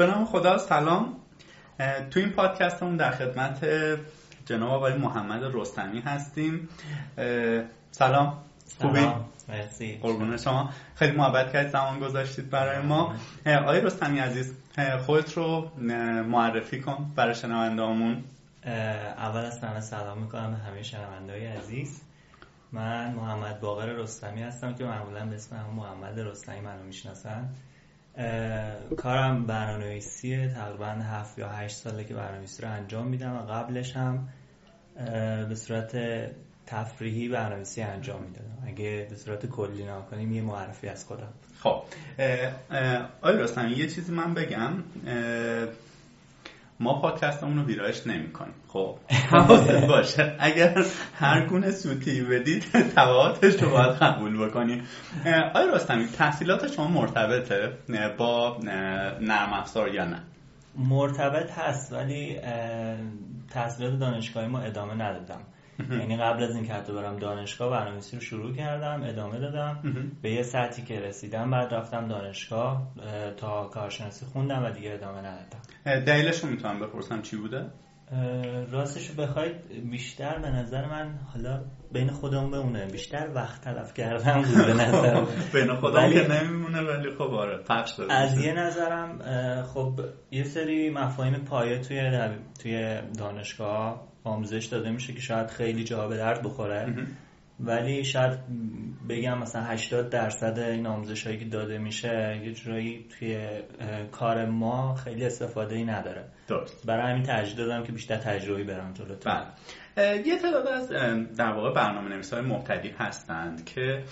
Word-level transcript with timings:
به 0.00 0.06
نام 0.06 0.24
خدا 0.24 0.58
سلام. 0.58 1.16
تو 2.10 2.20
این 2.20 2.30
پادکستمون 2.30 2.96
در 2.96 3.10
خدمت 3.10 3.66
جناب 4.46 4.70
آقای 4.70 4.94
محمد 4.94 5.40
رستمی 5.54 6.00
هستیم. 6.00 6.68
سلام. 7.90 8.38
خوبی؟ 8.80 9.08
مرسی. 9.48 9.98
قربون 10.02 10.36
شما. 10.36 10.70
خیلی 10.94 11.16
محبت 11.16 11.52
کردید 11.52 11.72
زمان 11.72 11.98
گذاشتید 11.98 12.50
برای 12.50 12.82
ما. 12.82 13.14
آقای 13.46 13.80
رستمی 13.80 14.18
عزیز 14.18 14.54
خودت 15.06 15.32
رو 15.32 15.70
معرفی 16.22 16.80
کن 16.80 17.12
برای 17.16 17.34
شنوندهامون 17.34 18.24
اول 18.64 19.40
از 19.40 19.58
همه 19.58 19.80
سلام 19.80 20.18
می‌کنم 20.18 20.50
به 20.50 20.56
همه 20.56 20.82
شنونده 20.82 21.32
های 21.32 21.46
عزیز. 21.46 22.02
من 22.72 23.12
محمد 23.12 23.60
باقر 23.60 23.86
رستمی 23.86 24.42
هستم 24.42 24.74
که 24.74 24.84
معمولا 24.84 25.26
به 25.26 25.34
اسم 25.34 25.56
محمد 25.76 26.20
رستمی 26.20 26.60
منو 26.60 26.82
می‌شناسن. 26.82 27.48
کارم 28.96 29.46
برنامه‌نویسیه 29.46 30.54
تقریبا 30.54 30.86
هفت 30.86 31.38
یا 31.38 31.48
هشت 31.48 31.76
ساله 31.76 32.04
که 32.04 32.14
برنامه‌نویسی 32.14 32.62
رو 32.62 32.70
انجام 32.70 33.06
میدم 33.06 33.36
و 33.36 33.38
قبلش 33.38 33.96
هم 33.96 34.28
به 35.48 35.54
صورت 35.54 35.96
تفریحی 36.66 37.28
برنامه‌نویسی 37.28 37.82
انجام 37.82 38.22
می‌دادم. 38.22 38.58
اگه 38.66 39.06
به 39.10 39.16
صورت 39.16 39.46
کلی 39.46 39.84
کنیم 40.10 40.32
یه 40.32 40.42
معرفی 40.42 40.88
از 40.88 41.04
خودم. 41.04 41.32
خب 41.62 41.82
آیا 43.22 43.40
رستمی 43.40 43.70
یه 43.70 43.86
چیزی 43.86 44.12
من 44.12 44.34
بگم. 44.34 44.72
ما 46.80 47.00
پادکستمون 47.00 47.58
رو 47.58 47.64
ویرایش 47.64 48.06
نمی 48.06 48.32
کنیم 48.32 48.54
خب. 48.68 48.96
حواست 49.32 49.86
باشه. 49.86 50.36
اگر 50.38 50.84
هر 51.14 51.46
گونه 51.46 51.70
سوتی 51.70 52.22
بدید 52.22 52.62
تبعاتش 52.96 53.62
رو 53.62 53.70
باید 53.70 53.90
قبول 53.90 54.48
بکنیم. 54.48 54.82
آیا 55.54 55.74
رستمی 55.74 56.06
تحصیلات 56.06 56.72
شما 56.72 56.88
مرتبطه؟ 56.88 57.72
با 58.18 58.58
نرم 59.20 59.52
افزار 59.52 59.94
یا 59.94 60.04
نه؟ 60.04 60.22
مرتبط 60.76 61.50
هست 61.50 61.92
ولی 61.92 62.40
تحصیلات 63.50 63.98
دانشگاهی 63.98 64.48
ما 64.48 64.60
ادامه 64.60 64.94
ندادم. 64.94 65.40
یعنی 65.90 66.16
قبل 66.16 66.42
از 66.42 66.54
اینکه 66.54 66.72
حتی 66.72 66.92
برم 66.92 67.16
دانشگاه 67.16 67.70
برنامه‌نویسی 67.70 68.16
رو 68.16 68.22
شروع 68.22 68.52
کردم 68.52 69.02
ادامه 69.04 69.38
دادم. 69.38 69.78
به 70.22 70.30
یه 70.30 70.42
سطحی 70.42 70.84
که 70.84 71.00
رسیدم 71.00 71.50
بعد 71.50 71.74
رفتم 71.74 72.08
دانشگاه 72.08 72.92
تا 73.36 73.64
کارشناسی 73.64 74.26
خوندم 74.26 74.64
و 74.64 74.70
دیگه 74.70 74.92
ادامه 74.92 75.18
ندادم. 75.18 76.04
دلیلش 76.04 76.44
رو 76.44 76.50
می‌تونم 76.50 76.80
بپرسم 76.80 77.22
چی 77.22 77.36
بوده؟ 77.36 77.66
راستش 78.70 79.10
رو 79.10 79.14
بخواید 79.14 79.56
بیشتر 79.90 80.38
به 80.38 80.50
نظر 80.50 80.86
من 80.86 81.18
حالا 81.32 81.64
بین 81.92 82.10
خودمون 82.10 82.50
بمونه 82.50 82.86
بیشتر 82.86 83.28
وقت 83.34 83.60
تلف 83.60 83.94
کردم 83.94 84.42
بود 84.42 84.66
به 84.66 84.74
نظر 84.74 85.24
بین 85.54 85.74
خودمون 85.74 86.12
که 86.12 86.28
نمیمونه 86.28 86.80
ولی 86.80 87.10
خب 87.10 87.22
آره 87.22 87.62
پخش 87.62 87.92
داره 87.92 88.12
از 88.12 88.38
یه 88.38 88.52
نظرم 88.52 89.18
خب 89.62 90.00
یه 90.30 90.44
سری 90.44 90.90
مفاهیم 90.90 91.34
پایه 91.34 91.78
توی 91.78 92.28
توی 92.62 93.00
دانشگاه 93.18 94.09
آموزش 94.24 94.64
داده 94.64 94.90
میشه 94.90 95.12
که 95.12 95.20
شاید 95.20 95.46
خیلی 95.46 95.84
جا 95.84 96.08
به 96.08 96.16
درد 96.16 96.42
بخوره. 96.42 97.06
ولی 97.60 98.04
شاید 98.04 98.38
بگم 99.08 99.38
مثلا 99.38 99.62
80 99.62 100.10
درصد 100.10 100.58
این 100.58 100.86
آموزش 100.86 101.26
هایی 101.26 101.38
که 101.38 101.44
داده 101.44 101.78
میشه 101.78 102.40
یه 102.44 102.52
جورایی 102.52 103.06
توی 103.18 103.48
کار 104.12 104.46
ما 104.46 104.94
خیلی 104.94 105.24
استفاده 105.24 105.74
ای 105.74 105.84
نداره. 105.84 106.24
درست. 106.48 106.86
برای 106.86 107.10
همین 107.10 107.22
ترجیح 107.22 107.56
دادم 107.56 107.82
که 107.82 107.92
بیشتر 107.92 108.16
تجربی 108.16 108.64
برم 108.64 108.92
جلو 108.92 109.14
بله. 109.24 109.46
یه 110.26 110.38
تعداد 110.38 110.66
از 110.66 110.88
در 111.36 111.52
واقع 111.52 111.72
برنامه 111.74 112.08
نویس 112.08 112.32
های 112.32 112.42
مبتدی 112.42 112.88
هستند 112.88 113.64
که 113.64 114.04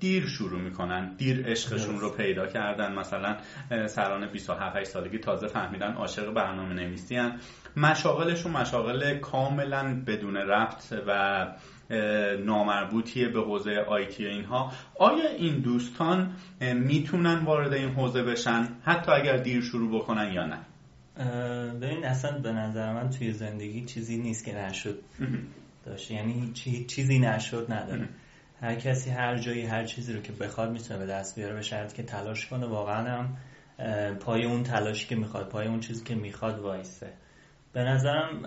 دیر 0.00 0.26
شروع 0.26 0.60
می‌کنن 0.60 1.16
دیر 1.16 1.46
عشقشون 1.46 2.00
رو 2.00 2.10
پیدا 2.10 2.46
کردن. 2.46 2.94
مثلا 2.94 3.36
سران 3.86 4.26
27 4.32 4.84
سالگی 4.84 5.18
تازه 5.18 5.46
فهمیدن 5.46 5.92
عاشق 5.92 6.32
برنامه 6.32 6.74
نویسی 6.74 7.16
هن. 7.16 7.40
مشاغلشون 7.76 8.52
مشاغل 8.52 9.18
کاملا 9.18 10.02
بدون 10.06 10.36
رفت 10.36 10.94
و 11.06 11.46
نامربوطیه 12.44 13.28
به 13.28 13.40
حوزه 13.40 13.70
آیتی 13.88 14.26
اینها. 14.26 14.72
آیا 14.98 15.28
این 15.28 15.60
دوستان 15.60 16.36
می‌تونن 16.60 17.44
وارد 17.44 17.72
این 17.72 17.88
حوزه 17.90 18.22
بشن؟ 18.22 18.68
حتی 18.82 19.12
اگر 19.12 19.36
دیر 19.36 19.60
شروع 19.60 20.00
بکنن 20.00 20.32
یا 20.32 20.46
نه؟ 20.46 20.58
ببین 21.80 22.04
اصلا 22.04 22.38
به 22.38 22.52
نظر 22.52 22.92
من 22.92 23.10
توی 23.10 23.32
زندگی 23.32 23.84
چیزی 23.84 24.18
نیست 24.18 24.44
که 24.44 24.56
نشد. 24.56 24.98
داشته 25.86 26.14
یعنی 26.14 26.52
چیزی 26.86 27.18
نشد 27.18 27.66
نداره. 27.72 28.08
هر 28.60 28.74
کسی 28.74 29.10
هر 29.10 29.38
جایی 29.38 29.66
هر 29.66 29.84
چیزی 29.84 30.12
رو 30.12 30.20
که 30.20 30.32
بخواد 30.32 30.70
می‌تونه 30.70 31.00
به 31.00 31.06
دست 31.06 31.36
بیاره 31.36 31.54
به 31.54 31.62
شرط 31.62 31.92
که 31.92 32.02
تلاش 32.02 32.46
کنه. 32.46 32.66
واقعا 32.66 33.18
هم 33.18 33.36
پای 34.14 34.44
اون 34.44 34.62
تلاشی 34.62 35.08
که 35.08 35.16
می‌خواد 35.16 35.48
پای 35.48 35.66
اون 35.66 35.80
چیزی 35.80 36.04
که 36.04 36.14
می‌خواد 36.14 36.58
وایسته 36.58 37.12
به 37.72 37.84
نظرم 37.84 38.42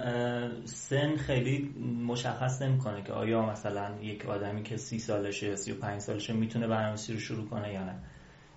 سن 0.65 1.15
خیلی 1.15 1.75
مشخص 2.07 2.61
نمی‌کنه 2.61 3.03
که 3.03 3.13
آیا 3.13 3.41
مثلا 3.45 4.01
یک 4.01 4.25
آدمی 4.25 4.63
که 4.63 4.77
سی 4.77 4.99
سالشه 4.99 5.55
سی 5.55 5.71
و 5.71 5.79
پنج 5.79 6.01
سالشه 6.01 6.33
می‌تونه 6.33 6.67
برنامه‌نویسی 6.67 7.13
رو 7.13 7.19
شروع 7.19 7.49
کنه 7.49 7.73
یا 7.73 7.83
نه. 7.83 7.95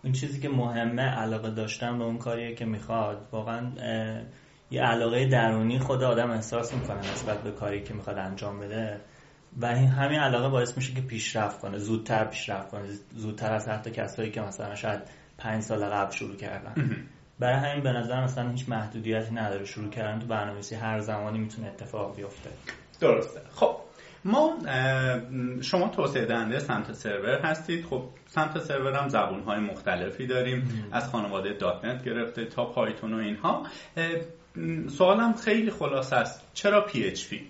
این 0.03 0.13
چیزی 0.13 0.41
که 0.41 0.49
مهمه 0.49 1.03
علاقه 1.03 1.51
داشتن 1.51 1.99
به 1.99 2.05
اون 2.05 2.19
کاریه 2.19 2.55
که 2.55 2.65
می‌خواد. 2.65 3.29
واقعا 3.33 3.73
یه 4.71 4.83
علاقه 4.83 5.29
درونی 5.29 5.79
خود 5.79 6.03
آدم 6.03 6.31
احساس 6.31 6.75
می‌کنه 6.75 6.99
نسبت 6.99 7.43
به 7.43 7.51
کاری 7.51 7.83
که 7.83 7.95
می‌خواد 7.95 8.19
انجام 8.19 8.61
بده. 8.61 9.01
و 9.61 9.67
همین 9.67 10.21
علاقه 10.21 10.49
باعث 10.49 10.77
میشه 10.77 10.95
که 10.95 11.01
پیشرفت 11.01 11.61
کنه 11.61 11.79
زودتر 11.79 12.25
پیشرفت 12.25 12.71
کنه. 12.71 12.89
زودتر 13.15 13.53
از 13.53 13.69
حتی 13.69 13.91
کسایی 13.91 14.31
که 14.31 14.41
مثلا 14.41 14.75
شاید 14.75 15.01
پنج 15.39 15.63
سال 15.63 15.85
قبل 15.85 16.11
شروع 16.11 16.37
کردن. 16.37 16.97
برای 17.39 17.71
همین 17.71 17.83
به 17.83 17.93
نظر 17.93 18.25
مثلا 18.25 18.51
هیچ 18.51 18.69
محدودیتی 18.69 19.35
نداره. 19.35 19.65
شروع 19.65 19.91
کردن 19.91 20.19
تو 20.19 20.27
برنامه‌نویسی 20.27 20.75
هر 20.75 21.01
زمانی 21.01 21.39
می‌تونه 21.39 21.69
اتفاق 21.69 22.17
بیفته. 22.17 22.51
درسته. 23.01 23.41
خب 23.55 23.77
ما 24.25 24.59
شما 25.61 25.89
توسعه 25.89 26.25
دهنده 26.25 26.59
سمت 26.59 26.93
سرور 26.93 27.41
هستید. 27.41 27.85
خب 27.85 28.03
سمت 28.27 28.59
سرور 28.59 28.93
هم 28.93 29.09
زبون 29.09 29.43
های 29.43 29.61
مختلفی 29.61 30.27
داریم. 30.27 30.89
از 30.93 31.09
خانواده 31.11 31.53
دات 31.53 31.85
نت 31.85 32.05
گرفته 32.05 32.45
تا 32.45 32.65
پایتون 32.65 33.15
و 33.15 33.17
اینها. 33.17 33.67
سوالم 34.89 35.33
خیلی 35.33 35.71
خلاصه 35.71 36.13
است. 36.13 36.51
چرا 36.55 36.81
PHP؟ 36.81 37.47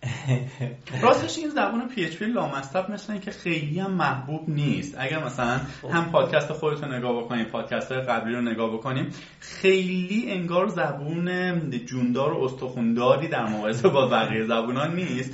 راستش 1.02 1.38
این 1.38 1.48
زبان 1.48 1.88
PHP 1.88 2.24
لامصب 2.24 2.90
مثل 2.90 3.18
که 3.18 3.30
خیلی 3.30 3.80
هم 3.80 3.90
محبوب 3.90 4.48
نیست. 4.48 4.94
اگر 4.98 5.24
مثلا. 5.24 5.60
هم 5.92 6.10
پادکست 6.10 6.52
خودت 6.52 6.84
رو 6.84 6.92
نگاه 6.92 7.24
بکنیم 7.24 7.44
پادکست 7.44 7.92
های 7.92 8.00
قبلی 8.00 8.34
رو 8.34 8.40
نگاه 8.40 8.72
بکنیم 8.72 9.10
خیلی 9.40 10.32
انگار 10.32 10.66
زبون 10.66 11.60
جوندار 11.84 12.32
و 12.32 12.44
استخونداری 12.44 13.28
در 13.28 13.46
مقایسه 13.46 13.88
با 13.88 14.06
بقیه 14.06 14.44
زبون 14.44 14.76
ها 14.76 14.86
نیست 14.86 15.32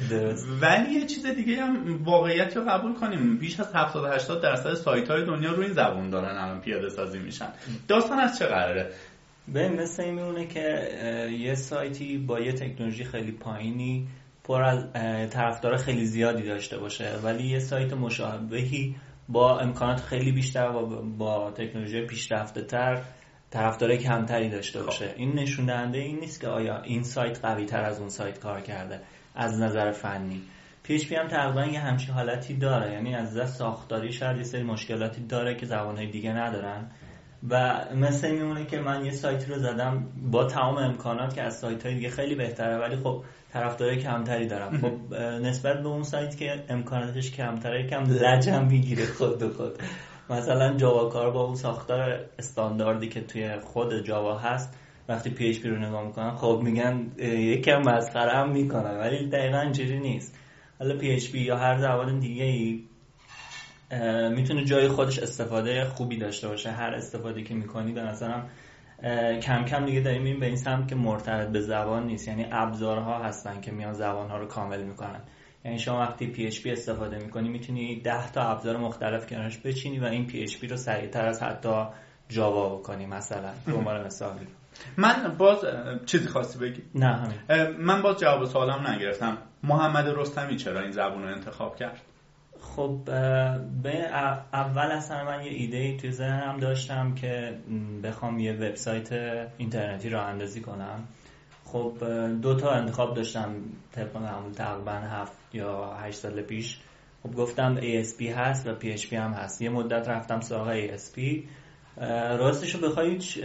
ولی 0.60 0.92
یه 0.92 1.06
چیز 1.06 1.26
دیگه 1.26 1.64
هم 1.64 2.04
واقعیت 2.04 2.56
رو 2.56 2.64
قبول 2.64 2.94
کنیم. 2.94 3.36
بیش 3.38 3.60
از 3.60 3.74
70 3.74 4.14
80 4.14 4.42
درصد 4.42 4.74
سایت 4.74 5.10
های 5.10 5.24
دنیا 5.24 5.52
رو 5.52 5.62
این 5.62 5.72
زبون 5.72 6.10
دارن 6.10 6.36
الان 6.36 6.60
پیاده 6.60 6.88
سازی 6.88 7.18
میشن. 7.18 7.48
داستان 7.88 8.18
از 8.18 8.38
چه 8.38 8.46
قراره؟ 8.46 8.90
به 9.48 9.68
مثل 9.68 10.02
این 10.02 10.14
میمونه 10.14 10.46
که 10.46 10.88
یه 11.38 11.54
سایتی 11.54 12.18
با 12.18 12.40
یه 12.40 12.52
تکنولوژی 12.52 13.04
خیلی 13.04 13.32
پایینی 13.32 14.08
پر 14.46 14.62
از 14.62 14.92
طرفدار 15.30 15.76
خیلی 15.76 16.04
زیادی 16.04 16.42
داشته 16.42 16.78
باشه. 16.78 17.10
ولی 17.22 17.48
یه 17.48 17.58
سایت 17.58 17.92
مشابهی 17.92 18.96
با 19.28 19.58
امکانات 19.60 20.00
خیلی 20.00 20.32
بیشتر 20.32 20.68
و 20.68 21.02
با 21.18 21.50
تکنولوژی 21.50 22.06
پیشرفته 22.06 22.62
تر 22.62 23.02
طرفدار 23.50 23.96
کمتری 23.96 24.50
داشته 24.50 24.78
خب. 24.78 24.86
باشه. 24.86 25.14
این 25.16 25.32
نشون 25.32 25.66
دهنده 25.66 25.98
این 25.98 26.20
نیست 26.20 26.40
که 26.40 26.48
آیا 26.48 26.82
این 26.82 27.02
سایت 27.02 27.44
قوی 27.44 27.64
تر 27.64 27.80
از 27.80 28.00
اون 28.00 28.08
سایت 28.08 28.38
کار 28.38 28.60
کرده 28.60 29.00
از 29.34 29.60
نظر 29.60 29.90
فنی. 29.90 30.42
PHP 30.88 31.12
هم 31.12 31.28
تقریبا 31.28 31.64
یه 31.64 31.80
همچین 31.80 32.14
حالتی 32.14 32.54
داره. 32.54 32.92
یعنی 32.92 33.14
از 33.14 33.30
نظر 33.30 33.46
ساختاری 33.46 34.12
شاید 34.12 34.36
یه 34.36 34.42
سری 34.42 34.62
مشکلاتی 34.62 35.26
داره 35.26 35.54
که 35.54 35.66
زبانهای 35.66 36.06
دیگه 36.06 36.32
ندارن. 36.32 36.90
و 37.48 37.84
مثل 37.94 38.30
میمونه 38.30 38.66
که 38.66 38.80
من 38.80 39.04
یه 39.04 39.10
سایتی 39.10 39.52
رو 39.52 39.58
زدم 39.58 40.06
با 40.30 40.44
تمام 40.44 40.76
امکانات 40.76 41.34
که 41.34 41.42
از 41.42 41.58
سایت 41.58 41.86
های 41.86 41.94
دیگه 41.94 42.10
خیلی 42.10 42.34
بهتره. 42.34 42.78
ولی 42.78 42.96
خب 42.96 43.24
طرفدار 43.56 43.94
کمتری 43.94 44.46
دارم. 44.46 44.78
خب 44.78 45.14
نسبت 45.20 45.82
به 45.82 45.88
اون 45.88 46.02
سایت 46.02 46.36
که 46.36 46.64
امکاناتش 46.68 47.30
کمتره 47.30 47.84
یکم 47.84 48.04
لجم 48.04 48.66
می‌گیره 48.66 49.06
خود 49.06 49.38
به 49.38 49.48
خود. 49.48 49.78
مثلا 50.30 50.76
جاوا 50.76 51.08
کار 51.08 51.30
با 51.30 51.44
اون 51.44 51.54
ساختار 51.54 52.20
استانداردی 52.38 53.08
که 53.08 53.20
توی 53.20 53.60
خود 53.60 54.04
جاوا 54.04 54.38
هست 54.38 54.78
وقتی 55.08 55.30
PHP 55.30 55.68
رو 55.68 55.76
نگاه 55.76 56.06
می‌کنن 56.06 56.30
خب 56.30 56.60
میگن 56.64 57.06
یکم 57.18 57.78
مسخره 57.78 58.32
هم 58.32 58.52
می‌کنن 58.52 58.98
ولی 58.98 59.28
دقیقا 59.28 59.60
اینجوری 59.60 59.98
نیست. 59.98 60.38
حالا 60.78 60.96
PHP 60.96 61.38
یا 61.38 61.56
هر 61.56 61.78
زبان 61.78 62.18
دیگه 62.18 62.44
ای 62.44 62.84
می‌تونه 64.36 64.64
جای 64.64 64.88
خودش 64.88 65.18
استفاده 65.18 65.84
خوبی 65.84 66.16
داشته 66.16 66.48
باشه. 66.48 66.70
هر 66.70 66.94
استفاده 66.94 67.42
که 67.42 67.54
می‌کنی 67.54 67.92
به 67.92 68.02
نظرم 68.02 68.48
کم 69.42 69.64
کم 69.64 69.84
دیگه 69.84 70.00
داریم 70.00 70.24
این 70.24 70.40
به 70.40 70.46
این 70.46 70.56
سمت 70.56 70.88
که 70.88 70.94
مرتبط 70.94 71.48
به 71.48 71.60
زبان 71.60 72.06
نیست. 72.06 72.28
یعنی 72.28 72.46
ابزارها 72.52 73.18
هستن 73.18 73.60
که 73.60 73.72
میان 73.72 73.92
زبانها 73.92 74.38
رو 74.38 74.46
کامل 74.46 74.82
می‌کنن. 74.82 75.20
یعنی 75.64 75.78
شما 75.78 76.00
وقتی 76.00 76.50
PHP 76.50 76.66
استفاده 76.66 77.18
می‌کنی 77.18 77.48
می‌تونی 77.48 78.00
10 78.00 78.32
تا 78.32 78.42
ابزار 78.42 78.76
مختلف 78.76 79.26
کنارش 79.26 79.58
بچینی 79.58 79.98
و 79.98 80.04
این 80.04 80.28
PHP 80.28 80.70
رو 80.70 80.76
سریعتر 80.76 81.26
از 81.26 81.42
حتی 81.42 81.84
جاوا 82.28 82.76
بکنی 82.76 83.06
مثلا. 83.06 83.50
به 83.66 83.72
عنوان 83.72 84.06
مثال. 84.06 84.38
من 84.96 85.34
باز 85.38 85.64
چیزی 86.06 86.28
خواستی 86.28 86.58
بگی؟ 86.58 86.82
نه 86.94 87.06
همین. 87.06 87.76
من 87.78 88.02
باز 88.02 88.18
جواب 88.18 88.44
سوالم 88.44 88.86
نگرفتم. 88.86 89.38
محمد 89.62 90.08
رستمی 90.08 90.56
چرا 90.56 90.80
این 90.80 90.90
زبون 90.90 91.22
رو 91.22 91.28
انتخاب 91.28 91.76
کرد؟ 91.76 92.00
خب 92.76 93.00
به 93.82 93.98
اول 94.52 94.90
اصلا 94.92 95.24
من 95.24 95.44
یه 95.44 95.50
ایده 95.50 95.76
ای 95.76 95.96
توی 95.96 96.10
ذهنم 96.10 96.56
داشتم 96.56 97.14
که 97.14 97.58
بخوام 98.02 98.38
یه 98.38 98.52
وبسایت 98.52 99.12
اینترنتی 99.58 100.08
راه 100.08 100.26
اندازی 100.26 100.60
کنم. 100.60 101.08
خب 101.64 101.92
دو 102.42 102.56
تا 102.56 102.70
انتخاب 102.70 103.14
داشتم 103.14 103.54
طبق 103.92 104.16
معمول 104.16 104.52
تقریبا 104.52 104.92
هفت 104.92 105.36
یا 105.52 105.94
هشت 105.94 106.18
سال 106.18 106.42
پیش. 106.42 106.80
خب 107.22 107.34
گفتم 107.34 107.80
ASP 107.80 108.22
هست 108.22 108.66
و 108.66 108.74
PHP 108.80 109.12
هم 109.12 109.32
هست. 109.32 109.62
یه 109.62 109.70
مدت 109.70 110.08
رفتم 110.08 110.40
سراغ 110.40 110.86
ASP 110.86 111.20
راستش 112.38 112.74
رو 112.74 112.88
بخوای 112.88 113.10
هیچ 113.10 113.38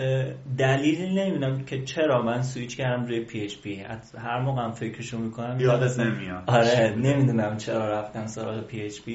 دلیلی 0.58 1.14
نمی‌دونم 1.16 1.66
که 1.66 1.84
چرا 1.84 2.22
من 2.22 2.42
سویچ 2.42 2.78
کردم 2.78 3.06
روی 3.06 3.26
PHP 3.28 3.68
هر 4.18 4.42
موقع 4.42 4.62
هم 4.62 4.72
فکرشو 4.72 5.18
می‌کنم 5.18 5.60
یادت 5.60 6.00
نمیاد. 6.00 6.44
آره 6.48 6.96
نمی‌دونم 6.98 7.58
چرا 7.58 7.90
رفتم 8.00 8.26
سراغ 8.26 8.70
PHP 8.70 9.12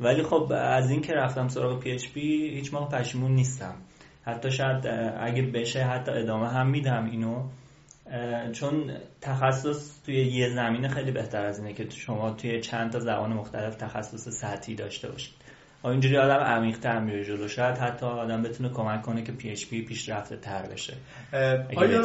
ولی 0.00 0.22
خب 0.22 0.52
از 0.56 0.90
این 0.90 1.00
که 1.00 1.12
رفتم 1.12 1.48
سراغ 1.48 1.82
PHP 1.82 2.16
هیچ 2.16 2.74
موقع 2.74 2.98
پشیمون 2.98 3.34
نیستم. 3.34 3.74
حتی 4.24 4.50
شاید 4.50 4.86
اگه 5.20 5.42
بشه 5.42 5.84
حتی 5.84 6.10
ادامه 6.12 6.48
هم 6.48 6.70
میدم 6.70 7.08
اینو. 7.10 7.48
چون 8.52 8.90
تخصص 9.20 10.02
توی 10.02 10.14
یه 10.14 10.48
زمینه 10.48 10.88
خیلی 10.88 11.10
بهتر 11.10 11.46
از 11.46 11.58
اینه 11.58 11.72
که 11.72 11.90
شما 11.90 12.30
توی 12.30 12.60
چند 12.60 12.92
تا 12.92 12.98
زبان 12.98 13.32
مختلف 13.32 13.74
تخصص 13.74 14.28
سطحی 14.28 14.74
داشته 14.74 15.10
باشید. 15.10 15.34
اینجوری 15.90 16.18
آدم 16.18 16.44
عمیق 16.44 16.78
تر 16.78 17.00
میره 17.00 17.24
جلو. 17.24 17.48
شاید 17.48 17.78
حتی 17.78 18.06
آدم 18.06 18.42
بتونه 18.42 18.68
کمک 18.68 19.02
کنه 19.02 19.22
که 19.22 19.32
PHP 19.32 19.82
پیشرفته 19.82 20.36
تر 20.36 20.62
بشه. 20.62 20.94
آیا 21.76 22.02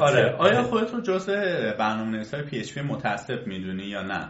آره. 0.00 0.36
آیا 0.38 0.62
خودت 0.62 0.94
رو 0.94 1.00
جزء 1.00 1.32
برنامه 1.78 2.10
نویسای 2.10 2.42
PHP 2.42 2.58
متعصب 2.58 3.46
می‌دونی 3.46 3.82
یا 3.82 4.02
نه؟ 4.02 4.28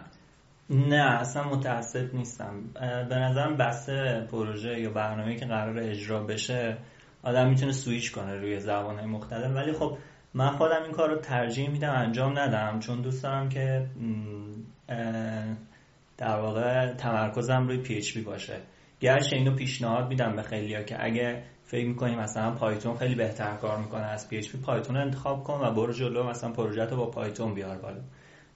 نه 0.71 1.21
اصلا 1.21 1.45
متعصب 1.45 2.15
نیستم. 2.15 2.63
به 3.09 3.15
نظرم 3.15 3.57
بسته 3.57 4.05
به 4.05 4.29
پروژه 4.31 4.81
یا 4.81 4.91
برنامه 4.91 5.37
که 5.37 5.47
قراره 5.47 5.79
اجرا 5.79 6.23
بشه 6.23 6.77
آدم 7.23 7.49
می‌تونه 7.49 7.73
سویچ 7.73 8.13
کنه 8.13 8.35
روی 8.35 8.61
زبان 8.61 9.05
مختلف. 9.05 9.57
ولی 9.57 9.73
خب 9.73 9.99
من 10.35 10.51
خودم 10.51 10.83
این 10.83 10.93
کار 10.93 11.11
رو 11.11 11.17
ترجیح 11.17 11.71
میدم 11.71 11.93
انجام 11.93 12.39
ندم. 12.39 12.79
چون 12.79 13.03
دوست 13.03 13.23
دارم 13.23 13.49
که 13.49 13.87
در 16.19 16.37
واقع 16.37 16.93
تمرکزم 16.93 17.69
روی 17.69 17.79
PHP 17.79 18.21
باشه. 18.21 18.57
گرچه 19.05 19.37
اینو 19.37 19.55
پیشنهاد 19.55 20.09
میدم 20.09 20.37
به 20.37 20.43
خیلیا 20.43 20.83
که 20.83 21.05
اگه 21.05 21.43
فکر 21.65 21.87
می‌کنی 21.87 22.17
مثلا 22.17 22.51
پایتون 22.51 22.97
خیلی 22.97 23.15
بهتر 23.15 23.55
کار 23.57 23.79
می‌کنه 23.79 24.03
از 24.03 24.29
PHP 24.29 24.41
پایتون 24.67 24.97
انتخاب 24.97 25.45
کن 25.45 25.61
و 25.63 25.71
برو 25.71 25.93
جلو 25.93 26.31
مثلا 26.31 26.53
پروژه 26.53 26.85
رو 26.85 26.97
با 26.97 27.07
پایتون 27.07 27.55
بیار 27.55 27.79
بالا. 27.79 28.01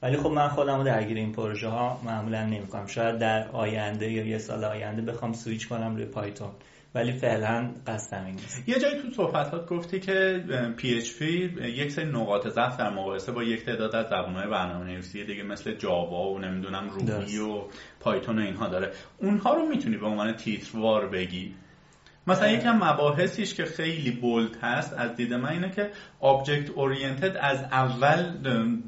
ولی 0.02 0.16
خب 0.16 0.30
من 0.30 0.48
خودم 0.48 0.76
رو 0.76 0.84
درگیر 0.84 1.16
این 1.16 1.32
پروژه 1.32 1.68
ها 1.68 2.00
معمولا 2.04 2.46
نمی‌کنم. 2.46 2.86
شاید 2.86 3.18
در 3.18 3.48
آینده 3.48 4.12
یا 4.12 4.26
یه 4.26 4.38
سال 4.38 4.64
آینده 4.64 5.02
بخوام 5.02 5.32
سویچ 5.32 5.68
کنم 5.68 5.96
روی 5.96 6.04
پایتون. 6.04 6.50
ولی 6.94 7.12
فعلا 7.12 7.74
قصدم 7.86 8.24
این 8.24 8.34
نیست. 8.34 8.68
یه 8.68 8.78
جایی 8.78 9.02
تو 9.02 9.10
صحبتات 9.10 9.66
گفتی 9.66 10.00
که 10.00 10.44
PHP 10.78 11.22
یک 11.62 11.92
سری 11.92 12.04
نقاط 12.04 12.48
ضعف 12.48 12.76
در 12.76 12.90
مقایسه 12.90 13.32
با 13.32 13.42
یک 13.42 13.64
تعداد 13.64 13.96
از 13.96 14.06
زبان‌های 14.06 14.50
برنامه‌نویسی 14.50 15.24
دیگه 15.24 15.42
مثل 15.42 15.74
جاوا 15.74 16.30
و 16.32 16.38
نمی‌دونم 16.38 16.90
روبی 16.90 17.38
و 17.38 17.62
پایتون 18.00 18.38
و 18.38 18.42
اینها 18.42 18.68
داره. 18.68 18.92
اونها 19.18 19.54
رو 19.54 19.66
می‌تونی 19.66 19.96
به 19.96 20.06
عنوان 20.06 20.32
تیتروار 20.32 21.08
بگی؟ 21.08 21.54
مثلا 22.26 22.48
یکم 22.48 22.76
مباحثیش 22.76 23.54
که 23.54 23.64
خیلی 23.64 24.10
bold 24.10 24.56
هست 24.62 24.92
از 24.98 25.16
دید 25.16 25.34
من 25.34 25.48
اینه 25.48 25.70
که 25.70 25.90
object 26.20 26.70
oriented 26.70 27.36
از 27.40 27.62
اول 27.62 28.36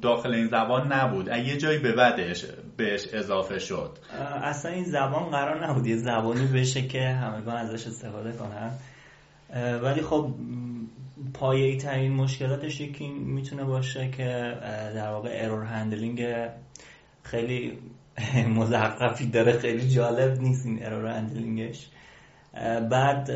داخل 0.03 0.35
این 0.35 0.47
زبان 0.47 0.93
نبود. 0.93 1.29
یه 1.29 1.57
جایی 1.57 1.79
به 1.79 1.93
بعدش 1.93 2.45
بهش 2.81 3.07
اضافه 3.13 3.59
شد. 3.59 3.99
اصلا 4.43 4.73
این 4.73 4.85
زبان 4.85 5.31
قرار 5.31 5.67
نبود. 5.67 5.87
یه 5.87 5.97
زبانی 5.97 6.47
بشه 6.47 6.83
که 6.83 7.03
همگان 7.03 7.57
ازش 7.57 7.87
استفاده 7.87 8.33
کنن. 8.33 8.71
ولی 9.83 10.03
خب 10.03 10.35
پایه‌ای 11.35 11.77
ترین 11.77 12.13
مشکلاتش 12.13 12.81
یکی 12.81 13.09
می‌تونه 13.09 13.65
باشه 13.65 14.11
که 14.11 14.57
در 14.95 15.11
واقع 15.11 15.39
error 15.43 15.65
handling 15.65 16.27
خیلی 17.23 17.79
مزخرفی 18.57 19.27
داره. 19.27 19.59
خیلی 19.59 19.89
جالب 19.89 20.41
نیست 20.41 20.67
این 20.67 20.87
error 20.87 21.07
handling 21.07 21.72
ش 21.72 21.89
بعد 22.91 23.31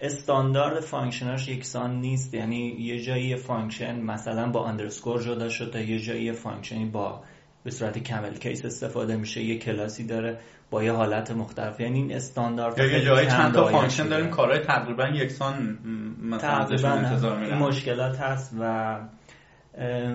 استاندارد 0.00 0.80
function 0.80 1.34
اش 1.34 1.48
یکسان 1.48 2.00
نیست. 2.00 2.34
یعنی 2.34 2.76
یه 2.78 3.00
جایی 3.00 3.36
function 3.36 4.00
مثلا 4.00 4.50
با 4.50 4.66
underscore 4.66 5.22
جدا 5.22 5.48
شده 5.48 5.90
یه 5.90 5.98
جایی 5.98 6.32
function 6.32 6.80
ی 6.80 6.86
با 6.86 7.22
به 7.64 7.70
صورت 7.70 7.98
camel 7.98 8.34
case 8.34 8.64
استفاده 8.64 9.16
میشه. 9.16 9.42
یه 9.42 9.58
کلاسی 9.58 10.06
داره 10.06 10.38
با 10.70 10.84
یه 10.84 10.92
حالت 10.92 11.30
مختلف. 11.30 11.80
یعنی 11.80 11.98
این 11.98 12.14
استاندارد 12.14 12.78
یا 12.78 12.86
یه 12.86 13.00
جایی 13.00 13.26
چند 13.26 13.54
تا 13.54 13.64
function 13.64 14.08
داریم. 14.08 14.30
کارهای 14.30 14.60
تقریبا 14.60 15.08
یکسان 15.08 15.78
مثلا 16.22 16.90
انتظار 16.90 17.54
مشکلات 17.54 18.20
هست 18.20 18.56
و 18.60 18.98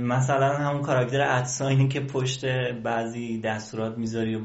مثلا 0.01 0.57
همون 0.57 0.81
کاراکتر 0.81 1.21
ادساینی 1.21 1.88
که 1.88 1.99
پشت 1.99 2.45
بعضی 2.83 3.41
دستورات 3.41 3.97
می‌ذاری 3.97 4.35
و 4.35 4.41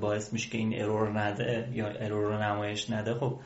باعث 0.00 0.32
میشه 0.32 0.50
که 0.50 0.58
این 0.58 0.82
ارور 0.82 1.20
نده 1.20 1.68
یا 1.72 1.86
ارور 1.86 2.24
رو 2.24 2.42
نمایش 2.42 2.90
نده. 2.90 3.14
خب 3.14 3.38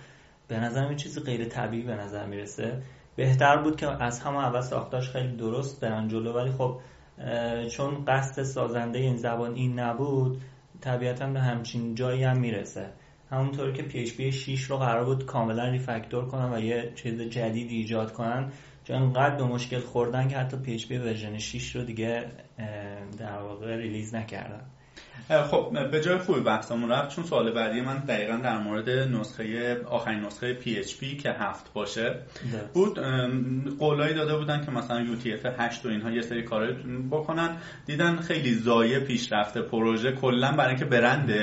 به 0.49 0.61
نظر 0.61 0.87
این 0.87 0.97
چیزی 0.97 1.21
غیر 1.21 1.45
طبیعی 1.45 1.83
به 1.83 1.95
نظر 1.95 2.27
می‌رسه. 2.27 2.83
بهتر 3.17 3.57
بود 3.57 3.77
که 3.77 4.03
از 4.03 4.21
همه 4.21 4.37
اول 4.37 4.61
ساختاش 4.61 5.11
خیلی 5.11 5.37
درست 5.37 5.81
برن 5.81 6.09
جلو. 6.09 6.33
ولی 6.33 6.51
خب 6.51 6.81
چون 7.71 8.05
قصد 8.05 8.43
سازنده 8.43 8.99
این 8.99 9.17
زبان 9.17 9.55
این 9.55 9.79
نبود 9.79 10.43
طبیعتا 10.81 11.27
به 11.27 11.41
همچین 11.41 11.95
جایی 11.95 12.25
هم 12.25 12.39
می‌رسه. 12.39 12.93
همونطور 13.31 13.73
که 13.73 13.83
PHP 13.83 14.21
6 14.21 14.63
رو 14.63 14.77
قرار 14.77 15.05
بود 15.05 15.27
کاملا 15.27 15.69
refactor 15.69 16.27
کنن 16.27 16.53
و 16.53 16.61
یه 16.61 16.93
چیز 16.95 17.21
جدید 17.21 17.71
ایجاد 17.71 18.13
کنن 18.13 18.53
چون 18.85 18.97
انقدر 18.97 19.37
به 19.37 19.45
مشکل 19.45 19.81
خوردن 19.81 20.29
که 20.29 20.37
حتی 20.37 20.79
PHP 20.79 20.91
version 20.91 21.39
6 21.39 21.77
رو 21.77 21.83
دیگه 21.83 22.25
در 23.19 23.39
واقع 23.39 23.77
release 23.77 24.15
نکردن. 24.15 24.65
خب 25.51 25.91
به 25.91 26.01
جای 26.01 26.19
خوبی 26.19 26.41
بحثمون 26.41 26.91
رفت 26.91 27.17
چون 27.17 27.25
سوال 27.25 27.53
بعدی 27.53 27.81
من 27.81 27.99
دقیقا 27.99 28.37
در 28.37 28.59
مورد 28.59 28.89
نسخه 28.91 29.77
آخرین 29.85 30.21
نسخه 30.21 30.59
PHP 30.61 31.23
که 31.23 31.31
هفت 31.31 31.73
باشه 31.73 32.15
بود. 32.73 32.99
قولایی 33.79 34.15
داده 34.15 34.37
بودن 34.37 34.65
که 34.65 34.71
مثلا 34.71 35.05
UTF 35.05 35.47
8 35.59 35.87
و 35.87 35.89
اینها 35.89 36.11
یه 36.11 36.23
سری 36.23 36.43
کارهای 36.43 36.73
بکنن. 37.11 37.57
دیدن 37.87 38.17
خیلی 38.17 38.55
ضایع 38.55 39.01
پیشرفت 39.01 39.63
پروژه. 39.63 40.13
کلا 40.13 40.53
برای 40.53 40.69
اینکه 40.69 40.85
برند 40.85 41.35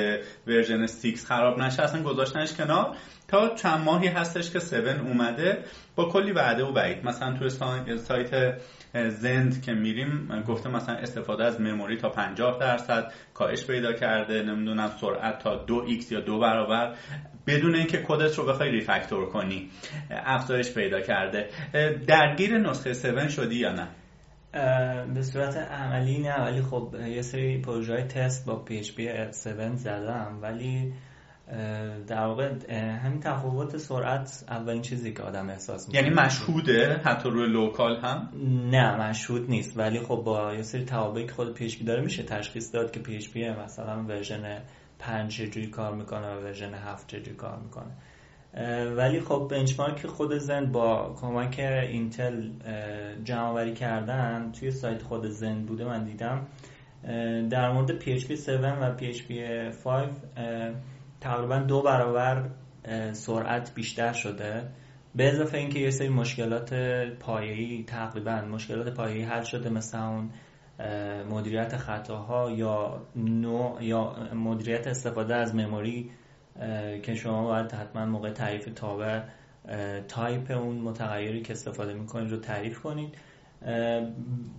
version 0.48 0.88
6 0.88 1.26
خراب 1.26 1.60
نشه 1.60 1.84
اصلا 1.84 2.04
گذاشتنش 2.04 2.54
کنار. 2.54 2.96
تا 3.34 3.56
چند 3.56 3.84
ماهی 3.84 4.08
هستش 4.08 4.52
که 4.52 4.60
7 4.60 4.74
اومده 4.74 5.64
با 5.96 6.10
کلی 6.10 6.32
وعده 6.32 6.64
و 6.64 6.72
وعید. 6.72 7.06
مثلا 7.06 7.38
توی 7.38 7.50
سایت 7.98 8.60
Zend 9.10 9.62
که 9.62 9.74
میریم 9.74 10.44
گفته 10.48 10.70
مثلا 10.70 10.96
استفاده 10.96 11.44
از 11.44 11.62
memory 11.62 11.98
تا 11.98 12.10
50 12.10 12.60
درصد 12.60 13.12
کاهش 13.34 13.66
پیدا 13.66 13.94
کرده 13.94 14.44
نمی‌دونم 14.44 14.92
سرعت 15.02 15.40
تا 15.40 15.56
دو 15.56 15.84
X 15.88 16.12
یا 16.12 16.20
دو 16.20 16.40
برابر. 16.40 16.96
بدون 17.48 17.76
اینکه 17.76 17.98
کدت 17.98 18.38
رو 18.38 18.46
بخوای 18.46 18.72
refactor 18.72 19.30
کنی 19.30 19.70
افزایش 20.10 20.74
پیدا 20.74 21.02
کرده. 21.02 21.50
درگیر 22.08 22.58
نسخه 22.58 22.90
7 22.90 23.30
شدی 23.30 23.56
یا 23.56 23.72
نه؟ 23.72 23.88
به 25.14 25.22
صورت 25.22 25.58
عملی 25.58 26.20
نه 26.20 26.42
ولی 26.42 26.62
خب 26.62 26.96
یه 27.08 27.22
سری 27.22 27.62
پروژه 27.62 28.04
تست 28.04 28.46
با 28.46 28.66
PHP 28.70 29.00
7 29.00 29.32
زدم 29.76 30.40
ولی 30.42 30.94
در 32.08 32.26
واقع 32.26 32.74
همین 32.74 33.20
تفاوت 33.20 33.78
سرعت 33.78 34.44
اولین 34.50 34.82
چیزی 34.82 35.14
که 35.14 35.24
آدم 35.24 35.50
احساس 35.50 35.88
می‌کنه. 35.88 36.04
یعنی 36.04 36.16
مشهوده؟ 36.16 37.02
حتی 37.06 37.30
روی 37.30 37.48
local 37.48 37.96
هم؟ 37.96 38.30
نه 38.72 39.10
مشهود 39.10 39.50
نیست. 39.50 39.78
ولی 39.78 40.00
خب 40.00 40.22
با 40.26 40.54
یه 40.54 40.62
سری 40.62 40.86
توابعی 40.86 41.26
که 41.26 41.34
خود 41.34 41.58
PHP 41.58 41.84
داره 41.86 42.02
میشه 42.02 42.24
تشخیص 42.24 42.74
داد 42.74 42.92
که 42.92 43.00
PHP 43.00 43.38
مثلا 43.38 44.04
version 44.04 44.60
5 45.00 45.38
چجوری 45.38 45.68
کار 45.68 45.96
می‌کنه 45.96 46.28
و 46.28 46.44
version 46.44 46.74
7 46.74 47.08
چجوری 47.08 47.36
کار 47.36 47.60
می‌کنه. 47.60 47.92
ولی 48.96 49.20
خب 49.20 49.48
benchmark 49.52 50.08
خود 50.08 50.38
Zend 50.38 50.72
با 50.72 51.16
کمک 51.22 51.60
Intel 51.60 52.50
جمع 53.24 53.74
کردن 53.74 54.52
توی 54.60 54.72
سایت 54.72 55.02
خود 55.02 55.28
Zend 55.28 55.66
بوده 55.66 55.86
من 55.86 56.04
دیدم. 56.04 56.48
در 57.50 57.72
مورد 57.72 58.02
PHP 58.02 58.32
7 58.32 58.50
و 58.50 58.98
PHP 58.98 59.32
5 59.84 60.10
تقریبا 61.24 61.58
دو 61.58 61.82
برابر 61.82 62.50
سرعت 63.12 63.74
بیشتر 63.74 64.14
شده. 64.14 64.64
به 65.16 65.30
اضافه 65.30 65.58
اینکه 65.58 65.80
یه 65.80 65.92
سری 65.92 66.10
مشکلات 66.10 66.74
پایه‌ای 67.20 67.84
تقریبا 67.84 68.42
مشکلات 68.42 68.94
پایه‌ای 68.94 69.24
حل 69.24 69.44
شده 69.44 69.70
مثل 69.70 69.98
اون 69.98 70.30
مدیریت 71.30 71.78
خطاها 71.78 72.52
یا 72.52 73.02
نوع 73.16 73.84
یا 73.84 74.16
مدیریت 74.34 74.88
استفاده 74.88 75.36
از 75.36 75.56
memory 75.56 76.10
که 77.04 77.16
شما 77.16 77.44
باید 77.44 77.72
حتما 77.72 78.06
موقع 78.06 78.32
تعریف 78.32 78.70
تابع 78.76 79.22
تایپ 80.08 80.52
اون 80.52 80.76
متغیری 80.76 81.42
که 81.42 81.54
استفاده 81.54 81.94
می‌کنید 81.94 82.32
رو 82.32 82.38
تعریف 82.38 82.80
کنید. 82.80 83.18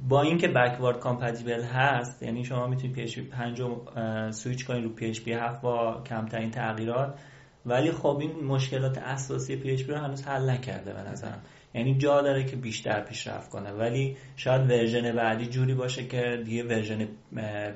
با 0.09 0.23
اینکه 0.23 0.49
backward 0.49 0.99
compatible 0.99 1.63
هست 1.63 2.23
یعنی 2.23 2.45
شما 2.45 2.67
می‌تونید 2.67 3.29
5 3.31 3.61
رو 3.61 3.85
سویچ 4.33 4.67
کنید 4.67 4.85
رو 4.85 4.97
PHP 4.97 5.29
7 5.29 5.61
با 5.63 6.03
کمترین 6.07 6.51
تغییرات. 6.51 7.19
ولی 7.67 7.93
خب 7.93 8.19
این 8.21 8.45
مشکلات 8.45 8.99
اساسی 8.99 9.61
PHP 9.63 9.89
رو 9.89 9.97
هنوز 9.97 10.23
حل 10.27 10.51
نکرده 10.51 10.93
به 10.93 11.01
نظرم. 11.01 11.43
یعنی 11.75 11.99
جا 11.99 12.23
داره 12.23 12.45
که 12.45 12.57
بیشتر 12.57 13.01
پیشرفت 13.01 13.51
کنه. 13.51 13.71
ولی 13.73 14.17
شاید 14.37 14.71
version 14.71 15.13
بعدی 15.13 15.47
جوری 15.47 15.75
باشه 15.75 16.07
که 16.07 16.43
دیگه 16.45 16.65
version 16.65 17.09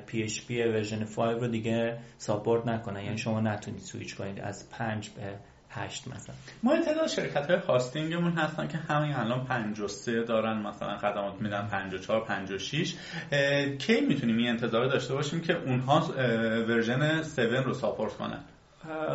PHP 0.07 0.51
version 0.51 1.05
5 1.05 1.41
رو 1.41 1.47
دیگه 1.47 1.97
support 2.17 2.67
نکنه. 2.67 3.03
یعنی 3.03 3.17
شما 3.17 3.39
نتونید 3.39 3.81
سویچ 3.81 4.15
کنید 4.15 4.39
از 4.39 4.69
5 4.69 5.09
به 5.09 5.39
8 5.69 6.07
مثلا. 6.07 6.35
ما 6.63 6.73
اطلاع 6.73 7.07
شرکت 7.07 7.49
های 7.49 7.59
hosting 7.59 8.09
مون 8.09 8.31
هستن 8.31 8.67
که 8.67 8.77
همین 8.77 9.13
الان 9.13 9.45
53 9.45 10.23
دارن 10.23 10.57
مثلا 10.57 10.97
خدمات 10.97 11.41
میدن 11.41 11.67
54 11.67 12.25
56 12.25 12.95
کی 13.77 14.01
می‌تونیم 14.01 14.37
این 14.37 14.49
انتظار 14.49 14.87
داشته 14.87 15.13
باشیم 15.13 15.41
که 15.41 15.57
اونها 15.65 15.99
version 16.67 17.01
7 17.01 17.39
رو 17.39 17.73
support 17.73 18.13
کنن؟ 18.13 18.39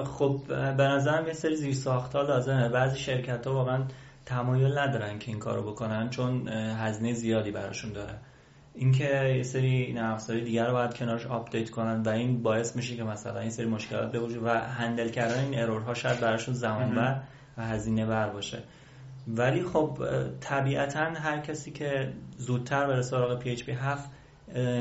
خب 0.04 0.40
به 0.76 0.82
نظرم 0.82 1.26
یه 1.26 1.32
سری 1.32 1.56
زیر 1.56 1.74
ساخت 1.74 2.14
ها 2.16 2.22
لازمه. 2.22 2.68
بعضی 2.68 2.98
شرکت 2.98 3.46
ها 3.46 3.54
واقعا 3.54 3.84
تمایل 4.26 4.78
ندارن 4.78 5.18
که 5.18 5.30
این 5.30 5.38
کارو 5.38 5.62
بکنن 5.62 6.10
چون 6.10 6.48
هزینه 6.48 7.12
زیادی 7.12 7.50
براشون 7.50 7.92
داره. 7.92 8.14
اینکه 8.74 9.34
یه 9.36 9.42
سری 9.42 9.92
نرم‌افزار 9.92 10.18
دیگه 10.44 10.66
رو 10.66 10.72
باید 10.72 10.94
کنارش 10.94 11.26
update 11.26 11.70
کنن 11.70 12.02
و 12.02 12.08
این 12.08 12.42
باعث 12.42 12.76
میشه 12.76 12.96
که 12.96 13.04
مثلا 13.04 13.40
این 13.40 13.50
سری 13.50 13.66
مشکلات 13.66 14.12
به 14.12 14.20
وجود 14.20 14.44
و 14.44 14.48
handle 14.48 15.08
کردن 15.08 15.44
این 15.44 15.58
error 15.58 15.88
ها 15.88 15.94
شاید 15.94 16.20
براشون 16.20 16.54
زمان 16.54 16.94
بر 16.94 17.20
و 17.58 17.64
هزینه 17.64 18.06
بر 18.06 18.28
باشه. 18.28 18.58
ولی 19.28 19.62
خب 19.62 19.98
طبیعتا 20.40 21.00
هر 21.00 21.38
کسی 21.38 21.70
که 21.70 22.12
زودتر 22.36 22.86
بره 22.86 23.02
سراغ 23.02 23.42
PHP 23.42 23.68
7 23.68 24.10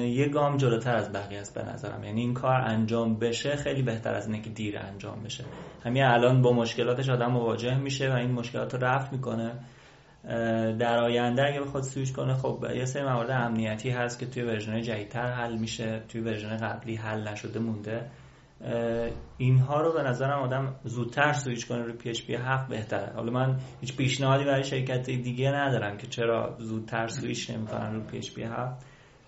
یه 0.03 0.29
گام 0.29 0.57
جلوتر 0.57 0.95
از 0.95 1.11
بقیه 1.11 1.39
است 1.39 1.53
به 1.53 1.63
نظرم. 1.73 2.03
یعنی 2.03 2.21
این 2.21 2.33
کار 2.33 2.61
انجام 2.61 3.15
بشه 3.15 3.55
خیلی 3.55 3.81
بهتر 3.81 4.13
از 4.13 4.27
اینه 4.27 4.41
که 4.41 4.49
دیر 4.49 4.79
انجام 4.79 5.23
بشه. 5.23 5.43
همین 5.85 6.03
الان 6.03 6.41
با 6.41 6.53
مشکلاتش 6.53 7.09
آدم 7.09 7.31
مواجه 7.31 7.77
میشه 7.77 8.13
و 8.13 8.15
این 8.15 8.31
مشکلات 8.31 8.73
رو 8.73 8.85
رفع 8.85 9.13
می‌کنه. 9.13 9.51
در 10.79 10.99
آینده 10.99 11.47
اگه 11.47 11.61
بخواد 11.61 11.83
سویش 11.83 12.11
کنه 12.11 12.33
خب 12.33 12.65
یه 12.75 12.85
سری 12.85 13.03
موارد 13.03 13.31
امنیتی 13.31 13.89
هست 13.89 14.19
که 14.19 14.25
توی 14.25 14.43
version 14.43 14.81
جدیدتر 14.81 15.31
حل 15.31 15.57
میشه 15.57 16.01
توی 16.09 16.21
version 16.21 16.57
قبلی 16.57 16.95
حل 16.95 17.27
نشده 17.27 17.59
مونده. 17.59 18.09
اینها 19.37 19.81
رو 19.81 19.93
به 19.93 20.03
نظرم 20.03 20.39
آدم 20.39 20.75
زودتر 20.83 21.33
سویچ 21.33 21.67
کنه 21.67 21.83
رو 21.83 21.93
PHP 21.93 22.29
7 22.29 22.67
بهتره. 22.67 23.13
حالا 23.15 23.31
من 23.31 23.55
هیچ 23.81 23.97
پیشنهادی 23.97 24.43
برای 24.43 24.63
شرکت 24.63 25.05
دیگه 25.05 25.51
ندارم 25.51 25.97
که 25.97 26.07
چرا 26.07 26.55
زودتر 26.59 27.07
سویچ 27.07 27.49
نمی‌کنن 27.49 27.95
رو 27.95 28.01
PHP 28.09 28.39
7 28.39 28.85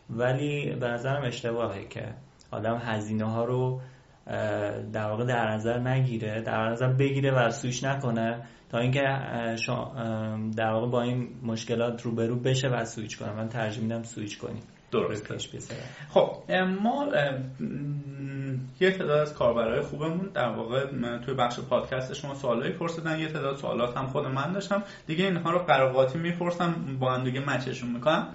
ولی 0.10 0.76
به 0.76 0.88
نظرم 0.88 1.24
اشتباهه 1.26 1.86
که 1.86 2.14
آدم 2.52 2.82
هزینه 2.86 3.26
ها 3.26 3.46
رو 3.46 3.82
در 4.94 5.10
واقع 5.10 5.26
در 5.26 5.52
نظر 5.52 5.80
نگیره 5.80 6.42
در 6.42 6.70
نظر 6.70 6.88
بگیره 6.88 7.32
و 7.32 7.50
سویش 7.50 7.84
نکنه. 7.84 8.42
تا 8.76 8.82
اینکه 8.82 9.02
در 10.58 10.72
واقع 10.72 10.88
با 10.88 11.02
این 11.02 11.30
مشکلات 11.44 12.02
روبرو 12.02 12.36
بشه 12.36 12.68
و 12.68 12.86
سویچ 12.86 13.20
کنه. 13.20 13.34
من 13.34 13.50
ترجیح 13.50 13.84
میدم 13.84 14.04
سویچ 14.04 14.38
کنیم. 14.38 14.64
درست 14.92 15.28
خب 16.10 16.52
ما 16.82 17.08
یه 18.80 18.92
تعداد 18.92 19.22
از 19.22 19.34
کاربرای 19.34 19.82
خوبمون 19.82 20.30
در 20.34 20.50
واقع 20.50 20.86
توی 21.18 21.34
بخش 21.34 21.60
پادکست 21.60 22.14
شما 22.14 22.36
سوالایی 22.36 22.74
پرسیدن. 22.74 23.20
یه 23.20 23.28
تعداد 23.28 23.56
سوالات 23.56 23.98
هم 23.98 24.08
خود 24.08 24.26
من 24.26 24.52
داشتم. 24.54 24.84
دیگه 25.08 25.26
اینها 25.26 25.52
رو 25.52 25.60
قر 25.60 25.79
و 25.79 25.89
قاطی 25.89 26.18
می‌پرسم. 26.18 26.98
با 27.00 27.14
هم 27.14 27.24
دیگه 27.24 27.40
match 27.40 27.69
شون 27.69 27.92
می‌کنم. 27.92 28.28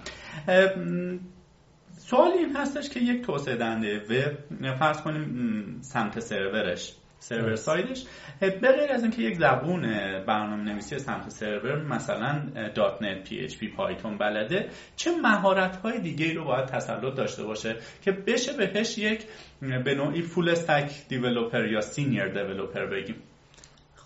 سوال 1.97 2.31
این 2.31 2.55
هستش 2.55 2.89
که 2.89 2.99
یک 2.99 3.25
توسعه 3.25 3.55
دهنده 3.55 3.99
وب 3.99 4.75
فرض 4.75 5.01
کنیم 5.01 5.77
سمت 5.81 6.19
سرورش. 6.19 6.95
server 7.21 7.55
side 7.55 7.82
ش. 7.82 8.03
به 8.39 8.71
غیر 8.71 8.91
از 8.91 9.03
اینکه 9.03 9.21
یک 9.21 9.37
زبون 9.37 9.81
برنامه 10.27 10.63
نویسی 10.63 10.99
سمت 10.99 11.29
سرور 11.29 11.83
مثلا 11.83 12.49
.NET 12.75 13.29
PHP 13.29 13.39
Python 13.39 14.17
بلده 14.17 14.69
چه 14.95 15.11
مهارت 15.23 15.75
های 15.75 15.99
دیگه 15.99 16.33
رو 16.33 16.45
باید 16.45 16.65
تسلط 16.65 17.15
داشته 17.15 17.43
باشه 17.43 17.75
که 18.01 18.11
بشه 18.11 18.53
بهش 18.53 18.97
یک 18.97 19.25
به 19.61 19.95
نوعی 19.95 20.21
full 20.21 20.49
stack 20.49 20.91
developer 21.07 21.65
یا 21.65 21.81
senior 21.81 22.27
developer 22.27 22.85
بگیم. 22.85 23.15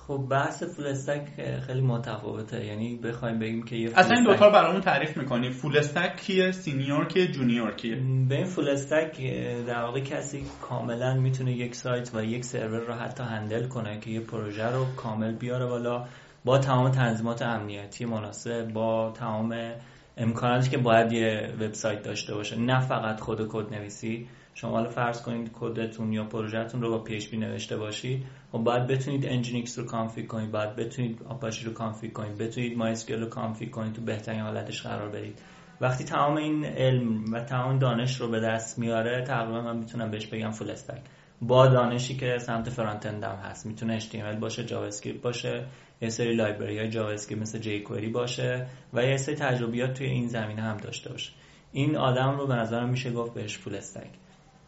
خب 0.08 0.28
بحث 0.30 0.64
فول 0.64 0.88
استک 0.88 1.28
خیلی 1.68 1.82
متفاوته. 1.82 2.66
یعنی 2.66 2.96
بخوایم 2.96 3.40
بگیم 3.40 3.64
که 3.64 3.76
یه 3.76 3.92
اصلا 3.96 4.16
این 4.16 4.24
دوتا 4.24 4.46
رو 4.46 4.52
برامون 4.52 4.82
تعریف 4.82 5.18
می‌کنی. 5.18 5.50
full 5.50 5.78
stack 5.78 6.16
کیه؟ 6.18 6.52
senior 6.52 7.06
کیه؟ 7.06 7.28
junior 7.28 7.72
کیه؟ 7.72 7.96
به 8.30 8.36
این 8.36 8.46
full 8.46 8.70
stack 8.70 9.22
در 9.68 9.82
واقع 9.82 10.00
کسی 10.00 10.44
کاملا 10.62 11.14
می‌تونه 11.14 11.52
یک 11.52 11.76
سایت 11.76 12.12
و 12.16 12.24
یک 12.24 12.46
سرور 12.46 12.80
رو 12.80 12.94
حتی 12.94 13.24
handle 13.24 13.68
کنه 13.68 14.00
که 14.00 14.10
یه 14.10 14.20
پروژه 14.20 14.66
رو 14.66 14.86
کامل 14.98 15.32
بیاره 15.32 15.66
بالا 15.66 16.06
با 16.46 16.58
تمام 16.58 16.92
تنظیمات 16.92 17.42
امنیتی 17.42 18.06
مناسب 18.06 18.68
با 18.74 19.12
تمام 19.12 19.56
امکاناتی 20.18 20.70
که 20.70 20.78
باید 20.78 21.12
یه 21.12 21.54
وبسایت 21.62 22.04
داشته 22.04 22.34
باشه. 22.34 22.60
نه 22.60 22.80
فقط 22.80 23.20
خود 23.20 23.48
کد 23.50 23.74
نویسی 23.74 24.28
شما 24.58 24.72
حالا 24.72 24.90
فرض 24.90 25.22
کنید 25.22 25.52
کدتون 25.60 26.14
یا 26.14 26.24
پروژهتون 26.24 26.82
رو 26.82 26.90
با 26.90 27.06
PHP 27.06 27.34
نوشته 27.34 27.78
باشید 27.78 28.26
خب 28.52 28.58
باید 28.58 28.88
بتونید 28.88 29.26
Nginx 29.26 29.80
رو 29.80 29.86
config 29.86 30.28
کنید 30.28 30.52
باید 30.52 30.76
بتونید 30.76 31.24
آپاچی 31.30 31.66
رو 31.66 31.74
config 31.74 32.14
کنید 32.14 32.38
بتونید 32.38 32.78
MySQL 32.78 33.22
رو 33.22 33.30
config 33.30 33.72
کنید 33.72 33.94
تو 33.94 34.02
بهترین 34.02 34.42
حالتش 34.42 34.82
قرار 34.82 35.10
برید 35.10 35.42
وقتی 35.82 36.04
تمام 36.04 36.38
این 36.38 36.66
علم 36.66 37.34
و 37.34 37.40
تمام 37.40 37.80
دانش 37.80 38.22
رو 38.22 38.28
به 38.28 38.40
دست 38.40 38.80
میاره 38.80 39.24
تقریبا 39.24 39.62
من 39.62 39.78
می‌تونم 39.78 40.12
بهش 40.12 40.28
بگم 40.28 40.52
full 40.52 40.72
stack 40.72 41.02
با 41.42 41.68
دانشی 41.68 42.18
که 42.18 42.38
سمت 42.38 42.70
front 42.70 43.06
هم 43.06 43.36
هست. 43.36 43.66
می‌تونه 43.66 44.00
HTML 44.00 44.40
باشه 44.40 44.66
JavaScript 44.66 45.22
باشه 45.22 45.66
یه 46.02 46.10
سری 46.10 46.36
library 46.36 46.80
های 46.80 46.90
JavaScript 46.90 47.42
مثل 47.42 47.60
jQuery 47.60 47.84
باشه 48.14 48.68
و 48.94 49.04
یه 49.04 49.18
سری 49.18 49.36
تجربیات 49.36 49.94
توی 49.94 50.08
این 50.08 50.28
زمینه 50.28 50.62
هم 50.62 50.78
داشته 50.78 51.10
باشه. 51.12 51.32
این 51.72 51.98
آدم 51.98 52.38
رو 52.38 52.48
به 52.48 52.56
نظرم 52.56 52.90
میشه 52.90 53.12
گفت 53.12 53.34
بهش 53.34 53.58
full 53.58 53.76
stack 53.76 54.10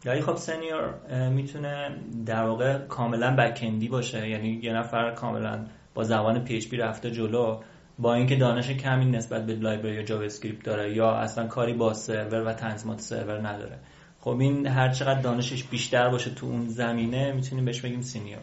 ولی 0.05 0.21
خب 0.21 0.35
senior 0.35 0.93
می‌تونه 1.29 1.95
در 2.25 2.43
واقع 2.43 2.77
کاملا 2.77 3.35
backend 3.35 3.81
ی 3.81 3.87
باشه. 3.87 4.29
یعنی 4.29 4.59
یه 4.63 4.73
نفر 4.73 5.11
کاملا 5.11 5.65
با 5.93 6.03
زبان 6.03 6.45
PHP 6.45 6.73
رفته 6.73 7.11
جلو 7.11 7.59
با 7.99 8.13
اینکه 8.13 8.35
دانش 8.35 8.71
کمی 8.71 9.05
نسبت 9.05 9.45
به 9.45 9.53
library 9.53 9.95
یا 9.95 10.03
JavaScript 10.03 10.65
داره 10.65 10.95
یا 10.95 11.11
اصلا 11.11 11.47
کاری 11.47 11.73
با 11.73 11.93
سرور 11.93 12.47
و 12.47 12.53
تنظیمات 12.53 12.99
سرور 12.99 13.47
نداره. 13.47 13.77
خب 14.19 14.39
این 14.39 14.67
هر 14.67 14.89
چقدر 14.89 15.21
دانشش 15.21 15.63
بیشتر 15.63 16.09
باشه 16.09 16.31
تو 16.31 16.45
اون 16.45 16.67
زمینه 16.67 17.31
می‌تونیم 17.31 17.65
بهش 17.65 17.81
بگیم 17.81 18.01
senior 18.01 18.41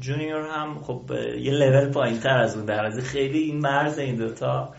جونیور 0.00 0.48
هم 0.50 0.80
خب 0.82 1.10
یه 1.40 1.52
لول 1.52 1.92
پایین 1.92 2.20
تر 2.20 2.38
از 2.38 2.56
اون 2.56 2.66
در 2.66 2.90
خیلی 2.90 3.38
این 3.38 3.60
مرز 3.60 3.98
این 3.98 4.16
دوتا 4.16 4.74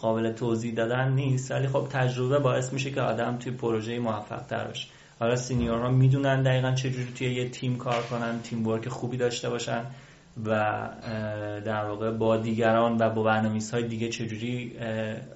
قابل 0.00 0.32
توضیح 0.32 0.74
دادن 0.74 1.12
نیست. 1.12 1.50
ولی 1.50 1.68
خب 1.68 1.86
تجربه 1.90 2.38
باعث 2.38 2.72
میشه 2.72 2.90
که 2.90 3.00
آدم 3.00 3.38
توی 3.38 3.52
پروژه 3.52 3.98
موفق 3.98 4.42
تر 4.42 4.64
بشه 4.64 4.88
حالا 5.18 5.36
ها 5.60 5.90
می‌دونن 5.90 6.42
دقیقا 6.42 6.72
چجوری 6.72 7.12
توی 7.18 7.34
یه 7.34 7.48
تیم 7.48 7.76
کار 7.76 8.02
کنن 8.02 8.40
تیم 8.42 8.66
ورک 8.66 8.88
خوبی 8.88 9.16
داشته 9.16 9.50
باشن 9.50 9.84
و 10.46 10.50
در 11.64 11.84
واقع 11.84 12.10
با 12.10 12.36
دیگران 12.36 12.96
و 13.00 13.10
با 13.10 13.22
برنامه‌نویس 13.22 13.74
های 13.74 13.88
دیگه 13.88 14.08
چجوری 14.08 14.76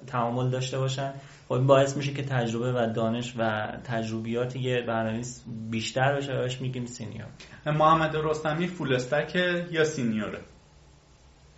تعامل 0.07 0.49
داشته 0.49 0.77
باشن. 0.77 1.11
خب 1.49 1.57
باعث 1.57 1.97
میشه 1.97 2.13
که 2.13 2.23
تجربه 2.23 2.73
و 2.73 2.93
دانش 2.93 3.33
و 3.37 3.67
تجربیات 3.83 4.55
یه 4.55 4.81
برنامه‌نویس 4.81 5.43
بیشتر 5.69 6.15
بشه. 6.15 6.37
بهش 6.37 6.61
میگیم 6.61 6.85
سینیور. 6.85 7.27
محمد 7.65 8.15
رستمی 8.15 8.67
فول 8.67 8.97
یا 9.71 9.85
سینیوره؟ 9.85 10.39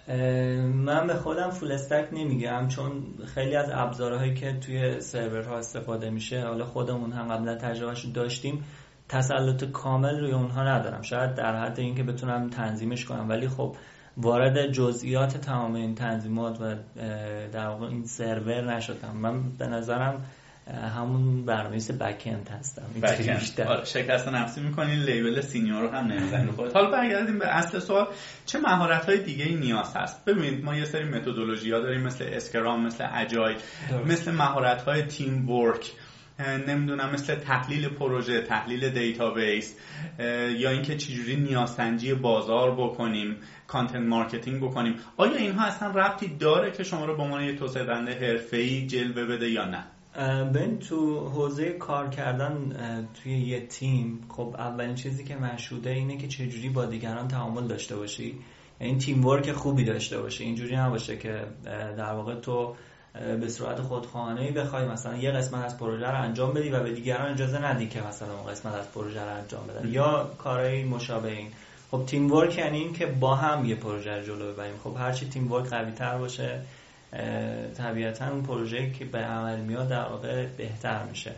من 0.08 1.08
به 1.08 1.14
خودم 1.14 1.50
فول 1.50 1.72
استک 1.72 2.08
نمیگم 2.12 2.68
چون 2.68 3.04
خیلی 3.26 3.56
از 3.56 3.70
ابزارهایی 3.74 4.34
که 4.34 4.54
توی 4.54 5.00
سرورها 5.00 5.58
استفاده 5.58 6.10
میشه 6.10 6.42
حالا 6.42 6.66
خودمون 6.66 7.12
هم 7.12 7.28
قبلا 7.28 7.56
تجربهش 7.56 8.06
داشتیم 8.06 8.64
تسلط 9.10 9.64
کامل 9.64 10.20
روی 10.20 10.32
اونها 10.32 10.64
ندارم. 10.64 11.02
شاید 11.02 11.36
در 11.36 11.56
حد 11.56 11.80
اینکه 11.80 12.04
بتونم 12.04 12.50
تنظیمش 12.50 13.06
کنم 13.06 13.30
ولی 13.30 13.48
خب 13.48 13.76
وارد 14.18 14.72
جزئیات 14.72 15.38
تمام 15.38 15.74
این 15.74 15.96
تنظیمات 15.96 16.62
و 16.62 16.76
در 17.52 17.68
واقع 17.68 17.88
این 17.88 18.06
سرور 18.06 18.76
نشدم. 18.76 19.18
من 19.18 19.58
به 19.58 19.68
نظرم 19.68 20.26
همون 20.68 21.46
برنامه‌نویس 21.46 21.92
backend 21.92 22.50
هستم 22.60 22.82
آره 23.68 23.86
شکسته 23.86 24.28
نفسی 24.28 24.62
می‌کنین 24.62 25.00
label 25.00 25.42
senior 25.42 25.82
رو 25.82 25.90
هم 25.90 26.08
نمی‌زنید 26.08 26.52
خودت 26.56 26.76
حالا 26.76 26.92
برگردیم 26.92 27.40
به 27.40 27.48
اصل 27.48 27.80
سوال. 27.80 28.08
چه 28.46 28.60
مهارت 28.60 29.06
های 29.06 29.24
دیگه 29.24 29.46
ای 29.46 29.56
نیاز 29.56 29.96
هست؟ 29.96 30.26
ببینید 30.26 30.66
ما 30.66 30.76
یه 30.76 30.86
سری 30.86 31.04
متدولوژی 31.04 31.72
ها 31.72 31.80
داریم 31.80 32.02
مثل 32.02 32.26
Scrum 32.32 32.86
مثل 32.86 33.08
Agile 33.14 33.58
مثل 34.06 34.32
مهارت 34.32 34.82
های 34.82 35.02
teamwork 35.02 35.92
نمی‌دونم 36.68 37.10
مثل 37.14 37.36
تحلیل 37.36 37.90
پروژه 37.90 38.42
تحلیل 38.42 38.90
دیتابیس 38.90 39.76
یا 40.58 40.70
اینکه 40.70 40.98
چجوری 40.98 41.36
نیازسنجی 41.36 42.14
بازار 42.14 42.76
بکنیم 42.76 43.36
content 43.68 44.08
marketing 44.08 44.64
بکنیم. 44.64 44.96
آیا 45.18 45.36
اینها 45.36 45.66
اصلا 45.66 45.92
ربطی 45.92 46.38
داره 46.40 46.72
که 46.72 46.84
شما 46.84 47.06
رو 47.06 47.18
به 47.18 47.24
عنوان 47.24 47.44
یه 47.44 47.56
توسعه 47.56 47.84
دهنده 47.84 48.14
حرفه‌ای 48.14 48.88
جلوه 48.88 49.26
بده 49.26 49.50
یا 49.50 49.66
نه؟ 49.66 49.84
ببین 50.54 50.80
تو 50.80 51.30
حوزه 51.30 51.70
کار 51.70 52.10
کردن 52.10 52.72
توی 53.14 53.38
یه 53.38 53.68
تیم. 53.68 54.26
خب 54.30 54.56
اولین 54.58 54.96
چیزی 54.96 55.24
که 55.24 55.36
مشهوده 55.36 55.90
اینه 55.90 56.18
که 56.18 56.28
چجوری 56.28 56.70
با 56.70 56.86
دیگران 56.86 57.28
تعامل 57.28 57.68
داشته 57.68 57.96
باشی. 57.96 58.40
این 58.80 58.98
تیم 58.98 59.26
ورک 59.26 59.52
خوبی 59.52 59.84
داشته 59.84 60.22
باشه 60.22 60.44
اینجوری 60.44 60.76
نباشه 60.76 61.18
که 61.18 61.44
در 61.98 62.14
واقع 62.14 62.36
تو 62.36 62.76
به 63.14 63.50
صورت 63.50 63.82
خودخواهانه 63.82 64.42
ای 64.42 64.52
بخوای 64.52 64.86
مثلا 64.86 65.18
یه 65.18 65.32
قسمت 65.32 65.66
از 65.66 65.78
پروژه 65.78 66.08
رو 66.08 66.22
انجام 66.22 66.54
بدی 66.54 66.70
و 66.70 66.84
به 66.84 66.92
دیگران 66.92 67.34
اجازه 67.34 67.66
ندی 67.66 67.88
که 67.88 68.02
مثلا 68.02 68.34
اون 68.40 68.52
قسمت 68.52 68.74
از 68.74 68.92
پروژه 68.92 69.22
رو 69.22 69.38
انجام 69.38 69.68
بدن. 69.68 69.90
یا 69.92 70.32
کارهای 70.38 70.84
مشابه 70.84 71.32
این. 71.32 71.48
خب 71.92 72.04
تیم 72.06 72.32
ورک 72.32 72.58
یعنی 72.58 72.78
این 72.78 72.94
که 72.94 73.06
با 73.06 73.36
هم 73.36 73.66
یه 73.66 73.76
پروژه 73.76 74.18
رو 74.18 74.24
جلو 74.24 74.54
ببریم. 74.54 74.76
خب 74.84 74.96
هرچی 74.98 75.30
تیم 75.30 75.52
ورک 75.52 75.70
قوی 75.70 75.92
تر 75.92 76.18
باشه 76.18 76.62
طبیعتا 77.78 78.32
اون 78.32 78.44
پروژه 78.44 78.92
که 78.92 79.06
به 79.06 79.18
عمل 79.18 79.60
میاد 79.60 79.90
در 79.90 80.04
واقع 80.04 80.46
بهتر 80.46 81.04
میشه. 81.04 81.32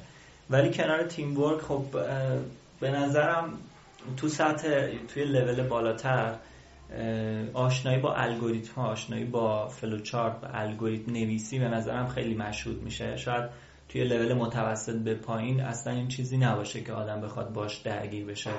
ولی 0.50 0.72
کنار 0.72 1.03
تیم 1.03 1.39
ورک 1.39 1.62
خب 1.62 1.86
به 2.80 2.92
نظرم 2.92 3.53
تو 4.18 4.27
سطح 4.27 4.88
توی 5.08 5.25
لول 5.25 5.68
بالاتر 5.68 6.36
آشنایی 7.53 8.00
با 8.00 8.15
الگوریتم 8.15 8.82
آشنایی 8.82 9.24
با 9.25 9.68
فلوچارت 9.68 10.36
و 10.44 10.48
الگوریتم 10.53 11.12
نویسی 11.12 11.60
به 11.60 11.68
نظرم 11.68 12.08
خیلی 12.08 12.36
مشهود 12.36 12.84
میشه. 12.84 13.18
شاید 13.18 13.50
توی 13.89 14.03
لول 14.03 14.34
متوسط 14.34 14.96
به 14.96 15.15
پایین 15.15 15.62
اصلا 15.62 15.94
این 15.94 16.08
چیزی 16.08 16.38
نباشه 16.38 16.82
که 16.82 16.94
آدم 16.94 17.22
بخواد 17.22 17.53
باش 17.53 17.77
درگیر 17.77 18.25
بشه. 18.25 18.51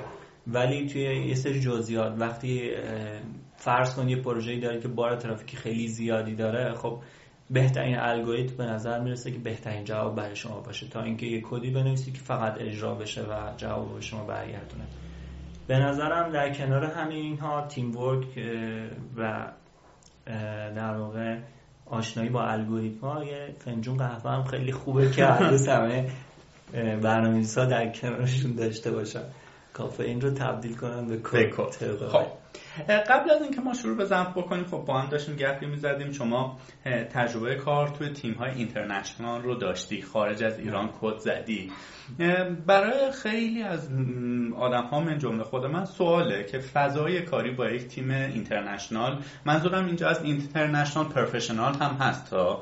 ولی 0.47 0.87
توی 0.87 1.27
یه 1.27 1.35
سری 1.35 1.59
جزئیات 1.59 2.13
وقتی 2.17 2.71
فرض 3.65 3.95
کن 3.95 4.09
یه 4.09 4.15
پروژه‌ای 4.15 4.59
داره 4.59 4.79
که 4.79 4.87
بار 4.87 5.15
ترافیکی 5.15 5.57
خیلی 5.57 5.87
زیادی 5.87 6.35
داره 6.35 6.73
خب 6.73 6.99
بهترین 7.49 7.99
الگوریتم 7.99 8.57
به 8.57 8.65
نظر 8.65 8.99
می‌رسه 8.99 9.31
که 9.31 9.39
بهترین 9.39 9.83
جواب 9.83 10.15
برای 10.15 10.35
شما 10.35 10.59
باشه 10.59 10.87
تا 10.87 11.01
اینکه 11.03 11.25
یه 11.25 11.41
کدی 11.41 11.71
بنویسی 11.71 12.11
که 12.11 12.19
فقط 12.19 12.53
اجرا 12.59 12.95
بشه 12.95 13.21
و 13.21 13.53
جواب 13.57 13.95
به 13.95 14.01
شما 14.01 14.23
برگردونه. 14.23 14.83
به 15.67 15.79
نظرم 15.79 16.31
در 16.31 16.53
کنار 16.53 16.85
همین 16.85 17.17
اینها 17.17 17.67
تیم 17.67 17.97
ورک 17.97 18.25
و 19.17 19.51
در 20.75 20.97
واقع 20.97 21.37
آشنایی 21.85 22.29
با 22.29 22.43
الگوریتم 22.43 23.07
ها 23.07 23.23
یه 23.23 23.55
فنجون 23.59 23.97
قهوه 23.97 24.31
هم 24.31 24.43
خیلی 24.43 24.71
خوبه 24.71 25.11
که 25.11 25.25
هر 25.25 25.49
دو 25.49 25.71
همه 25.71 26.09
برنامه‌نویسا 27.01 27.65
در 27.65 27.89
کنارشون 27.89 28.55
داشته 28.55 28.91
باشن. 28.91 29.23
کافه 29.73 30.03
این 30.03 30.21
رو 30.21 30.29
تبدیل 30.29 30.75
کنن 30.75 31.07
به 31.07 31.17
کد 31.23 31.51
خب. 32.11 32.44
قبل 33.09 33.31
از 33.31 33.41
اینکه 33.41 33.61
ما 33.61 33.73
شروع 33.73 33.97
به 33.97 34.05
زنب 34.05 34.31
بکنیم 34.31 34.63
خب 34.63 34.83
با 34.87 34.99
هم 34.99 35.09
داشتیم 35.09 35.35
گپی 35.35 35.65
می‌زدیم. 35.65 36.11
شما 36.11 36.57
تجربه 37.13 37.55
کار 37.55 37.87
توی 37.87 38.09
تیم 38.09 38.33
های 38.33 38.51
اینترنشنال 38.51 39.41
رو 39.41 39.55
داشتی 39.55 40.01
خارج 40.01 40.43
از 40.43 40.59
ایران 40.59 40.89
کد 41.01 41.17
زدی. 41.17 41.71
برای 42.67 43.11
خیلی 43.11 43.63
از 43.63 43.89
آدم 44.57 44.83
ها 44.83 44.99
من 44.99 45.17
جمله 45.17 45.43
خود 45.43 45.65
من 45.65 45.85
سواله 45.85 46.43
که 46.43 46.59
فضای 46.59 47.21
کاری 47.21 47.51
با 47.51 47.69
یک 47.69 47.87
تیم 47.87 48.09
اینترنشنال 48.11 49.21
منظورم 49.45 49.85
اینجا 49.85 50.09
از 50.09 50.23
اینترنشنال 50.23 51.05
پروفشنال 51.05 51.73
هم 51.73 51.97
هست 51.99 52.29
تا 52.29 52.61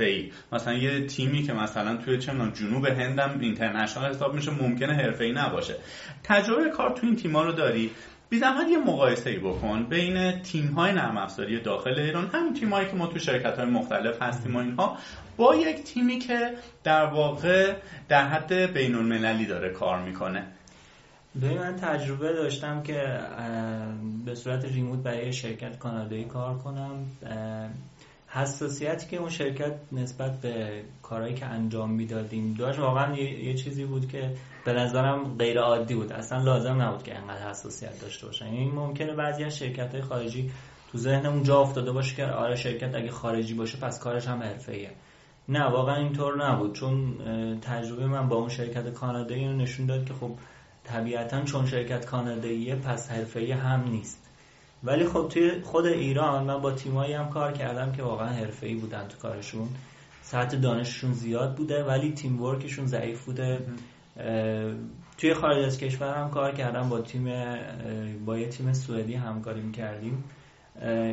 ای 0.00 0.32
مثلا 0.52 0.74
یه 0.74 1.06
تیمی 1.06 1.42
که 1.42 1.52
مثلا 1.52 1.96
توی 1.96 2.18
چه 2.18 2.32
جنوب 2.54 2.86
هندم 2.86 3.38
اینترنشنال 3.40 4.10
حساب 4.10 4.34
میشه 4.34 4.50
ممکنه 4.50 5.14
ای 5.20 5.32
نباشه. 5.32 5.76
تجربه 6.24 6.70
کار 6.70 6.90
تو 6.90 7.06
این 7.06 7.16
تیما 7.16 7.42
رو 7.42 7.52
داری؟ 7.52 7.90
بی 8.30 8.38
زحمت 8.38 8.68
یه 8.68 8.78
مقایسه 8.78 9.30
ای 9.30 9.38
بکن 9.38 9.84
بین 9.84 10.42
تیم 10.42 10.66
های 10.66 10.92
نرم 10.92 11.16
افزاری 11.16 11.60
داخل 11.60 11.98
ایران. 11.98 12.26
همین 12.26 12.54
تیم 12.54 12.72
هایی 12.72 12.88
که 12.88 12.96
ما 12.96 13.06
تو 13.06 13.18
شرکت 13.18 13.58
های 13.58 13.66
مختلف 13.66 14.22
هستیم 14.22 14.56
و 14.56 14.58
اینها 14.58 14.96
با 15.36 15.56
یک 15.56 15.84
تیمی 15.84 16.18
که 16.18 16.54
در 16.84 17.04
واقع 17.04 17.74
در 18.08 18.28
حد 18.28 18.52
بین 18.52 18.94
المللی 18.94 19.46
داره 19.46 19.70
کار 19.70 20.02
می‌کنه. 20.02 20.44
به 21.34 21.54
من 21.54 21.76
تجربه 21.76 22.32
داشتم 22.32 22.82
که 22.82 23.20
به 24.24 24.34
صورت 24.34 24.64
ریموت 24.64 25.02
برای 25.02 25.32
شرکت 25.32 25.78
کانادایی 25.78 26.24
کار 26.24 26.58
کنم. 26.58 27.06
حساسیتی 28.30 29.06
که 29.06 29.16
اون 29.16 29.28
شرکت 29.28 29.72
نسبت 29.92 30.40
به 30.40 30.82
کارهایی 31.02 31.34
که 31.34 31.46
انجام 31.46 31.90
می‌دادیم 31.90 32.54
داشت 32.58 32.78
واقعا 32.78 33.16
یه،, 33.16 33.54
چیزی 33.54 33.84
بود 33.84 34.08
که 34.08 34.34
به 34.64 34.72
نظرم 34.72 35.36
غیر 35.38 35.60
عادی 35.60 35.94
بود. 35.94 36.12
اصلا 36.12 36.42
لازم 36.42 36.82
نبود 36.82 37.02
که 37.02 37.18
انقدر 37.18 37.50
حساسیت 37.50 38.00
داشته 38.00 38.26
باشن 38.26 38.46
یعنی 38.46 38.70
ممکنه 38.70 39.14
بعضی 39.14 39.44
از 39.44 39.58
شرکت 39.58 39.94
های 39.94 40.02
خارجی 40.02 40.50
تو 40.92 40.98
ذهنمون 40.98 41.42
جا 41.42 41.60
افتاده 41.60 41.92
باشه 41.92 42.16
که 42.16 42.26
آره 42.26 42.56
شرکت 42.56 42.94
اگه 42.94 43.10
خارجی 43.10 43.54
باشه 43.54 43.78
پس 43.78 44.00
کارش 44.00 44.26
هم 44.26 44.42
حرفه‌ایه. 44.42 44.90
نه 45.48 45.64
واقعا 45.64 45.96
اینطور 45.96 46.46
نبود. 46.46 46.74
چون 46.74 47.14
تجربه 47.60 48.06
من 48.06 48.28
با 48.28 48.36
اون 48.36 48.48
شرکت 48.48 48.92
کانادایی 48.92 49.44
رو 49.44 49.52
نشون 49.52 49.86
داد 49.86 50.04
که 50.04 50.14
خب 50.14 50.30
طبیعتا 50.84 51.44
چون 51.44 51.66
شرکت 51.66 52.06
کاناداییه 52.06 52.74
پس 52.74 53.10
حرفه‌ای 53.10 53.52
هم 53.52 53.84
نیست. 53.88 54.27
ولی 54.84 55.06
خب 55.06 55.28
توی 55.28 55.60
خود 55.62 55.86
ایران 55.86 56.44
من 56.44 56.60
با 56.60 56.72
تیمایی 56.72 57.12
هم 57.12 57.30
کار 57.30 57.52
کردم 57.52 57.92
که 57.92 58.02
واقعا 58.02 58.28
حرفه‌ای 58.28 58.74
بودن 58.74 59.08
تو 59.08 59.18
کارشون. 59.18 59.68
سطح 60.22 60.56
دانششون 60.56 61.12
زیاد 61.12 61.54
بوده 61.54 61.84
ولی 61.84 62.12
تیم 62.12 62.42
ورکشون 62.42 62.86
ضعیف 62.86 63.24
بوده. 63.24 63.66
توی 65.18 65.34
خارج 65.34 65.64
از 65.64 65.78
کشور 65.78 66.14
هم 66.14 66.30
کار 66.30 66.52
کردم 66.52 66.88
با 66.88 67.00
تیم 67.00 67.28
با 68.26 68.38
یه 68.38 68.48
تیم 68.48 68.72
سوئدی 68.72 69.14
همکاری 69.14 69.60
می‌کردیم. 69.60 70.24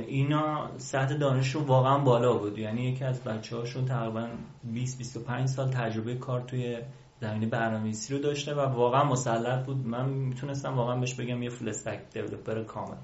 اینا 0.08 0.70
سطح 0.78 1.18
دانششون 1.18 1.64
واقعا 1.64 1.98
بالا 1.98 2.34
بود. 2.34 2.58
یعنی 2.58 2.84
یکی 2.84 3.04
از 3.04 3.24
بچه 3.24 3.56
هاشون 3.56 3.86
تقریبا 3.86 4.28
20-25 5.44 5.46
سال 5.46 5.70
تجربه 5.70 6.16
کار 6.16 6.42
توی 6.42 6.78
زمینه 7.22 7.46
برنامه‌نویسی 7.46 8.14
رو 8.14 8.20
داشته 8.20 8.54
و 8.54 8.60
واقعا 8.60 9.04
مسلط 9.04 9.66
بود. 9.66 9.88
من 9.88 10.10
می‌تونستم 10.10 10.74
واقعا 10.74 10.96
بهش 10.96 11.14
بگم 11.14 11.44
یه 11.44 11.50
فول 11.50 11.70
استک 11.70 12.00
دیولپر 12.14 12.64
کامل. 12.64 12.98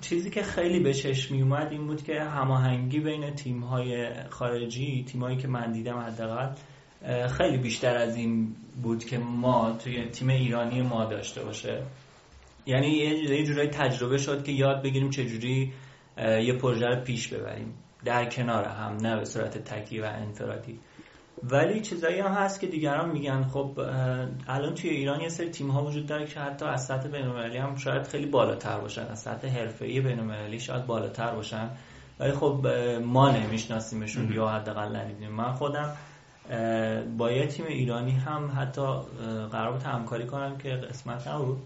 چیزی 0.00 0.30
که 0.30 0.42
خیلی 0.42 0.80
به 0.80 0.94
چشم 0.94 1.34
اومد 1.34 1.72
این 1.72 1.86
بود 1.86 2.02
که 2.02 2.22
هماهنگی 2.22 3.00
بین 3.00 3.34
تیم 3.34 3.60
های 3.60 4.08
خارجی 4.28 5.04
تیم 5.08 5.22
هایی 5.22 5.36
که 5.36 5.48
من 5.48 5.72
دیدم 5.72 5.98
حداقل 5.98 6.54
خیلی 7.28 7.58
بیشتر 7.58 7.96
از 7.96 8.16
این 8.16 8.54
بود 8.82 9.04
که 9.04 9.18
ما 9.18 9.72
توی 9.84 10.04
تیم 10.04 10.28
ایرانی 10.28 10.82
ما 10.82 11.04
داشته 11.04 11.44
باشه. 11.44 11.82
یعنی 12.66 12.88
یه 12.88 13.44
جورایی 13.44 13.68
تجربه 13.68 14.18
شد 14.18 14.44
که 14.44 14.52
یاد 14.52 14.82
بگیریم 14.82 15.10
چجوری 15.10 15.72
یه 16.18 16.52
پروژه 16.52 16.86
رو 16.86 17.04
پیش 17.04 17.28
ببریم. 17.28 17.74
در 18.04 18.24
کنار 18.30 18.64
هم 18.64 18.96
نه 18.96 19.16
به 19.16 19.24
صورت 19.24 19.58
تکی 19.58 20.00
و 20.00 20.04
انفرادی. 20.04 20.80
ولی 21.42 21.80
چیزایی 21.80 22.20
هم 22.20 22.32
هست 22.32 22.60
که 22.60 22.66
دیگران 22.66 23.10
میگن. 23.10 23.42
خب 23.42 23.70
الان 24.48 24.74
توی 24.74 24.90
ایران 24.90 25.20
یه 25.20 25.28
سری 25.28 25.50
تیم 25.50 25.70
ها 25.70 25.84
وجود 25.84 26.06
داره 26.06 26.26
که 26.26 26.40
حتی 26.40 26.64
از 26.64 26.86
سطح 26.86 27.08
بین‌المللی 27.08 27.58
هم 27.58 27.76
شاید 27.76 28.02
خیلی 28.02 28.26
بالاتر 28.26 28.78
باشن. 28.78 29.06
از 29.06 29.18
سطح 29.18 29.48
حرفه‌ای 29.48 30.00
بین‌المللی 30.00 30.60
شاید 30.60 30.86
بالاتر 30.86 31.34
باشن. 31.34 31.70
ولی 32.20 32.32
خب 32.32 32.66
ما 33.04 33.30
نمیشناسیمشون 33.30 34.32
یا 34.32 34.48
حداقل 34.48 34.96
ندیدیم. 34.96 35.30
من 35.30 35.52
خودم 35.52 35.92
با 37.18 37.32
یه 37.32 37.46
تیم 37.46 37.66
ایرانی 37.66 38.12
هم 38.12 38.52
حتی 38.56 38.86
قرار 39.52 39.72
بود 39.72 39.82
همکاری 39.82 40.26
کنم 40.26 40.58
که 40.58 40.70
قسمت 40.70 41.28
نبود. 41.28 41.62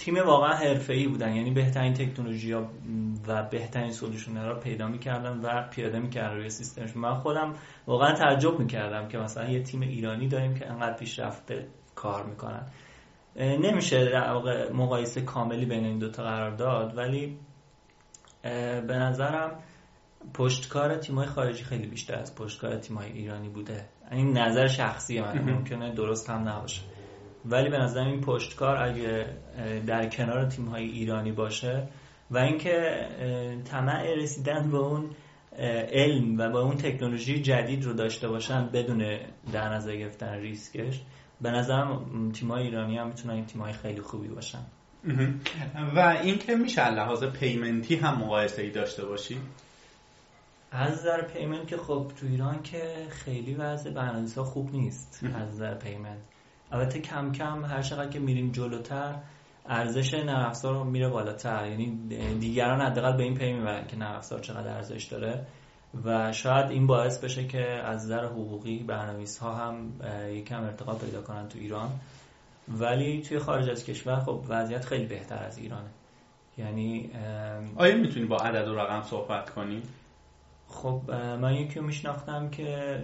تیم 0.00 0.14
واقعا 0.14 0.54
حرفه‌ای 0.54 1.08
بودن. 1.08 1.34
یعنی 1.34 1.50
بهترین 1.50 1.92
تکنولوژی 1.92 2.52
ها 2.52 2.70
و 3.28 3.42
بهترین 3.42 3.90
سولوشن 3.90 4.36
ها 4.36 4.48
رو 4.48 4.60
پیدا 4.60 4.88
می‌کردن 4.88 5.40
و 5.40 5.68
پیاده 5.70 5.98
می‌کردن 5.98 6.36
روی 6.36 6.50
سیستمش. 6.50 6.96
من 6.96 7.14
خودم 7.14 7.54
واقعا 7.86 8.12
تعجب 8.12 8.58
می‌کردم 8.58 9.08
که 9.08 9.18
مثلا 9.18 9.50
یه 9.50 9.62
تیم 9.62 9.80
ایرانی 9.80 10.28
داریم 10.28 10.54
که 10.54 10.70
انقدر 10.70 10.96
پیشرفته 10.96 11.66
کار 11.94 12.26
می‌کنن. 12.26 12.66
نمیشه 13.36 14.04
در 14.04 14.32
واقع 14.32 14.72
مقایسه 14.72 15.20
کاملی 15.20 15.66
بین 15.66 15.84
این 15.84 15.98
دوتا 15.98 16.22
قرار 16.22 16.50
داد 16.50 16.96
ولی 16.96 17.38
به 18.42 18.94
نظرم 18.94 19.50
پشتکار 20.34 20.96
تیمای 20.96 21.26
خارجی 21.26 21.64
خیلی 21.64 21.86
بیشتر 21.86 22.14
از 22.14 22.34
پشتکار 22.34 22.76
تیمای 22.76 23.12
ایرانی 23.12 23.48
بوده. 23.48 23.84
این 24.10 24.38
نظر 24.38 24.66
شخصی 24.66 25.20
من 25.20 25.38
ممکنه 25.38 25.94
درست 25.94 26.30
هم 26.30 26.48
نباشه. 26.48 26.80
ولی 27.44 27.68
به 27.70 27.78
نظر 27.78 28.00
این 28.00 28.20
پشتکار 28.20 28.76
اگه 28.76 29.26
در 29.86 30.08
کنار 30.08 30.46
تیم 30.46 30.64
های 30.64 30.84
ایرانی 30.84 31.32
باشه 31.32 31.88
و 32.30 32.38
اینکه 32.38 33.06
طمع 33.64 34.14
رسیدن 34.14 34.70
به 34.70 34.78
اون 34.78 35.10
علم 35.92 36.38
و 36.38 36.50
با 36.50 36.60
اون 36.60 36.76
تکنولوژی 36.76 37.42
جدید 37.42 37.84
رو 37.84 37.92
داشته 37.92 38.28
باشن 38.28 38.66
بدون 38.66 39.18
در 39.52 39.74
نظر 39.74 39.96
گرفتن 39.96 40.34
ریسکش 40.34 41.00
به 41.40 41.50
نظرم 41.50 42.32
تیم 42.32 42.50
های 42.50 42.62
ایرانی 42.62 42.98
هم 42.98 43.06
می‌تونن 43.06 43.34
این 43.34 43.46
تیم 43.46 43.62
های 43.62 43.72
خیلی 43.72 44.00
خوبی 44.00 44.28
باشن. 44.28 44.62
و 45.96 46.18
اینکه 46.22 46.54
میشه 46.56 46.90
لحاظ 46.90 47.24
payment 47.24 47.87
ی 47.87 47.96
هم 47.96 48.18
مقایسه 48.18 48.62
ای 48.62 48.70
داشته 48.70 49.04
باشی؟ 49.04 49.36
از 50.72 50.92
نظر 50.92 51.22
payment 51.22 51.66
که 51.66 51.76
خب 51.76 52.10
تو 52.20 52.26
ایران 52.26 52.62
که 52.62 53.06
خیلی 53.10 53.54
وضع 53.54 53.90
برنامه‌نویسی 53.90 54.40
ها 54.40 54.44
خوب 54.44 54.72
نیست. 54.72 55.20
از 55.34 55.48
نظر 55.48 55.74
payment. 55.74 56.18
البته 56.72 57.00
کم 57.00 57.32
کم 57.32 57.64
هر 57.64 57.82
چقدر 57.82 58.08
که 58.08 58.18
میریم 58.18 58.52
جلوتر 58.52 59.14
ارزش 59.66 60.14
نرم 60.14 60.46
افزار 60.46 60.74
رو 60.74 60.84
میره 60.84 61.08
بالاتر. 61.08 61.66
یعنی 61.66 62.08
دیگران 62.40 62.80
حداقل 62.80 63.16
به 63.16 63.22
این 63.22 63.34
پی 63.34 63.52
می‌برن 63.52 63.86
که 63.86 63.96
نرم 63.96 64.16
افزار 64.16 64.40
چقدر 64.40 64.68
ارزش 64.68 65.04
داره. 65.04 65.46
و 66.04 66.32
شاید 66.32 66.70
این 66.70 66.86
باعث 66.86 67.24
بشه 67.24 67.46
که 67.46 67.64
از 67.64 68.04
نظر 68.04 68.24
حقوقی 68.24 68.78
برنامه‌نویس 68.78 69.38
ها 69.38 69.54
هم 69.54 69.92
یکم 70.30 70.64
ارتقا 70.64 70.94
پیدا 70.94 71.22
کنن 71.22 71.48
تو 71.48 71.58
ایران. 71.58 71.90
ولی 72.68 73.22
توی 73.22 73.38
خارج 73.38 73.70
از 73.70 73.84
کشور 73.84 74.20
خب 74.20 74.44
وضعیت 74.48 74.84
خیلی 74.84 75.06
بهتر 75.06 75.44
از 75.44 75.58
ایرانه. 75.58 75.88
یعنی 76.58 77.10
آیا 77.76 77.96
می‌تونی 77.96 78.26
با 78.26 78.36
عدد 78.36 78.68
و 78.68 78.74
رقم 78.74 79.02
صحبت 79.02 79.50
کنی؟ 79.50 79.82
خب 80.68 81.00
من 81.40 81.54
یکی 81.54 81.78
رو 81.78 81.86
میشناختم 81.86 82.50
که 82.50 83.02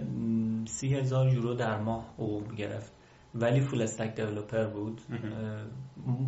سی 0.65 0.95
هزار 0.95 1.33
یورو 1.33 1.53
در 1.53 1.77
ماه 1.77 2.05
حقوق 2.13 2.55
گرفت. 2.55 2.96
ولی 3.41 3.61
full 3.61 3.81
stack 3.81 4.15
developer 4.15 4.65
بود. 4.65 5.01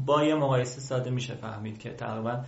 با 0.05 0.23
یه 0.23 0.35
مقایسه 0.35 0.81
ساده 0.81 1.09
میشه 1.09 1.35
فهمید 1.35 1.77
که 1.77 1.89
تقریبا 1.89 2.43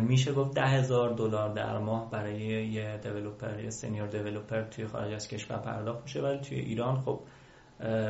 میشه 0.00 0.32
گفت 0.32 0.54
ده 0.54 0.66
هزار 0.66 1.12
دلار 1.14 1.54
در 1.54 1.78
ماه 1.78 2.10
برای 2.10 2.40
یه 2.66 2.96
developer 3.02 3.60
یا 3.60 3.70
senior 3.70 4.06
developer 4.06 4.62
توی 4.62 4.86
خارج 4.86 5.12
از 5.14 5.28
کشور 5.28 5.56
پرداخت 5.56 6.02
میشه. 6.02 6.22
ولی 6.22 6.38
توی 6.38 6.58
ایران 6.58 7.00
خب 7.00 7.20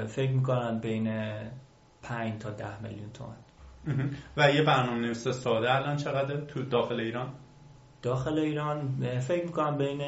فکر 0.07 0.31
می‌کنن 0.31 0.79
بین 0.79 1.33
5 2.03 2.41
تا 2.41 2.51
10 2.51 2.83
میلیون 2.83 3.11
تومن 3.13 3.37
و 4.37 4.51
یه 4.51 4.63
برنامه 4.63 5.01
نویس 5.01 5.29
ساده 5.29 5.75
الان 5.75 5.97
چقدر 5.97 6.41
تو 6.41 6.63
داخل 6.63 7.01
ایران؟ 7.01 7.33
داخل 8.03 8.39
ایران 8.39 8.99
فکر 9.21 9.45
می‌کنم 9.45 9.79
بین 9.79 10.01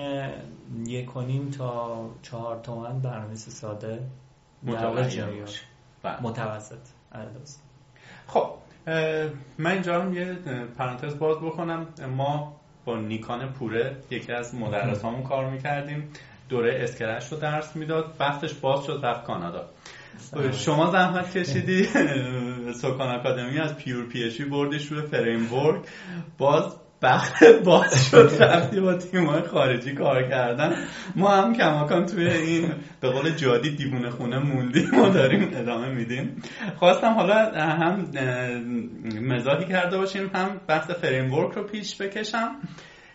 یک 0.86 1.16
و 1.16 1.20
نیم 1.20 1.50
تا 1.50 2.10
چهار 2.22 2.60
تومن 2.60 3.00
برنامه 3.00 3.34
ساده 3.34 4.00
بله. 6.02 6.22
متوسط. 6.22 6.78
آره، 7.12 7.28
خب 8.26 8.50
من 9.58 9.70
اینجا 9.70 10.02
هم 10.02 10.14
یه 10.14 10.34
پرانتز 10.78 11.18
باز 11.18 11.36
بکنم. 11.36 11.86
ما 12.16 12.56
با 12.84 12.96
نیکان 12.96 13.52
پوره 13.52 13.96
یکی 14.10 14.32
از 14.32 14.54
مدرس 14.54 15.04
همون 15.04 15.22
کار 15.22 15.50
می‌کردیم. 15.50 16.08
دوره 16.48 16.78
اسکرش 16.82 17.32
رو 17.32 17.38
درس 17.38 17.76
می‌داد. 17.76 18.16
وقتش 18.20 18.54
باز 18.54 18.84
شد 18.84 19.00
رفت 19.02 19.24
کانادا. 19.24 19.68
شما 20.52 20.90
زحمت 20.90 21.38
کشیدی. 21.38 21.84
سوکان 22.80 23.08
اکادمی 23.08 23.58
از 23.58 23.76
پیور 23.76 24.06
پی 24.06 24.44
بردش 24.44 24.86
روی 24.86 25.02
فریم 25.02 25.48
باز 26.38 26.76
بخت 27.02 27.44
باز 27.44 28.10
شد 28.10 28.30
رفتی 28.40 28.80
با 28.80 28.94
تیمای 28.94 29.42
خارجی 29.42 29.94
کار 29.94 30.28
کردن. 30.28 30.76
ما 31.16 31.28
هم 31.28 31.54
کماکان 31.54 32.06
توی 32.06 32.28
این 32.28 32.72
به 33.00 33.10
قول 33.10 33.30
جادی 33.30 33.70
دیوونه 33.76 34.10
خونه 34.10 34.38
موندیم 34.38 34.90
ما 34.92 35.08
داریم 35.08 35.50
ادامه 35.54 35.88
میدیم. 35.88 36.42
خواستم 36.78 37.14
حالا 37.14 37.52
هم 37.54 38.10
مزاحی 39.20 39.64
کرده 39.64 39.98
باشیم 39.98 40.30
هم 40.34 40.60
بحث 40.66 40.90
فریم 40.90 41.34
رو 41.34 41.62
پیش 41.62 41.96
بکشم. 41.96 42.56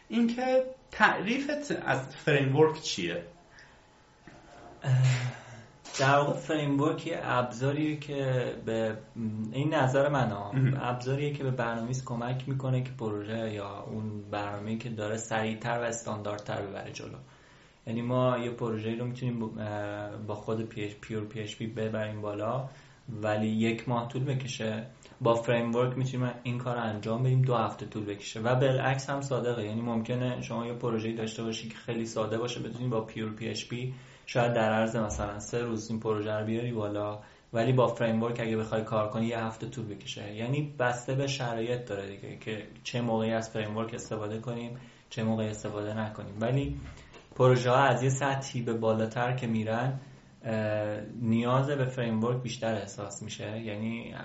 اینکه 0.09 0.63
تعریفت 0.91 1.71
از 1.85 2.15
framework 2.15 2.73
چیه؟ 2.83 3.23
در 5.99 6.17
واقع 6.17 6.33
framework 6.33 7.07
یه 7.07 7.19
ابزاریه 7.23 7.97
که 7.97 8.53
به 8.65 8.97
این 9.51 9.73
نظر 9.73 10.09
من 10.09 10.31
ابزاریه 10.81 11.33
که 11.33 11.43
به 11.43 11.51
برنامه‌نویس 11.51 12.05
کمک 12.05 12.49
می‌کنه 12.49 12.83
که 12.83 12.91
پروژه 12.99 13.53
یا 13.53 13.79
اون 13.79 14.21
برنامه‌ای 14.31 14.77
که 14.77 14.89
داره 14.89 15.17
سریعتر 15.17 15.79
و 15.79 15.81
استانداردتر 15.81 16.61
ببره 16.61 16.91
جلو. 16.91 17.17
یعنی 17.87 18.01
ما 18.01 18.37
یه 18.37 18.51
پروژه 18.51 18.95
رو 18.95 19.05
می‌تونیم 19.05 19.39
با 20.27 20.35
خود 20.35 20.61
pure 20.69 21.23
PHP 21.23 21.67
ببریم 21.67 22.21
بالا 22.21 22.69
ولی 23.21 23.47
یک 23.47 23.89
ماه 23.89 24.07
طول 24.07 24.23
بکشه. 24.23 24.87
با 25.21 25.35
framework 25.35 25.97
می‌تونیم 25.97 26.31
این 26.43 26.57
کار 26.57 26.75
رو 26.75 26.81
انجام 26.81 27.23
بدیم 27.23 27.41
دو 27.41 27.55
هفته 27.55 27.85
طول 27.85 28.05
بکشه. 28.05 28.39
و 28.39 28.55
بالعکس 28.55 29.09
هم 29.09 29.21
صادقه. 29.21 29.65
یعنی 29.65 29.81
ممکنه 29.81 30.41
شما 30.41 30.67
یه 30.67 30.73
پروژه 30.73 31.13
داشته 31.13 31.43
باشی 31.43 31.69
که 31.69 31.75
خیلی 31.75 32.05
ساده 32.05 32.37
باشه 32.37 32.59
بتونید 32.59 32.89
با 32.89 33.01
pure 33.01 33.31
PHP 33.31 33.93
شاید 34.25 34.53
در 34.53 34.73
عرض 34.73 34.95
مثلا 34.95 35.39
سه 35.39 35.61
روز 35.61 35.89
این 35.89 35.99
پروژه 35.99 36.31
رو 36.31 36.45
بیاری 36.45 36.71
بالا 36.71 37.19
ولی 37.53 37.73
با 37.73 37.87
framework 37.87 38.39
اگه 38.39 38.57
بخوای 38.57 38.83
کار 38.83 39.09
کنی 39.09 39.25
یه 39.25 39.39
هفته 39.39 39.69
طول 39.69 39.85
بکشه. 39.85 40.35
یعنی 40.35 40.75
بسته 40.79 41.15
به 41.15 41.27
شرایط 41.27 41.85
داره 41.85 42.07
دیگه 42.07 42.37
که 42.37 42.67
چه 42.83 43.01
موقعی 43.01 43.31
از 43.31 43.49
framework 43.49 43.93
استفاده 43.93 44.39
کنیم 44.39 44.77
چه 45.09 45.23
موقعی 45.23 45.47
استفاده 45.47 45.99
نکنیم. 45.99 46.37
ولی 46.41 46.79
پروژه 47.35 47.69
ها 47.69 47.77
از 47.77 48.03
یه 48.03 48.09
سطحی 48.09 48.61
به 48.61 48.73
بالاتر 48.73 49.35
که 49.35 49.47
میرن 49.47 49.99
نیاز 51.21 51.69
به 51.69 51.85
فریم 51.85 52.23
ورک 52.23 52.41
بیشتر 52.41 52.75
احساس 52.75 53.23
میشه. 53.23 53.61
یعنی 53.61 54.15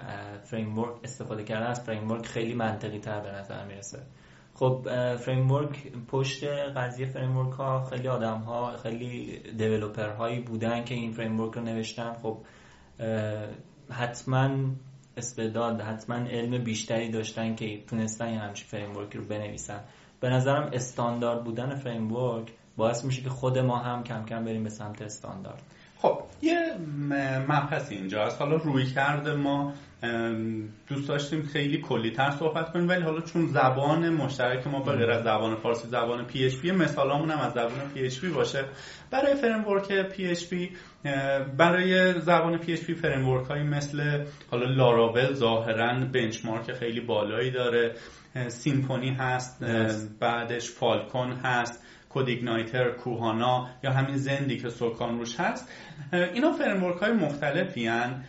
فریم 0.44 0.78
ورک 0.78 0.94
استفاده 1.04 1.44
کردن 1.44 1.66
از 1.66 1.80
فریم 1.80 2.10
ورک 2.10 2.26
خیلی 2.26 2.54
منطقی 2.54 2.98
تر 2.98 3.20
به 3.20 3.32
نظر 3.32 3.64
می‌رسه. 3.64 3.98
خب 4.60 4.86
فریم 5.16 5.48
پشت 6.08 6.44
قضیه 6.76 7.06
فریم 7.06 7.32
ها 7.32 7.84
خیلی 7.84 8.08
آدم 8.08 8.38
ها 8.38 8.76
خیلی 8.76 9.38
دیولوپر 9.58 10.08
هایی 10.08 10.40
بودن 10.40 10.84
که 10.84 10.94
این 10.94 11.12
فریم 11.12 11.38
رو 11.38 11.60
نوشتن. 11.60 12.12
خب 12.22 12.36
حتما 13.90 14.50
استعداد 15.16 15.80
حتما 15.80 16.16
علم 16.16 16.64
بیشتری 16.64 17.10
داشتن 17.10 17.54
که 17.54 17.84
تونستن 17.86 18.32
یه 18.32 18.38
همچین 18.38 18.66
فریم 18.66 18.92
رو 18.92 19.24
بنویسن. 19.28 19.80
به 20.20 20.28
نظرم 20.28 20.70
استاندارد 20.72 21.44
بودن 21.44 21.74
فریم 21.74 22.08
باعث 22.76 23.04
میشه 23.04 23.22
که 23.22 23.30
خود 23.30 23.58
ما 23.58 23.78
هم 23.78 24.02
کم 24.02 24.24
کم 24.24 24.44
بریم 24.44 24.62
به 24.62 24.70
سمت 24.70 25.02
استاندارد. 25.02 25.62
خب 25.98 26.18
یه 26.42 26.76
مبحث 27.48 27.92
اینجا 27.92 28.22
است 28.22 28.40
حالا 28.40 28.56
رویکرد 28.56 29.34
ما 29.34 29.72
دوست 30.88 31.08
داشتیم 31.08 31.42
خیلی 31.42 31.80
کلی 31.80 32.10
تر 32.10 32.30
صحبت 32.30 32.72
کنیم 32.72 32.88
ولی 32.88 33.02
حالا 33.02 33.20
چون 33.20 33.46
زبان 33.46 34.10
مشترک 34.10 34.66
ما 34.66 34.80
به 34.80 34.92
غیر 34.92 35.10
از 35.10 35.24
زبان 35.24 35.56
فارسی 35.56 35.88
زبان 35.88 36.26
PHP 36.26 36.70
مثالامون 36.70 37.30
هم 37.30 37.38
از 37.38 37.52
زبان 37.52 37.90
PHP 37.94 38.28
باشه. 38.28 38.64
برای 39.10 39.34
framework 39.34 39.92
PHP 39.92 40.70
برای 41.56 42.20
زبان 42.20 42.58
PHP 42.58 42.72
framework 42.72 43.46
هایی 43.46 43.62
مثل 43.62 44.24
حالا 44.50 44.66
لاراول 44.66 45.32
ظاهرا 45.32 45.94
benchmark 46.12 46.72
خیلی 46.72 47.00
بالایی 47.00 47.50
داره 47.50 47.94
Symfony 48.48 49.10
هست 49.10 49.64
بعدش 50.20 50.70
Phalcon 50.70 51.32
هست 51.32 51.84
CodeIgniter 52.08 52.90
Kohana 52.90 53.68
یا 53.84 53.90
همین 53.90 54.16
Zend 54.16 54.48
ی 54.48 54.56
که 54.56 54.68
سوکان 54.68 55.18
روش 55.18 55.40
هست. 55.40 55.72
اینا 56.12 56.52
framework 56.52 56.96
های 56.96 57.12
مختلفی 57.12 57.86
هن. 57.86 58.24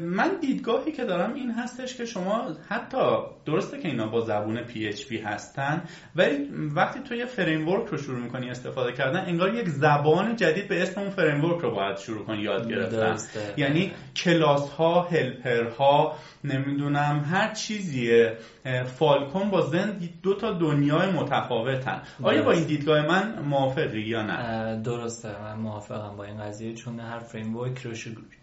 من 0.00 0.38
دیدگاهی 0.40 0.92
که 0.92 1.04
دارم 1.04 1.34
این 1.34 1.50
هستش 1.50 1.96
که 1.96 2.04
شما 2.04 2.56
حتی 2.68 2.98
درسته 3.46 3.80
که 3.80 3.88
اینا 3.88 4.06
با 4.06 4.20
زبون 4.20 4.58
PHP 4.66 5.12
هستن 5.24 5.82
ولی 6.16 6.48
وقتی 6.76 7.00
تو 7.00 7.14
یه 7.14 7.26
framework 7.26 7.88
رو 7.88 7.98
شروع 7.98 8.18
می‌کنی 8.20 8.50
استفاده 8.50 8.92
کردن 8.92 9.24
انگار 9.26 9.54
یک 9.54 9.68
زبان 9.68 10.36
جدید 10.36 10.68
به 10.68 10.82
اسم 10.82 11.00
اون 11.00 11.10
framework 11.10 11.60
رو 11.60 11.70
باید 11.70 11.96
شروع 11.96 12.24
کنی 12.24 12.42
یاد 12.42 12.68
گرفتن. 12.68 13.16
یعنی 13.56 13.92
کلاس 14.16 14.70
ها 14.70 15.02
helper 15.02 15.64
ها 15.78 16.16
نمی‌دونم 16.44 17.24
هر 17.30 17.52
چیزیه. 17.54 18.36
Phalcon 18.84 19.50
با 19.50 19.60
Zend 19.60 20.20
دو 20.22 20.34
تا 20.34 20.52
دنیای 20.52 21.10
متفاوتن. 21.10 22.02
آیا 22.22 22.42
با 22.42 22.52
این 22.52 22.64
دیدگاه 22.64 23.06
من 23.06 23.42
موافقی 23.42 24.00
یا 24.00 24.22
نه؟ 24.22 24.80
درسته 24.82 25.42
من 25.42 25.58
موافقم 25.58 26.16
با 26.16 26.24
این 26.24 26.36
قضیه 26.36 26.74
چون 26.74 27.00
هر 27.00 27.18
framework 27.18 27.78
رو 27.78 27.92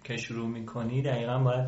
که 0.03 0.17
شروع 0.17 0.47
می‌کنی 0.47 1.01
دقیقا 1.01 1.39
باید 1.39 1.67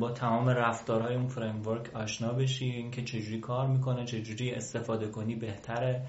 با 0.00 0.10
تمام 0.10 0.48
رفتارهای 0.48 1.14
اون 1.14 1.26
framework 1.26 1.96
آشنا 1.96 2.32
بشی 2.32 2.64
اینکه 2.64 3.02
چجوری 3.02 3.40
کار 3.40 3.66
می‌کنه 3.66 4.04
چجوری 4.04 4.50
استفاده 4.50 5.08
کنی 5.08 5.34
بهتره 5.34 6.02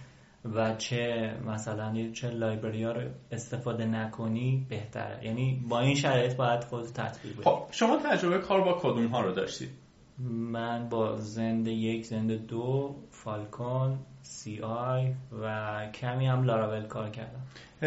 و 0.56 0.76
چه 0.76 1.34
مثلا 1.46 2.12
چه 2.14 2.30
library 2.30 2.84
ها 2.84 2.92
رو 2.92 3.02
استفاده 3.32 3.86
نکنی 3.86 4.66
بهتره. 4.70 5.26
یعنی 5.26 5.62
با 5.70 5.80
این 5.80 5.96
شرایط 5.96 6.36
باید 6.36 6.64
خود 6.64 6.84
تطبیق 6.86 7.34
بدی 7.34 7.44
خب 7.44 7.68
شما 7.72 7.98
تجربه 7.98 8.38
کار 8.40 8.62
با 8.62 8.80
کدوم 8.82 9.08
ها 9.08 9.22
رو 9.22 9.32
داشتید 9.32 9.81
من 10.30 10.90
با 10.90 11.18
Zend 11.18 11.68
یک 11.68 12.06
Zend 12.06 12.48
دو 12.48 12.96
Phalcon 13.12 14.00
CI 14.22 15.14
و 15.42 15.86
کمی 15.92 16.28
هم 16.28 16.44
لاراول 16.44 16.82
کار 16.82 17.10
کردم. 17.10 17.42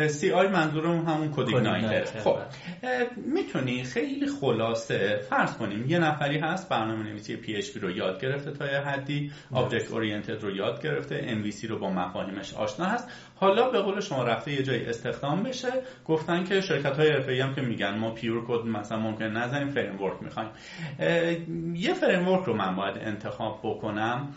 CI 0.09 0.49
منظورم 0.48 1.07
همون 1.07 1.33
CodeIgniter 1.37 2.20
خب 2.20 2.37
می‌تونی 3.16 3.85
خیلی 3.85 4.26
خلاصه 4.40 5.20
فرض 5.30 5.57
کنیم 5.57 5.90
یه 5.90 5.98
نفری 5.98 6.38
هست 6.38 6.68
برنامه 6.68 7.02
نویسی 7.02 7.37
PHP 7.37 7.77
رو 7.76 7.90
یاد 7.90 8.20
گرفته 8.20 8.50
تا 8.50 8.66
یه 8.66 8.78
حدی 8.78 9.30
object 9.53 9.90
oriented 9.90 10.42
رو 10.42 10.57
یاد 10.57 10.83
گرفته 10.83 11.24
MVC 11.29 11.44
رو 11.68 11.78
با 11.78 11.90
مفاهیمش 11.90 12.54
آشنا 12.54 12.87
هست. 12.87 13.09
حالا 13.37 13.70
به 13.70 13.80
قول 13.80 14.00
شما 14.00 14.24
رفته 14.24 14.52
یه 14.52 14.62
جایی 14.62 14.85
استخدام 14.85 15.42
بشه 15.42 15.72
گفتن 16.04 16.44
که 16.44 16.61
شرکت 16.61 16.98
های 16.98 17.11
حرفه‌ای 17.11 17.40
هم 17.40 17.54
که 17.54 17.61
میگن 17.61 17.98
ما 17.98 18.11
pure 18.11 18.44
code 18.49 18.66
مثلا 18.66 18.98
ممکن 18.98 19.24
نزنیم 19.24 19.68
framework 19.68 20.23
می‌خوایم 20.22 20.50
یه 21.74 21.94
framework 21.94 22.44
رو 22.44 22.57
من 22.57 22.76
باید 22.76 22.98
انتخاب 22.98 23.61
بکنم. 23.62 24.35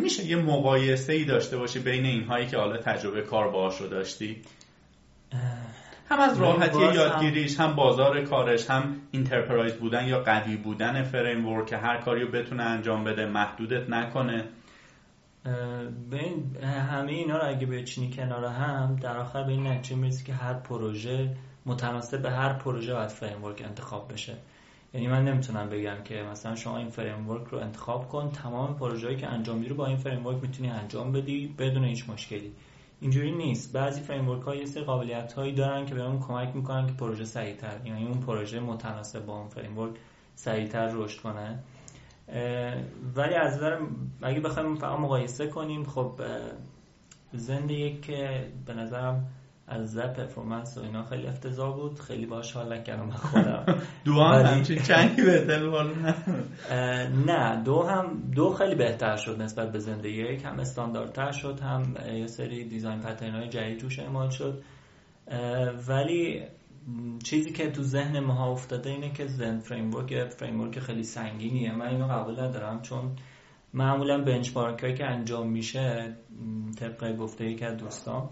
میشه 0.00 0.24
یه 0.24 0.36
مقایسه 0.36 1.12
ای 1.12 1.24
داشته 1.24 1.56
باشی 1.56 1.78
بین 1.78 2.04
این 2.06 2.24
هایی 2.24 2.46
که 2.46 2.56
حالا 2.56 2.76
تجربه 2.76 3.22
کار 3.22 3.50
باهاش 3.50 3.80
رو 3.80 3.88
داشتی؟ 3.88 4.42
هم 6.08 6.20
از 6.20 6.40
راحتی 6.40 6.78
یادگیریش 6.78 7.60
هم 7.60 7.74
بازار 7.74 8.24
کارش 8.24 8.70
هم 8.70 8.96
enterprise 9.10 9.74
بودن 9.74 10.08
یا 10.08 10.20
قوی 10.20 10.56
بودن 10.56 11.02
framework 11.02 11.64
که 11.64 11.76
هر 11.76 11.96
کاری 11.96 12.22
رو 12.22 12.30
بتونه 12.30 12.62
انجام 12.62 13.04
بده 13.04 13.26
محدودت 13.26 13.90
نکنه. 13.90 14.44
ببین 16.12 16.56
همه 16.90 17.12
اینا 17.12 17.36
رو 17.36 17.48
اگه 17.48 17.66
بچینی 17.66 18.10
کنار 18.10 18.44
هم 18.44 18.96
در 18.96 19.16
آخر 19.16 19.42
به 19.42 19.52
این 19.52 19.66
نتیجه 19.66 19.96
می‌رسی 19.96 20.24
که 20.24 20.32
هر 20.32 20.54
پروژه 20.54 21.36
متناسب 21.66 22.22
به 22.22 22.30
هر 22.30 22.52
پروژه 22.52 22.94
باید 22.94 23.08
framework 23.08 23.44
انتخاب 23.44 24.12
بشه. 24.12 24.34
یعنی 24.94 25.08
من 25.08 25.24
نمی‌تونم 25.24 25.68
بگم 25.68 25.96
که 26.04 26.22
مثلا 26.32 26.54
شما 26.54 26.78
این 26.78 26.88
فریم 26.88 27.28
رو 27.28 27.58
انتخاب 27.58 28.08
کن 28.08 28.30
تمام 28.30 28.78
پروژه‌ای 28.78 29.16
که 29.16 29.26
انجام 29.26 29.56
میدی 29.56 29.68
رو 29.68 29.76
با 29.76 29.86
این 29.86 29.96
فریم 29.96 30.40
می‌تونی 30.42 30.70
انجام 30.70 31.12
بدی 31.12 31.54
بدون 31.58 31.84
هیچ 31.84 32.08
مشکلی. 32.08 32.52
اینجوری 33.00 33.32
نیست. 33.32 33.72
بعضی 33.72 34.00
فریم 34.00 34.24
ها 34.24 34.54
یه 34.54 34.66
سری 34.66 34.84
قابلیت 34.84 35.32
هایی 35.32 35.52
دارن 35.52 35.86
که 35.86 35.94
بهمون 35.94 36.20
کمک 36.20 36.56
می‌کنن 36.56 36.86
که 36.86 36.92
پروژه 36.92 37.24
سریعتر 37.24 37.80
یعنی 37.84 38.06
اون 38.06 38.20
پروژه 38.20 38.60
متناسب 38.60 39.26
با 39.26 39.38
اون 39.38 39.48
فریم 39.48 39.78
ورک 39.78 39.94
سریعتر 40.34 40.90
رشد 40.94 41.20
کنه. 41.20 41.58
ولی 43.16 43.34
از 43.34 43.56
نظر 43.56 43.78
اگه 44.22 44.40
بخوایم 44.40 44.74
فقط 44.74 44.98
مقایسه 44.98 45.46
کنیم 45.46 45.84
خب 45.84 46.20
زنده 47.32 47.74
یک 47.74 48.06
به 48.66 48.74
نظرم 48.74 49.28
از 49.68 49.82
نظر 49.82 50.06
پرفورمنس 50.06 50.78
و 50.78 50.80
اینا 50.80 51.02
خیلی 51.02 51.26
افتضاح 51.26 51.76
بود. 51.76 52.00
خیلی 52.00 52.26
باش 52.26 52.52
حال 52.52 52.72
نکردم 52.72 53.10
خودم. 53.10 53.64
دو 54.04 54.12
هم 54.12 54.46
همچین 54.46 54.82
چنگی 54.82 55.22
بهتر 55.22 55.62
نه. 57.26 57.62
دو 57.64 57.82
هم 57.82 58.22
دو 58.34 58.50
خیلی 58.50 58.74
بهتر 58.74 59.16
شد 59.16 59.42
نسبت 59.42 59.72
به 59.72 59.78
Zend 59.78 60.10
یک 60.10 60.44
هم 60.44 60.58
استانداردتر 60.58 61.32
شد 61.32 61.60
هم 61.60 61.94
یه 62.14 62.26
سری 62.26 62.64
design 62.64 63.00
pattern 63.00 63.34
های 63.34 63.48
جدید 63.48 63.78
توش 63.78 63.98
اعمال 63.98 64.30
شد. 64.30 64.62
ولی 65.88 66.42
چیزی 67.24 67.52
که 67.52 67.70
تو 67.70 67.82
ذهن 67.82 68.20
ما 68.20 68.52
افتاده 68.52 68.90
اینه 68.90 69.12
که 69.12 69.26
Zend 69.26 69.58
Framework 69.58 70.28
framework 70.28 70.78
خیلی 70.78 71.02
سنگینیه. 71.02 71.72
من 71.72 71.86
اینو 71.86 72.06
قبول 72.06 72.40
ندارم 72.40 72.82
چون 72.82 73.16
معمولا 73.74 74.24
benchmark 74.24 74.82
هایی 74.82 74.94
که 74.94 75.06
انجام 75.06 75.50
میشه 75.50 76.16
طبق 76.78 77.16
گفته 77.16 77.44
یک 77.44 77.62
از 77.62 77.76
دوستان 77.76 78.28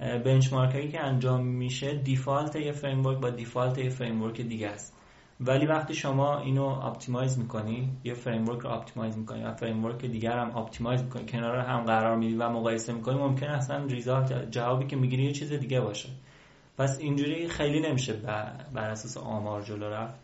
benchmark 0.00 0.90
که 0.90 1.00
انجام 1.00 1.46
میشه 1.46 1.94
default 1.94 2.56
یه 2.56 2.72
framework 2.72 3.20
با 3.20 3.30
default 3.30 3.78
یه 3.78 3.90
framework 3.90 4.40
دیگه 4.40 4.68
است. 4.68 4.96
ولی 5.40 5.66
وقتی 5.66 5.94
شما 5.94 6.38
اینو 6.38 6.64
optimize 6.64 7.38
می‌کنی 7.38 7.92
یه 8.04 8.14
framework 8.14 8.60
رو 8.60 8.70
optimize 8.70 9.18
می‌کنی 9.18 9.42
و 9.42 9.52
framework 9.52 10.04
دیگر 10.04 10.38
هم 10.38 10.56
optimize 10.56 11.02
می‌کنی 11.02 11.26
کنار 11.26 11.58
هم 11.58 11.84
قرار 11.84 12.16
میدی 12.16 12.34
و 12.34 12.48
مقایسه 12.48 12.92
می‌کنی 12.92 13.18
ممکن 13.18 13.46
اصلا 13.46 13.84
result 13.84 14.50
جوابی 14.50 14.86
که 14.86 14.96
می‌گیری 14.96 15.22
یه 15.22 15.32
چیز 15.32 15.52
دیگه 15.52 15.80
باشه. 15.80 16.08
پس 16.78 16.98
اینجوری 17.00 17.48
خیلی 17.48 17.80
نمیشه 17.80 18.12
بر 18.74 18.90
اساس 18.90 19.16
آمار 19.16 19.62
جلو 19.62 19.90
رفت. 19.90 20.20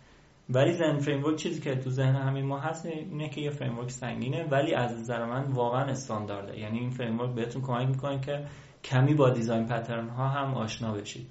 ولی 0.51 0.73
Zend 0.73 0.99
Framework 0.99 1.37
چیزی 1.37 1.61
که 1.61 1.77
تو 1.77 1.91
ذهن 1.91 2.17
همین 2.17 2.47
ما 2.47 2.59
هست 2.59 2.87
اینه 2.87 3.29
که 3.29 3.41
یه 3.41 3.51
framework 3.51 3.91
سنگینه 3.91 4.45
ولی 4.45 4.75
از 4.75 5.01
نظر 5.01 5.25
من 5.25 5.45
واقعا 5.45 5.85
استاندارده. 5.85 6.59
یعنی 6.59 6.79
این 6.79 6.91
framework 6.91 7.35
بهتون 7.35 7.63
کمک 7.63 7.89
می‌کنه 7.89 8.21
که 8.21 8.45
کمی 8.85 9.15
با 9.15 9.31
design 9.31 9.67
pattern 9.67 10.09
ها 10.09 10.29
هم 10.29 10.55
آشنا 10.55 10.93
بشید 10.93 11.27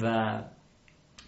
و 0.00 0.38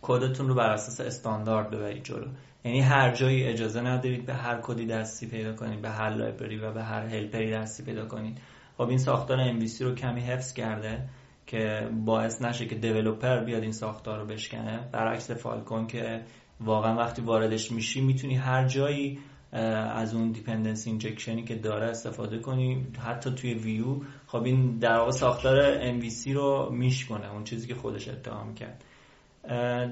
کدتون 0.02 0.48
رو 0.48 0.54
بر 0.54 0.70
اساس 0.70 1.00
استاندارد 1.00 1.70
ببرید 1.70 2.04
جلو. 2.04 2.26
یعنی 2.64 2.80
هر 2.80 3.14
جایی 3.14 3.44
اجازه 3.44 3.80
ندارید 3.80 4.26
به 4.26 4.34
هر 4.34 4.60
کدی 4.62 4.86
دستی 4.86 5.26
پیدا 5.26 5.52
کنید 5.52 5.82
به 5.82 5.90
هر 5.90 6.10
library 6.10 6.58
و 6.58 6.72
به 6.72 6.84
هر 6.84 7.06
helper 7.06 7.46
ی 7.46 7.52
دستی 7.52 7.82
پیدا 7.82 8.06
کنید. 8.06 8.38
خب 8.76 8.88
این 8.88 8.98
ساختار 8.98 9.52
MVC 9.52 9.80
رو 9.80 9.94
کمی 9.94 10.20
حفظ 10.20 10.52
کرده 10.52 11.08
که 11.46 11.88
باعث 12.04 12.42
نشه 12.42 12.66
که 12.66 12.74
developer 12.74 13.44
بیاد 13.44 13.62
این 13.62 13.72
ساختار 13.72 14.20
رو 14.20 14.26
بشکنه. 14.26 14.88
برعکس 14.92 15.30
Phalcon 15.30 15.86
که 15.86 16.20
واقعا 16.60 16.96
وقتی 16.96 17.22
واردش 17.22 17.72
میشی 17.72 18.00
می‌تونی 18.00 18.36
هر 18.36 18.68
جایی 18.68 19.18
از 19.54 20.14
اون 20.14 20.32
dependency 20.32 20.86
injection 20.86 21.38
ی 21.38 21.44
که 21.44 21.54
داره 21.54 21.86
استفاده 21.86 22.38
کنی. 22.38 22.86
حتی 22.98 23.30
توی 23.30 23.54
ویو 23.54 23.96
خب 24.26 24.42
این 24.42 24.78
در 24.78 24.96
واقع 24.96 25.10
ساختار 25.10 25.78
MVC 26.00 26.28
رو 26.28 26.70
میشکنه 26.72 27.32
اون 27.32 27.44
چیزی 27.44 27.66
که 27.66 27.74
خودش 27.74 28.08
ادعا 28.08 28.44
می‌کرد 28.44 28.84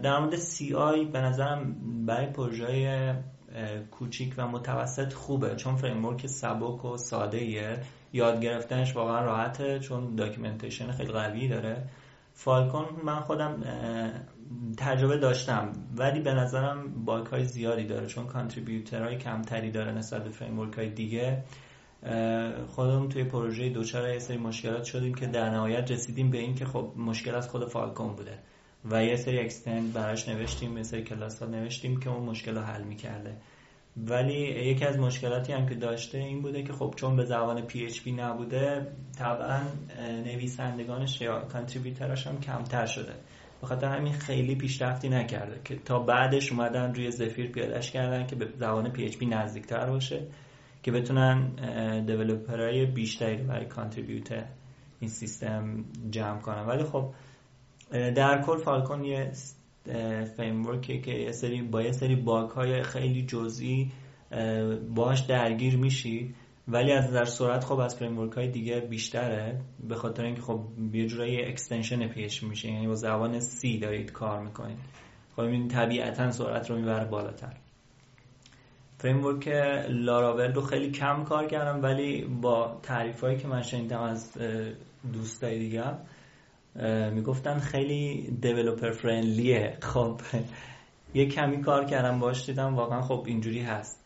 در 0.02 0.18
مورد 0.18 0.36
CI 0.36 1.12
به 1.12 1.20
نظرم 1.20 1.76
برای 2.06 2.26
پروژه 2.26 3.14
کوچیک 3.90 4.34
و 4.36 4.48
متوسط 4.48 5.12
خوبه 5.12 5.56
چون 5.56 5.76
framework 5.76 6.26
سبک 6.26 6.84
و 6.84 6.96
ساده 6.96 7.38
ایه 7.38 7.78
یاد 8.12 8.40
گرفتنش 8.40 8.96
واقعا 8.96 9.24
راحته 9.24 9.78
چون 9.78 10.14
documentation 10.14 10.92
خیلی 10.92 11.12
قوی 11.12 11.48
داره. 11.48 11.88
Phalcon 12.34 12.84
من 13.04 13.20
خودم 13.20 13.62
تجربه 14.76 15.16
داشتم 15.16 15.72
ولی 15.96 16.20
به 16.20 16.34
نظرم 16.34 17.04
bug 17.04 17.26
های 17.26 17.44
زیادی 17.44 17.84
داره 17.84 18.06
چون 18.06 18.26
contributor 18.26 19.04
های 19.04 19.16
کمتری 19.16 19.70
داره 19.70 19.92
نسبت 19.92 20.24
به 20.24 20.30
framework 20.30 20.74
های 20.74 20.90
دیگه 20.90 21.42
خودمون 22.68 23.08
توی 23.08 23.24
پروژه 23.24 23.68
دوچار 23.68 24.08
یه 24.08 24.18
سری 24.18 24.36
مشکلات 24.36 24.84
شدیم 24.84 25.14
که 25.14 25.26
در 25.26 25.50
نهایت 25.50 25.90
رسیدیم 25.90 26.30
به 26.30 26.38
این 26.38 26.54
که 26.54 26.64
خب 26.64 26.92
مشکل 26.96 27.34
از 27.34 27.48
خود 27.48 27.68
فالکون 27.68 28.14
بوده 28.16 28.38
و 28.90 29.04
یه 29.04 29.16
سری 29.16 29.38
اکستند 29.38 29.92
براش 29.92 30.28
نوشتیم 30.28 30.76
یه 30.76 30.82
سری 30.82 31.02
کلاس 31.02 31.42
ها 31.42 31.48
نوشتیم 31.48 32.00
که 32.00 32.10
اون 32.10 32.22
مشکل 32.22 32.54
رو 32.54 32.60
حل 32.60 32.82
می‌کرده. 32.82 33.36
ولی 33.96 34.34
یکی 34.34 34.84
از 34.84 34.98
مشکلاتی 34.98 35.52
هم 35.52 35.66
که 35.66 35.74
داشته 35.74 36.18
این 36.18 36.42
بوده 36.42 36.62
که 36.62 36.72
خب 36.72 36.94
چون 36.96 37.16
به 37.16 37.24
زبان 37.24 37.68
PHP 37.68 38.06
نبوده 38.06 38.86
طبعا 39.18 39.60
نویسندگانش 40.24 41.20
یا 41.20 41.40
کانتریبیوتراش 41.40 42.26
هم 42.26 42.40
کمتر 42.40 42.86
شده. 42.86 43.12
بخاطر 43.62 43.86
همین 43.86 44.12
خیلی 44.12 44.54
پیشرفتی 44.54 45.08
نکرده 45.08 45.60
که 45.64 45.76
تا 45.76 45.98
بعدش 45.98 46.52
اومدن 46.52 46.94
روی 46.94 47.10
زفیر 47.10 47.50
پیادش 47.50 47.90
کردن 47.90 48.26
که 48.26 48.36
به 48.36 48.48
زبان 48.56 48.92
PHP 48.92 49.22
نزدیکتر 49.22 49.90
باشه 49.90 50.26
که 50.82 50.92
بتونن 50.92 51.48
developer 52.06 52.72
های 52.72 52.86
بیشتری 52.86 53.36
برای 53.36 53.66
contributor 53.66 54.44
این 55.00 55.10
سیستم 55.10 55.84
جمع 56.10 56.38
کنن. 56.38 56.66
ولی 56.66 56.84
خب 56.84 57.10
در 57.90 58.42
کل 58.42 58.58
Phalcon 58.58 59.04
یه 59.04 59.32
framework 60.36 60.94
ی 60.94 61.00
که 61.00 61.10
یه 61.10 61.32
سری 61.32 61.62
با 61.62 61.82
یه 61.82 61.92
سری 61.92 62.16
bug 62.16 62.50
های 62.50 62.82
خیلی 62.82 63.22
جزئی 63.22 63.92
باش 64.94 65.20
درگیر 65.20 65.76
میشی. 65.76 66.34
ولی 66.68 66.92
از 66.92 67.04
نظر 67.04 67.24
سرعت 67.24 67.64
خب 67.64 67.78
از 67.78 67.96
framework 67.96 68.32
های 68.32 68.48
دیگه 68.48 68.80
بیشتره 68.80 69.60
به 69.88 69.94
خاطر 69.94 70.24
اینکه 70.24 70.42
خب 70.42 70.60
یه 70.92 71.06
جورایی 71.06 71.44
extension 71.44 72.08
PHP 72.08 72.42
میشه 72.42 72.68
یعنی 72.68 72.86
با 72.86 72.94
زبان 72.94 73.40
C 73.40 73.78
دارید 73.78 74.12
کار 74.12 74.40
می‌کنید. 74.42 74.78
خب 75.36 75.40
این 75.40 75.68
طبیعتا 75.68 76.30
سرعت 76.30 76.70
رو 76.70 76.76
می‌بره 76.76 77.04
بالاتر. 77.04 77.56
framework 78.98 79.48
Laravel 79.88 80.52
رو 80.52 80.60
خیلی 80.60 80.90
کم 80.90 81.24
کار 81.24 81.46
کردم 81.46 81.82
ولی 81.82 82.24
با 82.24 82.80
تعریف 82.82 83.20
هایی 83.20 83.38
که 83.38 83.48
من 83.48 83.62
شنیدم 83.62 84.00
از 84.00 84.32
دوستای 85.12 85.58
دیگه 85.58 85.84
می‌گفتن 87.10 87.58
خیلی 87.58 88.30
developer 88.40 88.90
friendly 88.90 89.68
ه 89.68 89.78
خب 89.82 90.20
یه 91.14 91.28
کمی 91.28 91.60
کار 91.62 91.84
کردم 91.84 92.18
باش 92.18 92.46
دیدم 92.46 92.74
واقعا 92.74 93.02
خب 93.02 93.24
اینجوری 93.26 93.60
هست. 93.60 94.01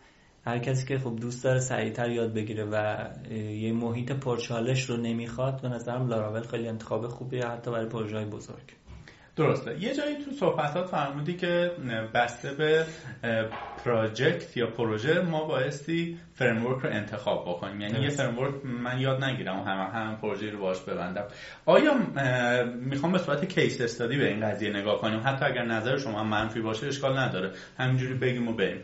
هر 0.47 0.59
کسی 0.59 0.87
که 0.87 0.99
خب 0.99 1.17
دوست 1.17 1.45
داره 1.45 1.61
سریعتر 1.61 2.11
یاد 2.11 2.35
بگیره 2.35 2.65
و 2.65 3.07
یه 3.35 3.73
محیط 3.73 4.13
پرچالش 4.13 4.91
رو 4.91 4.97
نمی‌خواد 4.97 5.63
به 5.63 5.69
نظرم 5.69 6.09
لاراول 6.09 6.43
خیلی 6.43 6.69
انتخاب 6.69 7.09
خوبیه 7.09 7.47
حتی 7.47 7.71
برای 7.71 7.87
پروژه 7.87 8.25
بزرگ. 8.25 8.86
درسته. 9.37 9.77
یه 9.81 9.95
جایی 9.95 10.17
تو 10.25 10.31
صحبتات 10.31 10.87
فرمودی 10.87 11.35
که 11.35 11.71
بسته 12.15 12.51
به 12.51 12.87
project 13.85 14.57
یا 14.57 14.67
پروژه 14.67 15.21
ما 15.21 15.45
بایستی 15.45 16.19
framework 16.35 16.85
رو 16.85 16.91
انتخاب 16.91 17.45
بکنیم. 17.49 17.81
یعنی 17.81 18.01
یه 18.01 18.09
framework 18.09 18.55
من 18.65 19.01
یاد 19.01 19.25
نگیرم 19.25 19.61
و 19.61 19.65
هم 19.65 19.91
هم 19.95 20.17
پروژه 20.17 20.51
رو 20.51 20.59
باش 20.59 20.81
ببندم. 20.81 21.25
آیا 21.67 21.95
می‌خوام 22.81 23.13
به 23.13 23.19
صورت 23.19 23.45
case 23.45 23.81
study 23.81 24.17
به 24.17 24.29
این 24.29 24.41
قضیه 24.41 24.71
نگاه 24.71 25.01
کنیم؟ 25.01 25.21
حتی 25.25 25.45
اگر 25.45 25.65
نظر 25.65 25.99
شما 25.99 26.25
منفی 26.25 26.61
باشه 26.61 26.87
اشکال 26.87 27.19
نداره. 27.19 27.51
همینجوری 27.79 28.15
بگیم 28.15 28.49
و 28.49 28.53
بریم. 28.53 28.83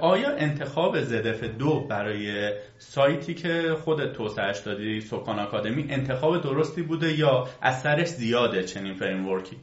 آیا 0.00 0.36
انتخاب 0.36 1.00
ZF2 1.00 1.86
برای 1.90 2.52
سایتی 2.78 3.34
که 3.34 3.76
خودت 3.84 4.12
توسعهش 4.12 4.58
دادی 4.58 5.00
سکان 5.00 5.38
آکادمی 5.38 5.86
انتخاب 5.90 6.42
درستی 6.42 6.82
بوده 6.82 7.18
یا 7.18 7.48
اثرش 7.62 8.08
زیاده 8.08 8.62
چنین 8.62 8.94
framework 8.94 9.50
ی 9.50 9.56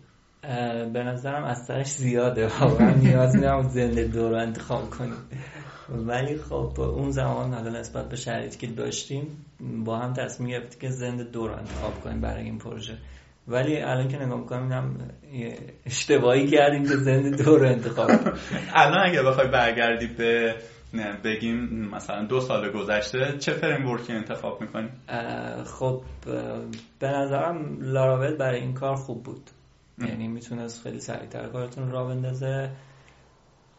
به 0.93 1.03
نظرم 1.03 1.43
اثرش 1.43 1.87
زیاده. 1.87 2.47
واقعا 2.59 2.91
نیاز 2.91 3.35
نیست 3.35 3.69
زنده 3.69 4.03
دو 4.03 4.29
رو 4.29 4.35
انتخاب 4.35 4.89
کنیم. 4.89 5.17
ولی 5.89 6.37
خب 6.37 6.79
اون 6.79 7.11
زمان 7.11 7.53
حالا 7.53 7.79
نسبت 7.79 8.09
به 8.09 8.15
شرایطی 8.15 8.57
که 8.57 8.73
داشتیم 8.73 9.45
با 9.85 9.97
هم 9.97 10.13
تصمیم 10.13 10.49
گرفتیم 10.49 10.79
که 10.79 10.89
زنده 10.89 11.23
دو 11.23 11.47
رو 11.47 11.53
انتخاب 11.53 11.99
کنیم 12.03 12.21
برای 12.21 12.43
این 12.43 12.57
پروژه. 12.57 12.97
ولی 13.47 13.81
الان 13.81 14.07
که 14.07 14.17
نگاه 14.17 14.39
می‌کنم 14.39 14.95
اشتباهی 15.85 16.47
کردیم 16.47 16.83
که 16.83 16.95
زنده 16.95 17.43
دو 17.43 17.57
رو 17.57 17.65
انتخاب 17.65 18.09
الان 18.75 19.09
اگه 19.09 19.23
بخوای 19.23 19.47
برگردی 19.47 20.07
به 20.07 20.55
بگیم 21.23 21.89
مثلا 21.95 22.25
دو 22.25 22.39
سال 22.39 22.71
گذشته 22.71 23.37
چه 23.39 23.51
فریم 23.51 23.97
انتخاب 24.09 24.61
می‌کنی؟ 24.61 24.89
خب 25.65 26.01
به 26.99 27.07
نظرم 27.07 27.77
لاراول 27.81 28.37
برای 28.37 28.59
این 28.59 28.73
کار 28.73 28.95
خوب 28.95 29.23
بود. 29.23 29.49
یعنی 30.07 30.27
می‌تونست 30.27 30.83
خیلی 30.83 30.99
سریعتر 30.99 31.47
کارتون 31.47 31.91
را 31.91 32.05
بندازه. 32.05 32.69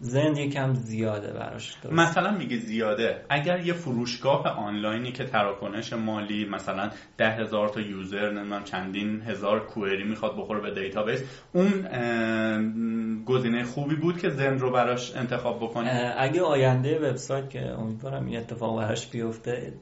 Zend 0.02 0.38
یکم 0.38 0.74
زیاده 0.74 1.32
براش 1.32 1.76
مثلا 1.92 2.30
میگه 2.30 2.56
زیاده. 2.56 3.24
اگر 3.30 3.66
یه 3.66 3.72
فروشگاه 3.72 4.48
آنلاینی 4.48 5.12
که 5.12 5.24
تراکنش 5.24 5.92
مالی 5.92 6.44
مثلا 6.44 6.90
ده 7.18 7.30
هزار 7.30 7.68
تا 7.68 7.80
user 7.80 8.30
نمی‌دونم 8.30 8.64
چندین 8.64 9.22
هزار 9.22 9.66
query 9.66 10.04
می‌خواد 10.04 10.36
بخوره 10.36 10.60
به 10.60 10.82
database 10.82 11.22
اون 11.52 13.24
گزینه 13.24 13.64
خوبی 13.64 13.94
بود 13.94 14.18
که 14.18 14.30
Zend 14.30 14.60
رو 14.60 14.70
براش 14.70 15.16
انتخاب 15.16 15.56
بکنه 15.56 16.14
اگه 16.18 16.42
آینده 16.42 17.10
وبسایت 17.10 17.50
که 17.50 17.70
امیدوارم 17.70 18.26
این 18.26 18.38
اتفاق 18.38 18.78
براش 18.78 19.06
بیفته 19.06 19.72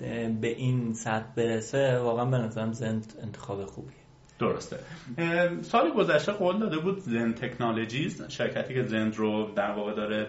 به 0.40 0.48
این 0.48 0.94
سطح 0.94 1.26
برسه 1.36 1.98
واقعا 1.98 2.24
به 2.24 2.38
نظرم 2.38 2.72
Zend 2.72 3.12
انتخاب 3.22 3.64
خوبیه. 3.64 3.97
درسته. 4.38 4.78
سال 5.62 5.90
گذشته 5.90 6.32
قول 6.32 6.58
داده 6.58 6.78
بود 6.78 6.98
Zend 6.98 7.32
Technologies 7.32 8.22
شرکتی 8.28 8.74
که 8.74 8.82
Zend 8.82 9.16
رو 9.16 9.50
در 9.56 9.70
واقع 9.70 9.94
داره 9.94 10.26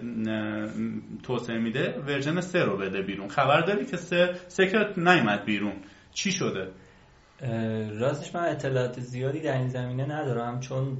توسعه 1.24 1.58
میده 1.58 2.00
version 2.08 2.42
سه 2.42 2.60
رو 2.60 2.78
بده 2.78 3.02
بیرون. 3.02 3.28
خبر 3.28 3.62
داری 3.62 3.86
که 3.86 3.98
سه 3.98 4.36
سکرت 4.48 4.98
نیومد 4.98 5.46
بیرون. 5.46 5.74
چی 6.12 6.32
شده؟ 6.32 6.68
راستش 8.00 8.36
من 8.36 8.50
اطلاعات 8.50 9.00
زیادی 9.00 9.40
در 9.40 9.58
این 9.58 9.68
زمینه 9.70 10.06
ندارم 10.06 10.60
چون 10.60 10.98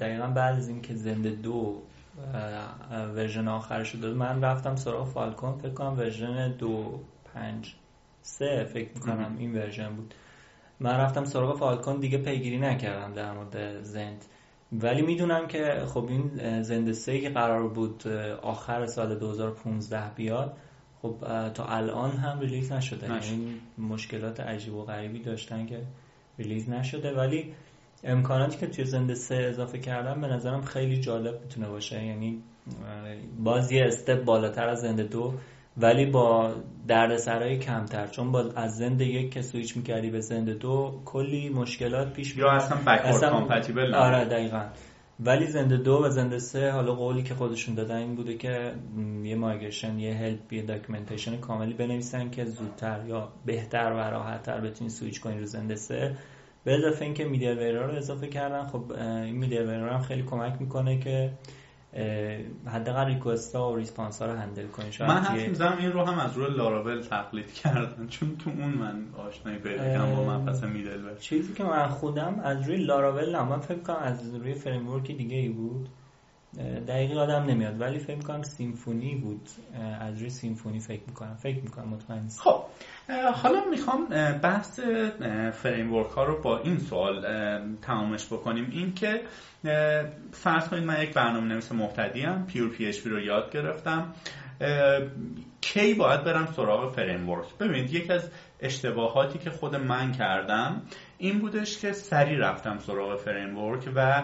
دقیقا 0.00 0.26
بعد 0.26 0.56
از 0.56 0.68
اینکه 0.68 0.94
Zend 0.94 1.30
دو 1.30 1.82
version 3.14 3.48
آخرش 3.48 3.94
داد 3.94 4.16
من 4.16 4.42
رفتم 4.44 4.76
سراغ 4.76 5.08
Phalcon. 5.08 5.58
فکر 5.58 5.72
کنم 5.72 5.98
version 5.98 6.52
دو 6.58 7.00
پنج 7.34 7.74
سه 8.22 8.64
فکر 8.64 8.88
می‌کنم 8.94 9.36
این 9.38 9.54
version 9.54 9.88
بود. 9.88 10.14
من 10.80 10.96
رفتم 10.96 11.24
سراغ 11.24 11.58
Phalcon 11.58 12.00
دیگه 12.00 12.18
پیگیری 12.18 12.58
نکردم 12.58 13.14
در 13.14 13.32
مورد 13.32 13.82
Zend. 13.82 14.24
ولی 14.72 15.02
می‌دونم 15.02 15.46
که 15.46 15.82
خب 15.86 16.06
این 16.08 16.62
Zend 16.62 16.92
سه 16.92 17.20
که 17.20 17.30
قرار 17.30 17.68
بود 17.68 18.08
آخر 18.42 18.86
سال 18.86 19.18
2015 19.18 20.14
بیاد 20.14 20.56
خب 21.02 21.16
تا 21.54 21.64
الان 21.64 22.10
هم 22.10 22.40
release 22.40 22.72
نشده. 22.72 23.12
این 23.12 23.22
یعنی 23.22 23.60
مشکلات 23.78 24.40
عجیب 24.40 24.74
و 24.74 24.84
غریبی 24.84 25.22
داشتن 25.22 25.66
که 25.66 25.82
release 26.38 26.70
نشده. 26.70 27.12
ولی 27.16 27.52
امکاناتی 28.04 28.58
که 28.58 28.66
توی 28.66 28.84
Zend 28.84 29.14
سه 29.14 29.34
اضافه 29.34 29.78
کردن 29.78 30.20
به 30.20 30.26
نظرم 30.26 30.62
خیلی 30.62 31.00
جالب 31.00 31.40
می‌تونه 31.42 31.68
باشه. 31.68 32.04
یعنی 32.04 32.42
باز 33.38 33.72
یه 33.72 33.84
step 33.84 34.24
بالاتر 34.24 34.68
از 34.68 34.80
Zend 34.80 35.02
دو 35.02 35.34
ولی 35.80 36.06
با 36.06 36.54
دردسرای 36.88 37.58
کمتر 37.58 38.06
چون 38.06 38.32
با 38.32 38.44
از 38.56 38.76
Zend 38.76 39.04
یک 39.04 39.32
که 39.32 39.42
سویچ 39.42 39.76
می‌کردی 39.76 40.10
به 40.10 40.20
Zend 40.20 40.54
دو 40.54 41.00
کلی 41.04 41.48
مشکلات 41.48 42.12
پیش 42.12 42.36
یا 42.36 42.50
اصلا 42.50 42.78
backward 42.78 43.30
compatible 43.30 43.94
آره 43.94 44.24
دقیقا. 44.24 44.62
ولی 45.20 45.46
Zend 45.46 45.76
دو 45.76 46.04
و 46.04 46.08
Zend 46.08 46.38
سه 46.38 46.70
حالا 46.70 46.94
قولی 46.94 47.22
که 47.22 47.34
خودشون 47.34 47.74
دادن 47.74 47.96
این 47.96 48.14
بوده 48.14 48.36
که 48.36 48.72
یه 49.24 49.36
migration 49.36 49.98
یه 49.98 50.14
help 50.14 50.52
یه 50.52 50.62
documentation 50.62 51.36
کاملی 51.36 51.74
بنویسن 51.74 52.30
که 52.30 52.44
زودتر 52.44 53.00
یا 53.08 53.28
بهتر 53.46 53.92
و 53.92 54.10
راحتتر 54.10 54.60
بتونی 54.60 54.90
سویچ 54.90 55.20
کنی 55.20 55.38
رو 55.38 55.46
Zend 55.46 55.76
سه. 55.76 56.16
به 56.64 56.74
اضافه 56.74 57.04
اینکه 57.04 57.24
middle 57.24 57.76
رو 57.76 57.96
اضافه 57.96 58.26
کردن 58.26 58.66
خب 58.66 58.92
این 58.92 59.36
middle 59.36 59.70
هم 59.70 60.02
خیلی 60.02 60.22
کمک 60.22 60.60
می‌کنه 60.60 60.98
که 60.98 61.30
حداقل 62.66 63.06
request 63.06 63.56
ها 63.56 63.72
و 63.72 63.76
response 63.76 64.22
ها 64.22 64.28
رو 64.28 64.38
handle 64.38 64.66
کنی. 64.66 64.90
من 65.00 65.22
حرف 65.22 65.48
می‌زنم 65.48 65.78
این 65.78 65.92
رو 65.92 66.04
هم 66.04 66.18
از 66.18 66.36
روی 66.36 66.56
لاراول 66.56 67.00
تقلید 67.02 67.54
کردم 67.54 68.06
چون 68.08 68.36
تو 68.36 68.50
اون 68.50 68.70
من 68.70 69.04
آشنایی 69.28 69.58
پیدا 69.58 69.84
کردم 69.84 70.16
با 70.16 70.24
من 70.24 70.44
پس 70.44 70.64
middle 70.64 71.16
چیزی 71.20 71.54
که 71.54 71.64
من 71.64 71.88
خودم 71.88 72.40
از 72.44 72.68
روی 72.68 72.76
لاراول 72.76 73.36
نه 73.36 73.42
من 73.42 73.60
فکر 73.60 73.78
کنم 73.78 73.96
از 73.96 74.34
روی 74.34 74.54
فریم 74.54 74.98
دیگه 74.98 75.36
ای 75.36 75.48
بود. 75.48 75.88
دقیقی 76.88 77.14
آدم 77.14 77.44
نمیاد 77.44 77.80
ولی 77.80 77.98
فکر 77.98 78.16
می‌کنم 78.16 78.42
Symfony 78.42 79.14
بود. 79.16 79.48
از 80.00 80.18
روی 80.18 80.30
Symfony 80.30 80.80
فکر 80.80 81.02
می‌کنم 81.06 81.34
فکر 81.34 81.60
می‌کنم 81.62 81.88
مطمئن 81.88 82.28
خب 82.38 82.62
حالا 83.34 83.64
می‌خوام 83.70 84.06
بحث 84.42 84.80
فریم 85.52 86.02
ها 86.04 86.24
رو 86.24 86.42
با 86.42 86.58
این 86.58 86.78
سوال 86.78 87.26
تمامش 87.82 88.26
بکنیم. 88.26 88.68
این 88.72 88.94
که 88.94 89.20
فرض 90.32 90.68
کنید 90.68 90.84
من 90.84 91.02
یک 91.02 91.14
برنامه 91.14 91.46
نویس 91.46 91.72
مبتدی 91.72 92.20
هم 92.20 92.46
pure 92.46 92.68
PHP 92.68 92.92
رو 92.92 93.20
یاد 93.20 93.52
گرفتم. 93.52 94.14
کی 95.60 95.94
باید 95.94 96.24
برم 96.24 96.46
سراغ 96.46 96.94
فریم 96.94 97.26
ببینید 97.60 97.94
یکی 97.94 98.12
از 98.12 98.30
اشتباهاتی 98.60 99.38
که 99.38 99.50
خود 99.50 99.76
من 99.76 100.12
کردم 100.12 100.82
این 101.18 101.38
بودش 101.38 101.78
که 101.78 101.92
سریع 101.92 102.36
رفتم 102.36 102.78
سراغ 102.78 103.16
فریم 103.16 103.58
و 103.58 104.22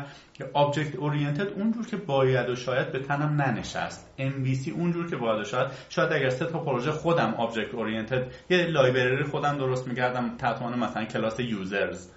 object 0.53 0.97
oriented 0.97 1.49
اونجور 1.49 1.87
که 1.87 1.97
باید 1.97 2.49
و 2.49 2.57
شاید 2.57 2.93
به 2.93 2.99
تنم 2.99 3.43
ننشست. 3.43 4.15
MVC 4.19 4.69
اونجور 4.69 5.11
که 5.11 5.17
باید 5.17 5.41
و 5.41 5.45
شاید. 5.45 5.71
شاید 5.89 6.13
اگر 6.13 6.29
سه 6.29 6.47
تا 6.47 6.59
پروژه 6.59 6.91
خودم 6.91 7.35
object 7.35 7.75
oriented 7.75 8.33
یه 8.51 8.67
library 8.67 9.25
خودم 9.25 9.59
درست 9.59 9.89
می‌کردم 9.89 10.37
تحت 10.37 10.63
مثلا 10.63 11.05
کلاس 11.05 11.41
users 11.41 12.09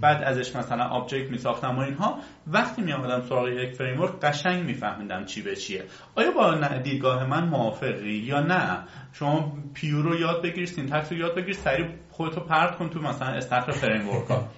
بعد 0.00 0.22
ازش 0.22 0.56
مثلا 0.56 0.84
object 0.84 1.30
میساختم 1.30 1.76
و 1.76 1.80
اینها 1.80 2.18
وقتی 2.46 2.82
می 2.82 2.92
آمدم 2.92 3.20
سراغ 3.20 3.48
یک 3.48 3.74
فریم 3.74 4.06
قشنگ 4.06 4.64
میفهمیدم 4.64 5.24
چی 5.24 5.42
به 5.42 5.56
چیه. 5.56 5.84
آیا 6.14 6.30
با 6.30 6.54
دیدگاه 6.78 7.26
من 7.26 7.48
موافقی 7.48 8.12
یا 8.12 8.40
نه؟ 8.40 8.78
شما 9.12 9.52
PHP 9.74 10.02
رو 10.02 10.20
یاد 10.20 10.42
بگیر 10.42 10.66
syntax 10.66 11.12
رو 11.12 11.18
یاد 11.18 11.34
بگیر 11.34 11.54
سریع 11.54 11.86
خودتو 12.10 12.40
پرت 12.40 12.76
کن 12.76 12.88
تو 12.88 13.00
مثلا 13.00 13.28
استخر 13.28 13.72
فریم 13.72 14.08
ها. 14.08 14.48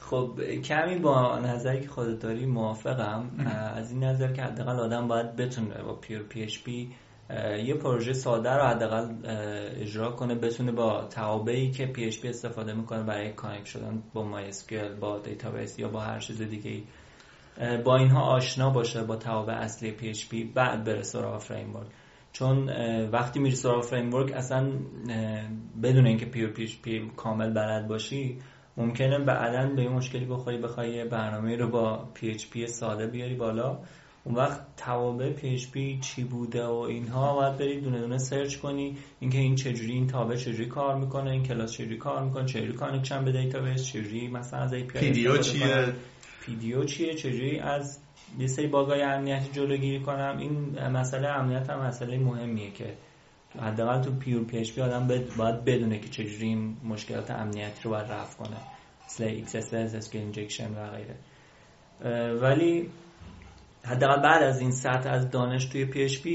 خب 0.00 0.40
کمی 0.64 0.98
با 0.98 1.38
نظری 1.38 1.80
که 1.80 1.88
خودت 1.88 2.18
داری 2.18 2.46
موافقم. 2.46 3.30
از 3.76 3.92
این 3.92 4.04
نظر 4.04 4.32
که 4.32 4.42
حداقل 4.42 4.80
آدم 4.80 5.08
باید 5.08 5.36
بتونه 5.36 5.82
با 5.82 5.94
pure 5.94 6.22
PHP 6.22 6.90
یه 7.64 7.74
پروژه 7.74 8.12
ساده 8.12 8.50
رو 8.50 8.62
حداقل 8.62 9.08
اجرا 9.80 10.10
کنه 10.10 10.34
بتونه 10.34 10.72
با 10.72 11.04
توابعی 11.04 11.70
که 11.70 11.86
PHP 11.86 12.28
استفاده 12.28 12.72
می‌کنه 12.72 13.02
برای 13.02 13.32
connect 13.32 13.64
شدن 13.64 14.02
با 14.14 14.22
MySQL 14.22 14.94
با 14.94 15.18
database 15.18 15.78
یا 15.78 15.88
با 15.88 16.00
هر 16.00 16.18
چیز 16.18 16.42
دیگه 16.42 16.82
با 17.84 17.96
اینها 17.96 18.22
آشنا 18.22 18.70
باشه 18.70 19.02
با 19.02 19.16
توابع 19.16 19.54
اصلی 19.54 19.90
PHP 19.90 20.44
بعد 20.44 20.84
بره 20.84 21.02
سراغ 21.02 21.38
فریم 21.38 21.74
چون 22.32 22.68
وقتی 23.08 23.40
میری 23.40 23.56
سراغ 23.56 23.84
فریم 23.84 24.14
اصلا 24.14 24.72
بدون 25.82 26.06
اینکه 26.06 26.26
PHP 26.26 27.10
کامل 27.16 27.50
بلد 27.50 27.88
باشی 27.88 28.38
ممکنه 28.76 29.18
بعدا 29.18 29.74
به 29.74 29.82
یه 29.82 29.88
مشکلی 29.88 30.24
بخوری 30.24 30.58
بخوای 30.58 31.04
برنامه 31.04 31.56
رو 31.56 31.68
با 31.68 32.08
PHP 32.14 32.66
ساده 32.66 33.06
بیاری 33.06 33.34
بالا. 33.34 33.78
اون 34.28 34.36
وقت 34.36 34.60
توابع 34.76 35.32
PHP 35.32 35.98
چی 36.00 36.24
بوده 36.24 36.66
و 36.66 36.72
اینها 36.72 37.34
باید 37.34 37.58
بری 37.58 37.80
دونه 37.80 38.00
دونه 38.00 38.18
search 38.18 38.56
کنی. 38.56 38.96
اینکه 39.20 39.38
این 39.38 39.54
چجوری 39.54 39.92
این 39.92 40.06
تابع 40.06 40.36
چجوری 40.36 40.66
کار 40.66 40.98
می‌کنه 40.98 41.30
این 41.30 41.42
کلاس 41.42 41.72
چجوری 41.72 41.96
کار 41.96 42.24
می‌کنه 42.24 42.46
چجوری 42.46 42.72
connection 42.72 43.24
به 43.24 43.32
database 43.32 43.84
چجوری 43.84 44.28
مثلا 44.28 44.60
از 44.60 44.74
API 44.74 44.92
PDO 44.92 45.36
چیه؟ 45.36 45.92
PDO 46.40 46.84
چیه؟ 46.84 47.14
چجوری 47.14 47.58
از 47.58 47.98
یه 48.38 48.46
سری 48.46 48.66
bug 48.66 48.93
ای 48.93 49.02
امنیتی 49.02 49.52
جلوگیری 49.52 50.00
کنم. 50.00 50.38
این 50.38 50.86
مسئله 50.88 51.28
امنیت 51.28 51.70
هم 51.70 51.86
مسئله 51.86 52.18
مهمیه 52.18 52.70
که 52.70 52.94
حداقل 53.60 54.02
تو 54.02 54.10
pure 54.12 54.44
PHP 54.44 54.80
آدم 54.80 55.08
باید 55.38 55.64
بدونه 55.64 55.98
که 55.98 56.08
چجوری 56.08 56.46
این 56.46 56.76
مشکلات 56.84 57.30
امنیتی 57.30 57.80
رو 57.84 57.90
باید 57.90 58.06
رفع 58.06 58.44
کنه. 58.44 58.56
مثل 59.06 59.44
XSS, 59.44 60.04
SQL 60.04 60.36
injection 60.36 60.76
و 60.76 60.90
غیره. 60.90 61.16
ولی 62.34 62.88
حداقل 63.84 64.22
بعد 64.22 64.42
از 64.42 64.60
این 64.60 64.70
سطح 64.70 65.10
از 65.10 65.30
دانش 65.30 65.64
توی 65.64 66.08
PHP 66.08 66.26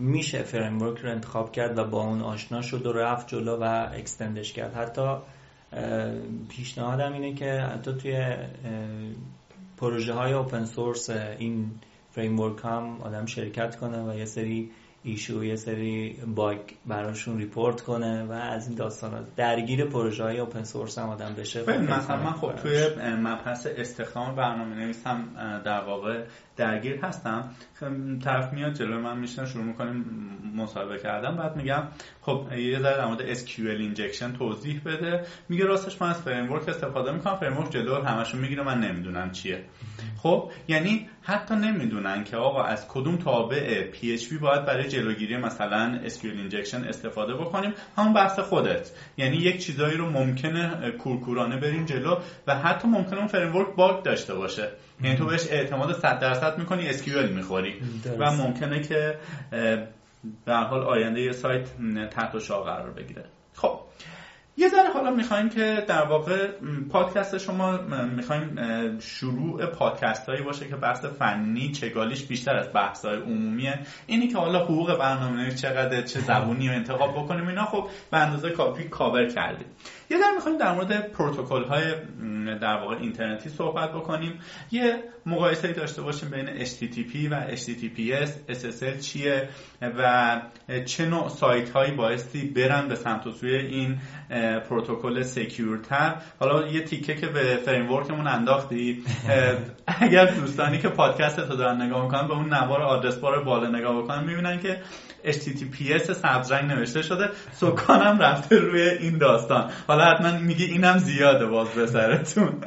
میشه 0.00 0.42
فریم 0.42 0.78
رو 0.78 0.96
انتخاب 1.04 1.52
کرد 1.52 1.78
و 1.78 1.84
با 1.84 2.02
اون 2.02 2.22
آشنا 2.22 2.62
شد 2.62 2.86
و 2.86 2.92
رفت 2.92 3.28
جلو 3.28 3.56
و 3.56 3.88
extend 3.92 4.37
ش 4.37 4.52
کرد. 4.52 4.74
حتی 4.74 5.16
پیشنهادم 6.48 7.12
اینه 7.12 7.34
که 7.34 7.52
حتی 7.52 7.94
توی 7.94 8.36
پروژه 9.76 10.12
های 10.12 10.32
اوپن 10.32 10.64
سورس 10.64 11.10
این 11.10 11.70
فریم 12.10 12.40
هم 12.40 13.00
آدم 13.00 13.26
شرکت 13.26 13.76
کنه 13.76 14.12
و 14.12 14.18
یه 14.18 14.24
سری 14.24 14.70
ایشو 15.02 15.44
یه 15.44 15.56
سری 15.56 16.16
باگ 16.26 16.58
براشون 16.86 17.38
ریپورت 17.38 17.80
کنه 17.80 18.24
و 18.24 18.32
از 18.32 18.68
این 18.68 18.76
داستان 18.76 19.26
درگیر 19.36 19.84
پروژه 19.84 20.24
های 20.24 20.38
اوپن 20.38 20.64
سورس 20.64 20.98
هم 20.98 21.08
آدم 21.08 21.34
بشه. 21.38 21.80
مثلا 21.80 22.16
من 22.16 22.32
خب 22.32 22.52
توی 22.52 22.88
مبحث 23.20 23.66
استخدام 23.76 24.34
برنامه 24.34 24.74
نویسم 24.74 25.24
در 25.64 25.84
واقع 25.84 26.24
درگیر 26.56 26.96
هستم. 27.04 27.50
طرف 28.24 28.52
میاد 28.52 28.72
جلو 28.72 29.00
من 29.00 29.18
میشن 29.18 29.46
شروع 29.46 29.64
می‌کنیم 29.64 30.04
مصاحبه 30.56 30.98
کردم 30.98 31.36
بعد 31.36 31.56
میگم 31.56 31.82
خب 32.20 32.46
یه 32.52 32.78
ذره 32.78 32.96
در 32.96 33.06
مورد 33.06 33.34
SQL 33.34 33.96
injection 33.96 34.38
توضیح 34.38 34.80
بده. 34.84 35.24
میگه 35.48 35.64
راستش 35.64 36.02
من 36.02 36.10
از 36.10 36.22
فریم 36.22 36.52
استفاده 36.52 37.12
می‌کنم. 37.12 37.36
فریم 37.36 37.68
جلو 37.68 38.02
همشون 38.02 38.40
می‌گیره. 38.40 38.62
من 38.62 38.80
نمی‌دونم 38.80 39.30
چیه. 39.30 39.64
خب 40.16 40.50
یعنی 40.68 41.08
حتی 41.22 41.54
نمی‌دونن 41.54 42.24
که 42.24 42.36
آقا 42.36 42.62
از 42.62 42.88
کدوم 42.88 43.16
تابع 43.16 43.90
PHP 43.92 44.34
باید 44.40 44.64
برای 44.64 44.88
جلوگیری 44.88 45.36
مثلا 45.36 46.00
SQL 46.04 46.38
injection 46.38 46.84
استفاده 46.84 47.34
بکنیم. 47.34 47.72
همون 47.96 48.12
بحث 48.12 48.38
خودت. 48.38 48.90
یعنی 49.16 49.36
یک 49.36 49.64
چیزایی 49.64 49.96
رو 49.96 50.10
ممکنه 50.10 50.90
کورکورانه 50.90 51.56
بریم 51.56 51.84
جلو 51.84 52.16
و 52.46 52.54
حتی 52.54 52.88
ممکنه 52.88 53.18
اون 53.18 53.26
framework 53.26 53.76
bug 53.76 54.02
داشته 54.04 54.34
باشه. 54.34 54.72
یعنی 55.02 55.16
تو 55.16 55.26
بهش 55.26 55.46
اعتماد 55.50 55.92
100 55.92 56.18
درصد 56.18 56.58
می‌کنی 56.58 56.88
SQL 56.88 57.28
می‌خوری. 57.28 57.74
و 58.18 58.30
ممکنه 58.32 58.80
که 58.80 59.18
به 60.44 60.54
حال 60.54 60.82
آینده 60.82 61.20
یه 61.20 61.32
سایت 61.32 61.68
تحت 62.10 62.38
شاه 62.38 62.64
قرار 62.64 62.90
بگیره. 62.90 63.24
خب 63.54 63.80
یه 64.58 64.68
ذره 64.68 64.92
حالا 64.94 65.10
می‌خوایم 65.10 65.48
که 65.48 65.84
در 65.88 66.02
واقع 66.02 66.48
پادکست 66.90 67.38
شما 67.38 67.78
می‌خوایم 68.16 68.58
شروع 68.98 69.66
پادکست 69.66 70.28
هایی 70.28 70.42
باشه 70.42 70.68
که 70.68 70.76
بحث 70.76 71.04
فنی 71.04 71.72
چگالیش 71.72 72.24
بیشتر 72.24 72.56
از 72.56 72.72
بحث 72.74 73.04
های 73.04 73.16
عمومیه. 73.16 73.78
اینی 74.06 74.28
که 74.28 74.38
حالا 74.38 74.64
حقوق 74.64 74.98
برنامه 74.98 75.50
چقدر 75.50 76.02
چه 76.02 76.20
زبونی 76.20 76.68
رو 76.68 76.74
انتخاب 76.74 77.10
بکنیم 77.10 77.48
اینا 77.48 77.64
خب 77.64 77.88
به 78.10 78.18
اندازه 78.18 78.50
کافی 78.50 78.84
کاور 78.84 79.26
کردیم. 79.26 79.66
یه 80.10 80.18
در 80.18 80.30
می‌خوایم 80.34 80.58
در 80.58 80.74
مورد 80.74 81.12
پروتکل 81.12 81.64
های 81.64 81.94
در 82.60 82.76
واقع 82.76 82.96
اینترنتی 82.96 83.48
صحبت 83.48 83.92
بکنیم. 83.92 84.38
یه 84.70 85.02
مقایسه 85.26 85.72
داشته 85.72 86.02
باشیم 86.02 86.30
بین 86.30 86.64
HTTP 86.64 87.30
و 87.30 87.56
HTTPS 87.56 88.30
SSL 88.52 89.00
چیه 89.00 89.48
و 89.82 90.40
چه 90.84 91.06
نوع 91.06 91.28
سایت 91.28 91.70
هایی 91.70 91.92
بایستی 91.92 92.48
برن 92.48 92.88
به 92.88 92.94
سمت 92.94 93.26
و 93.26 93.32
سوی 93.32 93.56
این 93.56 93.98
پروتکل 94.68 95.22
secure 95.22 95.83
تر. 95.83 96.14
حالا 96.40 96.66
یه 96.66 96.84
تیکه 96.84 97.14
که 97.14 97.26
به 97.26 97.56
framework 97.56 98.09
مون 98.09 98.26
انداختی 98.26 99.04
اگر 99.86 100.26
دوستانی 100.26 100.78
که 100.78 100.88
پادکست 100.88 101.48
تو 101.48 101.56
دارن 101.56 101.82
نگاه 101.82 102.04
می‌کنن 102.04 102.28
به 102.28 102.34
اون 102.34 102.54
نوار 102.54 102.82
address 102.82 103.16
bar 103.16 103.44
بالا 103.44 103.68
نگاه 103.68 104.02
بکنن 104.02 104.24
می‌بینن 104.24 104.60
که 104.60 104.80
HTTPS 105.26 106.12
سبز 106.12 106.52
رنگ 106.52 106.70
نوشته 106.70 107.02
شده. 107.02 107.30
سکانم 107.52 108.18
رفته 108.18 108.58
روی 108.58 108.82
این 108.82 109.18
داستان. 109.18 109.70
حالا 109.86 110.04
حتما 110.04 110.38
میگه 110.38 110.64
اینم 110.64 110.98
زیاده 110.98 111.46
باز 111.46 111.68
به 111.68 111.86
سرتون. 111.86 112.60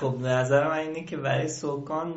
خب 0.00 0.16
نظر 0.20 0.68
من 0.68 0.78
اینه 0.78 1.04
که 1.04 1.16
برای 1.16 1.48
سکان 1.48 2.14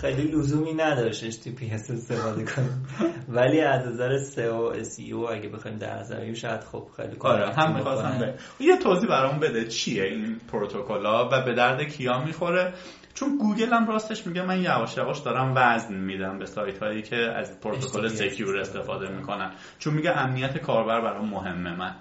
خیلی 0.00 0.22
لزومی 0.22 0.74
نداشت 0.74 1.30
HTTPS 1.30 1.90
استفاده 1.90 2.44
کنیم. 2.44 2.86
ولی 3.28 3.60
از 3.60 3.86
نظر 3.86 4.18
SEO 4.18 4.76
SEO 4.84 5.30
اگه 5.30 5.48
بخوایم 5.48 5.78
در 5.78 5.98
نظر 5.98 6.34
شاید 6.34 6.60
خب 6.60 6.88
خیلی 6.96 7.16
کار 7.16 7.42
آره 7.42 7.54
هم 7.54 7.76
می‌خواستم 7.76 8.34
یه 8.60 8.76
توضیح 8.76 9.08
برامون 9.08 9.40
بده 9.40 9.68
چیه 9.68 10.04
این 10.04 10.40
پروتکل‌ها 10.52 11.28
و 11.32 11.44
به 11.44 11.54
درد 11.54 11.82
کیا 11.82 12.24
می‌خوره. 12.24 12.72
چون 13.14 13.38
گوگل 13.38 13.72
هم 13.72 13.86
راستش 13.86 14.26
میگه 14.26 14.42
من 14.42 14.62
یواش 14.62 14.96
یواش 14.96 15.18
دارم 15.18 15.52
وزن 15.56 15.94
میدم 15.94 16.38
به 16.38 16.46
سایت 16.46 16.82
هایی 16.82 17.02
که 17.02 17.16
از 17.16 17.60
پروتکل 17.60 18.08
secure 18.08 18.58
استفاده 18.58 19.08
می‌کنن. 19.08 19.50
چون 19.78 19.94
میگه 19.94 20.10
امنیت 20.10 20.58
کاربر 20.58 21.00
برام 21.00 21.28
مهمه 21.28 21.76
من. 21.76 21.94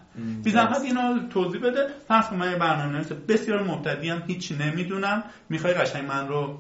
بی 0.43 0.51
زحمت 0.51 0.82
اینو 0.82 1.28
توضیح 1.30 1.61
بده. 1.61 1.88
فرض 2.07 2.34
من 2.34 2.51
یه 2.51 2.57
برنامه 2.57 3.03
بسیار 3.28 3.64
مبتدی 3.64 4.09
هم 4.09 4.24
هیچ 4.28 4.51
نمی‌دونم. 4.51 5.24
می‌خوای 5.49 5.74
قشنگ 5.74 6.07
من 6.07 6.28
رو 6.28 6.57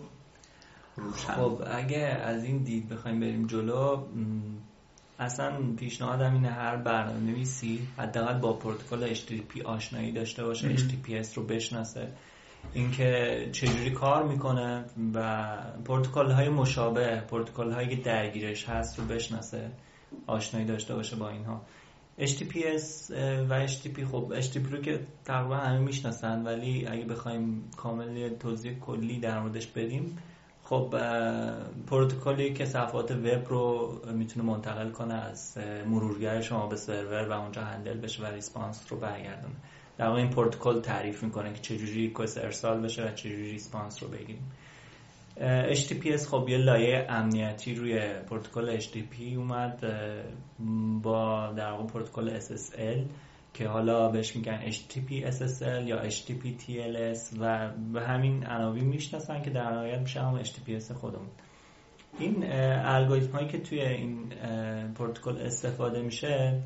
روشن 0.95 1.33
خب 1.33 1.61
اگه 1.71 1.97
از 1.97 2.43
این 2.43 2.57
دید 2.63 2.89
بخوایم 2.89 3.19
بریم 3.19 3.47
جلو 3.47 4.03
اصلا 5.19 5.51
پیشنهادم 5.77 6.33
اینه 6.33 6.49
هر 6.49 6.75
برنامه 6.75 7.19
نویسی 7.19 7.87
حداقل 7.97 8.39
با 8.39 8.53
پروتکل 8.53 9.13
HTTP 9.13 9.65
آشنایی 9.65 10.11
داشته 10.11 10.43
باشه 10.43 10.75
HTTPS 10.75 11.33
رو 11.35 11.43
بشناسه. 11.43 12.07
اینکه 12.73 13.49
چجوری 13.51 13.91
کار 13.91 14.23
می‌کنه 14.23 14.85
و 15.13 15.47
پروتکل 15.85 16.31
های 16.31 16.49
مشابه 16.49 17.21
پروتکل 17.21 17.71
هایی 17.71 17.89
که 17.89 17.95
درگیرش 17.95 18.69
هست 18.69 18.99
رو 18.99 19.05
بشناسه 19.05 19.71
آشنایی 20.27 20.65
داشته 20.65 20.95
باشه 20.95 21.15
با 21.15 21.29
اینها. 21.29 21.61
HTTPS 22.19 23.11
و 23.49 23.67
HTTP 23.67 24.01
خب 24.11 24.41
HTTP 24.41 24.71
رو 24.71 24.81
که 24.81 24.99
تقریبا 25.25 25.57
همه 25.57 25.79
می‌شناسن 25.79 26.43
ولی 26.43 26.87
اگه 26.87 27.05
بخوایم 27.05 27.69
کامل 27.77 28.29
توضیح 28.29 28.79
کلی 28.79 29.19
در 29.19 29.39
موردش 29.39 29.67
بدیم 29.67 30.17
خب 30.63 30.95
پروتکلی 31.87 32.53
که 32.53 32.65
صفحات 32.65 33.11
وب 33.11 33.49
رو 33.49 33.91
می‌تونه 34.13 34.45
منتقل 34.45 34.91
کنه 34.91 35.13
از 35.13 35.57
مرورگر 35.87 36.41
شما 36.41 36.67
به 36.67 36.75
سرور 36.75 37.29
و 37.29 37.31
اونجا 37.31 37.61
handle 37.61 37.97
بشه 37.97 38.23
و 38.23 38.25
response 38.25 38.85
رو 38.89 38.97
برگردونه. 38.97 39.55
در 39.97 40.07
واقع 40.07 40.19
این 40.19 40.29
پروتکل 40.29 40.81
تعریف 40.81 41.23
می‌کنه 41.23 41.53
که 41.53 41.59
چجوری 41.59 41.93
request 41.93 42.37
ارسال 42.37 42.81
بشه 42.81 43.07
و 43.07 43.11
چجوری 43.11 43.51
response 43.51 44.03
رو 44.03 44.09
بگیریم. 44.09 44.51
HTTPS 45.73 46.27
خب 46.27 46.49
یه 46.49 46.57
لایه 46.57 47.05
امنیتی 47.09 47.75
روی 47.75 48.13
پروتکل 48.29 48.79
HTTP 48.79 49.37
اومد 49.37 49.83
با 51.01 51.53
در 51.57 51.71
واقع 51.71 51.83
پروتکل 51.87 52.39
SSL 52.39 52.99
که 53.53 53.67
حالا 53.67 54.09
بهش 54.09 54.35
میگن 54.35 54.71
HTTP 54.71 55.31
SSL 55.31 55.87
یا 55.87 56.09
HTTP 56.09 56.61
TLS 56.61 57.37
و 57.39 57.69
به 57.93 58.01
همین 58.01 58.47
عناوین 58.47 58.85
می‌شناسن 58.85 59.41
که 59.41 59.49
در 59.49 59.71
نهایت 59.71 59.99
میشه 59.99 60.21
هم 60.21 60.43
HTTPS 60.43 60.91
خودمون. 60.91 61.29
این 62.19 62.43
الگوریتم 62.85 63.31
هایی 63.31 63.47
که 63.47 63.59
توی 63.59 63.81
این 63.81 64.29
پروتکل 64.95 65.37
استفاده 65.37 66.01
میشه 66.01 66.61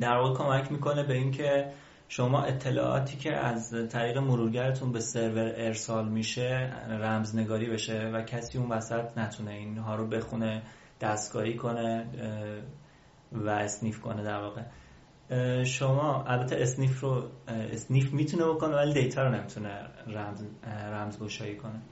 در 0.00 0.16
واقع 0.16 0.44
کمک 0.44 0.72
می‌کنه 0.72 1.02
به 1.02 1.14
اینکه 1.14 1.72
شما 2.14 2.42
اطلاعاتی 2.42 3.16
که 3.16 3.36
از 3.36 3.88
طریق 3.88 4.18
مرورگرتون 4.18 4.92
به 4.92 5.00
سرور 5.00 5.52
ارسال 5.56 6.08
میشه 6.08 6.72
رمزنگاری 6.88 7.70
بشه 7.70 8.10
و 8.14 8.22
کسی 8.22 8.58
اون 8.58 8.68
وسط 8.68 9.18
نتونه 9.18 9.50
اینها 9.50 9.96
رو 9.96 10.06
بخونه 10.06 10.62
دستکاری 11.00 11.56
کنه 11.56 12.06
و 13.32 13.48
sniff 13.48 14.00
کنه 14.00 14.22
در 14.22 14.40
واقع. 14.40 14.62
شما 15.64 16.24
البته 16.24 16.56
sniff 16.58 17.00
رو 17.00 17.22
sniff 17.48 18.12
می‌تونه 18.12 18.44
بکنه 18.44 18.76
ولی 18.76 18.92
data 18.92 19.22
رو 19.22 19.34
نمی‌تونه 19.34 19.70
رمز 20.06 20.44
رمزگشایی 20.92 21.56
کنه. 21.56 21.82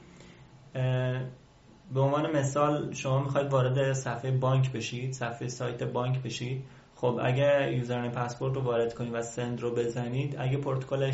به 1.95 2.01
عنوان 2.01 2.37
مثال 2.37 2.93
شما 2.93 3.23
می‌خواید 3.23 3.53
وارد 3.53 3.93
صفحه 3.93 4.31
بانک 4.31 4.73
بشید 4.73 5.13
صفحه 5.13 5.49
سایت 5.49 5.83
بانک 5.83 6.23
بشید. 6.23 6.65
خب 7.01 7.21
اگر 7.23 7.73
username 7.73 8.11
password 8.11 8.55
رو 8.55 8.63
وارد 8.63 8.95
کنید 8.95 9.15
و 9.15 9.23
send 9.23 9.61
رو 9.61 9.75
بزنید 9.75 10.37
اگه 10.39 10.57
پروتکل 10.57 11.13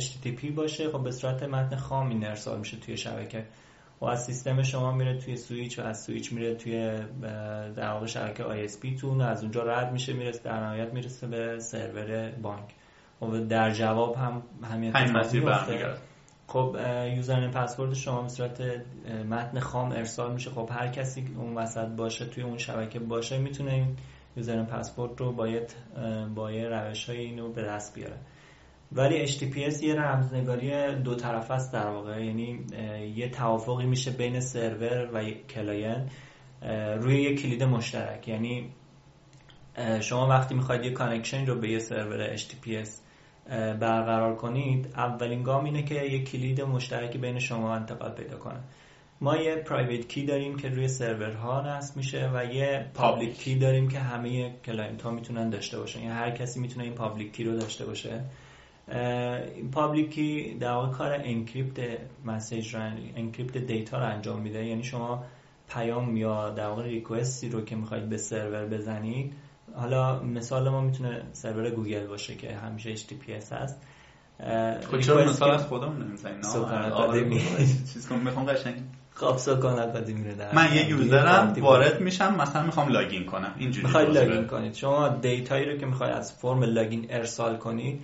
HTTP 0.00 0.52
باشه 0.56 0.90
خب 0.90 1.02
به 1.02 1.10
صورت 1.10 1.42
متن 1.42 1.76
خام 1.76 2.08
این 2.08 2.26
ارسال 2.26 2.58
میشه 2.58 2.76
توی 2.76 2.96
شبکه. 2.96 3.44
و 4.00 4.04
از 4.04 4.24
سیستم 4.24 4.62
شما 4.62 4.92
میره 4.92 5.18
توی 5.18 5.36
سویچ 5.36 5.78
و 5.78 5.82
از 5.82 6.04
سویچ 6.04 6.32
میره 6.32 6.54
توی 6.54 6.98
در 7.76 7.92
واقع 7.92 8.06
شبکه 8.06 8.42
ISP 8.42 9.00
تون 9.00 9.20
و 9.20 9.24
از 9.24 9.42
اونجا 9.42 9.62
رد 9.62 9.92
میشه 9.92 10.12
می‌رسه 10.12 10.42
در 10.42 10.60
نهایت 10.60 10.94
می‌رسه 10.94 11.26
به 11.26 11.58
سرور 11.58 12.30
بانک. 12.30 12.74
خب 13.20 13.48
در 13.48 13.70
جواب 13.70 14.16
هم 14.16 14.42
همین 14.72 14.96
اتفاق 14.96 15.96
خب 16.46 16.76
username 17.16 17.50
password 17.50 17.94
شما 17.94 18.22
به 18.22 18.28
صورت 18.28 18.60
متن 19.30 19.60
خام 19.60 19.92
ارسال 19.92 20.32
میشه. 20.32 20.50
خب 20.50 20.68
هر 20.72 20.88
کسی 20.88 21.28
اون 21.36 21.54
وسط 21.54 21.86
باشه 21.86 22.26
توی 22.26 22.42
اون 22.42 22.58
شبکه 22.58 22.98
باشه 22.98 23.38
می‌تونه 23.38 23.86
user 24.36 24.62
password 24.62 25.20
رو 25.20 25.32
باید 25.32 25.74
با 26.34 26.52
یه 26.52 26.68
روش 26.68 27.08
های 27.08 27.18
اینو 27.18 27.52
به 27.52 27.62
دست 27.62 27.94
بیاره. 27.94 28.16
ولی 28.92 29.26
HTTPS 29.26 29.82
یه 29.82 29.94
رمزنگاری 29.94 30.94
دو 30.94 31.14
طرفه 31.14 31.50
است 31.50 31.72
در 31.72 31.86
واقع. 31.86 32.24
یعنی 32.24 32.66
یه 33.16 33.28
توافقی 33.28 33.86
میشه 33.86 34.10
بین 34.10 34.40
سرور 34.40 35.10
و 35.12 35.30
client 35.30 36.10
روی 37.00 37.22
یه 37.22 37.36
کلید 37.36 37.62
مشترک. 37.62 38.28
یعنی 38.28 38.70
شما 40.00 40.28
وقتی 40.28 40.54
می‌خواید 40.54 40.84
یه 40.84 40.90
connection 40.90 41.46
رو 41.46 41.60
به 41.60 41.70
یه 41.70 41.78
سرور 41.78 42.36
HTTPS 42.36 42.88
برقرار 43.80 44.36
کنید 44.36 44.86
اولین 44.96 45.42
گام 45.42 45.64
اینه 45.64 45.82
که 45.82 45.94
یه 45.94 46.24
کلید 46.24 46.60
مشترکی 46.60 47.18
بین 47.18 47.38
شما 47.38 47.74
انتقال 47.74 48.12
پیدا 48.12 48.38
کنه. 48.38 48.60
ما 49.22 49.36
یه 49.36 49.56
private 49.56 50.08
key 50.08 50.24
داریم 50.26 50.56
که 50.56 50.68
روی 50.68 50.88
سرورها 50.88 51.60
نصب 51.60 51.96
میشه 51.96 52.30
و 52.34 52.44
یه 52.44 52.86
public 52.94 53.38
key 53.38 53.58
داریم 53.58 53.88
که 53.88 53.98
همه 53.98 54.54
client 54.64 55.02
ها 55.02 55.10
می‌تونن 55.10 55.50
داشته 55.50 55.78
باشن. 55.78 56.00
یعنی 56.00 56.12
هر 56.12 56.30
کسی 56.30 56.60
می‌تونه 56.60 56.84
این 56.84 56.94
public 56.94 57.32
key 57.32 57.44
رو 57.44 57.58
داشته 57.58 57.86
باشه. 57.86 58.20
این 59.56 59.70
public 59.70 60.10
key 60.10 60.54
در 60.60 60.72
واقع 60.72 60.92
کار 60.92 61.12
encrypt 61.24 61.98
message 62.24 62.74
رو 62.74 62.80
encrypt 63.16 63.56
data 63.56 63.98
رو 63.98 64.04
انجام 64.04 64.40
میده. 64.40 64.66
یعنی 64.66 64.84
شما 64.84 65.24
پیام 65.68 66.16
یا 66.16 66.50
در 66.50 66.66
واقع 66.66 66.82
request 66.82 67.40
ی 67.40 67.48
رو 67.48 67.64
که 67.64 67.76
می‌خواید 67.76 68.08
به 68.08 68.16
سرور 68.16 68.66
بزنید. 68.66 69.32
حالا 69.74 70.22
مثال 70.22 70.68
ما 70.68 70.80
می‌تونه 70.80 71.22
سرور 71.32 71.70
گوگل 71.70 72.06
باشه 72.06 72.34
که 72.34 72.54
همیشه 72.56 72.96
HTTPS 72.96 73.52
هست. 73.52 73.82
خب 74.90 75.00
چرا 75.00 75.24
مثال 75.24 75.50
از 75.50 75.66
خودم 75.66 76.02
نمی‌زنید 76.02 76.44
چیز 77.92 78.08
کنم 78.08 78.18
می‌خوام 78.18 78.46
قشنگ 78.46 78.74
سکان 79.36 79.78
اکادمی 79.78 80.24
رو 80.24 80.36
در 80.36 80.54
من 80.54 80.74
یه 80.74 80.88
user 80.88 81.41
م 81.41 81.54
وارد 81.60 82.00
میشم 82.00 82.34
مثلا 82.34 82.62
می‌خوام 82.62 82.88
login 82.88 83.24
کنم. 83.24 83.54
اینجوری 83.58 83.86
می‌خواید 83.86 84.08
login 84.08 84.46
کنید. 84.46 84.74
شما 84.74 85.08
data 85.08 85.45
یی 85.45 85.64
رو 85.64 85.76
که 85.76 85.86
می‌خواید 85.86 86.12
از 86.12 86.32
فرم 86.32 86.62
login 86.62 87.06
ارسال 87.10 87.56
کنید 87.56 88.02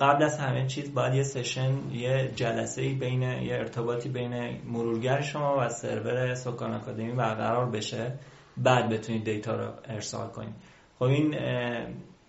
قبل 0.00 0.22
از 0.22 0.38
همه 0.38 0.66
چیز 0.66 0.94
باید 0.94 1.14
یه 1.14 1.22
session 1.22 1.72
یه 1.92 2.32
جلسه 2.36 2.94
بین 2.94 3.22
یه 3.22 3.54
ارتباطی 3.54 4.08
بین 4.08 4.60
مرورگر 4.66 5.20
شما 5.20 5.56
و 5.60 5.68
سرور 5.68 6.34
سکان 6.34 6.74
اکادمی 6.74 7.12
برقرار 7.12 7.66
بشه 7.66 8.12
بعد 8.56 8.88
بتونید 8.88 9.24
data 9.24 9.56
رو 9.56 9.70
ارسال 9.84 10.28
کنید. 10.28 10.54
خب 10.98 11.04
این 11.04 11.34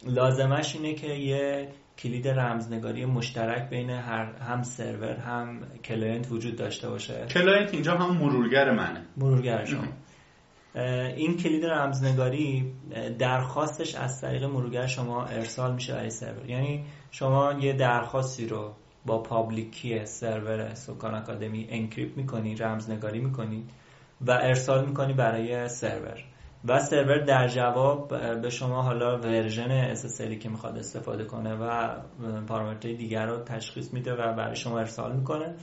لازمش 0.08 0.76
اینه 0.76 0.94
که 0.94 1.08
یه 1.08 1.68
کلید 2.04 2.28
رمزنگاری 2.28 3.06
مشترک 3.06 3.70
بین 3.70 3.90
هر 3.90 4.34
هم 4.34 4.64
سرور 4.64 5.16
هم 5.16 5.60
client 5.84 6.32
وجود 6.32 6.56
داشته 6.56 6.90
باشه؟ 6.90 7.26
client 7.26 7.74
اینجا 7.74 7.98
هم 7.98 8.18
مرورگر 8.18 8.72
منه. 8.72 9.06
مرورگر 9.18 9.66
شما. 9.66 9.84
این 11.16 11.38
کلید 11.38 11.66
رمزنگاری 11.66 12.72
درخواستش 13.20 13.96
از 13.96 14.22
طریق 14.22 14.44
مرورگر 14.44 14.88
شما 14.88 15.26
ارسال 15.26 15.74
میشه 15.74 15.94
برای 15.94 16.10
سرور. 16.10 16.50
یعنی 16.50 16.86
شما 17.12 17.54
یه 17.54 17.74
درخواستی 17.74 18.48
رو 18.48 18.74
با 19.06 19.24
public 19.24 19.79
key 19.79 20.06
سرور 20.06 20.74
سکان 20.74 21.16
اکادمی 21.16 21.68
encrypt 21.70 22.18
می‌کنی 22.18 22.56
رمزنگاری 22.56 23.20
می‌کنی 23.20 23.64
و 24.22 24.32
ارسال 24.32 24.86
می‌کنی 24.88 25.14
برای 25.14 25.68
سرور. 25.68 26.24
و 26.66 26.80
سرور 26.80 27.18
در 27.18 27.48
جواب 27.48 28.08
به 28.42 28.50
شما 28.50 28.82
حالا 28.82 29.18
version 29.18 29.96
SSL 29.96 30.38
که 30.38 30.50
می‌خواد 30.50 30.78
استفاده 30.78 31.26
کنه 31.26 31.56
و 31.56 31.96
پارامترهای 32.48 32.96
دیگر 32.96 33.26
رو 33.26 33.44
تشخیص 33.44 33.94
میده 33.94 34.14
و 34.14 34.34
برای 34.34 34.56
شما 34.56 34.80
ارسال 34.80 35.16
می‌کنه. 35.16 35.56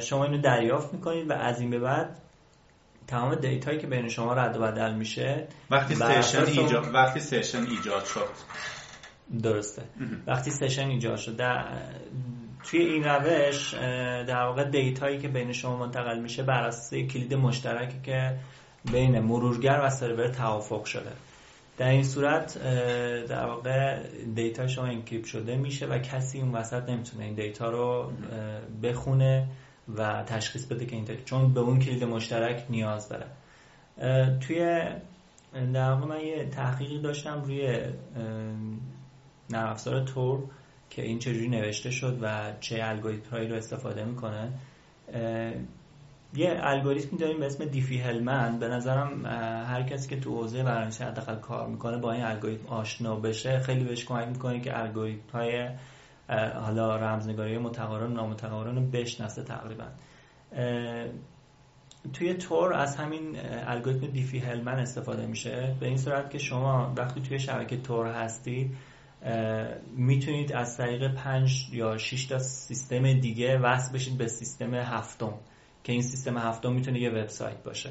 شما 0.00 0.24
اینو 0.24 0.40
دریافت 0.40 0.94
می‌کنید 0.94 1.30
و 1.30 1.32
از 1.32 1.60
این 1.60 1.70
به 1.70 1.78
بعد 1.78 2.18
تمام 3.06 3.34
data 3.34 3.63
یی 3.63 3.78
که 3.78 3.86
بین 3.86 4.08
شما 4.08 4.34
رد 4.34 4.56
و 4.56 4.60
بدل 4.60 4.94
میشه 4.94 5.46
وقتی 5.70 5.94
session 5.94 6.44
ایجاد 6.44 6.94
وقتی 6.94 7.20
session 7.20 7.66
ایجاد 7.66 8.04
شد. 8.04 8.28
درسته. 9.42 9.82
وقتی 10.26 10.50
session 10.50 10.88
ایجاد 10.88 11.16
شد 11.16 11.36
در... 11.36 11.64
توی 12.64 12.80
این 12.80 13.04
روش 13.04 13.74
در 14.28 14.44
واقع 14.44 14.64
data 14.64 15.00
یی 15.00 15.18
که 15.18 15.28
بین 15.28 15.52
شما 15.52 15.76
منتقل 15.76 16.20
میشه 16.20 16.42
بر 16.42 16.62
اساس 16.64 16.94
کلید 16.94 17.34
مشترکی 17.34 18.00
که 18.02 18.38
بین 18.92 19.20
مرورگر 19.20 19.80
و 19.82 19.90
سرور 19.90 20.28
توافق 20.28 20.84
شده. 20.84 21.12
در 21.78 21.88
این 21.88 22.02
صورت 22.04 22.58
در 23.28 23.46
واقع 23.46 24.02
data 24.34 24.66
شما 24.66 24.84
encrypt 24.84 25.26
شده 25.26 25.56
میشه 25.56 25.86
و 25.86 25.98
کسی 25.98 26.40
اون 26.40 26.52
وسط 26.52 26.88
نمی‌تونه 26.88 27.24
این 27.24 27.34
data 27.34 27.70
رو 27.70 28.12
بخونه 28.82 29.48
و 29.96 30.22
تشخیص 30.22 30.64
بده 30.64 30.86
که 30.86 30.96
این 30.96 31.04
دیتا 31.04 31.24
چون 31.24 31.54
به 31.54 31.60
اون 31.60 31.78
کلید 31.78 32.04
مشترک 32.04 32.64
نیاز 32.70 33.08
داره. 33.08 33.26
توی 34.40 34.84
در 35.74 35.90
واقع 35.90 36.06
من 36.06 36.20
یه 36.20 36.44
تحقیقی 36.44 37.00
داشتم 37.00 37.42
روی 37.44 37.80
نرم 39.50 39.68
افزار 39.68 40.04
تور 40.04 40.42
که 40.90 41.02
این 41.02 41.18
چجوری 41.18 41.48
نوشته 41.48 41.90
شد 41.90 42.18
و 42.22 42.52
چه 42.60 42.78
الگوریتم 42.82 43.36
رو 43.36 43.54
استفاده 43.54 44.04
می‌کنه. 44.04 44.52
یه 46.34 46.58
الگوریتمی 46.60 47.18
داریم 47.18 47.40
به 47.40 47.46
اسم 47.46 47.64
دیفی 47.64 47.98
هلمن 47.98 48.58
به 48.58 48.68
نظرم 48.68 49.26
هر 49.66 49.82
کسی 49.82 50.08
که 50.08 50.20
تو 50.20 50.34
حوزه 50.34 50.62
برنامه‌نویسی 50.62 51.04
حداقل 51.04 51.36
کار 51.36 51.68
می‌کنه 51.68 51.98
با 51.98 52.12
این 52.12 52.24
الگوریتم 52.24 52.66
آشنا 52.66 53.16
بشه 53.16 53.58
خیلی 53.58 53.84
بهش 53.84 54.04
کمک 54.04 54.28
می‌کنه 54.28 54.60
که 54.60 54.78
الگوریتم 54.78 55.38
های 55.38 55.68
حالا 56.54 56.96
رمزنگاری 56.96 57.58
متقارن 57.58 58.10
و 58.10 58.14
نامتقارن 58.14 58.76
رو 58.76 58.82
بشناسه 58.82 59.42
تقریبا. 59.42 59.84
توی 62.12 62.34
تور 62.34 62.74
از 62.74 62.96
همین 62.96 63.36
الگوریتم 63.66 64.06
دیفی 64.06 64.38
هلمن 64.38 64.78
استفاده 64.78 65.26
میشه. 65.26 65.74
به 65.80 65.86
این 65.86 65.96
صورت 65.96 66.30
که 66.30 66.38
شما 66.38 66.92
وقتی 66.96 67.20
توی 67.20 67.38
شبکه 67.38 67.76
تور 67.76 68.06
هستید 68.06 68.76
می‌تونید 69.96 70.52
از 70.52 70.76
طریق 70.76 71.14
پنج 71.14 71.68
یا 71.72 71.98
6 71.98 72.26
تا 72.26 72.38
سیستم 72.38 73.12
دیگه 73.12 73.58
وصل 73.58 73.94
بشید 73.94 74.18
به 74.18 74.26
سیستم 74.26 74.74
هفتم. 74.74 75.34
که 75.84 75.92
این 75.92 76.02
سیستم 76.02 76.38
هفتم 76.38 76.72
می‌تونه 76.72 77.00
یه 77.00 77.10
وبسایت 77.10 77.62
باشه. 77.64 77.90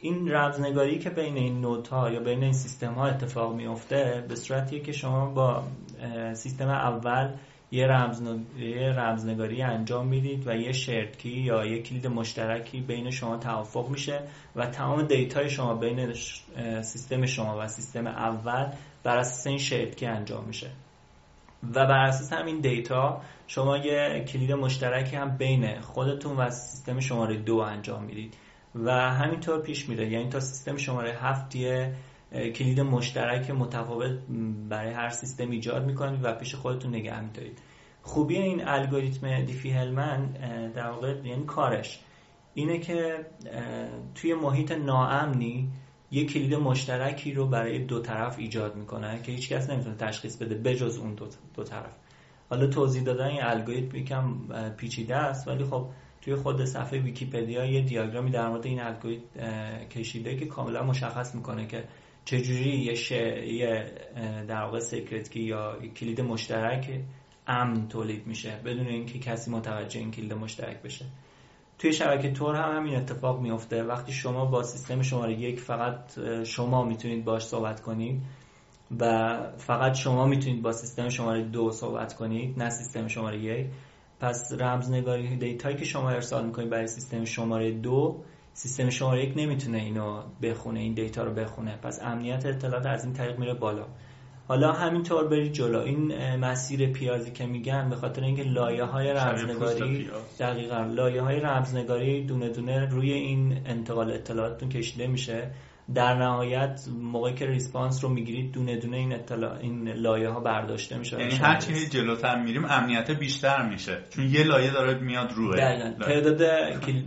این 0.00 0.28
رمزنگاری 0.28 0.98
که 0.98 1.10
بین 1.10 1.36
این 1.36 1.60
نوت 1.60 1.88
ها 1.88 2.10
یا 2.10 2.20
بین 2.20 2.42
این 2.42 2.52
سیستم 2.52 2.92
ها 2.92 3.06
اتفاق 3.06 3.54
میفته 3.54 4.24
به 4.28 4.34
صورتیه 4.34 4.80
که 4.80 4.92
شما 4.92 5.30
با 5.30 5.62
سیستم 6.34 6.68
اول 6.68 7.32
یه, 7.70 7.86
رمزنگاری 8.96 9.62
انجام 9.62 10.06
می‌دید 10.06 10.46
و 10.46 10.56
یه 10.56 10.72
shared 10.72 11.26
یا 11.26 11.66
یه 11.66 11.82
کلید 11.82 12.06
مشترکی 12.06 12.80
بین 12.80 13.10
شما 13.10 13.36
توافق 13.36 13.88
میشه 13.88 14.20
و 14.56 14.66
تمام 14.66 15.02
data 15.02 15.40
ی 15.40 15.50
شما 15.50 15.74
بین 15.74 16.12
سیستم 16.82 17.26
شما 17.26 17.58
و 17.60 17.68
سیستم 17.68 18.06
اول 18.06 18.66
بر 19.02 19.18
اساس 19.18 19.46
این 19.46 19.58
shared 19.58 20.02
انجام 20.02 20.44
میشه. 20.44 20.70
و 21.62 21.86
بر 21.86 22.04
اساس 22.04 22.32
همین 22.32 22.60
data 22.60 23.22
شما 23.46 23.76
یه 23.76 24.24
کلید 24.28 24.52
مشترکی 24.52 25.16
هم 25.16 25.36
بین 25.36 25.80
خودتون 25.80 26.36
و 26.36 26.50
سیستم 26.50 27.00
شماره 27.00 27.36
دو 27.36 27.56
انجام 27.56 28.04
می‌دید 28.04 28.36
و 28.74 28.90
همینطور 28.92 29.62
پیش 29.62 29.88
میره. 29.88 30.10
یعنی 30.10 30.28
تا 30.28 30.40
سیستم 30.40 30.76
شماره 30.76 31.12
هفت 31.12 31.56
یه 31.56 31.94
کلید 32.32 32.80
مشترک 32.80 33.50
متفاوت 33.50 34.18
برای 34.68 34.92
هر 34.92 35.08
سیستم 35.08 35.50
ایجاد 35.50 35.86
می‌کنید 35.86 36.20
و 36.24 36.32
پیش 36.34 36.54
خودتون 36.54 36.94
نگه 36.94 37.20
میدارید. 37.20 37.58
خوبی 38.02 38.36
این 38.36 38.68
الگوریتم 38.68 39.44
دیفی 39.44 39.70
هلمن 39.70 40.26
در 40.74 40.90
واقع 40.90 41.14
یعنی 41.24 41.44
کارش 41.44 42.00
اینه 42.54 42.78
که 42.78 43.26
توی 44.14 44.34
محیط 44.34 44.72
ناامنی 44.72 45.70
یه 46.10 46.24
کلید 46.24 46.54
مشترکی 46.54 47.32
رو 47.32 47.46
برای 47.46 47.78
دو 47.78 48.00
طرف 48.00 48.38
ایجاد 48.38 48.76
می‌کنه 48.76 49.22
که 49.22 49.32
هیچ 49.32 49.48
کس 49.48 49.70
نمی‌تونه 49.70 49.96
تشخیص 49.96 50.36
بده 50.36 50.54
بجز 50.54 50.98
اون 50.98 51.14
دو, 51.14 51.26
دو 51.54 51.64
طرف. 51.64 51.92
حالا 52.50 52.66
توضیح 52.66 53.02
دادن 53.02 53.26
این 53.26 53.42
الگوریتم 53.42 53.96
یکم 53.96 54.34
پیچیده 54.76 55.16
است 55.16 55.48
ولی 55.48 55.64
خب 55.64 55.86
توی 56.22 56.34
خود 56.34 56.64
صفحه 56.64 57.00
ویکیپدیا 57.00 57.64
یه 57.64 57.80
دیاگرامی 57.80 58.30
در 58.30 58.48
مورد 58.48 58.66
این 58.66 58.80
الگوریتم 58.80 59.84
کشیده 59.90 60.36
که 60.36 60.46
کاملا 60.46 60.82
مشخص 60.82 61.34
می‌کنه 61.34 61.66
که 61.66 61.84
چجوری 62.24 62.78
یه, 62.78 62.94
ش... 62.94 63.10
یه 63.10 63.92
در 64.48 64.62
واقع 64.62 64.78
secret 64.78 65.30
key 65.30 65.40
یا 65.40 65.78
کلید 65.96 66.20
مشترک 66.20 67.00
امن 67.46 67.88
تولید 67.88 68.26
میشه 68.26 68.60
بدون 68.64 68.86
اینکه 68.86 69.18
کسی 69.18 69.50
متوجه 69.50 70.00
این 70.00 70.10
کلید 70.10 70.32
مشترک 70.32 70.82
بشه. 70.82 71.04
توی 71.78 71.92
شبکه 71.92 72.32
تور 72.32 72.54
هم 72.56 72.76
همین 72.76 72.96
اتفاق 72.96 73.40
میفته 73.40 73.82
وقتی 73.82 74.12
شما 74.12 74.44
با 74.44 74.62
سیستم 74.62 75.02
شماره 75.02 75.32
یک 75.32 75.60
فقط 75.60 76.20
شما 76.44 76.84
می‌تونید 76.84 77.24
باش 77.24 77.46
صحبت 77.46 77.80
کنید 77.80 78.22
و 79.00 79.36
فقط 79.56 79.94
شما 79.94 80.26
می‌تونید 80.26 80.62
با 80.62 80.72
سیستم 80.72 81.08
شماره 81.08 81.44
دو 81.44 81.70
صحبت 81.70 82.14
کنید 82.14 82.62
نه 82.62 82.70
سیستم 82.70 83.08
شماره 83.08 83.38
یک. 83.38 83.66
پس 84.20 84.52
رمزنگاری 84.58 85.36
data 85.36 85.63
یی 85.63 85.76
که 85.76 85.84
شما 85.84 86.10
ارسال 86.10 86.46
می‌کنید 86.46 86.70
برای 86.70 86.86
سیستم 86.86 87.24
شماره 87.24 87.70
دو 87.70 88.22
سیستم 88.52 88.90
شماره 88.90 89.24
یک 89.24 89.32
نمی‌تونه 89.36 89.78
اینو 89.78 90.22
بخونه 90.42 90.80
این 90.80 90.94
data 90.94 91.24
رو 91.24 91.34
بخونه. 91.34 91.76
پس 91.76 92.02
امنیت 92.02 92.46
اطلاعات 92.46 92.86
از 92.86 93.04
این 93.04 93.12
طریق 93.12 93.38
میره 93.38 93.54
بالا. 93.54 93.86
حالا 94.48 94.72
همینطور 94.72 95.28
برید 95.28 95.52
جلو. 95.52 95.78
این 95.80 96.36
مسیر 96.36 96.92
پیازی 96.92 97.30
که 97.30 97.46
میگن 97.46 97.88
به 97.88 97.96
خاطر 97.96 98.22
اینکه 98.22 98.42
لایه 98.42 98.84
های 98.84 99.10
رمزنگاری 99.10 100.10
دقیقا 100.38 100.84
لایه 100.84 101.22
های 101.22 101.40
رمزنگاری 101.40 102.24
دونه 102.24 102.48
دونه 102.48 102.84
روی 102.84 103.12
این 103.12 103.60
انتقال 103.66 104.10
اطلاعاتتون 104.10 104.68
کشیده 104.68 105.06
میشه. 105.06 105.50
در 105.94 106.14
نهایت 106.14 106.80
موقعی 107.00 107.34
که 107.34 107.46
response 107.46 108.04
رو 108.04 108.10
می‌گیرید 108.10 108.52
دونه 108.52 108.76
دونه 108.76 108.96
این 108.96 109.12
اطلاع 109.12 109.58
این 109.58 109.88
لایه 109.88 110.28
ها 110.28 110.40
برداشته 110.40 110.98
میشه 110.98 111.20
یعنی 111.20 111.34
هر 111.34 111.56
چی 111.56 111.86
جلوتر 111.86 112.42
میریم 112.42 112.64
امنیت 112.64 113.10
بیشتر 113.10 113.68
میشه. 113.68 113.98
چون 114.10 114.24
یه 114.24 114.44
لایه 114.44 114.70
داره 114.70 114.94
میاد 114.94 115.32
روی 115.32 115.56
تعداد 115.56 116.38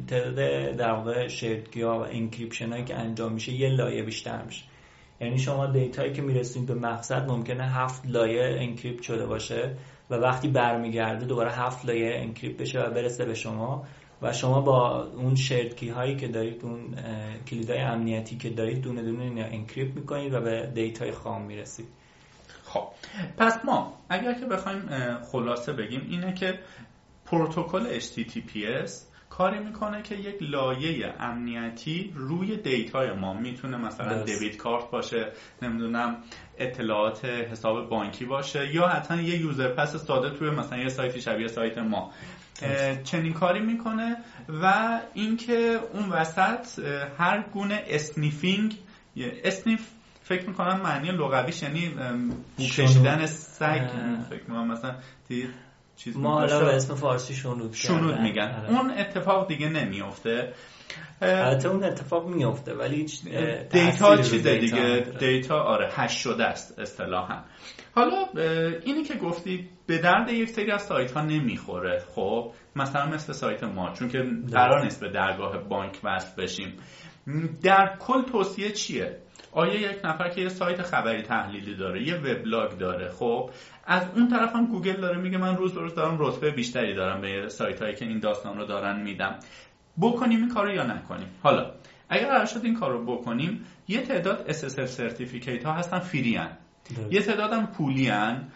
تعداد 0.08 0.36
در 0.76 0.92
واقع 0.92 1.28
shared 1.28 1.64
key 1.64 1.82
ها 1.82 2.00
و 2.00 2.06
encryption 2.12 2.72
هایی 2.72 2.84
که 2.84 2.96
انجام 2.96 3.34
میشه 3.34 3.52
یه 3.52 3.70
لایه 3.70 4.04
بیشتر 4.04 4.44
میشه. 4.46 4.64
یعنی 5.22 5.40
شما 5.40 5.68
data 5.68 5.99
یی 5.99 6.14
که 6.14 6.22
می‌رسید 6.22 6.66
به 6.66 6.74
مقصد 6.74 7.28
ممکنه 7.28 7.64
هفت 7.64 8.02
لایه 8.06 8.62
encrypt 8.62 9.02
شده 9.02 9.26
باشه 9.26 9.76
و 10.10 10.16
وقتی 10.16 10.48
برمیگرده 10.48 11.26
دوباره 11.26 11.52
هفت 11.52 11.86
لایه 11.86 12.16
encrypt 12.16 12.62
بشه 12.62 12.82
و 12.82 12.90
برسه 12.90 13.26
به 13.26 13.34
شما 13.34 13.86
و 14.22 14.34
شما 14.34 14.62
با 14.62 15.04
اون 15.04 15.36
shared 15.36 15.68
key 15.68 15.84
هایی 15.84 16.16
که 16.16 16.28
دارید 16.28 16.66
اون 16.66 16.96
کلیدهای 17.48 17.80
امنیتی 17.80 18.38
که 18.38 18.50
دارید 18.50 18.82
دونه 18.82 19.04
دونه 19.04 19.24
اینا 19.24 19.46
encrypt 19.46 19.96
می‌کنید 19.96 20.34
و 20.34 20.42
به 20.42 20.72
data 20.76 21.05
ی 21.05 21.12
خام 21.12 21.42
می‌رسید. 21.42 21.88
خب 22.64 22.84
پس 23.38 23.66
ما 23.66 23.94
اگر 24.10 24.34
که 24.34 24.46
بخوایم 24.46 24.90
خلاصه 25.32 25.74
بگیم 25.74 26.08
اینه 26.10 26.34
که 26.34 26.60
پروتکل 27.26 28.00
HTTPS 28.00 29.11
کاری 29.38 29.60
می‌کنه 29.60 30.02
که 30.02 30.16
یک 30.16 30.38
لایه 30.42 31.14
امنیتی 31.20 32.14
روی 32.16 32.58
data 32.58 33.01
ی 33.01 33.12
ما. 33.12 33.34
می‌تونه 33.34 33.78
مثلا 33.78 34.24
debit 34.24 34.58
card 34.58 34.92
باشه 34.92 35.32
نمی‌دونم 35.62 36.18
اطلاعات 36.58 37.26
حساب 37.26 37.90
بانکی 37.90 38.26
باشه 38.26 38.76
یا 38.76 38.88
حتی 38.88 39.24
یه 39.24 39.40
user 39.40 39.68
pass 39.68 39.96
ساده 39.96 40.30
توی 40.30 40.50
مثلا 40.50 40.80
یه 40.80 40.90
سایتی 40.90 41.22
شبیه 41.22 41.48
سایت 41.48 41.78
ما. 41.78 42.12
چنین 43.04 43.34
کاری 43.34 43.60
می‌کنه 43.60 44.18
و 44.62 45.00
اینکه 45.14 45.80
اون 45.94 46.10
وسط 46.10 46.80
هر 47.18 47.44
گونه 47.54 47.84
sniffing 47.88 48.78
sniff 49.44 49.92
فکر 50.24 50.48
می‌کنم 50.48 50.82
معنی 50.82 51.12
لغویش 51.12 51.64
یعنی 51.64 51.92
کشیدن 52.60 53.26
سگ 53.26 53.88
فکر 54.30 54.42
می‌کنم 54.42 54.72
مثلا 54.72 54.96
چیز 56.04 56.18
ما 56.18 56.40
حالا 56.40 56.60
به 56.60 56.76
اسم 56.76 56.96
فارسی 56.96 57.34
شنود 57.34 57.74
شنود 57.74 58.20
میگن. 58.20 58.42
آره. 58.42 58.70
اون 58.70 58.92
اتفاق 58.92 59.48
دیگه 59.48 59.70
نمیفته 59.70 60.54
البته 61.22 61.70
اون 61.70 61.84
اتفاق 61.84 62.28
میفته 62.28 62.74
ولی 62.74 63.06
data 63.72 64.18
چیزه 64.18 64.58
دیگه. 64.58 65.06
data 65.20 65.60
آره 65.60 65.90
hash 65.92 66.24
شده 66.24 66.44
است 66.44 66.80
اصطلاحا. 66.80 67.44
حالا 67.96 68.26
اینی 68.86 69.04
که 69.04 69.14
گفتی 69.14 69.70
به 69.88 69.98
درد 69.98 70.30
یک 70.30 70.50
سری 70.50 70.72
از 70.72 70.82
سایت 70.82 71.12
ها 71.12 71.22
نمی‌خوره. 71.22 72.04
خب 72.16 72.52
مثلا 72.76 73.06
مثل 73.06 73.34
سایت 73.34 73.64
ما 73.64 73.94
چون 73.94 74.08
که 74.10 74.20
قرار 74.52 74.84
نیست 74.84 75.02
به 75.02 75.10
درگاه 75.10 75.58
بانک 75.58 76.00
وصل 76.04 76.42
بشیم. 76.42 76.78
در 77.64 77.98
کل 78.00 78.22
توصیه 78.22 78.72
چیه؟ 78.72 79.18
آیا 79.52 79.76
یک 79.76 79.98
نفر 80.04 80.30
که 80.30 80.42
یه 80.42 80.50
سایت 80.50 80.82
خبری 80.82 81.22
تحلیلی 81.22 81.76
داره 81.76 82.04
یه 82.04 82.16
وبلاگ 82.16 82.78
داره 82.78 83.10
خب 83.10 83.50
از 83.86 84.04
اون 84.16 84.28
طرف 84.28 84.56
هم 84.56 84.66
گوگل 84.66 85.02
داره 85.02 85.18
میگه 85.18 85.38
من 85.38 85.58
روز 85.58 85.74
روز 85.74 85.96
دارم 85.96 86.18
رتبه 86.20 86.52
بیشتری 86.52 86.96
دارم 86.96 87.22
به 87.22 87.50
سایت 87.50 87.82
هایی 87.82 87.96
که 87.96 88.06
این 88.06 88.20
داستان 88.20 88.58
رو 88.58 88.66
دارن 88.66 89.02
میدم. 89.02 89.36
بکنیم 90.02 90.40
این 90.40 90.50
کار 90.50 90.66
رو 90.66 90.74
یا 90.74 90.84
نکنیم؟ 90.84 91.28
حالا 91.44 91.72
اگر 92.10 92.26
قرار 92.26 92.46
شد 92.46 92.62
این 92.64 92.76
کار 92.76 92.92
رو 92.92 93.06
بکنیم 93.06 93.66
یه 93.88 94.02
تعداد 94.02 94.52
SSL 94.52 94.86
certificate 94.86 95.66
ها 95.66 95.74
هستن 95.74 96.00
free 96.00 96.36
هن. 96.36 96.58
یه 97.12 97.22
تعداد 97.22 97.54
هم 97.54 97.68
پولی 97.68 98.08
هن 98.08 98.48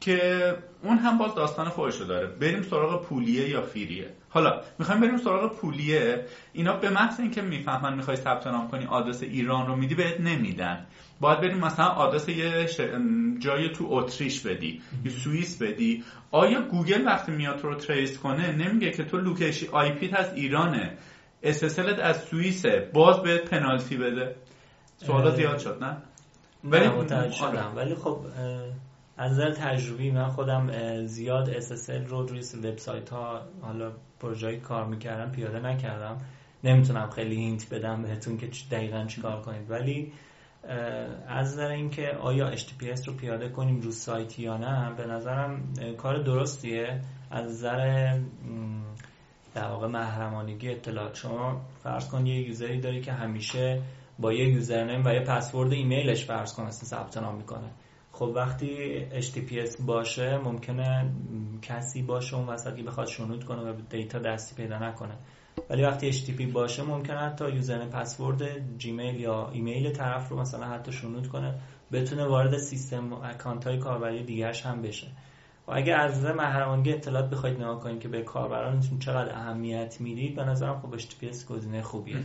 که 0.00 0.54
اون 0.84 0.98
هم 0.98 1.18
باز 1.18 1.34
داستان 1.34 1.68
خودش 1.68 1.96
رو 1.96 2.06
داره. 2.06 2.26
بریم 2.26 2.62
سراغ 2.62 3.04
پولیه 3.04 3.48
یا 3.48 3.62
free 3.62 3.89
یه. 3.89 4.10
حالا 4.28 4.60
می‌خوایم 4.78 5.00
بریم 5.00 5.16
سراغ 5.16 5.56
پولیه. 5.56 6.24
اینا 6.52 6.76
به 6.76 6.90
محض 6.90 7.20
اینکه 7.20 7.42
می‌فهمن 7.42 7.96
می‌خوای 7.96 8.16
ثبت 8.16 8.46
نام 8.46 8.68
کنی 8.68 8.86
آدرس 8.86 9.22
ایران 9.22 9.66
رو 9.66 9.76
میدی 9.76 9.94
بهت 9.94 10.20
نمیدن. 10.20 10.86
باید 11.20 11.40
بریم 11.40 11.58
مثلا 11.58 11.86
آدرس 11.86 12.28
یه 12.28 12.68
جای 13.38 13.68
تو 13.68 13.86
اتریش 13.90 14.40
بدی 14.40 14.82
یا 15.04 15.10
سوئیس 15.10 15.62
بدی. 15.62 16.04
آیا 16.30 16.60
گوگل 16.60 17.06
وقتی 17.06 17.32
میاد 17.32 17.58
تو 17.58 17.68
رو 17.68 17.74
trace 17.74 18.18
کنه 18.18 18.52
نمیگه 18.52 18.90
که 18.90 19.04
تو 19.04 19.16
location 19.16 19.66
IP 19.72 19.92
ت 19.92 20.14
از 20.14 20.34
ایرانه. 20.34 20.96
SSL 21.44 22.00
از 22.02 22.22
سوئیسه. 22.22 22.90
باز 22.92 23.22
بهت 23.22 23.50
پنالتی 23.50 23.96
بده. 23.96 24.36
سوالا 24.96 25.30
زیاد 25.30 25.58
شد 25.58 25.84
نه؟ 25.84 25.96
ولی 26.64 26.86
آره. 26.86 27.66
ولی 27.76 27.94
خب 27.94 28.20
از 29.16 29.32
نظر 29.32 29.50
تجربی 29.50 30.10
من 30.10 30.28
خودم 30.28 30.70
زیاد 31.06 31.60
SSL 31.60 32.08
رو 32.08 32.26
روی 32.26 32.40
وبسایت 32.64 33.10
ها 33.10 33.42
حالا 33.62 33.92
پروژه 34.20 34.56
کار 34.56 34.86
می‌کردم 34.86 35.32
پیاده 35.32 35.60
نکردم. 35.60 36.18
نمی‌تونم 36.64 37.10
خیلی 37.10 37.36
hint 37.36 37.74
بدم 37.74 38.02
بهتون 38.02 38.36
که 38.36 38.48
دقیقا 38.70 39.04
چیکار 39.04 39.42
کنید. 39.42 39.70
ولی 39.70 40.12
از 41.28 41.52
نظر 41.52 41.68
اینکه 41.68 42.08
آیا 42.08 42.56
HTTPS 42.56 43.06
رو 43.06 43.14
پیاده 43.14 43.48
کنیم 43.48 43.80
رو 43.80 43.90
سایت 43.90 44.38
یا 44.38 44.56
نه 44.56 44.94
به 44.96 45.06
نظرم 45.06 45.74
کار 45.98 46.22
درستیه. 46.22 47.00
از 47.30 47.44
نظر 47.44 48.18
در 49.54 49.68
واقع 49.68 49.86
محرمانگی 49.86 50.70
اطلاعات 50.70 51.14
شما 51.14 51.60
فرض 51.82 52.08
کن 52.08 52.26
یه 52.26 52.48
user 52.48 52.74
ی 52.74 52.80
داری 52.80 53.00
که 53.00 53.12
همیشه 53.12 53.82
با 54.18 54.32
یه 54.32 54.48
username 54.48 55.02
و 55.04 55.14
یه 55.14 55.20
پسورد 55.20 55.72
ایمیلش 55.72 56.24
فرض 56.24 56.54
کن 56.54 56.62
اصلا 56.62 56.88
ثبت 56.88 57.18
نام 57.18 57.34
می‌کنه. 57.34 57.70
خب 58.14 58.32
وقتی 58.34 58.98
HTTPS 59.20 59.82
باشه 59.82 60.38
ممکنه 60.38 61.12
کسی 61.62 62.02
باشه 62.02 62.36
اون 62.36 62.46
وسط 62.46 62.76
که 62.76 62.82
بخواد 62.82 63.06
شنود 63.06 63.44
کنه 63.44 63.70
و 63.70 63.74
data 63.90 64.18
درستی 64.18 64.54
پیدا 64.56 64.78
نکنه. 64.78 65.14
ولی 65.70 65.82
وقتی 65.82 66.12
HTTP 66.12 66.52
باشه 66.52 66.82
ممکنه 66.82 67.18
حتی 67.18 67.50
user 67.50 67.86
password 67.86 68.42
Gmail 68.78 69.20
یا 69.20 69.50
ایمیل 69.50 69.92
طرف 69.92 70.28
رو 70.28 70.40
مثلا 70.40 70.66
حتی 70.66 70.92
شنود 70.92 71.28
کنه 71.28 71.54
بتونه 71.92 72.24
وارد 72.24 72.56
سیستم 72.56 73.12
account 73.12 73.66
های 73.66 73.78
کاربری 73.78 74.24
دیگرش 74.24 74.66
هم 74.66 74.82
بشه. 74.82 75.06
و 75.68 75.72
اگه 75.72 75.94
از 75.94 76.24
محرمانگی 76.24 76.92
اطلاعات 76.92 77.30
بخواید 77.30 77.56
نگاه 77.56 77.80
کنید 77.80 78.00
که 78.00 78.08
به 78.08 78.22
کاربرانتون 78.22 78.98
چقدر 78.98 79.34
اهمیت 79.34 80.00
می‌دید 80.00 80.36
به 80.36 80.44
نظرم 80.44 80.80
خب 80.80 80.98
HTTPS 80.98 81.44
گزینه 81.48 81.82
خوبیه. 81.82 82.16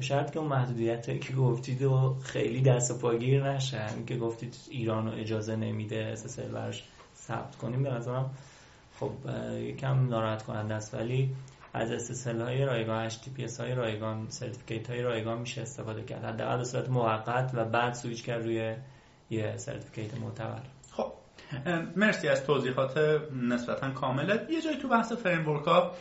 به 0.00 0.06
شرط 0.06 0.30
که 0.30 0.38
اون 0.38 0.48
محدودیت 0.48 1.20
که 1.20 1.32
گفتید 1.32 1.82
و 1.82 2.16
خیلی 2.22 2.60
دست 2.60 2.98
پاگیر 2.98 3.52
نشن 3.52 4.04
که 4.06 4.16
گفتید 4.16 4.56
ایران 4.70 5.06
رو 5.06 5.18
اجازه 5.18 5.56
نمیده 5.56 6.16
SSL 6.16 6.40
برش 6.40 6.84
ثبت 7.16 7.56
کنیم. 7.56 7.82
به 7.82 7.90
نظرم 7.90 8.30
خب 9.00 9.10
یکم 9.54 10.08
ناراحت 10.08 10.42
کننده 10.42 10.74
است. 10.74 10.94
ولی 10.94 11.30
از 11.72 12.10
SSL 12.10 12.40
های 12.40 12.64
رایگان 12.64 13.10
HTTPS 13.10 13.60
های 13.60 13.74
رایگان 13.74 14.26
certificate 14.28 14.90
های 14.90 15.02
رایگان 15.02 15.38
میشه 15.38 15.62
استفاده 15.62 16.02
کرد. 16.02 16.24
حداقل 16.24 16.56
به 16.56 16.64
صورت 16.64 16.88
موقت 16.88 17.50
و 17.54 17.64
بعد 17.64 17.94
سویچ 17.94 18.24
کرد 18.24 18.44
روی 18.44 18.74
یه 19.30 19.56
certificate 19.56 20.18
معتبر. 20.18 20.62
مرسی 21.96 22.28
از 22.28 22.44
توضیحات 22.44 23.20
نسبتا 23.42 23.90
کاملت. 23.90 24.50
یه 24.50 24.62
جایی 24.62 24.76
تو 24.76 24.88
بحث 24.88 25.12
framework 25.12 25.64
ها 25.64 25.92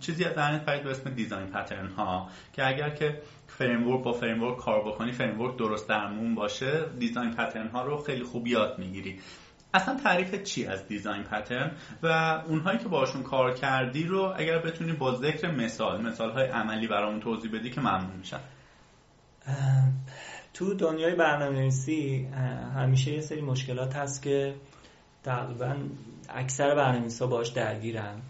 چیزی 0.00 0.24
از 0.24 0.34
ذهنت 0.34 0.64
پرید 0.64 0.82
به 0.82 0.90
اسم 0.90 1.10
design 1.10 1.46
pattern 1.46 1.88
ها 1.88 2.28
که 2.52 2.68
اگر 2.68 2.90
که 2.90 3.22
framework 3.46 4.04
با 4.04 4.12
framework 4.12 4.56
کار 4.58 4.80
بکنی 4.80 5.12
framework 5.12 5.56
درست 5.56 5.88
درمون 5.88 6.34
باشه 6.34 6.84
design 6.98 7.30
pattern 7.30 7.68
ها 7.68 7.84
رو 7.84 8.02
خیلی 8.02 8.24
خوب 8.24 8.46
یاد 8.46 8.78
می‌گیری. 8.78 9.20
اصلا 9.74 9.94
تعریف 9.94 10.42
چی 10.42 10.66
از 10.66 10.86
دیزاین 10.86 11.22
پترن 11.22 11.70
و 12.02 12.06
اونهایی 12.46 12.78
که 12.78 12.88
باشون 12.88 13.22
کار 13.22 13.54
کردی 13.54 14.04
رو 14.04 14.34
اگر 14.36 14.58
بتونی 14.58 14.92
با 14.92 15.14
ذکر 15.14 15.50
مثال 15.50 16.02
مثال 16.02 16.30
های 16.30 16.46
عملی 16.46 16.86
برامون 16.86 17.20
توضیح 17.20 17.52
بدی 17.52 17.70
که 17.70 17.80
ممنون 17.80 18.16
میشن 18.18 18.40
تو 20.60 20.74
دنیای 20.74 21.14
برنامه‌نویسی 21.14 22.28
همیشه 22.74 23.12
یه 23.12 23.20
سری 23.20 23.40
مشکلات 23.40 23.96
هست 23.96 24.22
که 24.22 24.54
تقریبا 25.24 25.76
اکثر 26.28 26.74
برنامه‌نویسا 26.74 27.26
باش 27.26 27.48
درگیرن. 27.48 28.20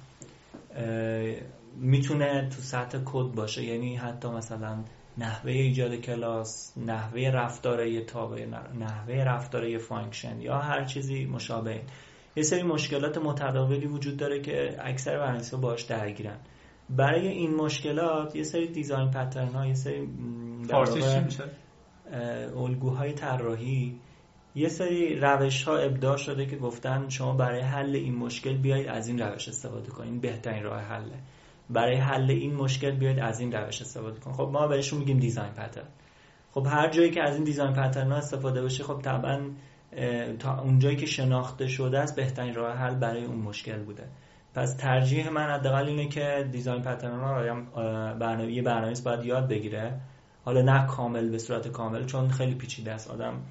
می‌تونه 1.76 2.48
تو 2.48 2.62
سطح 2.62 2.98
کد 3.04 3.34
باشه 3.34 3.64
یعنی 3.64 3.96
حتی 3.96 4.28
مثلا 4.28 4.78
نحوه 5.18 5.52
ایجاد 5.52 5.94
کلاس 5.94 6.72
نحوه 6.86 7.20
رفتار 7.20 7.86
یه 7.86 8.04
تابع 8.04 8.46
نحوه 8.78 9.14
رفتار 9.14 9.64
یه 9.64 9.78
function 9.78 10.40
یا 10.40 10.58
هر 10.58 10.84
چیزی 10.84 11.24
مشابه. 11.24 11.80
یه 12.36 12.42
سری 12.42 12.62
مشکلات 12.62 13.18
متداولی 13.18 13.86
وجود 13.86 14.16
داره 14.16 14.40
که 14.40 14.76
اکثر 14.80 15.16
برنامه‌نویسا 15.16 15.56
باش 15.56 15.82
درگیرن. 15.82 16.38
برای 16.90 17.28
این 17.28 17.54
مشکلات 17.54 18.36
یه 18.36 18.42
سری 18.42 18.66
design 18.68 19.10
pattern 19.10 19.48
ها 19.48 19.66
یه 19.66 19.74
سری 19.74 20.08
الگوهای 22.56 23.12
طراحی 23.12 24.00
یه 24.54 24.68
سری 24.68 25.16
روش 25.20 25.64
ها 25.64 25.76
ابداع 25.76 26.16
شده 26.16 26.46
که 26.46 26.56
گفتن 26.56 27.08
شما 27.08 27.32
برای 27.32 27.60
حل 27.60 27.96
این 27.96 28.16
مشکل 28.16 28.56
بیایید 28.56 28.88
از 28.88 29.08
این 29.08 29.18
روش 29.18 29.48
استفاده 29.48 29.88
کنید 29.88 30.20
بهترین 30.20 30.62
راه 30.62 30.80
حله. 30.80 31.18
برای 31.70 31.96
حل 31.96 32.30
این 32.30 32.54
مشکل 32.54 32.90
بیاید 32.90 33.18
از 33.18 33.40
این 33.40 33.52
روش 33.52 33.80
استفاده 33.80 34.20
کنید. 34.20 34.36
خب 34.36 34.48
ما 34.52 34.66
بهشون 34.66 34.98
میگیم 34.98 35.18
design 35.18 35.52
pattern. 35.52 35.88
خب 36.52 36.66
هر 36.66 36.88
جایی 36.88 37.10
که 37.10 37.22
از 37.22 37.34
این 37.34 37.44
دیزاین 37.44 37.72
پترن 37.72 38.12
ها 38.12 38.18
استفاده 38.18 38.62
بشه 38.62 38.84
خب 38.84 39.00
طبعا 39.02 39.40
تا 40.38 40.60
اونجایی 40.60 40.96
که 40.96 41.06
شناخته 41.06 41.66
شده 41.66 41.98
است 41.98 42.16
بهترین 42.16 42.54
راه 42.54 42.76
حل 42.76 42.94
برای 42.94 43.24
اون 43.24 43.38
مشکل 43.38 43.82
بوده. 43.82 44.04
پس 44.54 44.76
ترجیح 44.76 45.30
من 45.30 45.50
حداقل 45.50 45.86
اینه 45.86 46.08
که 46.08 46.48
دیزاین 46.52 46.82
پترن 46.82 47.20
ها 47.20 47.42
برنامه 48.14 48.52
یه 48.52 48.62
برنامه‌نویس 48.62 49.02
باید 49.02 49.24
یاد 49.24 49.48
بگیره. 49.48 50.00
حالا 50.44 50.62
نه 50.62 50.86
کامل 50.86 51.30
به 51.30 51.38
صورت 51.38 51.68
کامل 51.68 52.06
چون 52.06 52.28
خیلی 52.28 52.54
پیچیده 52.54 52.92
است. 52.92 53.10
آدم 53.10 53.42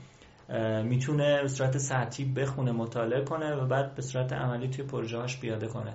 می‌تونه 0.83 1.41
به 1.41 1.47
صورت 1.47 1.77
سطحی 1.77 2.25
بخونه 2.25 2.71
مطالعه 2.71 3.23
کنه 3.23 3.55
و 3.55 3.65
بعد 3.67 3.95
به 3.95 4.01
صورت 4.01 4.33
عملی 4.33 4.67
توی 4.67 4.85
پروژه‌هاش 4.85 5.39
پیاده 5.39 5.67
کنه. 5.67 5.93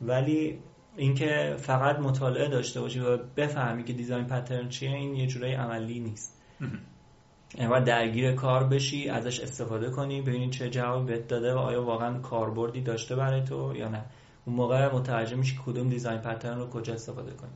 ولی 0.00 0.58
اینکه 0.96 1.54
فقط 1.58 1.98
مطالعه 1.98 2.48
داشته 2.48 2.80
باشی 2.80 3.00
و 3.00 3.16
بفهمی 3.36 3.84
که 3.84 3.92
دیزاین 3.92 4.24
پترن 4.24 4.68
چیه 4.68 4.90
این 4.90 5.14
یه 5.14 5.26
جورایی 5.26 5.54
عملی 5.54 6.00
نیست. 6.00 6.42
و 7.70 7.80
درگیر 7.80 8.32
کار 8.32 8.64
بشی 8.64 9.08
ازش 9.08 9.40
استفاده 9.40 9.90
کنی 9.90 10.22
ببینی 10.22 10.50
چه 10.50 10.70
جواب 10.70 11.06
بهت 11.06 11.28
داده 11.28 11.54
و 11.54 11.58
آیا 11.58 11.84
واقعا 11.84 12.18
کاربردی 12.18 12.80
داشته 12.80 13.16
برای 13.16 13.44
تو 13.44 13.76
یا 13.76 13.88
نه. 13.88 14.04
اون 14.44 14.56
موقع 14.56 14.94
متوجه 14.94 15.36
میشی 15.36 15.58
کدوم 15.66 15.88
دیزاین 15.88 16.18
پترن 16.18 16.58
رو 16.58 16.70
کجا 16.70 16.94
استفاده 16.94 17.30
کنی. 17.30 17.50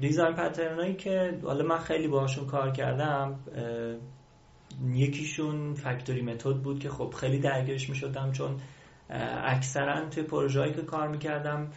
دیزاین 0.00 0.34
پترن 0.34 0.78
هایی 0.78 0.94
که 0.94 1.38
حالا 1.44 1.64
من 1.64 1.78
خیلی 1.78 2.08
باهاشون 2.08 2.46
کار 2.46 2.70
کردم 2.70 3.38
یکیشون 4.86 5.74
فکتوری 5.74 6.22
متد 6.22 6.56
بود 6.56 6.78
که 6.78 6.90
خب 6.90 7.14
خیلی 7.20 7.38
درگیرش 7.38 7.88
می 7.88 7.96
شدم 7.96 8.32
چون 8.32 8.56
اکثرا 9.44 10.08
توی 10.08 10.22
پروژه‌ای 10.22 10.72
که 10.72 10.82
کار 10.82 11.08
می‌کردم 11.08 11.68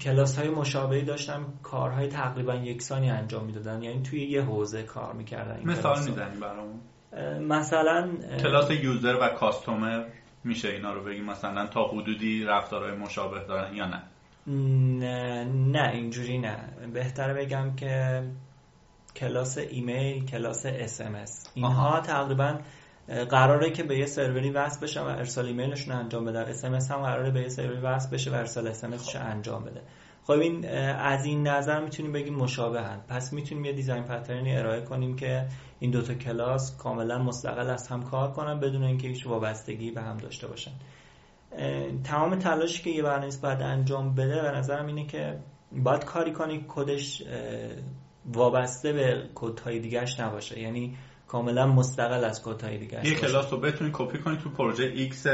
کلاس 0.00 0.38
های 0.38 0.48
مشابهی 0.48 1.02
داشتم 1.02 1.46
کارهای 1.62 2.08
تقریبا 2.08 2.54
یکسانی 2.54 3.10
انجام 3.10 3.44
می‌دادن. 3.44 3.82
یعنی 3.82 4.02
توی 4.02 4.26
یه 4.26 4.42
حوزه 4.42 4.82
کار 4.82 5.12
می‌کردن 5.12 5.60
مثال 5.64 5.98
می‌زنی 5.98 6.40
برامون. 6.40 6.80
مثلا 7.48 8.08
کلاس 8.42 8.70
user 8.70 9.18
و 9.20 9.28
customer 9.28 10.04
میشه 10.44 10.68
اینا 10.68 10.92
رو 10.92 11.04
بگیم. 11.04 11.24
مثلا 11.24 11.66
تا 11.66 11.84
حدودی 11.84 12.44
رفتارهای 12.44 12.96
مشابه 12.96 13.44
دارن 13.48 13.74
یا 13.74 13.86
نه. 13.86 14.02
نه 14.48 15.44
نه 15.44 15.90
اینجوری 15.92 16.38
نه. 16.38 16.56
بهتره 16.94 17.34
بگم 17.34 17.76
که 17.76 18.22
کلاس 19.16 19.58
ایمیل 19.58 20.24
کلاس 20.24 20.66
SMS. 20.66 21.46
اینها 21.54 22.00
تقریبا 22.00 22.58
قراره 23.30 23.70
که 23.70 23.82
به 23.82 23.98
یه 23.98 24.06
سروری 24.06 24.50
وصل 24.50 24.80
بشه 24.80 25.00
و 25.00 25.04
ارسال 25.04 25.46
ایمیلشون 25.46 25.94
انجام 25.94 26.24
بده. 26.24 26.38
SMS 26.38 26.90
هم 26.90 27.02
قراره 27.02 27.30
به 27.30 27.40
یه 27.40 27.48
سروری 27.48 27.80
وصل 27.80 28.10
بشه 28.10 28.30
و 28.30 28.34
ارسال 28.34 28.68
SMS 28.68 28.84
انجام 29.16 29.64
بده. 29.64 29.80
خب 30.24 30.32
این 30.32 30.68
از 30.98 31.24
این 31.24 31.46
نظر 31.46 31.80
می‌تونیم 31.84 32.12
بگیم 32.12 32.34
مشابهن 32.34 33.00
پس 33.08 33.32
می‌تونیم 33.32 33.64
یه 33.64 33.72
design 33.72 34.02
pattern 34.02 34.49
ی 34.49 34.56
ارائه 34.56 34.80
کنیم 34.80 35.16
که 35.16 35.46
این 35.80 35.90
دوتا 35.90 36.14
کلاس 36.14 36.76
کاملا 36.76 37.18
مستقل 37.18 37.70
از 37.70 37.88
هم 37.88 38.02
کار 38.02 38.32
کنن 38.32 38.60
بدون 38.60 38.82
اینکه 38.82 39.08
هیچ 39.08 39.26
وابستگی 39.26 39.90
به 39.90 40.00
هم 40.00 40.16
داشته 40.16 40.46
باشن. 40.46 40.72
تمام 42.04 42.38
تلاشی 42.38 42.82
که 42.82 42.90
یه 42.90 43.02
برنامه‌نویس 43.02 43.36
باید 43.36 43.62
انجام 43.62 44.14
بده 44.14 44.42
به 44.42 44.50
نظرم 44.50 44.86
اینه 44.86 45.06
که 45.06 45.38
باید 45.72 46.04
کاری 46.04 46.32
کنی 46.32 46.64
کدش 46.68 47.22
وابسته 48.34 48.92
به 48.92 49.22
کدهای 49.34 49.78
دیگهش 49.78 50.20
نباشه. 50.20 50.60
یعنی 50.60 50.96
کاملا 51.28 51.66
مستقل 51.66 52.24
از 52.24 52.42
کدهای 52.42 52.78
دیگه 52.78 53.06
یه 53.06 53.14
کلاس 53.14 53.52
رو 53.52 53.60
بتونی 53.60 53.90
کپی 53.92 54.18
کنی 54.18 54.36
تو 54.36 54.50
پروژه 54.50 54.84
X 54.84 55.26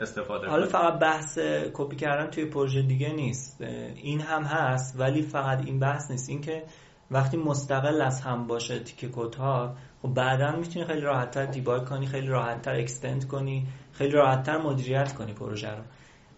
استفاده 0.00 0.48
حالا 0.48 0.66
فقط 0.66 0.98
بحث 0.98 1.38
کپی 1.74 1.96
کردن 1.96 2.30
توی 2.30 2.44
پروژه 2.44 2.82
دیگه 2.82 3.12
نیست. 3.12 3.60
این 3.96 4.20
هم 4.20 4.42
هست 4.42 5.00
ولی 5.00 5.22
فقط 5.22 5.66
این 5.66 5.78
بحث 5.78 6.10
نیست. 6.10 6.28
اینکه 6.28 6.62
وقتی 7.10 7.36
مستقل 7.36 8.02
از 8.02 8.20
هم 8.20 8.46
باشه 8.46 8.78
تیکه 8.78 9.08
کدها 9.08 9.76
خب 10.02 10.14
بعدا 10.14 10.56
می‌تونی 10.56 10.84
خیلی 10.84 11.00
راحتتر 11.00 11.46
دیباگ 11.46 11.84
کنی 11.84 12.06
خیلی 12.06 12.26
راحتتر 12.26 12.74
اکستند 12.74 13.26
کنی. 13.26 13.66
خیلی 14.00 14.12
راحتتر 14.12 14.58
مدیریت 14.58 15.14
کنی 15.14 15.32
پروژه 15.32 15.70
رو. 15.70 15.82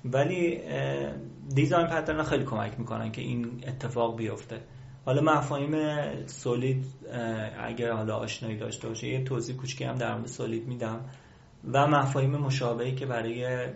ولی 0.05 0.61
دیزاین 1.55 1.87
پترن 1.87 2.23
خیلی 2.23 2.45
کمک 2.45 2.73
می‌کنن 2.79 3.13
که 3.13 3.23
این 3.23 3.65
اتفاق 3.69 4.17
بیفته. 4.17 4.61
حالا 5.05 5.23
مفاهیم 5.23 5.77
سولید 6.27 6.85
اگر 7.59 7.93
حالا 7.93 8.17
آشنایی 8.17 8.57
داشته 8.57 8.89
باشه 8.89 9.09
یه 9.09 9.25
توضیح 9.25 9.57
کوچکی 9.57 9.85
هم 9.85 9.95
در 9.95 10.15
مورد 10.15 10.27
سولید 10.27 10.67
میدم. 10.67 11.01
و 11.73 11.87
مفاهیم 11.87 12.31
مشابهی 12.31 12.95
که 12.95 13.07
برای 13.07 13.67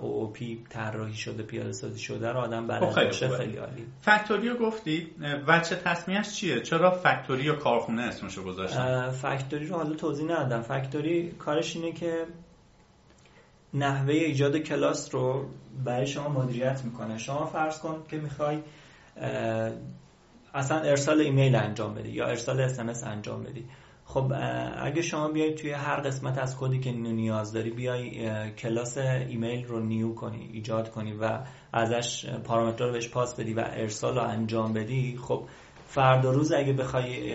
OOP 0.00 0.68
طراحی 0.68 1.14
شده 1.14 1.42
پیاده 1.42 1.72
سازی 1.72 1.98
شده 1.98 2.28
رو 2.32 2.38
آدم 2.38 2.66
بلد 2.66 2.90
خب، 2.90 3.04
باشه 3.04 3.28
خیلی 3.28 3.56
عالی. 3.56 3.86
factory 4.00 4.48
رو 4.48 4.58
گفتی 4.58 5.06
وجه 5.46 5.76
تسمیه‌ش 5.76 6.34
چیه؟ 6.34 6.60
چرا 6.60 6.90
factory 6.90 7.42
یا 7.42 7.56
کارخونه 7.56 8.02
اسمشو 8.02 8.44
گذاشتن؟ 8.44 9.10
factory 9.10 9.66
رو 9.66 9.76
حالا 9.76 9.94
توضیح 9.94 10.24
ندادم. 10.24 10.62
factory 10.62 11.30
کارش 11.30 11.76
اینه 11.76 11.92
که 11.92 12.24
نحوه 13.74 14.14
ایجاد 14.14 14.56
کلاس 14.56 15.14
رو 15.14 15.44
برای 15.84 16.06
شما 16.06 16.28
مدیریت 16.28 16.84
می‌کنه. 16.84 17.18
شما 17.18 17.46
فرض 17.46 17.78
کن 17.78 18.02
که 18.08 18.16
می‌خوای 18.16 18.58
اصلا 20.54 20.80
ارسال 20.80 21.20
ایمیل 21.20 21.56
انجام 21.56 21.94
بدی 21.94 22.10
یا 22.10 22.26
ارسال 22.26 22.60
SMS 22.60 23.04
انجام 23.04 23.42
بدی. 23.42 23.64
خب 24.04 24.32
اگه 24.76 25.02
شما 25.02 25.28
بیای 25.28 25.54
توی 25.54 25.70
هر 25.72 26.00
قسمت 26.00 26.38
از 26.38 26.58
کدی 26.58 26.80
که 26.80 26.92
نیاز 26.92 27.52
داری 27.52 27.70
بیای 27.70 28.50
کلاس 28.50 28.98
ایمیل 28.98 29.64
رو 29.66 29.80
new 29.80 30.14
کنی 30.14 30.50
ایجاد 30.52 30.90
کنی 30.90 31.12
و 31.12 31.38
ازش 31.72 32.26
پارامتر 32.44 32.84
رو 32.86 32.92
بهش 32.92 33.08
پاس 33.08 33.40
بدی 33.40 33.54
و 33.54 33.64
ارسال 33.66 34.14
رو 34.14 34.22
انجام 34.22 34.72
بدی 34.72 35.18
خب 35.22 35.44
فردا 35.86 36.30
روز 36.30 36.52
اگه 36.52 36.72
بخوای 36.72 37.32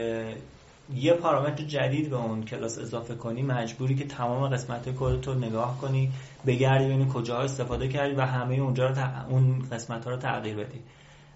یه 0.93 1.13
پارامتر 1.13 1.63
جدید 1.63 2.09
به 2.09 2.15
اون 2.15 2.43
کلاس 2.43 2.79
اضافه 2.79 3.15
کنی 3.15 3.41
مجبوری 3.41 3.95
که 3.95 4.05
تمام 4.05 4.47
قسمت 4.47 4.89
کد 4.99 5.25
رو 5.25 5.33
نگاه 5.33 5.77
کنی 5.81 6.11
بگردی 6.45 6.85
ببینی 6.85 7.11
کجاها 7.13 7.41
استفاده 7.41 7.87
کردی 7.87 8.15
و 8.15 8.21
همه 8.21 8.55
اونجا 8.55 8.87
رو 8.87 8.95
اون 9.29 9.59
قسمت 9.71 10.05
ها 10.05 10.11
رو 10.11 10.17
تغییر 10.17 10.55
بدی. 10.55 10.79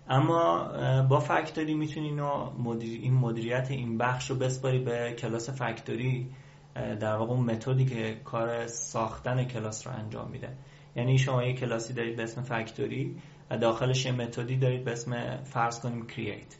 اما 0.09 0.69
با 1.09 1.19
فکتوری 1.19 1.73
می‌تونی 1.73 2.11
مدیر... 2.59 3.01
این 3.01 3.13
مدیریت 3.13 3.67
این 3.71 3.97
بخش 3.97 4.29
رو 4.29 4.35
بسپاری 4.35 4.79
به 4.79 5.15
کلاس 5.17 5.49
فکتوری 5.49 6.29
در 6.75 7.15
واقع 7.15 7.31
اون 7.31 7.45
متدی 7.45 7.85
که 7.85 8.17
کار 8.25 8.67
ساختن 8.67 9.43
کلاس 9.43 9.87
رو 9.87 9.93
انجام 9.93 10.31
میده. 10.31 10.49
یعنی 10.95 11.17
شما 11.17 11.43
یه 11.43 11.53
کلاسی 11.53 11.93
دارید 11.93 12.15
به 12.15 12.23
اسم 12.23 12.41
factory 12.41 13.15
و 13.49 13.57
داخلش 13.57 14.05
یه 14.05 14.11
متدی 14.11 14.57
دارید 14.57 14.83
به 14.83 14.91
اسم 14.91 15.37
فرض 15.43 15.79
کنیم 15.79 16.07
create 16.07 16.55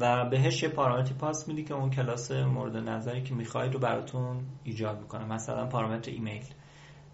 و 0.00 0.28
بهش 0.30 0.62
یه 0.62 0.68
پارامتری 0.68 1.14
پاس 1.14 1.48
میدی 1.48 1.64
که 1.64 1.74
اون 1.74 1.90
کلاس 1.90 2.30
مورد 2.30 2.76
نظری 2.76 3.22
که 3.22 3.34
می‌خواید 3.34 3.72
رو 3.72 3.80
براتون 3.80 4.44
ایجاد 4.64 5.00
می‌کنه. 5.00 5.24
مثلا 5.24 5.66
پارامتر 5.66 6.10
ایمیل. 6.10 6.44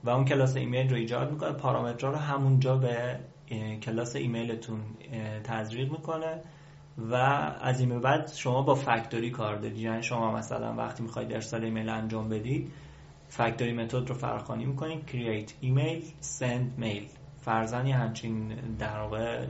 و 0.05 0.11
اون 0.11 0.25
کلاس 0.25 0.57
ایمیل 0.57 0.91
رو 0.91 0.97
ایجاد 0.97 1.31
می‌کنه. 1.31 1.53
پارامترها 1.53 2.12
رو 2.12 2.18
همونجا 2.18 2.77
به 2.77 3.18
کلاس 3.83 4.16
ایمیلتون 4.16 4.81
تزریق 5.45 5.91
می‌کنه 5.93 6.41
و 6.99 7.14
از 7.61 7.81
این 7.81 8.01
بعد 8.01 8.33
شما 8.33 8.62
با 8.62 8.75
factory 8.74 9.30
کار 9.31 9.57
دارید. 9.57 9.79
یعنی 9.79 10.03
شما 10.03 10.37
مثلا 10.37 10.75
وقتی 10.75 11.03
می‌خواید 11.03 11.33
ارسال 11.33 11.64
ایمیل 11.64 11.89
انجام 11.89 12.29
بدید 12.29 12.73
فکتوری 13.29 13.73
متد 13.73 14.09
رو 14.09 14.14
فراخوانی 14.14 14.64
می‌کنید. 14.64 15.09
create 15.09 15.53
ایمیل 15.61 16.03
send 16.39 16.83
mail. 16.83 17.18
فرزن 17.41 17.87
همچین 17.87 18.49
در 18.79 19.01
واقع 19.01 19.47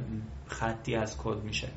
خطی 0.47 0.95
از 0.95 1.19
کد 1.23 1.43
میشه. 1.45 1.69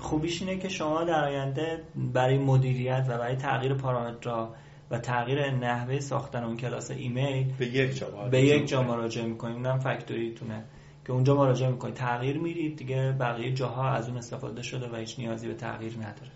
خوبیش 0.00 0.42
اینه 0.42 0.56
که 0.58 0.68
شما 0.68 1.04
در 1.04 1.24
آینده 1.24 1.82
برای 1.96 2.38
مدیریت 2.38 3.06
و 3.08 3.18
برای 3.18 3.36
تغییر 3.36 3.74
پارامترها 3.74 4.54
و 4.90 4.98
تغییر 4.98 5.50
نحوه 5.50 6.00
ساختن 6.00 6.44
اون 6.44 6.56
کلاس 6.56 6.90
ایمیل 6.90 7.52
به 7.58 7.66
یک 7.66 7.98
جا 7.98 8.06
به 8.30 8.42
یک 8.42 8.68
جا 8.68 8.82
مراجعه 8.82 9.26
می‌کنید. 9.26 9.56
اونم 9.56 9.78
فکتوریتونه 9.78 10.64
که 11.06 11.12
اونجا 11.12 11.34
مراجعه 11.36 11.70
می‌کنید. 11.70 11.94
تغییر 11.94 12.38
میرید 12.38 12.76
دیگه 12.76 13.12
بقیه 13.20 13.54
جاها 13.54 13.90
از 13.90 14.08
اون 14.08 14.18
استفاده 14.18 14.62
شده 14.62 14.88
و 14.92 14.96
هیچ 14.96 15.18
نیازی 15.18 15.48
به 15.48 15.54
تغییر 15.54 15.96
نداره. 15.96 16.30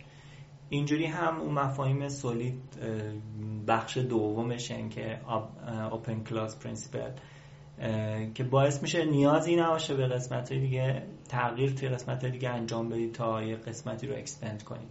اینجوری 0.68 1.06
هم 1.06 1.40
اون 1.40 1.54
مفاهیم 1.54 2.08
SOLID 2.08 2.60
بخش 3.66 3.98
دومش 3.98 4.70
این 4.70 4.88
که 4.88 5.20
open 5.90 6.24
close 6.24 6.58
principle 6.58 7.10
که 8.34 8.44
باعث 8.44 8.82
میشه 8.82 9.04
نیازی 9.04 9.56
نباشه 9.56 9.94
به 9.94 10.06
قسمت 10.06 10.52
دیگه 10.52 11.02
تغییر 11.28 11.70
توی 11.70 11.88
قسمت 11.88 12.24
دیگه 12.24 12.50
انجام 12.50 12.88
بدید 12.88 13.12
تا 13.12 13.42
یه 13.42 13.56
قسمتی 13.56 14.06
رو 14.06 14.16
extend 14.16 14.62
کنید 14.62 14.88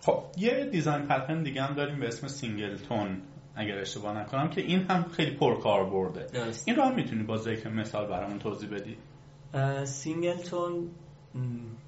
خب 0.00 0.22
یه 0.36 0.68
design 0.72 1.02
pattern 1.02 1.42
دیگه 1.42 1.62
هم 1.62 1.74
داریم 1.74 2.00
به 2.00 2.08
اسم 2.08 2.28
singleton 2.28 3.22
اگر 3.56 3.78
اشتباه 3.78 4.18
نکنم 4.18 4.50
که 4.50 4.60
این 4.60 4.80
هم 4.80 5.02
خیلی 5.02 5.36
پرکار 5.36 5.90
برده 5.90 6.26
این 6.64 6.76
رو 6.76 6.82
هم 6.82 6.94
می‌تونی 6.94 7.22
با 7.22 7.36
ذکر 7.36 7.68
مثال 7.68 8.06
برامون 8.06 8.38
توضیح 8.38 8.68
بدی؟ 8.70 8.96
سینگلتون 9.84 10.88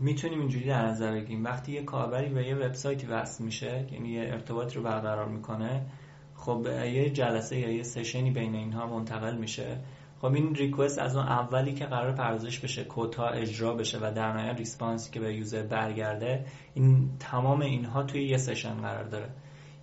می‌تونیم 0.00 0.40
اینجوری 0.40 0.66
در 0.66 0.86
نظر 0.86 1.12
بگیریم. 1.12 1.44
وقتی 1.44 1.72
یه 1.72 1.82
کاربری 1.82 2.28
به 2.28 2.46
یه 2.46 2.54
وبسایتی 2.54 3.06
وصل 3.06 3.44
میشه 3.44 3.86
یعنی 3.92 4.08
یه 4.08 4.20
ارتباط 4.20 4.76
رو 4.76 4.82
برقرار 4.82 5.28
می‌کنه 5.28 5.86
خب 6.34 6.66
یه 6.84 7.10
جلسه 7.10 7.58
یا 7.58 7.70
یه 7.70 7.82
session 7.82 8.24
ی 8.24 8.30
بین 8.30 8.54
اینها 8.54 8.86
منتقل 8.86 9.36
میشه. 9.36 9.78
خب 10.24 10.34
این 10.34 10.54
request 10.55 10.98
از 10.98 11.16
اون 11.16 11.26
اولی 11.26 11.72
که 11.72 11.84
قرار 11.84 12.12
پردازش 12.12 12.60
بشه 12.60 12.86
کدها 12.88 13.28
اجرا 13.28 13.74
بشه 13.74 13.98
و 13.98 14.12
در 14.14 14.32
نهایت 14.32 14.58
response 14.59 15.05
ی 15.05 15.11
که 15.10 15.20
به 15.20 15.34
user 15.34 15.62
برگرده 15.62 16.44
این 16.74 17.10
تمام 17.18 17.60
اینها 17.60 18.02
توی 18.02 18.28
یه 18.28 18.36
session 18.36 18.74
قرار 18.74 19.04
داره. 19.04 19.30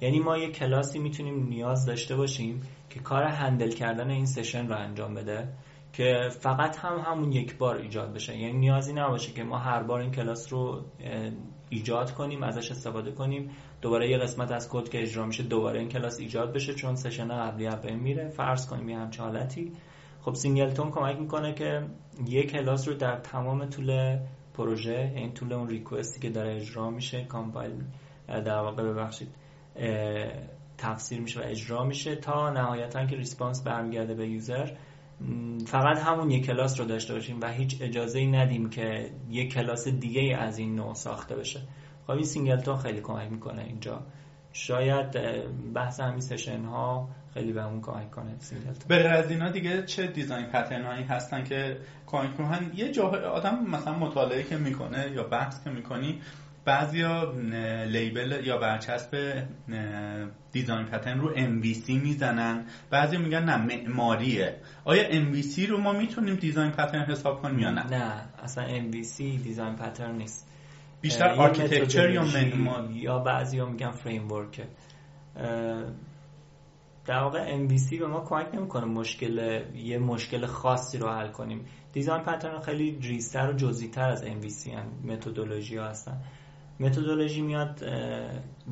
یعنی 0.01 0.19
ما 0.19 0.37
یه 0.37 0.51
کلاسی 0.51 0.99
می‌تونیم 0.99 1.47
نیاز 1.47 1.85
داشته 1.85 2.15
باشیم 2.15 2.61
که 2.89 2.99
کار 2.99 3.23
handle 3.23 3.71
کردن 3.71 4.09
این 4.09 4.25
session 4.25 4.67
رو 4.67 4.75
انجام 4.75 5.13
بده 5.13 5.47
که 5.93 6.29
فقط 6.39 6.77
هم 6.77 6.99
همون 6.99 7.31
یک 7.31 7.57
بار 7.57 7.75
ایجاد 7.75 8.13
بشه. 8.13 8.37
یعنی 8.37 8.57
نیازی 8.57 8.93
نباشه 8.93 9.31
که 9.31 9.43
ما 9.43 9.57
هر 9.57 9.83
بار 9.83 9.99
این 9.99 10.11
کلاس 10.11 10.53
رو 10.53 10.81
ایجاد 11.69 12.11
کنیم 12.11 12.43
ازش 12.43 12.71
استفاده 12.71 13.11
کنیم. 13.11 13.49
دوباره 13.81 14.09
یه 14.09 14.17
قسمت 14.17 14.51
از 14.51 14.69
کد 14.69 14.89
که 14.89 15.01
اجرا 15.01 15.25
میشه 15.25 15.43
دوباره 15.43 15.79
این 15.79 15.89
کلاس 15.89 16.19
ایجاد 16.19 16.53
بشه 16.53 16.73
چون 16.73 16.95
session 16.95 17.27
قبلی 17.27 17.65
هم 17.65 17.99
میره. 17.99 18.29
فرض 18.29 18.67
کنیم 18.67 18.89
یه 18.89 18.97
همچه 18.97 19.23
حالتی. 19.23 19.71
خب 20.21 20.33
singleton 20.33 20.91
کمک 20.91 21.19
می‌کنه 21.19 21.53
که 21.53 21.85
یه 22.27 22.43
کلاس 22.43 22.87
رو 22.87 22.93
در 22.93 23.19
تمام 23.19 23.65
طول 23.65 24.19
پروژه 24.53 24.91
این 24.91 25.17
یعنی 25.17 25.33
طول 25.33 25.53
اون 25.53 25.69
request 25.69 26.13
ی 26.13 26.19
که 26.19 26.29
داره 26.29 26.55
اجرا 26.55 26.89
میشه 26.89 27.23
compile 27.23 27.83
در 28.27 28.59
واقع 28.59 28.83
ببخشید 28.83 29.27
تفسیر 30.77 31.21
میشه 31.21 31.39
و 31.39 31.43
اجرا 31.45 31.83
میشه 31.83 32.15
تا 32.15 32.49
نهایتا 32.49 33.05
که 33.05 33.15
response 33.15 33.63
برمیگرده 33.63 34.13
به 34.13 34.27
user. 34.27 34.71
فقط 35.65 35.97
همون 35.97 36.31
یک 36.31 36.45
کلاس 36.45 36.79
رو 36.79 36.85
داشته 36.85 37.13
باشیم 37.13 37.41
و 37.41 37.51
هیچ 37.51 37.77
اجازه 37.81 38.19
ای 38.19 38.27
ندیم 38.27 38.69
که 38.69 39.11
یک 39.29 39.53
کلاس 39.53 39.87
دیگه 39.87 40.37
از 40.39 40.57
این 40.57 40.75
نوع 40.75 40.93
ساخته 40.93 41.35
بشه. 41.35 41.59
خب 42.07 42.11
این 42.11 42.23
singleton 42.23 42.77
خیلی 42.77 43.01
کمک 43.01 43.31
می‌کنه 43.31 43.63
اینجا. 43.63 44.01
شاید 44.53 45.11
بحث 45.73 45.99
همین 45.99 46.19
session 46.19 46.65
ها 46.65 47.09
خیلی 47.33 47.53
بهمون 47.53 47.81
کمک 47.81 48.11
کنه. 48.11 48.35
سینگلتون 48.39 48.87
بعد 48.87 49.09
از 49.09 49.31
اینا 49.31 49.49
دیگه 49.49 49.83
چه 49.83 50.07
design 50.07 50.45
pattern 50.45 50.85
هایی 50.85 51.03
هستن 51.03 51.43
که 51.43 51.77
کمک 52.05 52.29
می‌کنن؟ 52.29 52.71
یه 52.75 52.91
جا 52.91 53.03
آدم 53.09 53.63
مثلا 53.65 53.93
مطالعه 53.93 54.43
که 54.43 54.57
می‌کنه 54.57 55.11
یا 55.15 55.23
بحث 55.23 55.63
که 55.63 55.69
می‌کنی 55.69 56.21
بعضیا 56.65 57.33
label 57.85 58.41
یا 58.45 58.57
برچسب 58.57 59.43
design 60.51 60.85
pattern 60.85 61.19
رو 61.19 61.35
MVC 61.35 61.89
می‌زنن. 61.89 62.65
بعضی 62.89 63.17
میگن 63.17 63.43
نه 63.43 63.57
معماریه. 63.57 64.55
آیا 64.85 65.09
MVC 65.09 65.59
رو 65.69 65.77
ما 65.77 65.93
می‌تونیم 65.93 66.35
دیزاین 66.35 66.71
پترن 66.71 67.05
حساب 67.05 67.41
کنیم 67.41 67.59
یا 67.59 67.71
نه؟ 67.71 67.87
نه 67.87 68.21
اصلا 68.43 68.67
MVC 68.67 69.17
design 69.17 69.75
pattern 69.75 70.15
نیست. 70.15 70.47
بیشتر 71.01 71.27
architecture 71.27 72.09
یا 72.09 72.23
یا 72.91 73.19
بعضی 73.19 73.59
ها 73.59 73.65
میگن 73.65 73.91
framework 73.91 74.31
ه. 74.31 74.67
در 77.05 77.23
واقع 77.23 77.67
MVC 77.67 77.99
به 77.99 78.07
ما 78.07 78.19
کمک 78.19 78.55
نمی‌کنه 78.55 78.85
مشکل 78.85 79.63
یه 79.75 79.97
مشکل 79.97 80.45
خاصی 80.45 80.97
رو 80.97 81.09
حل 81.09 81.27
کنیم. 81.27 81.65
design 81.93 82.23
pattern 82.23 82.59
خیلی 82.59 82.99
ریزتر 83.01 83.49
و 83.49 83.53
جزئی‌تر 83.53 84.09
از 84.09 84.23
MVC 84.23 84.67
هن 84.67 85.13
متدولوژی 85.13 85.77
هستن 85.77 86.17
متدولوژی 86.79 87.41
میاد 87.41 87.79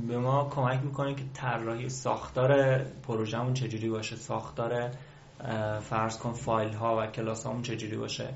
به 0.08 0.18
ما 0.18 0.50
کمک 0.50 0.80
می‌کنه 0.84 1.16
که 1.16 1.24
طراحی 1.34 1.90
ساختار 1.90 2.78
پروژهمون 2.84 3.54
چجوری 3.54 3.90
باشه 3.90 4.16
ساختار 4.16 4.92
فرض 5.82 6.18
کن 6.18 6.32
فایل 6.32 6.74
ها 6.74 6.98
و 6.98 7.08
کلاس‌هامون 7.08 7.62
چجوری 7.62 7.98
باشه. 7.98 8.34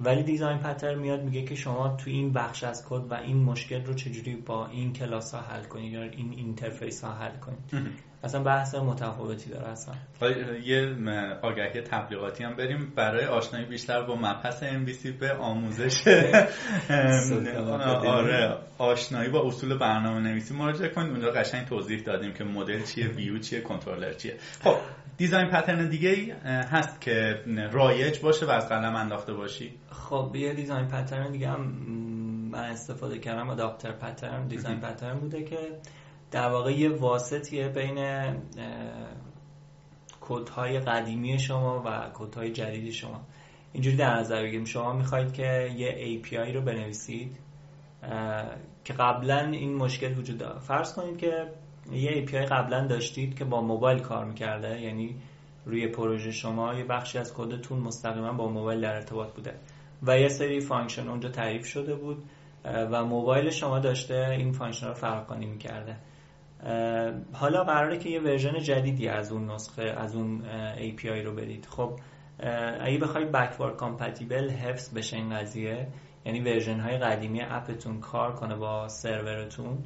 ولی 0.00 0.22
design 0.22 0.58
pattern 0.58 0.94
میاد 0.94 1.22
میگه 1.22 1.44
که 1.44 1.54
شما 1.54 1.96
تو 1.96 2.10
این 2.10 2.32
بخش 2.32 2.64
از 2.64 2.88
کد 2.88 3.10
و 3.10 3.14
این 3.14 3.44
مشکل 3.44 3.84
رو 3.84 3.94
چجوری 3.94 4.36
با 4.36 4.66
این 4.66 4.92
کلاس 4.92 5.34
ها 5.34 5.40
حل 5.40 5.64
کنید 5.64 5.92
یا 5.92 6.02
این 6.02 6.32
interface 6.36 7.04
ها 7.04 7.12
حل 7.12 7.36
کنید. 7.36 7.88
اصلا 8.24 8.42
بحث 8.42 8.74
متفاوتی 8.74 9.50
داره 9.50 9.68
اصلا. 9.68 9.94
یه 10.64 10.96
آگهی 11.42 11.80
تبلیغاتی 11.80 12.44
هم 12.44 12.56
بریم. 12.56 12.92
برای 12.96 13.24
آشنایی 13.24 13.64
بیشتر 13.66 14.02
با 14.02 14.16
مبحث 14.16 14.64
MVC 14.64 15.06
به 15.20 15.32
آموزش. 15.32 16.08
آره 18.06 18.58
آشنایی 18.78 19.30
با 19.30 19.46
اصول 19.46 19.78
برنامه 19.78 20.20
نویسی 20.20 20.54
مراجعه 20.54 20.88
کنید. 20.88 21.10
اونجا 21.10 21.30
قشنگ 21.30 21.66
توضیح 21.66 22.02
دادیم 22.02 22.32
که 22.32 22.44
مدل 22.44 22.82
چیه 22.82 23.08
ویو 23.08 23.38
چیه 23.38 23.60
کنترلر 23.60 24.12
چیه. 24.12 24.36
خب 24.64 24.76
دیزاین 25.16 25.50
پترن 25.50 25.88
دیگه 25.88 26.36
هست 26.44 27.00
که 27.00 27.40
رایج 27.72 28.20
باشه 28.20 28.46
و 28.46 28.50
از 28.50 28.68
قلم 28.68 28.96
انداخته 28.96 29.34
باشی. 29.34 29.74
خب 29.90 30.36
یه 30.36 30.54
دیزاین 30.54 30.86
پترن 30.88 31.32
دیگه 31.32 31.48
هم 31.48 31.60
من 32.50 32.64
استفاده 32.64 33.18
کردم. 33.18 33.50
اداپتر 33.50 33.92
پترن 33.92 34.46
دیزاین 34.46 34.80
پترن 34.80 35.18
بوده 35.18 35.42
که 35.42 35.58
در 36.34 36.48
واقع 36.48 36.72
یه 36.72 36.88
واسطیه 36.88 37.68
بین 37.68 38.26
کودهای 40.20 40.78
قدیمی 40.78 41.38
شما 41.38 41.82
و 41.86 42.10
کودهای 42.14 42.52
جدید 42.52 42.92
شما. 42.92 43.20
اینجوری 43.72 43.96
در 43.96 44.14
نظر 44.14 44.42
بگیریم. 44.42 44.64
شما 44.64 44.92
می‌خواید 44.92 45.32
که 45.32 45.70
یه 45.76 46.20
API 46.22 46.54
رو 46.54 46.60
بنویسید 46.60 47.36
که 48.84 48.92
قبلا 48.92 49.38
این 49.38 49.74
مشکل 49.74 50.18
وجود 50.18 50.38
داره. 50.38 50.58
فرض 50.58 50.94
کنید 50.94 51.18
که 51.18 51.46
یه 51.92 52.26
API 52.26 52.34
قبلا 52.34 52.86
داشتید 52.86 53.38
که 53.38 53.44
با 53.44 53.60
موبایل 53.60 53.98
کار 53.98 54.24
می‌کرده 54.24 54.80
یعنی 54.80 55.16
روی 55.66 55.88
پروژه 55.88 56.30
شما 56.30 56.74
یه 56.74 56.84
بخشی 56.84 57.18
از 57.18 57.34
کدتون 57.34 57.78
مستقیما 57.78 58.32
با 58.32 58.48
موبایل 58.48 58.80
در 58.80 58.94
ارتباط 58.94 59.32
بوده 59.32 59.54
و 60.02 60.18
یه 60.18 60.28
سری 60.28 60.60
function 60.60 61.08
اونجا 61.08 61.28
تعریف 61.28 61.66
شده 61.66 61.94
بود 61.94 62.24
و 62.64 63.04
موبایل 63.04 63.50
شما 63.50 63.78
داشته 63.78 64.28
این 64.30 64.52
function 64.52 64.86
رو 64.86 64.94
فراخوانی 64.94 65.46
می‌کرده. 65.46 65.96
حالا 67.32 67.64
قراره 67.64 67.98
که 67.98 68.08
یه 68.08 68.20
version 68.20 68.58
جدیدی 68.58 69.08
از 69.08 69.32
اون 69.32 69.50
نسخه 69.50 69.82
از 69.82 70.14
اون 70.14 70.42
API 70.76 71.24
رو 71.24 71.34
بدید. 71.34 71.66
خب 71.70 71.98
اگه 72.80 72.98
بخواید 72.98 73.32
backward 73.32 73.76
compatible 73.76 74.50
حفظ 74.50 74.94
بشه 74.94 75.16
این 75.16 75.38
قضیه 75.38 75.88
یعنی 76.26 76.40
version 76.40 76.80
های 76.80 76.98
قدیمی 76.98 77.42
app 77.42 77.71
تون 77.71 78.00
کار 78.00 78.34
کنه 78.34 78.56
با 78.56 78.88
سرورتون 78.88 79.78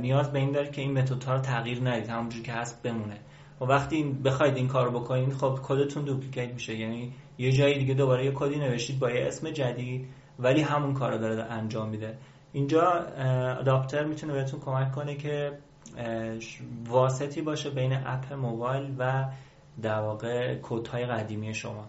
نیاز 0.00 0.32
به 0.32 0.38
این 0.38 0.52
داره 0.52 0.70
که 0.70 0.80
این 0.80 0.98
متد 0.98 1.24
ها 1.24 1.34
رو 1.34 1.40
تغییر 1.40 1.88
ندید 1.88 2.08
همونجوری 2.08 2.44
که 2.44 2.52
هست 2.52 2.82
بمونه. 2.82 3.20
و 3.60 3.64
وقتی 3.64 4.02
بخواید 4.24 4.56
این 4.56 4.68
کار 4.68 4.90
بکنید 4.90 5.32
خب 5.32 5.58
کدتون 5.62 6.04
دوپلیکیت 6.04 6.52
میشه. 6.52 6.76
یعنی 6.76 7.12
یه 7.38 7.52
جایی 7.52 7.78
دیگه 7.78 7.94
دوباره 7.94 8.24
یه 8.24 8.32
کدی 8.34 8.58
نوشتید 8.58 8.98
با 8.98 9.10
یه 9.10 9.26
اسم 9.26 9.50
جدید 9.50 10.08
ولی 10.38 10.60
همون 10.60 10.94
کار 10.94 11.12
رو 11.12 11.18
داره 11.18 11.42
انجام 11.42 11.88
میده. 11.88 12.18
اینجا 12.52 12.82
آداپتر 13.60 14.04
می‌تونه 14.04 14.32
بهتون 14.32 14.60
کمک 14.60 14.92
کنه 14.92 15.14
که 15.14 15.58
واسطی 16.86 17.42
باشه 17.42 17.70
بین 17.70 17.92
اپ 17.92 18.32
موبایل 18.32 18.94
و 18.98 19.24
در 19.82 20.00
واقع 20.00 20.54
کودهای 20.54 21.06
قدیمی 21.06 21.54
شما. 21.54 21.86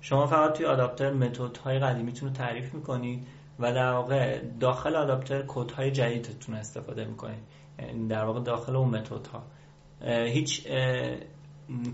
شما 0.00 0.26
فقط 0.26 0.52
توی 0.52 0.66
آداپتر 0.66 1.12
متد 1.12 1.56
های 1.56 1.78
قدیمیتون 1.78 2.28
رو 2.28 2.34
تعریف 2.34 2.74
می‌کنید 2.74 3.26
و 3.58 3.72
در 3.72 3.92
واقع 3.92 4.40
داخل 4.60 4.96
adapter 4.96 5.42
کدهای 5.42 5.90
جدیدتون 5.90 6.54
استفاده 6.54 7.04
می‌کنید. 7.04 7.42
یعنی 7.78 8.08
در 8.08 8.24
واقع 8.24 8.40
داخل 8.40 8.76
اون 8.76 8.88
متد 8.88 9.26
ها 9.26 9.42
هیچ 10.24 10.66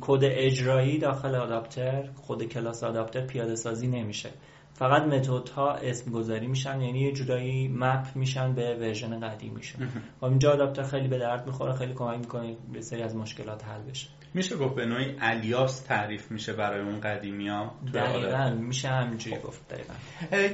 کد 0.00 0.20
اجرایی 0.22 0.98
داخل 0.98 1.34
adapter 1.34 2.10
خود 2.14 2.44
کلاس 2.44 2.84
adapter 2.84 3.26
پیاده 3.26 3.56
سازی 3.56 3.86
نمیشه. 3.86 4.30
فقط 4.78 5.02
متد 5.02 5.48
ها 5.48 5.72
اسم 5.72 6.10
گذاری 6.10 6.46
میشن 6.46 6.80
یعنی 6.80 7.00
یه 7.00 7.12
جورایی 7.12 7.68
map 7.68 8.06
میشن 8.14 8.52
به 8.52 8.76
version 8.76 9.20
قدیمیشون 9.20 9.88
خب 10.20 10.24
اینجا 10.24 10.52
adapter 10.52 10.82
خیلی 10.82 11.08
به 11.08 11.18
درد 11.18 11.46
می‌خوره 11.46 11.72
خیلی 11.72 11.94
کمک 11.94 12.18
می‌کنه 12.18 12.56
به 12.72 12.80
سری 12.80 13.02
از 13.02 13.16
مشکلات 13.16 13.64
حل 13.64 13.82
بشه. 13.82 14.08
میشه 14.36 14.56
گفت 14.56 14.74
به 14.74 14.86
نوعی 14.86 15.16
alias 15.20 15.80
تعریف 15.80 16.30
میشه 16.30 16.52
برای 16.52 16.80
اون 16.80 17.00
قدیمی 17.00 17.48
ها؟ 17.48 17.74
دقیقا 17.94 18.50
میشه 18.50 18.88
همینجوری 18.88 19.36
گفت 19.36 19.68
دقیقا. 19.68 19.94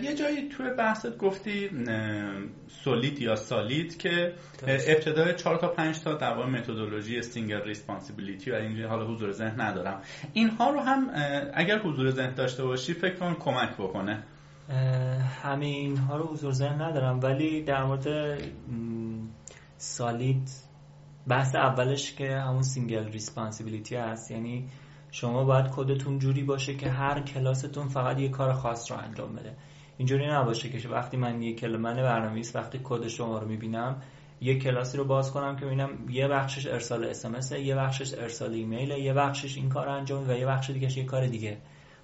یه 0.03 0.14
جایی 0.14 0.49
توی 0.49 0.70
بحثت 0.70 1.18
گفتی 1.18 1.70
SOLID 2.68 3.18
یا 3.18 3.37
SOLID 3.36 3.99
که 3.99 4.33
ابتدای 4.66 5.35
4 5.35 5.57
تا 5.57 5.68
5 5.68 6.01
تا 6.01 6.14
در 6.14 6.35
واقع 6.35 6.49
متدولوژی 6.49 7.22
single 7.22 7.62
responsibility 7.62 8.51
و 8.51 8.55
اینجوری 8.55 8.85
حالا 8.85 9.07
حضور 9.07 9.33
ذهن 9.33 9.61
ندارم. 9.61 10.01
اینها 10.33 10.70
رو 10.70 10.80
هم 10.80 11.11
اگر 11.55 11.78
حضور 11.78 12.11
ذهن 12.11 12.35
داشته 12.35 12.64
باشی 12.64 12.95
فکر 12.95 13.14
کنم 13.14 13.35
کمک 13.35 13.74
بکنه. 13.74 14.22
همه 15.43 15.66
اینها 15.66 16.16
رو 16.16 16.24
حضور 16.26 16.53
ذهن 16.53 16.83
ندارم 16.83 17.20
ولی 17.22 17.62
در 17.62 17.85
مورد 17.85 18.39
SOLID 19.76 20.51
بحث 21.29 21.55
اولش 21.55 22.14
که 22.14 22.37
همون 22.37 22.62
single 22.62 23.05
responsibility 23.05 23.97
هست. 23.97 24.31
یعنی 24.31 24.68
شما 25.11 25.45
باید 25.45 25.70
کدتون 25.70 26.18
جوری 26.18 26.43
باشه 26.43 26.75
که 26.75 26.91
هر 26.91 27.20
کلاستون 27.20 27.89
فقط 27.89 28.18
یه 28.18 28.29
کار 28.29 28.53
خاص 28.53 28.91
رو 28.91 28.99
انجام 28.99 29.33
بده. 29.33 29.57
اینجوری 29.99 30.27
نباشه 30.27 30.68
که 30.68 30.89
وقتی 30.89 31.16
من 31.16 31.43
یه 31.43 31.55
کلمه 31.55 32.03
برنامه‌نویس 32.03 32.57
وقتی 32.57 32.81
کد 32.85 33.09
شما 33.09 33.39
رو 33.39 33.49
می‌بینم 33.49 34.03
یه 34.41 34.59
کلاسی 34.59 34.99
رو 34.99 35.05
باز 35.05 35.33
کنم 35.33 35.57
که 35.57 35.66
ببینم 35.66 35.91
یه 36.11 36.29
بخشش 36.29 36.66
ارسال 36.66 37.05
اس 37.05 37.53
یه 37.53 37.75
بخشش 37.75 38.14
ارسال 38.14 38.53
ایمیل 38.53 38.91
یه 38.91 39.12
بخشش 39.12 39.57
این 39.57 39.68
کار 39.68 39.89
انجام 39.89 40.29
و 40.29 40.33
یه 40.33 40.47
بخش 40.47 40.70
دیگه 40.70 40.99
یه 40.99 41.05
کار 41.05 41.27
دیگه. 41.27 41.59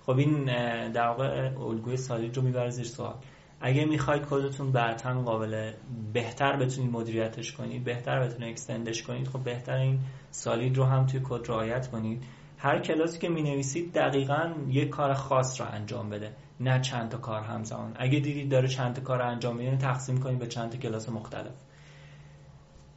خب 0.07 0.19
این 0.19 0.45
در 0.93 1.09
واقع 1.09 1.51
الگوی 1.61 1.97
SOLID 1.97 2.37
رو 2.37 2.43
می‌بره 2.43 2.71
زیر 2.71 2.85
سوال. 2.85 3.15
اگه 3.61 3.85
می‌خواید 3.85 4.27
کدتون 4.31 4.73
بعدا 4.73 5.23
قابل 5.23 5.73
بهتر 6.13 6.57
بتونید 6.57 6.93
مدیریتش 6.93 7.53
کنید 7.53 7.85
بهتر 7.85 8.21
بتونید 8.21 8.49
extend 8.49 8.89
ش 8.89 9.03
کنید 9.03 9.29
خب 9.29 9.43
بهتر 9.45 9.77
این 9.77 10.01
SOLID 10.31 10.77
رو 10.77 10.85
هم 10.85 11.07
توی 11.07 11.21
کد 11.25 11.51
رعایت 11.51 11.91
کنید. 11.91 12.23
هر 12.59 12.79
کلاسی 12.79 13.19
که 13.19 13.29
می 13.29 13.43
نویسید 13.43 13.93
دقیقا 13.93 14.55
یک 14.69 14.89
کار 14.89 15.15
خاص 15.15 15.61
رو 15.61 15.67
انجام 15.73 16.11
بده 16.11 16.33
نه 16.61 16.81
چند 16.81 17.09
تا 17.09 17.19
کار 17.19 17.43
همزمان. 17.43 17.95
اگه 17.97 18.21
دیدید 18.21 18.51
داره 18.51 18.69
چند 18.69 18.95
تا 18.95 19.03
کار 19.03 19.23
انجام 19.23 19.57
میده 19.57 19.77
تقسیم 19.77 20.21
کنید 20.21 20.39
به 20.39 20.47
چند 20.47 20.71
تا 20.71 20.79
کلاس 20.79 21.09
مختلف. 21.09 21.55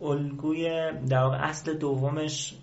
الگوی 0.02 0.92
در 1.10 1.24
واقع 1.24 1.38
اصل 1.38 1.74
دومش 1.74 2.56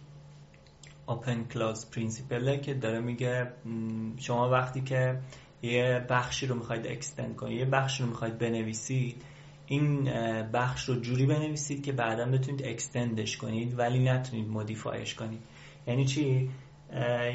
open 1.07 1.45
close 1.45 1.91
principle 1.91 2.52
ه 2.52 2.59
که 2.59 2.75
داره 2.75 3.01
میگه 3.01 3.53
شما 4.17 4.51
وقتی 4.51 4.81
که 4.81 5.21
یه 5.63 6.07
بخشی 6.11 6.47
رو 6.47 6.55
می‌خواید 6.55 6.87
extend 6.87 7.37
کنید 7.37 7.59
یه 7.59 7.65
بخشی 7.65 8.03
رو 8.03 8.09
می‌خواید 8.09 8.39
بنویسید. 8.39 9.23
این 9.67 10.05
بخش 10.53 10.85
رو 10.85 11.01
جوری 11.01 11.27
بنویسید 11.27 11.85
که 11.85 11.93
بعدا 11.93 12.27
بتونید 12.27 12.65
extend 12.65 13.19
ش 13.19 13.37
کنید 13.37 13.79
ولی 13.79 13.99
نتونید 13.99 14.49
modify 14.49 14.98
ش 14.98 15.15
کنید. 15.15 15.41
یعنی 15.87 16.05
چی؟ 16.05 16.51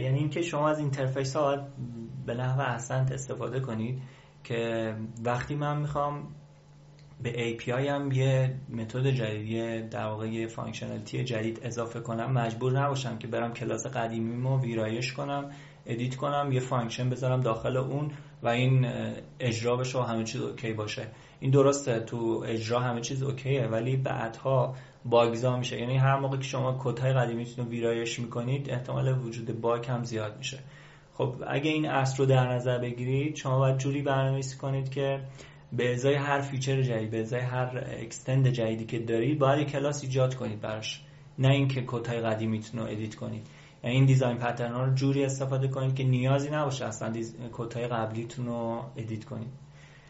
یعنی 0.02 0.20
اینکه 0.20 0.42
شما 0.42 0.70
از 0.70 0.80
interface 0.80 1.36
ها 1.36 1.68
به 2.26 2.34
نحو 2.34 2.62
احسنت 2.62 3.12
استفاده 3.12 3.60
کنید 3.60 4.02
که 4.44 4.94
وقتی 5.24 5.56
من 5.56 5.78
می‌خوام 5.78 6.28
به 7.24 7.58
API 7.58 7.70
هم 7.70 8.12
یه 8.12 8.56
متد 8.70 9.08
جدیدی 9.08 9.82
در 9.82 10.06
واقع 10.06 10.28
یه 10.28 10.48
functionality 10.48 11.24
جدید 11.24 11.60
اضافه 11.64 12.00
کنم 12.00 12.32
مجبور 12.32 12.80
نباشم 12.80 13.18
که 13.18 13.28
برم 13.28 13.54
کلاس 13.54 13.88
قدیمیمو 13.88 14.62
ویرایش 14.62 15.14
کنم. 15.14 15.52
edit 15.86 16.16
کنم 16.16 16.50
یه 16.52 16.60
function 16.60 17.10
بذارم 17.10 17.42
داخل 17.42 17.78
اون 17.78 18.12
و 18.44 18.48
این 18.48 18.88
اجرا 19.40 19.76
بشه 19.76 20.00
و 20.00 20.02
همه 20.02 20.24
چیز 20.24 20.42
okay 20.42 20.74
باشه. 20.74 21.08
این 21.40 21.52
درسته 21.52 22.00
تو 22.00 22.44
اجرا 22.48 22.80
همه 22.80 23.02
چیز 23.02 23.24
okay 23.24 23.59
ه 23.59 23.68
ولی 23.68 23.98
بعدها 23.98 24.76
bug 25.06 25.45
زا 25.45 25.58
میشه. 25.58 25.80
یعنی 25.80 25.98
هر 25.98 26.20
موقع 26.20 26.38
که 26.38 26.44
شما 26.44 26.80
کدهای 26.84 27.14
قدیمیتون 27.14 27.66
رو 27.66 27.72
ویرایش 27.72 28.20
می‌کنید 28.20 28.70
احتمال 28.70 29.18
وجود 29.18 29.62
bug 29.62 29.86
هم 29.88 30.04
زیاد 30.04 30.38
میشه. 30.38 30.60
خب 31.14 31.36
اگه 31.48 31.72
این 31.72 31.86
اصل 31.86 32.18
رو 32.18 32.26
در 32.26 32.54
نظر 32.54 32.78
بگیرید 32.78 33.36
شما 33.36 33.60
باید 33.60 33.78
جوری 33.78 34.02
برنامه‌نویسی 34.02 34.58
کنید 34.58 34.90
که 34.90 35.20
به 35.74 35.94
ازای 35.94 36.16
هر 36.16 36.42
feature 36.42 36.82
جدید 36.82 37.12
به 37.12 37.22
ازای 37.22 37.42
هر 37.42 37.84
extend 38.02 38.48
جدیدی 38.48 38.86
که 38.86 39.00
دارید 39.00 39.40
باید 39.40 39.68
کلاس 39.68 40.04
ایجاد 40.04 40.36
کنید 40.36 40.62
براش. 40.62 41.02
نه 41.40 41.48
اینکه 41.48 41.84
کدهای 41.88 42.22
قدیمیتون 42.22 42.80
رو 42.80 42.86
edit 42.86 43.16
کنید. 43.16 43.48
این 43.84 44.06
design 44.06 44.38
pattern 44.38 44.74
رو 44.74 44.94
جوری 44.94 45.26
استفاده 45.26 45.68
کنید 45.68 45.96
که 45.96 46.04
نیازی 46.04 46.50
نباشه 46.50 46.86
اصلا 46.86 47.14
کدهای 47.52 47.88
قبلیتون 47.88 48.46
رو 48.46 48.84
edit 48.96 49.26
کنید. 49.26 49.64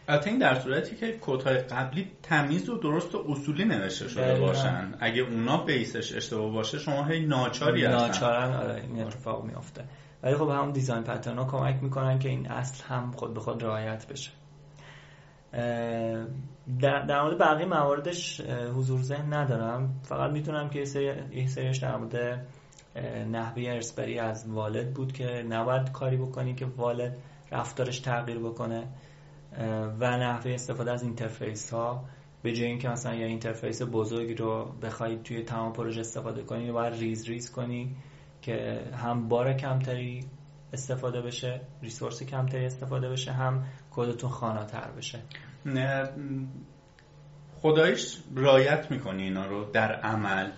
البته 0.08 0.30
این 0.30 0.38
در 0.38 0.54
صورتی 0.54 0.96
که 0.96 1.18
کدهای 1.20 1.58
قبلی 1.58 2.10
تمیز 2.22 2.68
و 2.68 2.78
درست 2.78 3.14
و 3.14 3.24
اصولی 3.28 3.64
نوشته 3.64 4.08
شده 4.08 4.40
باشن. 4.40 4.94
اگه 5.00 5.22
اونا 5.22 5.64
base 5.64 5.97
ش 5.97 6.14
اشتباه 6.14 6.52
باشه 6.52 6.78
شما 6.78 7.04
هی 7.04 7.26
ناچاری 7.26 7.84
هستن. 7.84 8.06
ناچارن 8.06 8.52
آره 8.56 8.82
این 8.82 9.02
اتفاق 9.02 9.44
میافته. 9.44 9.84
ولی 10.22 10.34
خب 10.34 10.48
همون 10.48 10.70
design 10.70 11.02
pattern 11.02 11.38
ها 11.38 11.44
کمک 11.44 11.82
می‌کنن 11.82 12.18
که 12.18 12.28
این 12.28 12.50
اصل 12.50 12.84
هم 12.84 13.12
خود 13.12 13.34
به 13.34 13.40
خود 13.40 13.62
رعایت 13.62 14.06
بشه. 14.06 14.30
در 16.78 17.22
مورد 17.22 17.38
بقیه 17.38 17.66
مواردش 17.66 18.40
حضور 18.76 19.02
ذهن 19.02 19.34
ندارم. 19.34 20.00
فقط 20.02 20.30
می‌تونم 20.30 20.68
که 20.70 20.78
یه 21.32 21.46
سریش 21.46 21.78
در 21.78 21.96
مورد 21.96 22.46
نحوه 23.30 23.62
ارث‌بری 23.66 24.18
از 24.18 24.48
والد 24.48 24.94
بود 24.94 25.12
که 25.12 25.24
نباید 25.48 25.92
کاری 25.92 26.16
بکنی 26.16 26.54
که 26.54 26.66
والد 26.66 27.16
رفتارش 27.52 28.00
تغییر 28.00 28.38
بکنه 28.38 28.88
و 30.00 30.16
نحوه 30.16 30.52
استفاده 30.52 30.92
از 30.92 31.02
interface 31.02 31.70
ها 31.70 32.04
به 32.42 32.52
جای 32.52 32.66
اینکه 32.66 32.88
مثلا 32.88 33.14
یه 33.14 33.26
interface 33.26 33.82
بزرگی 33.82 34.34
رو 34.34 34.72
بخواید 34.82 35.22
توی 35.22 35.42
تمام 35.42 35.72
پروژه 35.72 36.00
استفاده 36.00 36.42
کنی 36.42 36.72
باید 36.72 36.94
ریز 36.94 37.28
ریز 37.28 37.50
کنی 37.50 37.96
که 38.42 38.80
هم 38.94 39.28
بار 39.28 39.52
کمتری 39.52 40.24
استفاده 40.72 41.22
بشه 41.22 41.60
resource 41.82 42.22
کمتری 42.22 42.66
استفاده 42.66 43.08
بشه 43.08 43.32
هم 43.32 43.64
کدتون 43.90 44.30
خاناتر 44.30 44.90
بشه. 44.96 45.18
نه 45.66 46.08
خدایش 47.62 48.18
رایت 48.34 48.90
می‌کنی 48.90 49.22
اینا 49.22 49.46
رو 49.46 49.64
در 49.64 49.92
عمل. 49.92 50.50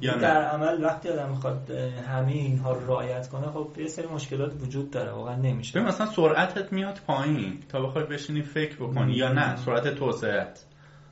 یا 0.00 0.16
در 0.16 0.42
عمل 0.42 0.84
وقتی 0.84 1.08
آدم 1.08 1.28
می‌خواد 1.28 1.70
همه 2.10 2.32
اینها 2.32 2.72
رو 2.72 2.86
رعایت 2.86 3.28
کنه 3.28 3.46
خب 3.46 3.68
یه 3.78 3.86
سری 3.86 4.06
مشکلات 4.06 4.52
وجود 4.62 4.90
داره 4.90 5.12
واقعا 5.12 5.36
نمیشه. 5.36 5.78
ببین 5.78 5.88
مثلا 5.88 6.06
سرعتت 6.06 6.72
میاد 6.72 7.00
پایین 7.06 7.58
تا 7.68 7.82
بخوای 7.82 8.04
بشینی 8.04 8.42
فکر 8.42 8.76
بکنی 8.76 9.12
یا 9.12 9.32
نه؟ 9.32 9.56
سرعت 9.56 9.88
توسعت 9.88 10.64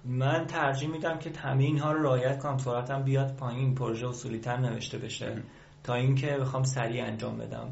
من 0.04 0.46
ترجیح 0.46 0.88
میدم 0.88 1.18
که 1.18 1.30
همه 1.38 1.64
اینها 1.64 1.92
رو 1.92 2.02
رعایت 2.02 2.38
کنم 2.38 2.58
سرعتم 2.58 3.02
بیاد 3.02 3.36
پایین 3.36 3.74
پروژه 3.74 4.08
اصولی 4.08 4.38
تر 4.38 4.56
نوشته 4.56 4.98
بشه. 4.98 5.42
تا 5.84 5.94
اینکه 5.94 6.36
بخوام 6.40 6.62
سریع 6.62 7.04
انجام 7.04 7.38
بدم 7.38 7.68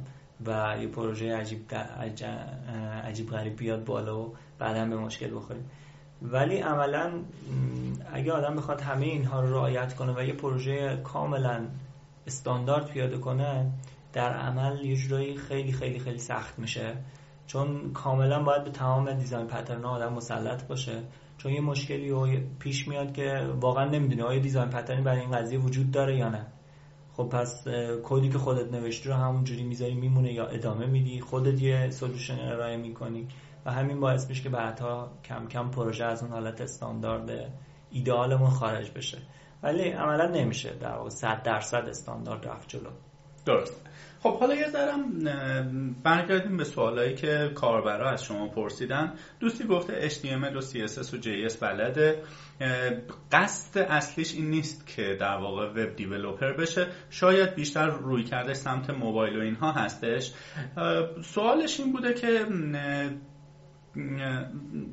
و 0.47 0.77
یه 0.81 0.89
پروژه 0.89 1.37
عجیب 1.37 1.75
عجیب 3.05 3.31
غریب 3.31 3.57
بیاد 3.57 3.85
بالا 3.85 4.21
و 4.21 4.35
بعدا 4.59 4.85
به 4.87 4.97
مشکل 4.97 5.35
بخوریم. 5.35 5.71
ولی 6.23 6.57
عملا 6.57 7.11
اگه 8.13 8.33
آدم 8.33 8.57
بخواد 8.57 8.81
همه 8.81 9.07
اینها 9.07 9.41
رو 9.41 9.55
رعایت 9.55 9.95
کنه 9.95 10.15
و 10.17 10.25
یه 10.25 10.33
پروژه 10.33 11.01
کاملا 11.05 11.67
استاندارد 12.27 12.87
پیاده 12.87 13.19
کنه 13.19 13.71
در 14.13 14.33
عمل 14.33 14.85
یه 14.85 14.97
جورایی 14.97 15.37
خیلی 15.37 15.73
خیلی 15.73 15.99
خیلی 15.99 16.19
سخت 16.19 16.59
میشه. 16.59 16.97
چون 17.47 17.93
کاملا 17.93 18.43
باید 18.43 18.65
به 18.65 18.71
تمام 18.71 19.13
دیزاین 19.13 19.47
پترن 19.47 19.85
آدم 19.85 20.13
مسلط 20.13 20.67
باشه. 20.67 21.03
چون 21.39 21.53
یه 21.53 21.61
مشکلی 21.61 22.41
پیش 22.59 22.89
میاد 22.89 23.13
که 23.13 23.51
واقعا 23.61 23.85
نمی‌دونه 23.85 24.23
آیا 24.23 24.41
دیزاین 24.41 24.71
پترنی 24.71 25.03
برای 25.03 25.21
این 25.21 25.31
قضیه 25.31 25.59
وجود 25.59 25.91
داره 25.91 26.17
یا 26.17 26.29
نه. 26.29 26.47
خب 27.13 27.29
پس 27.29 27.65
کدی 28.05 28.29
که 28.29 28.39
خودت 28.39 28.73
نوشتی 28.73 29.09
رو 29.09 29.15
همونجوری 29.15 29.63
می‌ذاری 29.65 29.95
میمونه 29.95 30.33
یا 30.33 30.47
ادامه 30.47 30.87
میدی. 30.87 31.21
خودت 31.21 31.63
یه 31.63 31.91
سولوشن 31.91 32.39
ارائه 32.39 32.77
می‌کنی. 32.77 33.29
و 33.67 33.71
همین 33.71 34.01
باعث 34.01 34.29
میشه 34.29 34.43
که 34.43 34.49
بعدها 34.49 35.13
کم 35.25 35.49
کم 35.49 35.71
پروژه 35.71 36.05
از 36.05 36.23
اون 36.23 36.33
حالت 36.33 36.61
استاندارد 36.61 37.53
ایدئالمون 37.91 38.51
خارج 38.51 38.91
بشه. 38.91 39.19
ولی 39.63 39.91
عملا 39.91 40.27
نمیشه 40.27 40.73
در 40.81 40.97
واقع 40.97 41.09
100 41.09 41.43
درصد 41.43 41.89
استاندارد 41.89 42.49
رفت 42.49 42.69
جلو. 42.69 42.91
درست. 43.47 43.87
خب 44.23 44.39
حالا 44.39 44.55
یه 44.55 44.71
ذرم 44.71 45.23
برگردیم 46.03 46.57
به 46.57 46.65
سوالایی 46.65 47.15
که 47.15 47.51
کاربرا 47.55 48.11
از 48.11 48.25
شما 48.25 48.49
پرسیدن. 48.49 49.13
دوستی 49.41 49.65
گفته 49.65 50.09
HTML 50.09 50.57
و 50.57 50.61
CSS 50.61 51.15
و 51.15 51.17
JS 51.17 51.57
بلده. 51.61 52.23
قصد 53.33 53.79
اصلیش 53.79 54.35
این 54.35 54.51
نیست 54.51 54.87
که 54.87 55.17
در 55.21 55.37
واقع 55.37 55.69
وب 55.71 55.97
دیولوپر 55.97 56.53
بشه. 56.53 56.87
شاید 57.11 57.55
بیشتر 57.55 57.87
روی 57.87 58.25
کرده 58.25 58.55
سمت 58.55 58.91
موبایل 58.91 59.39
و 59.39 59.41
اینها 59.41 59.73
هستش. 59.73 60.33
سوالش 61.23 61.81
این 61.81 61.93
بوده 61.93 62.15
که 62.15 62.47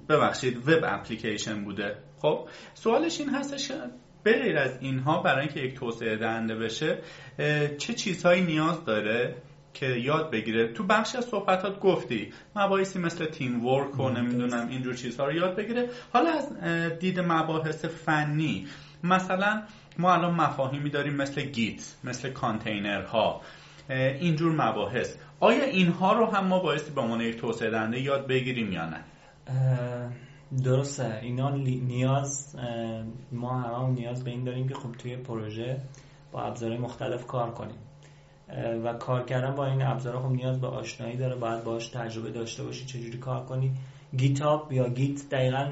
ببخشید 0.09 0.69
وب 0.69 0.83
اپلیکیشن 0.83 1.63
بوده. 1.63 1.95
خب 2.21 2.47
سوالش 2.73 3.19
این 3.19 3.29
هستش 3.29 3.71
غیر 4.25 4.57
از 4.57 4.77
اینها 4.81 5.21
برای 5.21 5.41
اینکه 5.41 5.59
یک 5.59 5.73
توسعه 5.73 6.17
دهنده 6.17 6.55
بشه 6.55 6.97
چه 7.77 7.93
چیزهایی 7.93 8.41
نیاز 8.41 8.85
داره 8.85 9.35
که 9.73 9.85
یاد 9.85 10.31
بگیره؟ 10.31 10.73
تو 10.73 10.83
بخش 10.83 11.15
از 11.15 11.25
صحبتات 11.25 11.79
گفتی 11.79 12.33
مباحثی 12.55 12.99
مثل 12.99 13.25
تیم 13.25 13.65
ورک 13.65 13.99
و 13.99 14.09
نمی‌دونم 14.09 14.67
اینجور 14.69 14.93
چیزها 14.93 15.25
رو 15.25 15.33
یاد 15.33 15.55
بگیره. 15.55 15.89
حالا 16.13 16.29
از 16.29 16.53
دید 16.99 17.19
مباحث 17.19 17.85
فنی 17.85 18.67
مثلا 19.03 19.63
ما 19.97 20.13
الان 20.13 20.33
مفاهیمی 20.33 20.89
داریم 20.89 21.13
مثل 21.13 21.41
گیت 21.41 21.95
مثل 22.03 22.29
کانتینرها 22.29 23.41
اینجور 23.89 24.51
مباحث. 24.51 25.15
آیا 25.43 25.63
اینها 25.63 26.13
رو 26.13 26.25
هم 26.25 26.47
ما 26.47 26.59
بایستی 26.59 26.91
به 26.91 27.01
عنوان 27.01 27.21
یک 27.21 27.37
توسعه 27.37 27.69
دهنده 27.69 28.01
یاد 28.01 28.27
بگیریم 28.27 28.71
یا 28.71 28.89
نه؟ 28.89 28.99
درسته. 30.63 31.19
اینا 31.21 31.49
نیاز 31.55 32.55
ما 33.31 33.61
همه 33.61 33.89
نیاز 33.89 34.23
به 34.23 34.31
این 34.31 34.43
داریم 34.43 34.67
که 34.67 34.73
خب 34.73 34.91
توی 34.91 35.17
پروژه 35.17 35.77
با 36.31 36.43
ابزارهای 36.43 36.79
مختلف 36.79 37.27
کار 37.27 37.51
کنیم. 37.51 37.75
و 38.83 38.93
کار 38.93 39.25
کردن 39.25 39.55
با 39.55 39.65
این 39.65 39.81
ابزارها 39.81 40.21
خب 40.21 40.35
نیاز 40.35 40.61
به 40.61 40.67
آشنایی 40.67 41.17
داره. 41.17 41.35
باید 41.35 41.63
باش 41.63 41.87
تجربه 41.87 42.31
داشته 42.31 42.63
باشی 42.63 42.85
چجوری 42.85 43.17
کار 43.17 43.45
کنی. 43.45 43.71
GitHub 44.17 44.71
یا 44.71 44.89
Git 44.89 45.29
دقیقا 45.29 45.71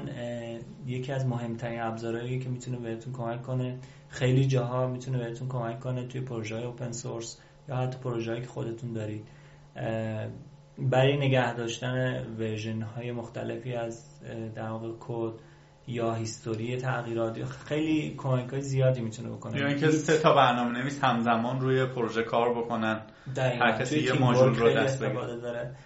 یکی 0.86 1.12
از 1.12 1.26
مهمترین 1.26 1.80
ابزارهایی 1.80 2.38
که 2.38 2.48
می‌تونه 2.48 2.78
بهتون 2.78 3.12
کمک 3.12 3.42
کنه. 3.42 3.78
خیلی 4.08 4.46
جاها 4.46 4.86
می‌تونه 4.86 5.18
بهتون 5.18 5.48
کمک 5.48 5.80
کنه 5.80 6.06
توی 6.06 6.20
پروژه 6.20 6.56
های 6.56 6.64
open 6.64 6.92
source 6.92 7.38
یا 7.68 7.76
حتی 7.76 7.98
پروژه 7.98 8.40
که 8.40 8.46
خودتون 8.46 8.92
دارید. 8.92 9.24
برای 10.78 11.16
نگه 11.16 11.54
داشتن 11.54 12.26
version 12.38 12.82
های 12.82 13.12
مختلفی 13.12 13.74
از 13.74 14.20
در 14.54 14.68
واقع 14.68 14.88
کد 15.00 15.32
یا 15.86 16.14
history 16.14 16.76
تغییرات 16.76 17.44
خیلی 17.44 18.14
کمک 18.18 18.50
های 18.50 18.60
زیادی 18.60 19.00
می‌تونه 19.00 19.28
بکنه. 19.28 19.58
یا 19.58 19.66
اینکه 19.66 19.90
سه 19.90 20.18
تا 20.18 20.34
برنامه 20.34 20.78
نویس 20.78 21.04
همزمان 21.04 21.60
روی 21.60 21.86
پروژه 21.86 22.22
کار 22.22 22.54
بکنن. 22.54 23.00
هر 23.36 23.72
کسی 23.72 24.00
یه 24.00 24.12
ماژول 24.12 24.54
رو 24.54 24.70
دست 24.70 25.00
داره. 25.00 25.76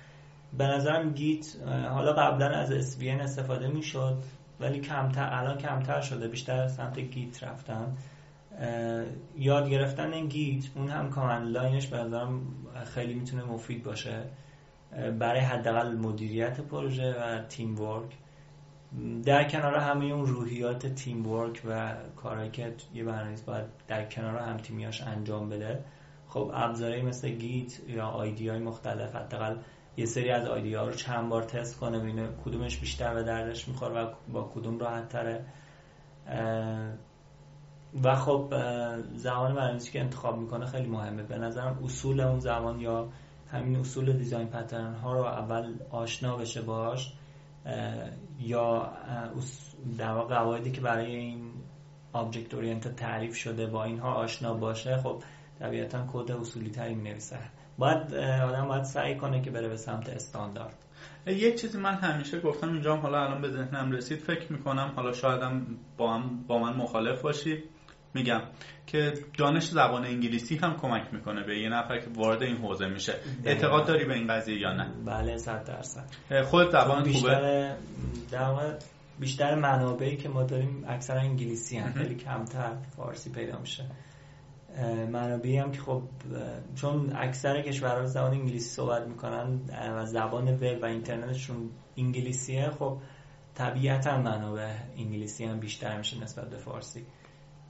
به 0.59 0.65
نظرم 0.65 1.13
Git 1.13 1.47
حالا 1.91 2.13
قبلا 2.13 2.49
از 2.49 2.97
SVN 2.97 3.21
استفاده 3.21 3.69
می‌شد 3.69 4.23
ولی 4.61 4.81
کمتر 4.81 5.29
الان 5.33 5.59
کمتر 5.59 6.01
شده 6.01 6.29
بیشتر 6.29 6.69
سمت 6.69 6.99
Git 6.99 7.45
رفتن. 7.45 7.97
یاد 9.37 9.69
گرفتن 9.69 10.27
Git 10.27 10.65
اون 10.75 10.89
هم 10.89 11.11
command 11.11 11.49
line 11.49 11.74
ش 11.74 11.87
به 11.87 11.97
نظرم 11.97 12.41
خیلی 12.85 13.15
می‌تونه 13.15 13.45
مفید 13.45 13.83
باشه. 13.83 14.25
برای 15.19 15.41
حداقل 15.41 15.97
مدیریت 15.97 16.61
پروژه 16.61 17.15
و 17.21 17.43
teamwork 17.49 18.17
در 19.25 19.49
کنار 19.49 19.75
همه 19.75 20.05
اون 20.05 20.27
روحیات 20.27 20.87
teamwork 20.87 21.63
و 21.69 21.95
کارهایی 22.17 22.51
که 22.51 22.75
یه 22.95 23.05
برنامه‌نویس 23.05 23.43
باید 23.43 23.65
در 23.89 24.05
کنار 24.05 24.39
هم 24.39 24.57
تیمیاش 24.57 25.03
انجام 25.03 25.49
بده. 25.49 25.85
خب 26.29 26.51
ابزارهایی 26.55 27.03
مثل 27.03 27.29
گیت 27.29 27.81
یا 27.89 28.07
آیدی 28.07 28.49
های 28.49 28.59
مختلف 28.59 29.17
حداقل 29.17 29.57
یه 29.97 30.07
سری 30.07 30.31
از 30.31 30.47
آیدی 30.47 30.75
ها 30.75 30.87
رو 30.87 30.93
چند 30.93 31.29
بار 31.29 31.43
تست 31.43 31.79
کنه 31.81 31.99
ببینه 31.99 32.29
کدومش 32.45 32.79
بیشتر 32.79 33.15
به 33.15 33.23
دردش 33.23 33.69
می‌خوره 33.69 34.03
و 34.03 34.11
با 34.33 34.51
کدوم 34.55 34.79
راحت 34.79 35.09
تره 35.09 35.45
و 38.03 38.17
خب 38.17 38.49
زمان 39.15 39.55
برنامه‌نویسی 39.55 39.93
که 39.93 40.01
انتخاب 40.01 40.39
می‌کنه 40.39 40.67
خیلی 40.67 40.89
مهمه. 40.89 41.23
به 41.23 41.39
نظرم 41.39 41.79
اصول 41.85 42.21
اون 42.21 42.41
زمان 42.41 42.81
یا 42.81 43.09
همین 43.53 43.77
اصول 43.77 44.13
دیزاین 44.13 44.47
پترن 44.47 44.95
ها 44.95 45.13
رو 45.13 45.25
اول 45.25 45.75
آشنا 45.91 46.37
بشه 46.37 46.63
باش 46.63 47.13
یا 48.41 48.93
در 49.99 50.13
واقع 50.13 50.35
قواعدی 50.35 50.71
که 50.71 50.81
برای 50.81 51.17
این 51.17 51.51
object 52.13 52.55
orient 52.55 52.97
تعریف 52.97 53.35
شده 53.35 53.67
با 53.67 53.85
اینها 53.85 54.15
آشنا 54.15 54.55
باشه 54.55 54.97
خب 54.97 55.23
طبیعتا 55.59 56.07
کد 56.13 56.33
اصولی 56.33 56.71
تری 56.71 56.95
نویسه 56.95 57.39
باید 57.79 58.15
آدم 58.15 58.69
باید 58.69 58.85
سعی 58.85 59.17
کنه 59.17 59.43
که 59.43 59.51
بره 59.51 59.69
به 59.69 59.77
سمت 59.77 60.09
استاندارد. 60.09 60.77
یک 61.27 61.61
چیزی 61.61 61.79
من 61.79 61.95
همیشه 61.95 62.41
گفتم 62.41 62.73
اینجا 62.73 62.97
حالا 62.97 63.25
الان 63.25 63.43
به 63.43 63.51
ذهنم 63.51 63.93
رسید 63.93 64.19
فکر 64.19 64.53
می‌کنم 64.53 64.93
حالا 64.97 65.13
شایدم 65.13 65.67
با, 65.97 66.23
با 66.49 66.59
من 66.59 66.77
مخالف 66.77 67.23
باشی. 67.23 67.63
میگم 68.17 68.41
که 68.87 69.13
دانش 69.39 69.69
زبان 69.69 70.05
انگلیسی 70.05 70.57
هم 70.57 70.77
کمک 70.77 71.15
می‌کنه 71.15 71.45
به 71.47 71.59
یه 71.59 71.69
نفر 71.69 71.99
که 71.99 72.07
وارد 72.15 72.43
این 72.43 72.57
حوزه 72.57 72.87
میشه. 72.87 73.15
اعتقاد 73.45 73.87
داری 73.87 74.05
به 74.05 74.15
این 74.15 74.27
قضیه 74.27 74.61
یا 74.61 74.73
نه؟ 74.73 74.91
بله 75.07 75.37
صد 75.37 75.65
درصد. 75.65 76.07
خود 76.45 76.71
زبان 76.71 77.03
بیشتر 77.03 77.77
خوبه؟ 78.31 78.79
بیشتر 79.21 79.55
منابعی 79.55 80.17
که 80.17 80.29
ما 80.29 80.43
داریم 80.43 80.85
اکثرا 80.89 81.21
انگلیسی 81.21 81.79
هم 81.79 81.93
خیلی 81.93 82.15
کمتر 82.15 82.73
فارسی 82.97 83.31
پیدا 83.33 83.59
میشه. 83.59 83.85
منابعی 85.13 85.57
هم 85.57 85.73
که 85.73 85.81
خب 85.81 86.03
چون 86.75 87.13
اکثر 87.17 87.63
کشورها 87.63 88.07
زبان 88.07 88.31
انگلیسی 88.31 88.69
صحبت 88.71 89.07
می‌کنن 89.07 89.61
و 89.97 90.07
زبان 90.07 90.55
وب 90.55 90.83
و 90.83 90.87
اینترنتشون 90.87 91.71
انگلیسیه 91.97 92.71
خب 92.71 92.99
طبیعتا 93.55 94.21
منابع 94.21 94.75
انگلیسی 94.99 95.45
هم 95.45 95.61
بیشتر 95.61 95.99
میشه 95.99 96.23
نسبت 96.23 96.51
به 96.51 96.57
فارسی. 96.57 97.07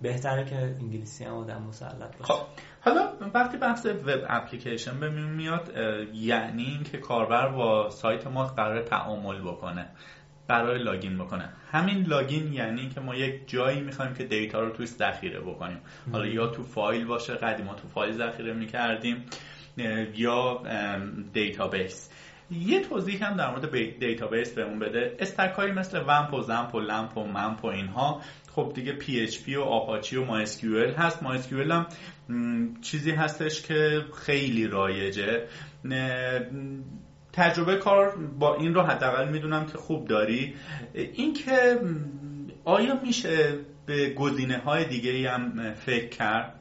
بهتره 0.02 0.44
که 0.44 0.56
انگلیسی 0.56 1.24
هم 1.24 1.34
آدم 1.34 1.62
مسلط 1.62 2.16
باشه. 2.16 2.32
خب 2.32 2.46
حالا 2.80 3.12
وقتی 3.34 3.56
بحث 3.56 3.86
وب 3.86 4.24
اپلیکیشن 4.28 5.00
به 5.00 5.10
میاد 5.10 5.72
یعنی 6.14 6.64
اینکه 6.64 6.98
کاربر 6.98 7.48
با 7.48 7.90
سایت 7.90 8.26
ما 8.26 8.44
قرار 8.44 8.82
تعامل 8.82 9.40
بکنه 9.40 9.88
برای 10.48 10.82
login 10.82 11.18
بکنه. 11.18 11.48
همین 11.72 12.06
login 12.06 12.52
یعنی 12.52 12.88
که 12.88 13.00
ما 13.00 13.14
یک 13.14 13.48
جایی 13.48 13.80
می‌خوایم 13.80 14.14
که 14.14 14.24
data 14.24 14.60
رو 14.60 14.70
توی 14.70 14.86
ذخیره 14.86 15.40
بکنیم. 15.40 15.78
حالا 16.12 16.26
یا 16.26 16.46
تو 16.46 16.62
فایل 16.62 17.04
باشه 17.04 17.34
قدیما 17.34 17.74
تو 17.74 17.88
فایل 17.88 18.12
ذخیره 18.12 18.52
می‌کردیم 18.52 19.24
یا 20.14 20.62
database 21.32 22.10
یه 22.50 22.82
توضیح 22.82 23.26
هم 23.26 23.36
در 23.36 23.50
مورد 23.50 23.70
database 23.98 24.54
بهمون 24.54 24.78
بده. 24.78 25.16
stack 25.18 25.58
مثل 25.58 26.02
WAMP 26.06 26.34
و 26.34 26.42
XAMPP 26.42 26.74
و 26.74 26.80
LAMP 26.80 27.16
و 27.16 27.24
MAMP 27.24 27.64
و 27.64 27.66
اینها 27.66 28.20
خب 28.56 28.72
دیگه 28.74 28.92
PHP 28.92 29.56
و 29.56 29.60
آپاچی 29.60 30.16
و 30.16 30.24
ما 30.24 30.38
هست. 30.38 31.22
ما 31.22 31.32
هم 31.32 31.86
چیزی 32.82 33.10
هستش 33.10 33.62
که 33.62 34.04
خیلی 34.14 34.66
رایجه. 34.66 35.42
تجربه 37.32 37.76
کار 37.76 38.16
با 38.38 38.54
این 38.54 38.74
رو 38.74 38.82
حداقل 38.82 39.28
می‌دونم 39.28 39.66
که 39.66 39.78
خوب 39.78 40.08
داری. 40.08 40.54
اینکه 40.94 41.80
آیا 42.64 43.00
میشه 43.02 43.58
به 43.86 44.10
گزینه 44.10 44.58
های 44.58 44.84
دیگه 44.84 45.30
هم 45.30 45.74
فکر 45.74 46.08
کرد؟ 46.08 46.52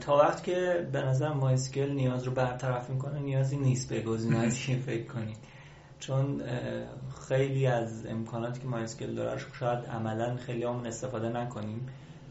تا 0.00 0.16
وقت 0.16 0.44
که 0.44 0.88
به 0.92 1.02
نظر 1.02 1.32
مایسکل 1.32 1.90
نیاز 1.90 2.24
رو 2.24 2.32
برطرف 2.32 2.90
می‌کنه 2.90 3.20
نیازی 3.20 3.56
نیست 3.56 3.88
به 3.88 4.00
گزینه 4.00 4.48
دیگه 4.48 4.80
فکر 4.80 5.04
کنید. 5.04 5.51
چون 6.02 6.42
خیلی 7.28 7.66
از 7.66 8.06
امکاناتی 8.06 8.60
که 8.60 8.66
مایسکل 8.66 9.14
داره 9.14 9.40
شاید 9.58 9.84
عملا 9.84 10.36
خیلی 10.36 10.64
همون 10.64 10.86
استفاده 10.86 11.28
نکنیم. 11.28 11.86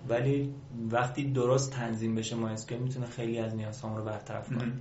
ولی 0.10 0.54
وقتی 0.92 1.32
درست 1.32 1.74
تنظیم 1.74 2.16
بشه 2.16 2.36
MySQL 2.36 2.78
می‌تونه 2.78 3.06
خیلی 3.06 3.40
از 3.40 3.56
نیازهامون 3.56 3.98
رو 3.98 4.06
برطرف 4.06 4.50
کنه. 4.50 4.74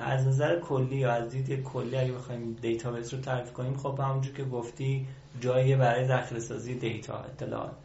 از 0.00 0.26
نظر 0.26 0.60
کلی 0.60 0.96
یا 0.96 1.12
از 1.12 1.30
دید 1.30 1.62
کلی 1.62 1.96
اگه 1.96 2.12
بخوایم 2.12 2.52
database 2.52 3.14
رو 3.14 3.20
تعریف 3.20 3.52
کنیم 3.52 3.76
خب 3.76 4.00
همونجور 4.00 4.34
که 4.34 4.44
گفتی 4.44 5.06
جایی 5.40 5.76
برای 5.76 6.06
ذخیره 6.08 6.40
سازی 6.40 6.74
data 6.74 7.18
اطلاعات. 7.18 7.76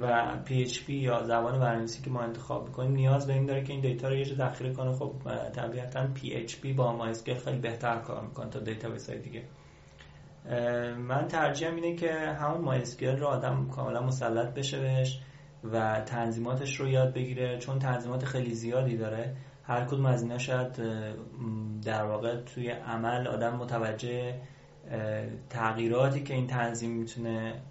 و 0.00 0.34
PHP 0.46 0.88
یا 0.88 1.22
زبان 1.22 1.58
برنامه‌نویسی 1.58 2.02
که 2.02 2.10
ما 2.10 2.20
انتخاب 2.20 2.66
می‌کنیم 2.66 2.92
نیاز 2.92 3.26
به 3.26 3.32
این 3.32 3.46
داره 3.46 3.64
که 3.64 3.72
این 3.72 3.82
data 3.82 4.08
رو 4.08 4.16
یه 4.16 4.24
جا 4.24 4.34
ذخیره 4.34 4.72
کنه. 4.72 4.92
خب 4.92 5.12
طبیعتا 5.52 6.08
PHP 6.14 6.66
با 6.76 7.12
MySQL 7.12 7.44
خیلی 7.44 7.58
بهتر 7.58 7.98
کار 7.98 8.22
می‌کنه 8.22 8.50
تا 8.50 8.58
database 8.58 9.10
های 9.10 9.18
دیگه 9.18 9.42
من 10.98 11.28
ترجیحم 11.28 11.74
اینه 11.74 11.96
که 11.96 12.12
همون 12.12 12.80
MySQL 12.80 13.02
رو 13.02 13.26
آدم 13.26 13.68
کاملا 13.68 14.02
مسلط 14.02 14.54
بشه 14.54 14.80
بهش 14.80 15.20
و 15.72 16.00
تنظیماتش 16.00 16.80
رو 16.80 16.88
یاد 16.88 17.14
بگیره 17.14 17.58
چون 17.58 17.78
تنظیمات 17.78 18.24
خیلی 18.24 18.54
زیادی 18.54 18.96
داره. 18.96 19.36
هر 19.64 19.84
کدوم 19.84 20.06
از 20.06 20.22
اینا 20.22 20.38
شاید 20.38 20.72
در 21.84 22.04
واقع 22.04 22.36
توی 22.36 22.70
عمل 22.70 23.26
آدم 23.26 23.56
متوجه 23.56 24.34
تغییراتی 25.50 26.22
که 26.22 26.34
این 26.34 26.46
تنظیم 26.46 26.90
می‌تونه 26.90 27.62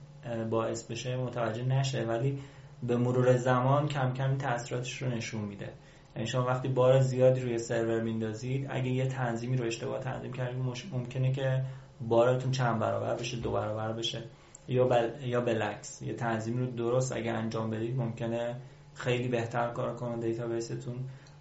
باعث 0.50 0.92
بشه 0.92 1.18
متوجه 1.18 1.64
نشه 1.64 2.06
ولی 2.06 2.40
به 2.84 2.98
مرور 2.98 3.38
زمان 3.38 3.88
کم 3.88 4.14
کم 4.14 4.38
تاثیراتش 4.38 5.02
رو 5.02 5.10
نشون 5.10 5.42
میده. 5.42 5.74
یعنی 6.16 6.28
شما 6.28 6.46
وقتی 6.46 6.68
بار 6.68 7.00
زیادی 7.00 7.42
روی 7.42 7.58
سرور 7.58 8.02
میندازید 8.02 8.68
اگه 8.70 8.90
یه 8.90 9.08
تنظیمی 9.08 9.58
رو 9.58 9.66
اشتباه 9.66 10.00
تنظیم 10.00 10.34
کردید 10.34 10.64
ممکنه 10.92 11.32
که 11.32 11.64
بارتون 12.02 12.52
چند 12.52 12.80
برابر 12.80 13.16
بشه 13.16 13.38
دو 13.38 13.52
برابر 13.52 13.94
بشه 13.94 14.24
یا 14.68 14.88
بل... 14.88 15.10
یا 15.24 15.42
بالعکس 15.42 16.02
یه 16.02 16.14
تنظیم 16.14 16.58
رو 16.58 16.66
درست 16.66 17.12
اگه 17.12 17.32
انجام 17.32 17.70
بدید 17.70 17.98
ممکنه 17.98 18.56
خیلی 18.94 19.28
بهتر 19.28 19.72
کار 19.72 19.96
کنه 19.96 20.18
database 20.18 20.74
تون 20.74 20.96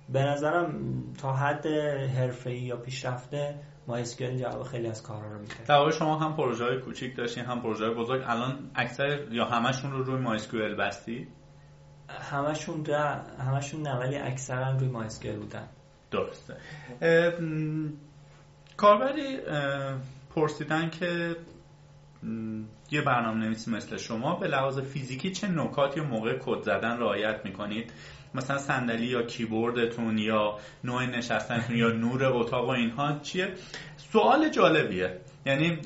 به 0.09 0.23
نظرم 0.23 0.75
تا 1.19 1.33
حد 1.33 1.67
حرفه‌ای 2.17 2.61
یا 2.61 2.77
پیشرفته 2.77 3.55
MySQL 3.91 4.39
جواب 4.39 4.63
خیلی 4.63 4.89
از 4.89 5.03
کارا 5.03 5.33
رو 5.33 5.39
میده 5.39 5.55
در 5.69 5.91
شما 5.91 6.19
هم 6.19 6.37
پروژه 6.37 6.65
های 6.65 6.79
کوچیک 6.79 7.17
داشتین 7.17 7.45
هم 7.45 7.61
پروژه 7.61 7.85
های 7.85 7.95
بزرگ. 7.95 8.23
الان 8.27 8.71
اکثر 8.75 9.19
یا 9.31 9.45
همشون 9.45 9.93
رو 9.93 10.03
روی 10.03 10.21
MySQL 10.21 10.75
بستی 10.75 11.29
همشون 12.09 12.85
را 12.85 13.15
همشون 13.39 13.83
نه 13.83 13.99
ولی 13.99 14.17
اکثرا 14.17 14.71
روی 14.71 14.89
MySQL 14.89 15.37
بودن. 15.37 15.69
درسته. 16.11 16.57
کاربری 18.77 19.39
پرسیدن 20.35 20.91
که 20.91 21.37
یه 22.91 23.03
برنامه 23.03 23.47
نویسی 23.47 23.71
مثل 23.71 23.97
شما 23.97 24.37
به 24.37 24.49
لحاظ 24.49 24.79
فیزیکی 24.79 25.31
چه 25.31 25.49
نکاتی 25.49 26.01
موقع 26.01 26.39
کد 26.39 26.63
زدن 26.63 26.99
رعایت 26.99 27.41
می‌کنید؟ 27.45 27.93
مثلا 28.35 28.59
صندلی 28.59 29.07
یا 29.07 29.23
کیبوردتون 29.23 30.19
یا 30.19 30.59
نوع 30.85 31.07
نشستنتون 31.07 31.77
یا 31.77 31.89
نور 31.89 32.25
اتاق 32.25 32.67
و 32.67 32.71
اینها 32.71 33.19
چیه؟ 33.23 33.53
سوال 34.13 34.49
جالبیه. 34.49 35.21
یعنی 35.47 35.79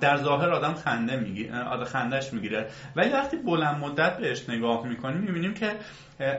در 0.00 0.16
ظاهر 0.16 0.50
آدم 0.50 0.74
خنده 0.74 1.16
می‌گیره 1.16 1.62
آدم 1.62 1.84
خندش 1.84 2.32
می‌گیره. 2.32 2.66
ولی 2.96 3.10
وقتی 3.10 3.36
بلند 3.36 3.84
مدت 3.84 4.18
بهش 4.18 4.48
نگاه 4.48 4.86
می‌کنیم 4.86 5.20
می‌بینیم 5.20 5.54
که 5.54 5.72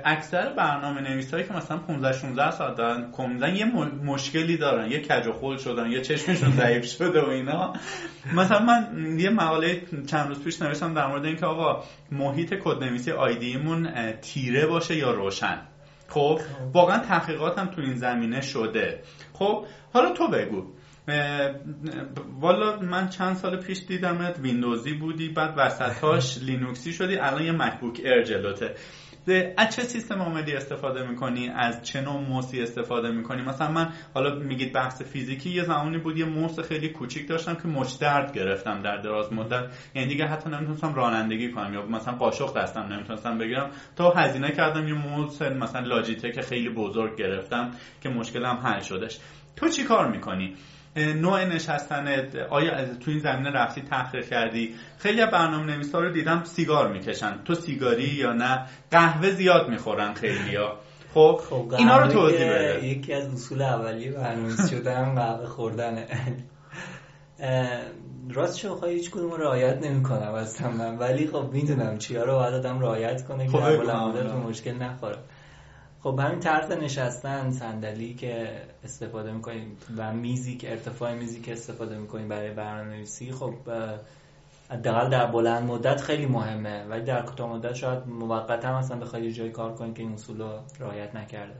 اکثر 0.05 0.53
برنامه 0.53 1.01
نویسایی 1.01 1.43
که 1.43 1.53
مثلا 1.53 1.77
15 1.77 2.11
16 2.19 2.51
ساعت 2.51 2.77
دارن 2.77 3.11
کد 3.11 3.28
میزنن 3.28 3.55
یه 3.55 3.65
مشکلی 4.03 4.57
دارن. 4.57 4.91
یه 4.91 4.99
کج 4.99 5.27
و 5.27 5.33
خل 5.33 5.57
شدن 5.57 5.91
یه 5.91 6.01
چشمشون 6.01 6.51
ضعیف 6.51 6.85
شده 6.85 7.21
و 7.21 7.29
اینا. 7.29 7.73
مثلا 8.33 8.59
من 8.59 9.15
یه 9.19 9.29
مقاله 9.29 9.81
چند 10.07 10.27
روز 10.27 10.43
پیش 10.43 10.61
نوشتم 10.61 10.93
در 10.93 11.07
مورد 11.07 11.25
اینکه 11.25 11.45
آقا 11.45 11.83
محیط 12.11 12.53
کدنویسی 12.53 13.11
IDE 13.11 13.61
مون 13.61 14.11
تیره 14.21 14.65
باشه 14.65 14.95
یا 14.95 15.11
روشن؟ 15.11 15.57
خب 16.07 16.39
واقعا 16.73 16.97
تحقیقات 16.97 17.59
هم 17.59 17.65
تو 17.65 17.81
این 17.81 17.95
زمینه 17.95 18.41
شده. 18.41 18.99
خب 19.33 19.65
حالا 19.93 20.13
تو 20.13 20.27
بگو. 20.27 20.65
والا 22.39 22.79
من 22.79 23.09
چند 23.09 23.35
سال 23.35 23.57
پیش 23.57 23.85
دیدمت 23.87 24.39
ویندوزی 24.39 24.93
بودی 24.93 25.29
بعد 25.29 25.53
وسطاش 25.57 26.37
لینوکسی 26.47 26.93
شدی 26.93 27.15
الان 27.17 27.43
یه 27.43 27.51
MacBook 27.51 28.01
Air 28.03 28.23
جلوته. 28.23 28.75
از 29.57 29.75
چه 29.75 29.83
سیستم 29.83 30.21
عاملی 30.21 30.53
استفاده 30.53 31.07
می‌کنی؟ 31.07 31.49
از 31.49 31.81
چه 31.81 32.01
نوع 32.01 32.19
موسی 32.19 32.61
استفاده 32.61 33.11
می‌کنی؟ 33.11 33.41
مثلا 33.41 33.71
من 33.71 33.93
حالا 34.13 34.35
میگید 34.35 34.73
بحث 34.73 35.01
فیزیکی 35.01 35.49
یه 35.49 35.63
زمانی 35.63 35.97
بود 35.97 36.17
یه 36.17 36.25
موس 36.25 36.59
خیلی 36.59 36.89
کوچیک 36.89 37.27
داشتم 37.27 37.55
که 37.55 37.67
مش 37.67 37.91
درد 37.91 38.33
گرفتم 38.33 38.81
در 38.81 38.97
دراز 38.97 39.33
مدت. 39.33 39.63
یعنی 39.95 40.07
دیگه 40.07 40.25
حتی 40.25 40.49
نمی‌تونستم 40.49 40.93
رانندگی 40.93 41.51
کنم 41.51 41.73
یا 41.73 41.85
مثلا 41.85 42.13
قاشق 42.13 42.57
دستم 42.57 42.81
نمی‌تونستم 42.81 43.37
بگیرم. 43.37 43.71
تا 43.95 44.09
هزینه 44.09 44.51
کردم 44.51 44.87
یه 44.87 44.93
موس 44.93 45.41
مثلا 45.41 45.81
لاجیتک 45.87 46.41
خیلی 46.41 46.69
بزرگ 46.69 47.15
گرفتم 47.17 47.71
که 48.01 48.09
مشکلم 48.09 48.55
حل 48.55 48.79
شدش. 48.79 49.19
تو 49.55 49.67
چی 49.69 49.83
کار 49.83 50.11
می‌کنی؟ 50.11 50.55
نوع 50.95 51.45
نشستن 51.45 52.27
آیا 52.49 52.85
تو 52.85 53.11
این 53.11 53.19
زمینه 53.19 53.51
رفتی 53.51 53.81
تحقیق 53.81 54.25
کردی؟ 54.25 54.75
خیلی 54.97 55.25
برنامه 55.25 55.73
نویسا 55.73 55.99
رو 55.99 56.11
دیدم 56.11 56.43
سیگار 56.43 56.91
می‌کشن. 56.91 57.43
تو 57.45 57.53
سیگاری 57.53 58.03
یا 58.03 58.33
نه؟ 58.33 58.65
قهوه 58.91 59.31
زیاد 59.31 59.69
می‌خورن 59.69 60.13
خیلی 60.13 60.55
ها 60.55 60.79
خب, 61.13 61.39
خب 61.49 61.73
اینا 61.77 61.97
رو 61.97 62.11
توضیح 62.11 62.53
بده. 62.53 62.85
یکی 62.85 63.13
از 63.13 63.33
اصول 63.33 63.61
اولیه 63.61 64.11
برنامه 64.11 64.67
شدن 64.69 65.15
قهوه 65.15 65.45
خوردنه 65.45 66.07
راست 68.29 68.57
شو 68.57 68.75
خواهی 68.75 68.95
هیچ 68.95 69.11
کدوم 69.11 69.33
رعایت 69.33 69.85
نمی 69.85 70.03
کنم 70.03 70.33
اصلا 70.33 70.71
من. 70.71 70.97
ولی 70.97 71.27
خب 71.27 71.49
می‌دونم 71.53 71.97
چیا 71.97 72.23
رو 72.23 72.33
باید 72.35 72.53
آدم 72.53 72.79
رعایت 72.79 73.27
کنه 73.27 73.45
که 73.45 73.51
خب 73.51 73.57
اول 73.57 74.31
مشکل 74.31 74.73
نخوره. 74.73 75.17
خب 76.03 76.19
همین 76.19 76.39
طرز 76.39 76.71
نشستن 76.71 77.51
صندلی 77.51 78.13
که 78.13 78.61
استفاده 78.83 79.31
می‌کنیم 79.31 79.77
و 79.97 80.13
میزی 80.13 80.57
که 80.57 80.71
ارتفاع 80.71 81.13
میزی 81.13 81.41
که 81.41 81.51
استفاده 81.51 81.97
می‌کنیم 81.97 82.27
برای 82.27 82.51
برنامه‌نویسی 82.51 83.31
خب 83.31 83.53
حداقل 84.69 85.09
در 85.09 85.25
بلند 85.25 85.63
مدت 85.63 86.01
خیلی 86.01 86.25
مهمه. 86.25 86.83
ولی 86.83 87.03
در 87.03 87.21
کوتاه 87.21 87.49
مدت 87.53 87.73
شاید 87.73 88.07
موقتا 88.07 88.79
مثلا 88.79 88.99
بخواد 88.99 89.23
یه 89.23 89.31
جایی 89.31 89.51
کار 89.51 89.73
کنید 89.73 89.95
که 89.95 90.03
این 90.03 90.13
اصول 90.13 90.41
رو 90.41 90.59
رعایت 90.79 91.15
نکرده. 91.15 91.59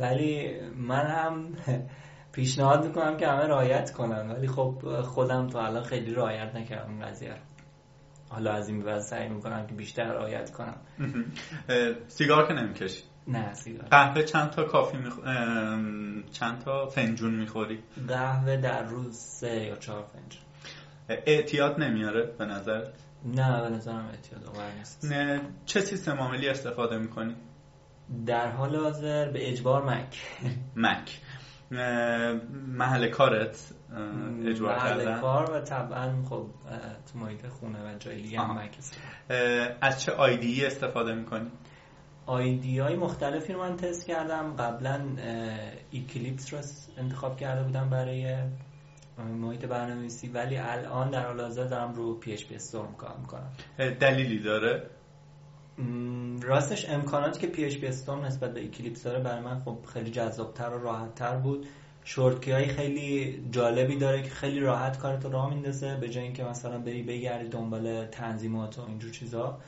ولی 0.00 0.60
من 0.76 1.06
هم 1.06 1.48
پیشنهاد 2.32 2.86
می‌کنم 2.86 3.16
که 3.16 3.28
همه 3.28 3.44
رعایت 3.44 3.92
کنن. 3.92 4.30
ولی 4.30 4.48
خب 4.48 5.00
خودم 5.02 5.46
تو 5.46 5.58
الان 5.58 5.82
خیلی 5.82 6.14
رعایت 6.14 6.54
نکردم 6.54 6.90
این 6.90 7.06
قضیه 7.06 7.34
حالا 8.28 8.52
از 8.52 8.68
این 8.68 8.82
بعد 8.82 9.00
سعی 9.00 9.28
می‌کنم 9.28 9.66
که 9.66 9.74
بیشتر 9.74 10.12
رعایت 10.12 10.50
کنم. 10.50 10.76
سیگار 12.08 12.48
که 12.48 12.54
نمی‌کشی. 12.54 13.09
نه 13.30 13.54
سیگار 13.54 13.88
قهوه 13.88 14.22
چند 14.22 14.50
تا 14.50 14.64
کافی 14.64 14.96
میخ... 14.96 15.14
چند 16.32 16.62
تا 16.64 16.86
فنجون 16.86 17.34
می‌خوری؟ 17.34 17.78
قهوه 18.08 18.56
در 18.56 18.82
روز 18.82 19.16
سه 19.16 19.64
یا 19.64 19.76
چهار 19.76 20.02
فنجون. 20.02 20.42
اعتیاد 21.26 21.80
نمیاره 21.80 22.26
به 22.38 22.44
نظر 22.44 22.86
نه 23.24 23.62
به 23.62 23.76
نظرم 23.76 24.06
اعتیاد 24.06 24.46
آور 24.46 24.72
نیست. 24.78 25.04
نه 25.04 25.40
چه 25.66 25.80
سیستم 25.80 26.16
عاملی 26.16 26.48
استفاده 26.48 26.98
می‌کنی؟ 26.98 27.36
در 28.26 28.50
حال 28.50 28.76
حاضر 28.76 29.30
به 29.30 29.50
اجبار 29.50 29.84
مک. 29.84 30.22
مک. 30.76 31.20
محل 32.66 33.08
کارت 33.08 33.72
اجبار 34.46 34.76
محل 34.76 35.20
کار 35.20 35.50
و 35.50 35.60
طبعا 35.60 36.22
خب 36.28 36.46
تو 37.12 37.18
محیط 37.18 37.46
خونه 37.46 37.78
و 37.78 37.98
جای 37.98 38.22
دیگه 38.22 38.40
هم 38.40 38.68
از 39.80 40.02
چه 40.02 40.12
آیدی 40.12 40.66
استفاده 40.66 41.14
می‌کنی؟ 41.14 41.50
آیدی 42.30 42.78
های 42.78 42.96
مختلفی 42.96 43.52
رو 43.52 43.60
من 43.60 43.76
تست 43.76 44.06
کردم. 44.06 44.56
قبلا 44.56 45.00
Eclipse 45.90 46.54
رو 46.54 46.58
انتخاب 46.98 47.36
کرده 47.36 47.62
بودم 47.62 47.90
برای 47.90 48.36
محیط 49.18 49.64
برنامه‌نویسی. 49.64 50.28
ولی 50.28 50.56
الان 50.56 51.10
در 51.10 51.26
حال 51.26 51.40
حاضر 51.40 51.64
دارم 51.64 51.92
رو 51.92 52.14
PhpStorm 52.14 52.94
کار 52.98 53.16
می‌کنم 53.20 53.50
دلیلی 54.00 54.38
داره؟ 54.38 54.82
راستش 56.42 56.90
امکاناتی 56.90 57.40
که 57.40 57.46
PhpStorm 57.46 58.24
نسبت 58.24 58.54
به 58.54 58.60
Eclipse 58.60 59.02
داره 59.02 59.22
برای 59.22 59.40
من 59.40 59.58
خب 59.58 59.78
خیلی 59.92 60.10
جذابتر 60.10 60.70
و 60.70 60.82
راحتتر 60.82 61.36
بود. 61.36 61.66
shortkey 62.04 62.52
های 62.52 62.66
خیلی 62.66 63.40
جالبی 63.50 63.96
داره 63.96 64.22
که 64.22 64.30
خیلی 64.30 64.60
راحت 64.60 64.98
کارتو 64.98 65.28
راه 65.28 65.50
میندازه 65.50 65.96
به 65.96 66.08
جای 66.08 66.24
اینکه 66.24 66.44
مثلا 66.44 66.78
بری 66.78 67.02
بگردی 67.02 67.48
دنبال 67.48 68.06
تنظیمات 68.06 68.78
و 68.78 68.82
اینجور 68.82 69.10
چیزا. 69.10 69.58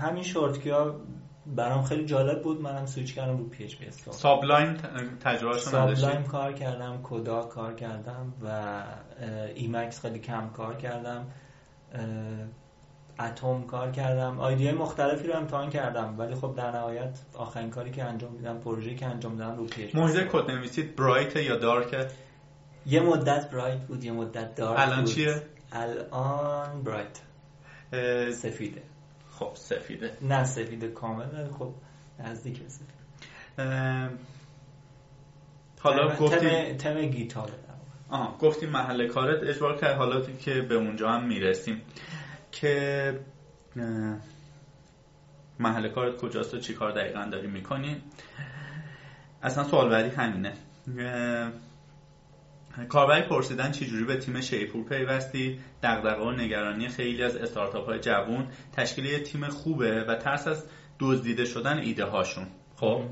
همین 0.00 0.22
shortkey 0.22 0.70
ها 0.70 1.00
برام 1.46 1.82
خیلی 1.82 2.04
جالب 2.04 2.42
بود. 2.42 2.60
منم 2.60 2.86
سویچ 2.86 3.14
کردم 3.14 3.38
رو 3.38 3.44
PHP 3.44 3.64
Sublime 3.64 4.74
تجربه 5.24 5.58
Sublime 5.58 6.24
کار 6.24 6.52
کردم 6.52 7.00
Coda 7.02 7.42
کار 7.42 7.74
کردم 7.74 8.34
و 8.44 8.82
Emacs 9.54 10.00
خیلی 10.00 10.18
کم 10.18 10.50
کار 10.50 10.76
کردم. 10.76 11.26
Atom 13.20 13.62
کار 13.62 13.90
کردم. 13.90 14.40
IDE 14.40 14.72
مختلفی 14.72 15.28
رو 15.28 15.36
امتحان 15.36 15.70
کردم. 15.70 16.18
ولی 16.18 16.34
خب 16.34 16.54
در 16.56 16.70
نهایت 16.70 17.18
آخرین 17.34 17.70
کاری 17.70 17.90
که 17.90 18.04
انجام 18.04 18.32
میدم 18.32 18.58
پروژه 18.58 18.94
که 18.94 19.06
انجام 19.06 19.36
دادم 19.36 19.56
رو 19.56 19.66
پی 19.66 19.90
موزه 19.94 20.28
کد 20.32 20.50
نویسید 20.50 20.96
bright 20.96 21.36
یا 21.36 21.56
dark 21.56 22.10
یه 22.86 23.00
مدت 23.00 23.50
bright 23.50 23.80
بود 23.86 24.04
یه 24.04 24.12
مدت 24.12 24.54
dark 24.54 24.78
الان 24.78 25.04
چیه؟ 25.04 25.42
الان 25.72 26.82
bright. 26.82 27.20
سفیده. 28.32 28.82
خب 29.42 29.54
سفیده. 29.54 30.16
نه 30.22 30.44
سفیده 30.44 30.88
کامل 30.88 31.48
خب 31.58 31.74
نزدیک 32.18 32.60
سفید 32.68 33.02
حالا 35.80 36.16
گفتی 36.16 36.74
تم 36.74 37.02
گیتار 37.02 37.50
آها 38.08 38.36
گفتی 38.38 38.66
محل 38.66 39.08
کارت 39.08 39.42
اجبار 39.42 39.78
کرد 39.78 39.96
حالا 39.96 40.20
که 40.20 40.60
به 40.60 40.74
اونجا 40.74 41.10
هم 41.10 41.26
می‌رسیم. 41.26 41.82
که 42.52 43.20
محل 45.58 45.88
کارت 45.88 46.16
کجاست 46.16 46.54
و 46.54 46.58
چی 46.58 46.74
کار 46.74 46.92
دقیقا 46.92 47.28
داری 47.32 47.46
می‌کنی؟ 47.46 48.02
اصلا 49.42 49.64
سوال 49.64 49.90
بعدی 49.90 50.08
همینه. 50.08 50.52
کاربری 52.88 53.22
پرسیدن 53.22 53.70
چجوری 53.70 54.04
به 54.04 54.16
تیم 54.16 54.40
شیپور 54.40 54.84
پیوستی؟ 54.84 55.58
دغدغه 55.82 56.22
و 56.22 56.30
نگرانی 56.30 56.88
خیلی 56.88 57.22
از 57.22 57.36
استارتاپ 57.36 57.86
های 57.86 57.98
جوون 57.98 58.46
تشکیل 58.72 59.04
یه 59.04 59.18
تیم 59.18 59.48
خوبه 59.48 60.04
و 60.04 60.14
ترس 60.14 60.46
از 60.48 60.66
دزدیده 61.00 61.44
شدن 61.44 61.78
ایده 61.78 62.04
هاشون. 62.04 62.46
خب 62.76 63.02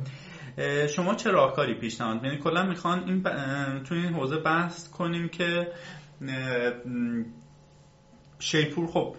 شما 0.88 1.14
چه 1.14 1.30
راهکاری 1.30 1.74
پیشنهاد 1.74 2.24
یعنی 2.24 2.38
کلا 2.38 2.62
می‌خوان 2.66 3.04
این 3.04 3.22
تو 3.82 3.94
این 3.94 4.14
حوزه 4.14 4.36
بحث 4.36 4.88
کنیم 4.88 5.28
که 5.28 5.72
شیپور 8.38 8.86
خب 8.86 9.16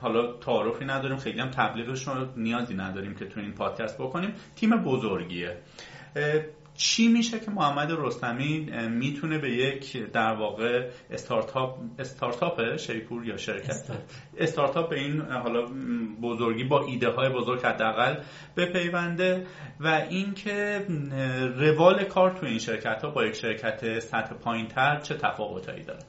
حالا 0.00 0.32
تعارفی 0.32 0.84
نداریم 0.84 1.16
خیلی 1.16 1.40
هم 1.40 1.50
تبلیغش 1.50 2.08
نیازی 2.36 2.74
نداریم 2.74 3.14
که 3.14 3.24
تو 3.24 3.40
این 3.40 3.52
پادکست 3.52 3.98
بکنیم. 3.98 4.34
تیم 4.56 4.70
بزرگیه. 4.70 5.56
چی 6.78 7.08
میشه 7.08 7.40
که 7.40 7.50
محمد 7.50 7.88
رستمی 7.90 8.70
می‌تونه 8.90 9.38
به 9.38 9.50
یک 9.50 9.96
در 10.12 10.34
واقع 10.34 10.90
استارتاپ 11.10 11.78
استارتاپ 11.98 12.76
شیپور 12.76 13.26
یا 13.26 13.36
شرکت 13.36 13.90
استارتاپ. 14.38 14.90
به 14.90 15.00
این 15.00 15.20
حالا 15.20 15.66
بزرگی 16.22 16.64
با 16.64 16.84
ایده 16.84 17.08
های 17.08 17.28
بزرگ 17.28 17.60
حداقل 17.60 18.16
بپیونده 18.56 19.46
و 19.80 20.06
اینکه 20.10 20.86
روال 21.56 22.04
کار 22.04 22.30
تو 22.30 22.46
این 22.46 22.58
شرکت 22.58 23.02
ها 23.04 23.10
با 23.10 23.24
یک 23.24 23.34
شرکت 23.34 23.98
سطح 23.98 24.34
پایین 24.34 24.66
تر 24.66 25.00
چه 25.00 25.14
تفاوتایی 25.14 25.82
داره؟ 25.82 26.00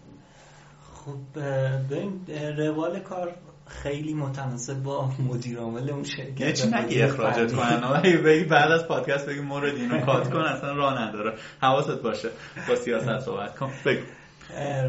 خب 0.94 1.40
ببین 1.40 2.26
روال 2.58 3.00
کار 3.00 3.34
خیلی 3.70 4.14
متناسب 4.14 4.84
با 4.84 5.12
مدیر 5.28 5.60
عامل 5.60 5.90
اون 5.90 6.04
شرکت 6.04 6.42
یه 6.42 6.54
چی 6.54 6.68
نگی 6.68 7.02
اخراجت 7.02 7.54
کنن؟ 7.54 8.02
بگی 8.02 8.44
بعد 8.44 8.72
از 8.72 8.88
پادکست 8.88 9.30
بگی 9.30 9.40
مورد 9.40 9.76
اینو 9.76 10.06
کات 10.06 10.34
کن 10.34 10.40
اصلا 10.40 10.74
راه 10.74 11.02
نداره. 11.02 11.38
حواست 11.62 12.02
باشه. 12.02 12.30
با 12.70 12.76
سیاست 12.76 13.20
صحبت 13.26 13.58
کن. 13.58 13.72
بگو. 13.86 14.02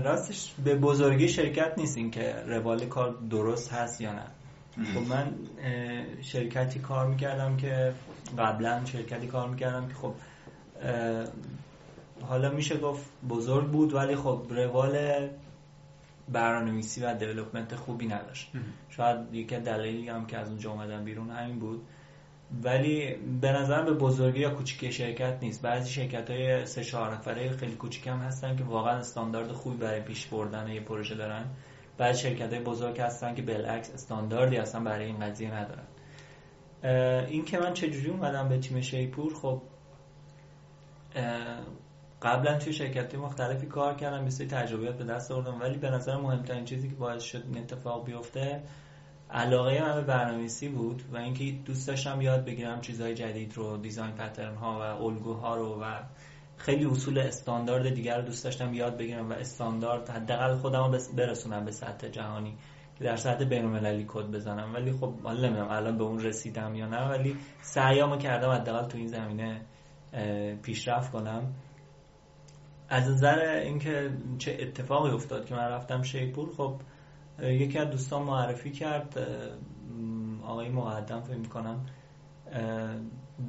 راستش 0.04 0.52
به 0.64 0.74
بزرگی 0.74 1.28
شرکت 1.28 1.72
نیست 1.76 1.98
که 2.12 2.34
روال 2.46 2.86
کار 2.86 3.18
درست 3.30 3.72
هست 3.72 4.00
یا 4.00 4.12
نه. 4.12 4.26
خب 4.94 5.08
من 5.08 5.32
شرکتی 6.22 6.78
کار 6.78 7.06
می‌کردم 7.06 7.56
که 7.56 7.92
قبلا 8.38 8.84
شرکتی 8.84 9.26
کار 9.26 9.48
می‌کردم 9.48 9.88
که 9.88 9.94
خب 9.94 10.14
حالا 12.28 12.50
میشه 12.50 12.76
گفت 12.76 13.10
بزرگ 13.28 13.66
بود 13.66 13.94
ولی 13.94 14.16
خب 14.16 14.42
روال 14.50 15.28
برنامه‌نویسی 16.32 17.00
و 17.00 17.14
دیولپمنت 17.14 17.76
خوبی 17.76 18.06
نداشت. 18.06 18.52
شاید 18.88 19.34
یکی 19.34 19.56
دلایلی 19.56 20.08
هم 20.08 20.26
که 20.26 20.38
از 20.38 20.48
اونجا 20.48 20.70
اومدن 20.70 21.04
بیرون 21.04 21.30
همین 21.30 21.58
بود. 21.58 21.82
ولی 22.62 23.14
به 23.40 23.52
نظرم 23.52 23.84
به 23.84 23.94
بزرگی 23.94 24.40
یا 24.40 24.50
کوچیکی 24.50 24.92
شرکت 24.92 25.38
نیست. 25.42 25.62
بعضی 25.62 25.90
شرکت 25.90 26.30
های 26.30 26.66
سه 26.66 26.84
چهار 26.84 27.14
نفره 27.14 27.50
خیلی 27.50 27.74
کوچیک 27.74 28.06
هم 28.06 28.18
هستن 28.18 28.56
که 28.56 28.64
واقعا 28.64 28.96
استاندارد 28.98 29.52
خوبی 29.52 29.76
برای 29.76 30.00
پیش 30.00 30.26
بردن 30.26 30.68
یه 30.68 30.80
پروژه 30.80 31.14
دارن. 31.14 31.46
بعضی 31.98 32.22
شرکت 32.22 32.52
های 32.52 32.62
بزرگ 32.62 33.00
هستن 33.00 33.34
که 33.34 33.42
بالعکس 33.42 33.94
استانداردی 33.94 34.56
اصلا 34.56 34.80
برای 34.80 35.06
این 35.06 35.18
قضیه 35.18 35.54
ندارن. 35.54 35.86
این 37.26 37.44
که 37.44 37.58
من 37.58 37.72
چجوری 37.74 38.10
اومدم 38.10 38.48
به 38.48 38.58
تیم 38.58 38.80
شیپور 38.80 39.34
خب 39.34 39.62
قبلا 42.22 42.58
توی 42.58 42.72
شرکتی 42.72 43.16
مختلفی 43.16 43.66
کار 43.66 43.94
کردم 43.94 44.24
بسیار 44.24 44.50
تجربیات 44.50 44.98
به 44.98 45.04
دست 45.04 45.32
آوردم. 45.32 45.60
ولی 45.60 45.78
به 45.78 45.90
نظر 45.90 46.16
مهمترین 46.16 46.64
چیزی 46.64 46.88
که 46.88 46.94
باعث 46.94 47.22
شد 47.22 47.42
این 47.46 47.58
اتفاق 47.58 48.06
بیفته 48.06 48.62
علاقه 49.30 49.82
من 49.82 49.94
به 49.94 50.00
برنامه‌نویسی 50.00 50.68
بود 50.68 51.02
و 51.12 51.16
اینکه 51.16 51.52
دوست 51.64 51.88
داشتم 51.88 52.20
یاد 52.20 52.44
بگیرم 52.44 52.80
چیزهای 52.80 53.14
جدید 53.14 53.56
رو 53.56 53.76
دیزاین 53.76 54.12
پترن 54.12 54.54
ها 54.54 54.78
و 54.78 55.04
الگوها 55.04 55.56
رو 55.56 55.82
و 55.82 56.02
خیلی 56.56 56.84
اصول 56.84 57.18
استاندارد 57.18 57.94
دیگر 57.94 58.16
رو 58.16 58.22
دوست 58.22 58.44
داشتم 58.44 58.74
یاد 58.74 58.98
بگیرم 58.98 59.30
و 59.30 59.32
استاندارد 59.32 60.10
حداقل 60.10 60.56
خودم 60.56 60.92
رو 60.92 60.98
برسونم 61.16 61.64
به 61.64 61.70
سطح 61.70 62.08
جهانی 62.08 62.56
که 62.98 63.04
در 63.04 63.16
سطح 63.16 63.44
بین‌المللی 63.44 64.04
کد 64.08 64.26
بزنم. 64.26 64.74
ولی 64.74 64.92
خب 64.92 65.20
حالا 65.22 65.48
نمی‌دونم 65.48 65.70
الان 65.70 65.98
به 65.98 66.04
اون 66.04 66.20
رسیدم 66.20 66.74
یا 66.74 66.86
نه 66.86 67.08
ولی 67.08 67.36
سعیامو 67.60 68.16
کردم 68.16 68.50
حداقل 68.50 68.88
تو 68.88 68.98
این 68.98 69.06
زمینه 69.06 69.60
پیشرفت 70.62 71.12
کنم. 71.12 71.52
از 72.90 73.10
نظر 73.10 73.38
اینکه 73.38 74.10
چه 74.38 74.56
اتفاقی 74.60 75.10
افتاد 75.10 75.46
که 75.46 75.54
من 75.54 75.68
رفتم 75.68 76.02
شیپور 76.02 76.52
خب 76.56 76.74
یکی 77.42 77.78
از 77.78 77.90
دوستان 77.90 78.22
معرفی 78.22 78.70
کرد 78.70 79.18
آقای 80.44 80.68
مقدم 80.68 81.20
فکر 81.20 81.48
کنم 81.48 81.86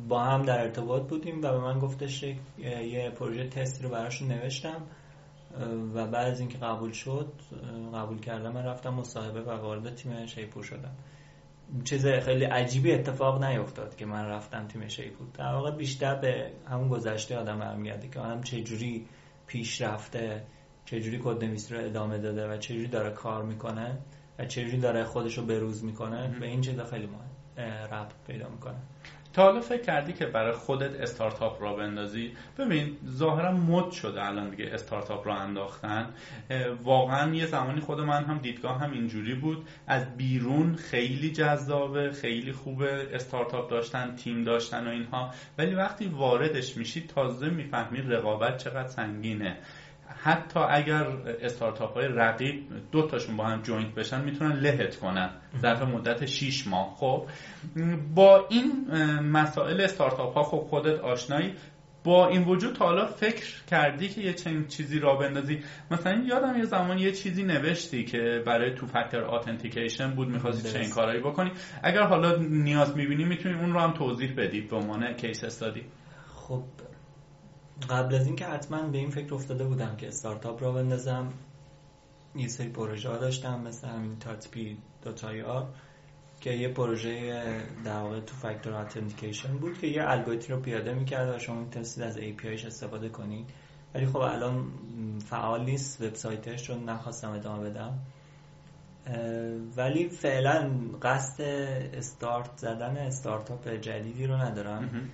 با 0.07 0.23
هم 0.23 0.43
در 0.43 0.61
ارتباط 0.61 1.03
بودیم 1.03 1.37
و 1.37 1.51
به 1.51 1.59
من 1.59 1.79
گفتش 1.79 2.23
یه 2.57 3.11
پروژه 3.15 3.47
تستی 3.47 3.83
رو 3.83 3.89
براشون 3.89 4.27
نوشتم 4.27 4.81
و 5.93 6.07
بعد 6.07 6.27
از 6.27 6.39
اینکه 6.39 6.57
قبول 6.57 6.91
شد 6.91 7.33
قبول 7.93 8.19
کردم 8.19 8.51
من 8.51 8.65
رفتم 8.65 8.89
مصاحبه 8.89 9.41
و 9.41 9.49
وارد 9.49 9.95
تیم 9.95 10.25
شیپور 10.25 10.63
شدم. 10.63 10.95
چیز 11.83 12.05
خیلی 12.07 12.45
عجیبی 12.45 12.93
اتفاق 12.93 13.43
نیفتاد 13.43 13.95
که 13.95 14.05
من 14.05 14.25
رفتم 14.25 14.67
تیم 14.67 14.87
شیپور. 14.87 15.27
در 15.33 15.53
واقع 15.53 15.71
بیشتر 15.71 16.15
به 16.15 16.51
همون 16.69 16.89
گذشته 16.89 17.37
آدم 17.37 17.59
برمیگرده 17.59 18.07
که 18.07 18.19
آدم 18.19 18.41
چه 18.41 18.61
جوری 18.61 19.07
پیشرفته 19.51 20.43
چجوری 20.85 21.21
کد 21.23 21.43
نویسی 21.43 21.75
رو 21.75 21.85
ادامه 21.85 22.17
داده 22.17 22.53
و 22.53 22.57
چجوری 22.57 22.87
داره 22.87 23.09
کار 23.09 23.43
می‌کنه 23.43 23.97
و 24.39 24.45
چجوری 24.45 24.77
داره 24.77 25.03
خودش 25.03 25.37
رو 25.37 25.45
بروز 25.45 25.83
می‌کنه 25.83 26.39
به 26.39 26.45
این 26.45 26.61
چیزا 26.61 26.85
خیلی 26.85 27.07
مهم 27.07 27.63
ربط 27.93 28.13
پیدا 28.27 28.49
می‌کنه. 28.49 28.77
تا 29.33 29.43
حالا 29.43 29.61
فکر 29.61 29.81
کردی 29.81 30.13
که 30.13 30.25
برای 30.25 30.51
خودت 30.51 31.01
استارتاپ 31.01 31.61
را 31.61 31.73
بندازی؟ 31.73 32.31
ببین 32.57 32.97
ظاهرا 33.07 33.51
مد 33.51 33.91
شده 33.91 34.25
الان 34.25 34.49
دیگه 34.49 34.69
استارتاپ 34.73 35.27
را 35.27 35.35
انداختن. 35.35 36.09
واقعا 36.83 37.35
یه 37.35 37.45
زمانی 37.45 37.79
خود 37.79 37.99
من 37.99 38.23
هم 38.23 38.37
دیدگاه 38.37 38.79
هم 38.79 38.91
اینجوری 38.91 39.35
بود. 39.35 39.67
از 39.87 40.17
بیرون 40.17 40.75
خیلی 40.75 41.31
جذابه 41.31 42.11
خیلی 42.11 42.51
خوبه 42.51 43.07
استارتاپ 43.13 43.69
داشتن 43.69 44.15
تیم 44.15 44.43
داشتن 44.43 44.87
و 44.87 44.89
اینها. 44.89 45.31
ولی 45.57 45.75
وقتی 45.75 46.07
واردش 46.07 46.77
میشی 46.77 47.01
تازه 47.07 47.49
می‌فهمی 47.49 48.01
رقابت 48.01 48.57
چقدر 48.57 48.87
سنگینه. 48.87 49.57
حتی 50.23 50.59
اگر 50.59 51.07
استارتاپ 51.41 51.93
های 51.93 52.07
رقیب 52.07 52.63
دو 52.91 53.07
تاشون 53.07 53.37
با 53.37 53.45
هم 53.45 53.61
join 53.61 53.95
بشن 53.95 54.23
می‌تونن 54.23 54.59
لهت 54.59 54.95
کنن 54.95 55.29
ظرف 55.61 55.81
مدت 55.81 56.25
6 56.25 56.67
ماه. 56.67 56.95
خب 56.95 57.25
با 58.15 58.47
این 58.49 58.71
مسائل 59.21 59.81
استارتاپ 59.81 60.33
ها 60.33 60.43
خب 60.43 60.57
خودت 60.57 60.99
آشنایی. 60.99 61.53
با 62.03 62.27
این 62.27 62.43
وجود 62.43 62.75
تا 62.75 62.85
حالا 62.85 63.05
فکر 63.05 63.63
کردی 63.67 64.09
که 64.09 64.21
یه 64.21 64.33
چنین 64.33 64.67
چیزی 64.67 64.99
را 64.99 65.15
بندازی؟ 65.15 65.59
مثلا 65.91 66.23
یادم 66.27 66.57
یه 66.57 66.65
زمان 66.65 66.97
یه 66.97 67.11
چیزی 67.11 67.43
نوشتی 67.43 68.03
که 68.03 68.43
برای 68.45 68.75
two 68.75 68.87
factor 68.87 69.23
authentication 69.23 70.11
بود 70.11 70.27
می‌خواستی 70.27 70.73
چنین 70.73 70.89
کارایی 70.89 71.19
بکنی. 71.19 71.51
اگر 71.83 72.01
حالا 72.03 72.35
نیاز 72.35 72.97
می‌بینی 72.97 73.23
می‌تونی 73.23 73.55
اون 73.55 73.73
رو 73.73 73.79
هم 73.79 73.91
توضیح 73.91 74.33
بدی 74.37 74.61
به 74.61 74.75
عنوان 74.75 75.13
case 75.13 75.43
study 75.43 75.83
خب 76.33 76.63
قبل 77.89 78.15
از 78.15 78.25
اینکه 78.25 78.45
حتما 78.45 78.81
به 78.87 78.97
این 78.97 79.09
فکر 79.09 79.33
افتاده 79.33 79.65
بودم 79.65 79.95
که 79.95 80.07
استارتاپ 80.07 80.63
را 80.63 80.71
بندازم 80.71 81.33
یه 82.35 82.47
سری 82.47 82.69
پروژه 82.69 83.09
ها 83.09 83.17
داشتم 83.17 83.61
مثل 83.61 83.87
همین 83.87 84.19
تاتپی 84.19 84.77
دوتای 85.03 85.41
آر 85.41 85.67
که 86.41 86.51
یه 86.51 86.67
پروژه 86.67 87.43
در 87.85 88.01
واقع 88.01 88.19
تو 88.19 88.35
فاکتور 88.35 88.73
اتنتیکیشن 88.73 89.57
بود 89.57 89.77
که 89.77 89.87
یه 89.87 90.03
الگوریتم 90.09 90.53
رو 90.53 90.59
پیاده 90.59 90.93
می‌کرد 90.93 91.35
و 91.35 91.39
شما 91.39 91.59
می‌تونستید 91.59 92.03
از 92.03 92.17
APIش 92.17 92.65
استفاده 92.65 93.09
کنید. 93.09 93.49
ولی 93.95 94.05
خب 94.05 94.17
الان 94.17 94.71
فعال 95.25 95.65
نیست 95.65 96.01
وبسایتش 96.01 96.69
رو 96.69 96.75
نخواستم 96.75 97.31
ادامه 97.31 97.69
بدم. 97.69 97.99
ولی 99.77 100.09
فعلا 100.09 100.71
قصد 101.01 101.41
استارت 101.93 102.57
زدن 102.57 102.97
استارتاپ 102.97 103.69
جدیدی 103.69 104.27
رو 104.27 104.35
ندارم. 104.35 105.09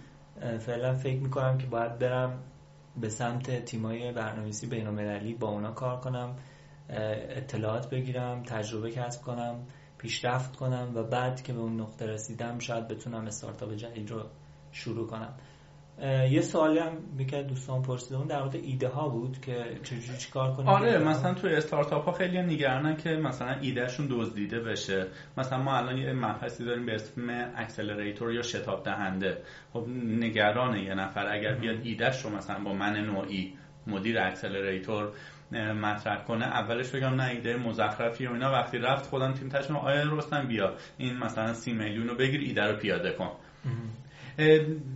فعلا 0.60 0.96
فکر 0.96 1.20
می‌کنم 1.20 1.58
که 1.58 1.68
باید 1.68 2.00
برم 2.00 2.40
به 3.02 3.10
سمت 3.10 3.66
تیمای 3.66 4.12
برنامه‌نویسی 4.12 4.68
بین‌المللی 4.68 5.34
با 5.34 5.48
اونا 5.50 5.72
کار 5.72 6.00
کنم 6.00 6.36
اطلاعات 6.90 7.90
بگیرم 7.90 8.44
تجربه 8.44 8.92
کسب 8.92 9.22
کنم 9.22 9.68
پیشرفت 9.98 10.56
کنم 10.56 10.92
و 10.96 11.04
بعد 11.04 11.44
که 11.44 11.54
به 11.54 11.60
اون 11.60 11.82
نقطه 11.82 12.06
رسیدم 12.06 12.60
شاید 12.60 12.88
بتونم 12.88 13.26
استارتاپ 13.26 13.74
جدید 13.74 14.12
رو 14.12 14.24
شروع 14.72 15.08
کنم. 15.08 15.34
یه 16.32 16.42
سوالی 16.42 16.80
هم 16.80 17.26
که 17.30 17.44
دوستان 17.44 17.82
پرسیدون 17.82 18.28
در 18.28 18.40
مورد 18.40 18.56
ایده 18.56 18.88
ها 18.88 19.10
بود 19.10 19.42
که 19.42 19.66
چجوری 19.84 20.18
چیکار 20.18 20.56
کنیم؟ 20.56 20.70
آره 20.70 20.98
مثلا 20.98 21.34
توی 21.34 21.54
استارتاپ 21.54 22.06
ها 22.06 22.12
خیلی 22.12 22.42
نگرانن 22.42 22.98
که 22.98 23.10
مثلا 23.10 23.60
ایدهشون 23.62 24.08
دزدیده 24.10 24.60
بشه. 24.60 25.08
مثلا 25.38 25.58
ما 25.58 25.78
الان 25.78 25.98
یه 25.98 26.14
مبحثی 26.14 26.66
داریم 26.66 26.86
به 26.86 26.96
اسم 26.96 27.52
اکسلراتور 27.56 28.34
یا 28.34 28.42
شتاب 28.42 28.84
دهنده. 28.84 29.38
خب 29.74 29.88
نگرانه 30.06 30.84
یه 30.84 30.94
نفر. 30.94 31.28
اگر 31.34 31.56
بیاد 31.56 31.78
ایدهش 31.84 32.26
رو 32.26 32.30
مثلا 32.30 32.64
با 32.64 32.74
من 32.74 32.98
نوعی 32.98 33.54
مدیر 33.88 34.20
اکسلراتور 34.20 35.12
مطرح 35.82 36.24
کنه 36.24 36.46
اولش 36.46 36.90
بگم 36.90 37.16
نه 37.16 37.30
ایده 37.30 37.58
مزخرفی 37.58 38.28
و 38.28 38.32
اینا. 38.32 38.52
وقتی 38.52 38.78
رفت 38.78 39.06
خودم 39.06 39.34
تیم 39.34 39.50
تشم 39.50 39.76
آیا 39.76 40.04
رستم 40.04 40.48
بیا. 40.48 40.74
این 40.98 41.18
مثلا 41.18 41.54
سی 41.54 41.74
میلیون 41.74 42.08
رو 42.08 42.16
بگیر 42.16 42.42
ایده 42.42 42.64
رو 42.64 42.78
پیاده 42.78 43.12
کن. 43.12 43.32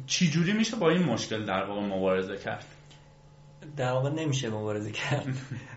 چی 0.06 0.30
جوری 0.30 0.54
میشه 0.54 0.76
با 0.76 0.90
این 0.90 1.04
مشکل 1.04 1.46
در 1.46 1.64
واقع 1.64 1.82
مبارزه 1.82 2.38
کرد؟ 2.38 2.66
در 3.78 3.92
واقع 3.92 4.10
نمیشه 4.10 4.50
مبارزه 4.50 4.92
کرد. 4.92 5.28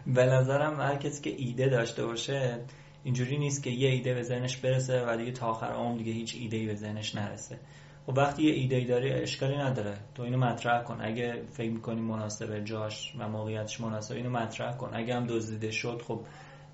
به 0.07 0.27
نظرم 0.27 0.81
هر 0.81 0.97
کسی 0.97 1.23
که 1.23 1.43
ایده 1.43 1.69
داشته 1.69 2.07
باشه 2.07 2.61
اینجوری 3.05 3.39
نیست 3.39 3.63
که 3.63 3.71
یه 3.71 3.89
ایده 3.89 4.15
به 4.15 4.23
ذهنش 4.23 4.57
برسه 4.57 5.05
و 5.07 5.17
دیگه 5.17 5.33
تا 5.33 5.47
آخر 5.47 5.67
عمر 5.67 5.99
دیگه 5.99 6.13
هیچ 6.13 6.37
ایده 6.41 6.67
به 6.67 6.75
ذهنش 6.75 7.15
نرسه. 7.15 7.55
و 7.55 8.13
خب 8.13 8.19
وقتی 8.19 8.43
یه 8.43 8.53
ایده 8.53 8.85
داری 8.85 9.13
اشکالی 9.13 9.57
نداره. 9.57 9.97
تو 10.15 10.23
اینو 10.23 10.39
مطرح 10.39 10.83
کن. 10.83 10.99
اگه 11.01 11.43
فکر 11.51 11.71
می‌کنی 11.71 12.01
مناسبه 12.01 12.65
جاش 12.65 13.15
و 13.19 13.29
موقعیتش 13.29 13.81
مناسبه 13.81 14.17
اینو 14.17 14.31
مطرح 14.31 14.77
کن. 14.77 14.91
اگه 14.93 15.15
هم 15.15 15.27
دزدیده 15.27 15.71
شد 15.71 16.03
خب 16.07 16.21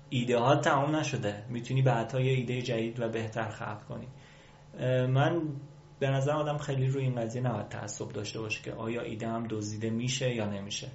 ایده 0.09 0.37
ها 0.37 0.55
تمام 0.55 0.95
نشده. 0.95 1.43
می‌تونی 1.49 1.81
بعدها 1.81 2.21
یه 2.21 2.31
ایده 2.31 2.61
جدید 2.61 2.99
و 2.99 3.09
بهتر 3.09 3.49
خلق 3.49 3.83
کنی. 3.83 4.07
من 5.07 5.41
به 6.01 6.09
نظر 6.09 6.31
آدم 6.31 6.57
خیلی 6.57 6.87
روی 6.87 7.03
این 7.03 7.15
قضیه 7.15 7.41
نباید 7.41 7.69
تعصب 7.69 8.09
داشته 8.09 8.39
باشه 8.39 8.63
که 8.63 8.73
آیا 8.73 9.01
ایده 9.01 9.27
هم 9.27 9.47
دزدیده 9.49 9.89
میشه 9.89 10.35
یا 10.35 10.45
نمیشه. 10.45 10.87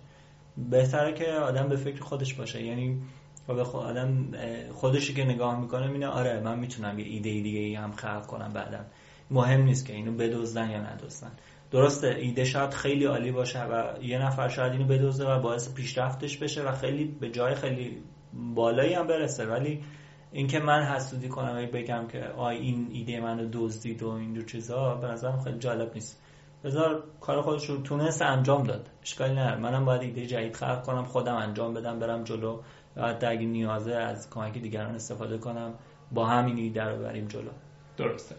بهتره 0.70 1.12
که 1.12 1.24
آدم 1.24 1.68
به 1.68 1.76
فکر 1.76 2.02
خودش 2.02 2.34
باشه. 2.34 2.62
یعنی 2.62 3.02
و 3.48 3.64
خود 3.64 3.82
آدم 3.82 4.30
خودشی 4.72 5.14
که 5.14 5.24
نگاه 5.24 5.60
می‌کنه 5.60 5.88
میینه 5.88 6.06
آره 6.06 6.40
من 6.40 6.58
می‌تونم 6.58 6.98
یه 6.98 7.04
ایده 7.04 7.30
دیگه 7.30 7.58
ای 7.58 7.74
هم 7.74 7.92
خلق 7.92 8.26
کنم 8.26 8.52
بعدا. 8.52 8.78
مهم 9.30 9.62
نیست 9.62 9.86
که 9.86 9.92
اینو 9.92 10.12
بدزدن 10.12 10.70
یا 10.70 10.80
ندزدن. 10.80 11.32
درسته 11.70 12.06
ایده 12.06 12.44
شاید 12.44 12.70
خیلی 12.70 13.04
عالی 13.04 13.32
باشه 13.32 13.62
و 13.62 14.02
یه 14.02 14.18
نفر 14.18 14.48
شاید 14.48 14.72
اینو 14.72 14.84
بدزده 14.84 15.30
و 15.30 15.40
باعث 15.40 15.74
پیشرفتش 15.74 16.38
بشه 16.38 16.62
و 16.62 16.72
خیلی 16.72 17.04
به 17.04 17.30
جای 17.30 17.54
خیلی 17.54 18.02
بالایی 18.54 18.94
هم 18.94 19.06
برسه 19.06 19.46
ولی 19.46 19.82
اینکه 20.36 20.60
من 20.60 20.82
حسودی 20.82 21.28
کنم 21.28 21.56
و 21.56 21.66
بگم 21.66 22.06
که 22.08 22.24
آی 22.24 22.56
این 22.56 22.88
ایده 22.92 23.20
منو 23.20 23.48
دزدید 23.52 24.02
و 24.02 24.08
این 24.08 24.32
دو 24.32 24.42
چیزا 24.42 24.94
به 24.94 25.06
نظرم 25.06 25.40
خیلی 25.40 25.58
جالب 25.58 25.94
نیست. 25.94 26.22
بذار 26.64 27.04
کار 27.20 27.42
خودش 27.42 27.70
رو 27.70 27.82
تونست 27.82 28.22
انجام 28.22 28.64
داد. 28.64 28.88
اشکالی 29.02 29.32
نداره 29.32 29.56
منم 29.56 29.84
باید 29.84 30.02
ایده 30.02 30.26
جدید 30.26 30.56
خلق 30.56 30.82
کنم 30.82 31.04
خودم 31.04 31.34
انجام 31.34 31.74
بدم 31.74 31.98
برم 31.98 32.24
جلو. 32.24 32.60
و 32.96 33.00
اگه 33.00 33.46
نیازه 33.46 33.94
از 33.94 34.30
کمک 34.30 34.58
دیگران 34.58 34.94
استفاده 34.94 35.38
کنم 35.38 35.74
با 36.12 36.26
همین 36.26 36.56
ایده 36.56 36.84
رو 36.84 37.02
بریم 37.02 37.26
جلو. 37.26 37.50
درسته. 37.96 38.34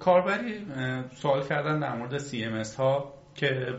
کاربری 0.00 0.66
سوال 1.14 1.46
کردن 1.46 1.80
در 1.80 1.96
مورد 1.96 2.18
CMS 2.18 2.74
ها 2.74 3.14
که 3.34 3.74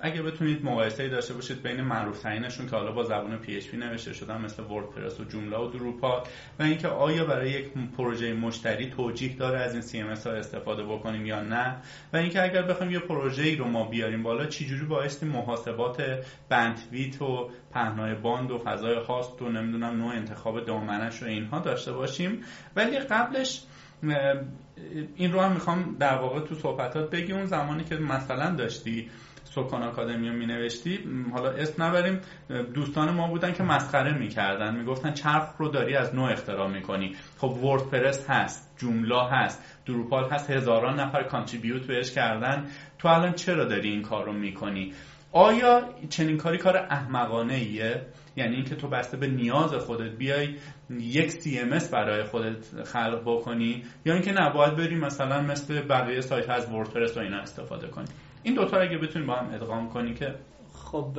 اگه 0.00 0.22
بتونید 0.22 0.64
مقایسه 0.64 1.08
داشته 1.08 1.34
باشید 1.34 1.62
بین 1.62 1.80
معروف 1.80 2.22
ترینشون 2.22 2.66
که 2.66 2.76
حالا 2.76 2.92
با 2.92 3.02
زبان 3.02 3.38
PHP 3.42 3.74
نوشته 3.74 4.12
شدن 4.12 4.40
مثل 4.40 4.62
وردپرس 4.62 5.20
و 5.20 5.24
جمله 5.24 5.58
و 5.58 5.70
دروپال 5.70 6.22
و 6.58 6.62
اینکه 6.62 6.88
آیا 6.88 7.24
برای 7.24 7.50
یک 7.50 7.66
پروژه 7.96 8.34
مشتری 8.34 8.90
توجیه 8.90 9.36
داره 9.36 9.58
از 9.58 9.74
این 9.74 9.82
CMS 9.82 10.26
ها 10.26 10.32
استفاده 10.32 10.84
بکنیم 10.84 11.26
یا 11.26 11.42
نه 11.42 11.76
و 12.12 12.16
اینکه 12.16 12.42
اگر 12.42 12.62
بخوایم 12.62 12.92
یه 12.92 12.98
پروژه 12.98 13.42
ای 13.42 13.56
رو 13.56 13.64
ما 13.64 13.84
بیاریم 13.84 14.22
بالا 14.22 14.46
چجوری 14.46 14.84
باعث 14.84 15.22
محاسبات 15.22 16.02
بندویت 16.48 17.22
و 17.22 17.50
پهنای 17.72 18.14
باند 18.14 18.50
و 18.50 18.58
فضای 18.58 19.00
خاص 19.00 19.42
و 19.42 19.48
نمی‌دونم 19.48 19.96
نوع 19.96 20.14
انتخاب 20.14 20.64
دامنش 20.64 21.22
و 21.22 21.26
اینها 21.26 21.58
داشته 21.58 21.92
باشیم. 21.92 22.40
ولی 22.76 22.98
قبلش 22.98 23.62
این 25.16 25.32
رو 25.32 25.40
هم 25.40 25.52
می‌خوام 25.52 25.96
در 25.98 26.18
واقع 26.18 26.40
تو 26.40 26.54
صحبتات 26.54 27.10
بگی 27.10 27.32
اون 27.32 27.46
زمانی 27.46 27.84
که 27.84 27.96
مثلا 27.96 28.54
داشتی 28.54 29.10
سکان 29.54 29.82
آکادمی 29.82 30.30
می 30.30 30.46
نوشتی 30.46 30.98
حالا 31.32 31.50
اسم 31.50 31.82
نبریم. 31.82 32.20
دوستان 32.74 33.10
ما 33.10 33.28
بودن 33.28 33.52
که 33.52 33.62
مسخره 33.62 34.18
می‌کردن. 34.18 34.76
می‌گفتن 34.76 35.12
چرخ 35.12 35.56
رو 35.58 35.68
داری 35.68 35.96
از 35.96 36.14
نوع 36.14 36.32
اختراع 36.32 36.68
می‌کنی. 36.68 37.16
خب 37.38 37.64
وردپرس 37.64 38.30
هست 38.30 38.74
جوملا 38.78 39.28
هست 39.28 39.82
دروپال 39.86 40.30
هست 40.30 40.50
هزاران 40.50 41.00
نفر 41.00 41.22
کانتریبیوت 41.22 41.86
بهش 41.86 42.12
کردن. 42.12 42.66
تو 42.98 43.08
الان 43.08 43.32
چرا 43.32 43.64
داری 43.64 43.90
این 43.90 44.02
کار 44.02 44.24
رو 44.24 44.32
می‌کنی؟ 44.32 44.92
آیا 45.32 45.88
چنین 46.08 46.36
کاری 46.36 46.58
کار 46.58 46.76
احمقانه 46.76 47.54
ایه 47.54 48.02
یعنی 48.36 48.54
اینکه 48.54 48.74
تو 48.74 48.88
بسته 48.88 49.16
به 49.16 49.26
نیاز 49.26 49.74
خودت 49.74 50.10
بیای 50.10 50.56
یک 50.90 51.30
CMS 51.30 51.90
برای 51.92 52.24
خودت 52.24 52.84
خلق 52.84 53.22
بکنی؟ 53.26 53.84
یا 54.04 54.14
اینکه 54.14 54.32
نباید 54.32 54.76
بری 54.76 54.96
مثلا 54.96 55.40
مثل 55.40 55.82
بقیه 55.82 56.20
سایت 56.20 56.50
از 56.50 56.72
وردپرس 56.72 57.16
و 57.16 57.20
اینا 57.20 57.38
استفاده 57.40 57.88
کنی؟ 57.88 58.06
این 58.42 58.54
دوتا 58.54 58.80
اگه 58.80 58.98
بتونیم 58.98 59.28
با 59.28 59.34
هم 59.34 59.54
ادغام 59.54 59.88
کنی 59.88 60.14
که 60.14 60.34
خب 60.74 61.18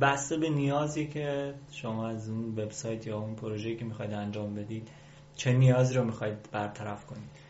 بسته 0.00 0.36
به 0.36 0.50
نیازی 0.50 1.06
که 1.06 1.54
شما 1.70 2.08
از 2.08 2.28
اون 2.28 2.44
وبسایت 2.44 3.06
یا 3.06 3.18
اون 3.18 3.34
پروژه‌ای 3.34 3.76
که 3.76 3.84
می‌خواید 3.84 4.12
انجام 4.12 4.54
بدید 4.54 4.88
چه 5.36 5.52
نیازی 5.52 5.94
رو 5.94 6.04
می‌خواید 6.04 6.48
برطرف 6.52 7.06
کنید؟ 7.06 7.46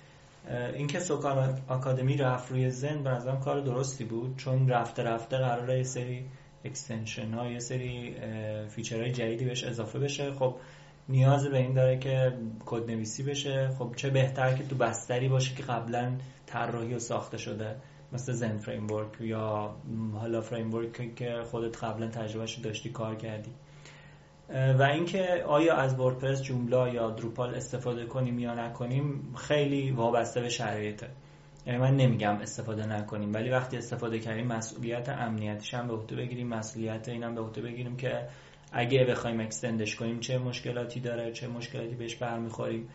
اینکه 0.75 1.01
سوکان 1.01 1.59
آکادمی 1.69 2.17
رفت 2.17 2.53
روی 2.53 2.71
زن 2.71 3.03
به 3.03 3.11
نظرم 3.11 3.41
کار 3.41 3.61
درستی 3.61 4.05
بود 4.05 4.37
چون 4.37 4.69
رفته 4.69 5.03
رفته 5.03 5.37
قراره 5.39 5.77
یه 5.77 5.83
سری 5.83 6.25
extension 6.65 7.35
ها 7.35 7.47
یه 7.47 7.59
سری 7.59 8.15
feature 8.69 9.01
های 9.01 9.13
جدیدی 9.13 9.45
بهش 9.45 9.65
اضافه 9.65 9.99
بشه. 9.99 10.33
خب 10.33 10.55
نیاز 11.09 11.47
به 11.47 11.59
این 11.59 11.75
داره 11.75 11.99
که 11.99 12.33
کد 12.67 12.91
نویسی 12.91 13.23
بشه. 13.23 13.69
خب 13.79 13.93
چه 13.97 14.11
بهتر 14.11 14.55
که 14.55 14.65
تو 14.65 14.77
بستری 14.77 15.29
باشه 15.29 15.55
که 15.55 15.63
قبلا 15.63 16.13
طراحی 16.47 16.95
و 16.95 16.99
ساخته 16.99 17.39
شده. 17.39 17.77
مثل 18.13 18.33
Zend 18.33 18.57
Framework 18.57 18.87
یا 19.21 19.75
حالا 20.15 20.41
framework 20.41 20.93
که 21.17 21.43
خودت 21.51 21.85
قبلا 21.85 22.09
تجربهش 22.09 22.55
داشتی 22.59 22.91
کار 22.91 23.15
کردی. 23.15 23.51
و 24.79 24.83
اینکه 24.83 25.45
آیا 25.47 25.77
از 25.77 26.01
WordPress 26.01 26.43
Joomla 26.43 26.95
یا 26.95 27.11
Drupal 27.11 27.55
استفاده 27.55 28.07
کنیم 28.07 28.39
یا 28.39 28.55
نکنیم 28.55 29.35
خیلی 29.37 29.91
وابسته 29.91 30.41
به 30.41 30.49
شرایطه. 30.49 31.09
یعنی 31.67 31.79
من 31.79 31.97
نمیگم 31.97 32.37
استفاده 32.37 32.87
نکنیم 32.87 33.35
ولی 33.35 33.51
وقتی 33.51 33.77
استفاده 33.77 34.19
کردیم 34.19 34.47
مسئولیت 34.47 35.09
امنیتش 35.09 35.75
هم 35.75 35.89
به 35.89 35.95
عهده 35.95 36.17
بگیریم 36.17 36.49
مسئولیت 36.49 37.09
اینم 37.09 37.35
به 37.35 37.41
عهده 37.41 37.63
بگیریم 37.63 37.97
که 37.97 38.29
اگه 38.73 39.05
بخوایم 39.05 39.41
extend 39.41 39.83
ش 39.83 39.97
کنیم 39.97 40.21
چه 40.21 40.39
مشکلاتی 40.39 41.01
داره 41.01 41.33
چه 41.33 41.49
مشکلاتی 41.49 41.95
بهش 41.95 42.17
برمیخوریم. 42.17 42.89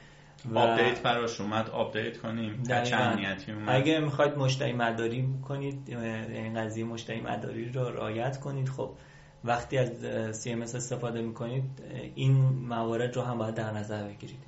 و 0.45 0.59
update 0.59 1.01
براش 1.03 1.41
اومد 1.41 1.69
update 1.69 2.17
کنیم. 2.17 2.63
چه 2.63 2.95
امنیتی 2.95 3.51
اومد. 3.51 3.75
اگه 3.75 3.99
می‌خواید 3.99 4.37
مشتری 4.37 4.73
مداری 4.73 5.27
کنید 5.47 5.89
این 5.89 6.53
قضیه 6.53 6.83
مشتری 6.83 7.21
مداری 7.21 7.69
رو 7.69 7.83
رعایت 7.83 8.39
کنید. 8.39 8.69
خب 8.69 8.91
وقتی 9.43 9.77
از 9.77 9.89
CMS 10.43 10.75
استفاده 10.75 11.21
می‌کنید 11.21 11.63
این 12.15 12.33
موارد 12.67 13.15
رو 13.15 13.21
هم 13.21 13.37
باید 13.37 13.55
در 13.55 13.71
نظر 13.71 14.07
بگیرید. 14.07 14.39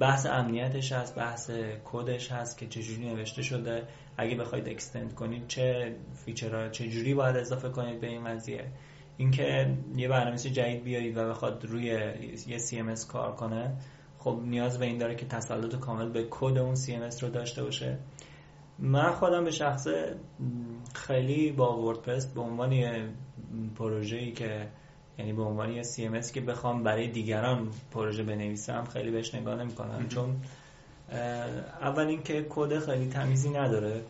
بحث 0.00 0.26
امنیتش 0.26 0.92
هست 0.92 1.16
بحث 1.16 1.50
کدش 1.84 2.32
هست 2.32 2.58
که 2.58 2.66
چجوری 2.66 3.14
نوشته 3.14 3.42
شده. 3.42 3.82
اگه 4.16 4.36
بخواید 4.36 4.68
extend 4.68 5.14
کنید 5.14 5.46
چه 5.46 5.96
feature 6.24 6.62
ها 6.62 6.68
چجوری 6.68 7.14
باید 7.14 7.36
اضافه 7.36 7.68
کنید 7.68 8.00
به 8.00 8.06
این 8.06 8.24
قضیه. 8.24 8.64
اینکه 9.16 9.76
یه 9.96 10.08
برنامه‌نویس 10.08 10.46
جدید 10.46 10.84
بیارید 10.84 11.16
و 11.16 11.28
بخواد 11.28 11.64
روی 11.64 11.84
یه 12.46 12.58
CMS 12.58 13.06
کار 13.06 13.34
کنه 13.34 13.76
خب 14.20 14.40
نیاز 14.44 14.78
به 14.78 14.86
این 14.86 14.98
داره 14.98 15.14
که 15.14 15.26
تسلط 15.26 15.76
کامل 15.76 16.08
به 16.08 16.26
کد 16.30 16.58
اون 16.58 16.74
CMS 16.74 17.22
رو 17.22 17.28
داشته 17.28 17.62
باشه. 17.64 17.98
من 18.78 19.12
خودم 19.12 19.44
به 19.44 19.50
شخص 19.50 19.88
خیلی 20.94 21.52
با 21.52 21.82
WordPress 21.82 22.26
به 22.26 22.40
عنوان 22.40 22.72
یه 22.72 23.08
پروژه‌ای 23.76 24.32
که 24.32 24.68
یعنی 25.18 25.32
به 25.32 25.42
عنوان 25.42 25.72
یه 25.72 25.82
CMS 25.82 26.30
که 26.30 26.40
بخوام 26.40 26.82
برای 26.82 27.08
دیگران 27.08 27.68
پروژه 27.90 28.22
بنویسم 28.22 28.84
خیلی 28.84 29.10
بهش 29.10 29.34
نگاه 29.34 29.56
نمی‌کنم. 29.56 30.08
چون 30.08 30.36
اول 31.80 32.06
اینکه 32.06 32.46
کد 32.50 32.78
خیلی 32.78 33.08
تمیزی 33.08 33.50
نداره. 33.50 34.00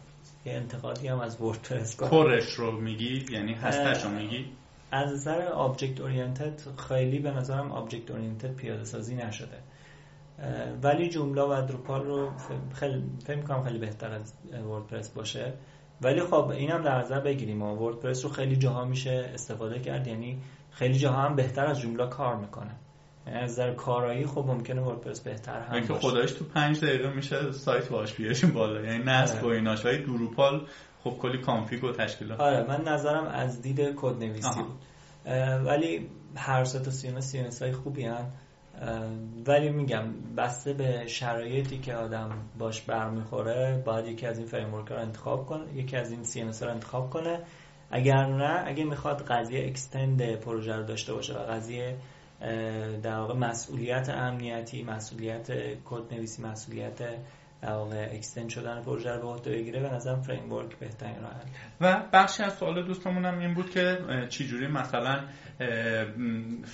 یه 0.45 0.53
انتقادی 0.53 1.09
هم 1.09 1.21
از 1.21 1.41
WordPress 1.41 1.97
core 1.97 2.34
ش 2.34 2.53
رو 2.53 2.81
میگی؟ 2.81 3.27
یعنی 3.31 3.55
هسته‌ش 3.55 4.05
رو 4.05 4.11
میگی؟ 4.11 4.47
از 4.93 5.13
نظر 5.13 5.43
object 5.43 6.01
oriented 6.01 6.61
خیلی 6.89 7.19
به 7.19 7.31
نظرم 7.31 7.73
object 7.73 8.11
oriented 8.11 8.55
پیاده 8.55 8.85
سازی 8.85 9.15
نشده. 9.15 9.59
ولی 10.83 11.09
Joomla 11.09 11.43
و 11.43 11.67
Drupal 11.67 12.05
رو 12.05 12.31
خیلی 12.75 13.03
فکر 13.25 13.41
کنم 13.41 13.63
خیلی 13.63 13.79
بهتر 13.79 14.13
از 14.13 14.33
WordPress 14.69 15.09
باشه. 15.09 15.53
ولی 16.03 16.21
خب 16.21 16.49
اینم 16.49 16.83
در 16.83 16.99
نظر 16.99 17.21
بگیریم. 17.21 17.63
WordPress 17.63 18.25
رو 18.25 18.31
خیلی 18.31 18.57
جاها 18.57 18.85
میشه 18.85 19.31
استفاده 19.35 19.79
کرد. 19.81 20.07
یعنی 20.07 20.39
خیلی 20.71 20.99
جاها 20.99 21.23
هم 21.23 21.37
بهتر 21.37 21.67
از 21.67 21.81
Joomla 21.81 22.07
کار 22.07 22.37
می‌کنه. 22.37 22.71
یعنی 23.27 23.39
از 23.39 23.51
نظر 23.51 23.75
کارایی 23.75 24.27
خب 24.27 24.45
ممکنه 24.47 24.81
WordPress 24.81 25.21
بهتر 25.21 25.61
هم 25.61 25.81
باشه. 25.81 25.95
خدایش 25.95 26.33
تو 26.33 26.45
پنج 26.45 26.81
دقیقه 26.81 27.11
میشه 27.11 27.53
سایت 27.53 27.89
باش 27.89 28.15
بیاریم 28.15 28.51
بالا. 28.51 28.81
یعنی 28.81 29.05
نصب 29.05 29.37
آره. 29.37 29.47
و 29.47 29.51
ایناش 29.51 29.85
ولی 29.85 29.99
Drupal 29.99 30.67
خب 31.05 31.11
کلی 31.11 31.39
config 31.39 31.85
و 31.85 31.93
تشکیلات. 31.93 32.41
آره 32.41 32.67
من 32.69 32.85
نظرم 32.89 33.25
از 33.25 33.63
دید 33.63 33.81
کد 33.97 34.19
نویسی 34.19 34.63
بود. 34.63 34.79
ولی 35.67 36.09
هر 36.37 36.65
سه 36.65 36.79
تا 36.79 36.91
CMS 36.91 37.51
های 37.61 37.73
خوبی 37.73 38.05
هن. 38.05 38.31
ولی 39.47 39.71
میگم 39.71 40.05
بسته 40.37 40.73
به 40.73 41.07
شرایطی 41.07 41.79
که 41.79 41.95
آدم 41.95 42.31
باش 42.59 42.83
برمیخوره 42.83 43.83
باید 43.87 44.07
یکی 44.07 44.27
از 44.27 44.39
این 44.39 44.47
framework 44.47 44.89
رو 44.89 44.99
انتخاب 44.99 45.47
کنه 45.47 45.75
یکی 45.75 45.97
از 45.97 46.11
این 46.11 46.25
CMS 46.25 46.41
رو 46.43 46.71
انتخاب 46.71 47.11
کنه. 47.11 47.41
اگر 47.91 48.27
نه 48.27 48.63
اگه 48.67 48.85
می‌خواد 48.85 49.23
قضیه 49.23 49.67
اکستند 49.67 50.35
پروژه 50.35 50.77
رو 50.77 50.83
داشته 50.83 51.15
باشه 51.15 51.35
و 51.35 51.39
قضیه 51.39 51.97
در 53.03 53.19
واقع 53.19 53.35
مسئولیت 53.35 54.09
امنیتی 54.09 54.83
مسئولیت 54.83 55.51
کد 55.85 56.15
نویسی 56.15 56.43
مسئولیت 56.43 56.99
در 57.63 57.73
واقع 57.73 58.09
اکستند 58.13 58.49
شدن 58.49 58.83
پروژه 58.83 59.11
رو 59.11 59.21
به 59.21 59.27
عهده 59.29 59.51
بگیره 59.51 59.81
به 59.81 59.89
نظرم 59.89 60.21
فریم 60.21 60.53
ورک 60.53 60.79
بهترین 60.79 61.17
راه 61.23 61.33
و 61.81 62.03
بخشی 62.13 62.43
از 62.43 62.55
سوال 62.55 62.87
دوستمون 62.87 63.25
هم 63.25 63.39
این 63.39 63.55
بود 63.55 63.71
که 63.71 63.99
چجوری 64.29 64.67
مثلا 64.67 65.21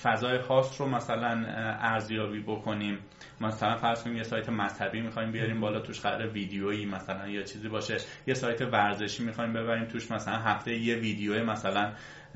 فضای 0.03 0.39
خاص 0.39 0.81
رو 0.81 0.87
مثلا 0.87 1.45
ارزیابی 1.79 2.39
بکنیم؟ 2.39 2.99
مثلا 3.41 3.77
فرض 3.77 4.03
کنیم 4.03 4.17
یه 4.17 4.23
سایت 4.23 4.49
مذهبی 4.49 5.01
می‌خوایم 5.01 5.31
بیاریم 5.31 5.61
بالا 5.61 5.79
توش 5.79 5.99
قرار 6.01 6.27
ویدیویی 6.27 6.85
مثلا 6.85 7.27
یا 7.27 7.43
چیزی 7.43 7.69
باشه. 7.69 7.97
یه 8.27 8.33
سایت 8.33 8.61
ورزشی 8.61 9.23
می‌خوایم 9.23 9.53
ببریم 9.53 9.85
توش 9.85 10.11
مثلا 10.11 10.35
هفته 10.35 10.75
یه 10.75 10.95
ویدیو 10.95 11.45
مثلا 11.45 11.93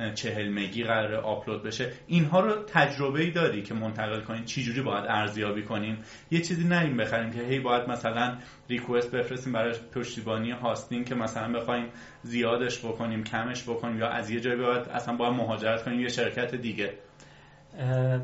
چهل 0.09 0.49
مگی 0.49 0.83
قرار 0.83 1.15
آپلود 1.15 1.63
بشه. 1.63 1.91
اینها 2.07 2.39
رو 2.39 2.63
تجربه 2.63 3.21
ای 3.21 3.31
داری 3.31 3.61
که 3.61 3.73
منتقل 3.73 4.21
کنین 4.21 4.45
چجوری 4.45 4.81
باید 4.81 5.05
ارزیابی 5.07 5.63
کنیم؟ 5.63 5.97
یه 6.31 6.41
چیزی 6.41 6.67
نریم 6.67 6.97
بخریم 6.97 7.31
که 7.31 7.41
هی 7.41 7.59
باید 7.59 7.89
مثلا 7.89 8.37
ریکوست 8.69 9.11
بفرستیم 9.11 9.53
برای 9.53 9.75
پشتیبانی 9.95 10.51
هاستینگ 10.51 11.05
که 11.05 11.15
مثلا 11.15 11.59
بخوایم 11.59 11.85
زیادش 12.23 12.79
بکنیم 12.79 13.23
کمش 13.23 13.63
بکنیم 13.63 13.99
یا 13.99 14.07
از 14.07 14.29
یه 14.29 14.39
جایی 14.39 14.61
باید 14.61 14.89
اصلا 14.89 15.15
باید 15.15 15.33
مهاجرت 15.33 15.83
کنیم 15.83 15.99
یه 15.99 16.09
شرکت 16.09 16.55
دیگه. 16.55 16.93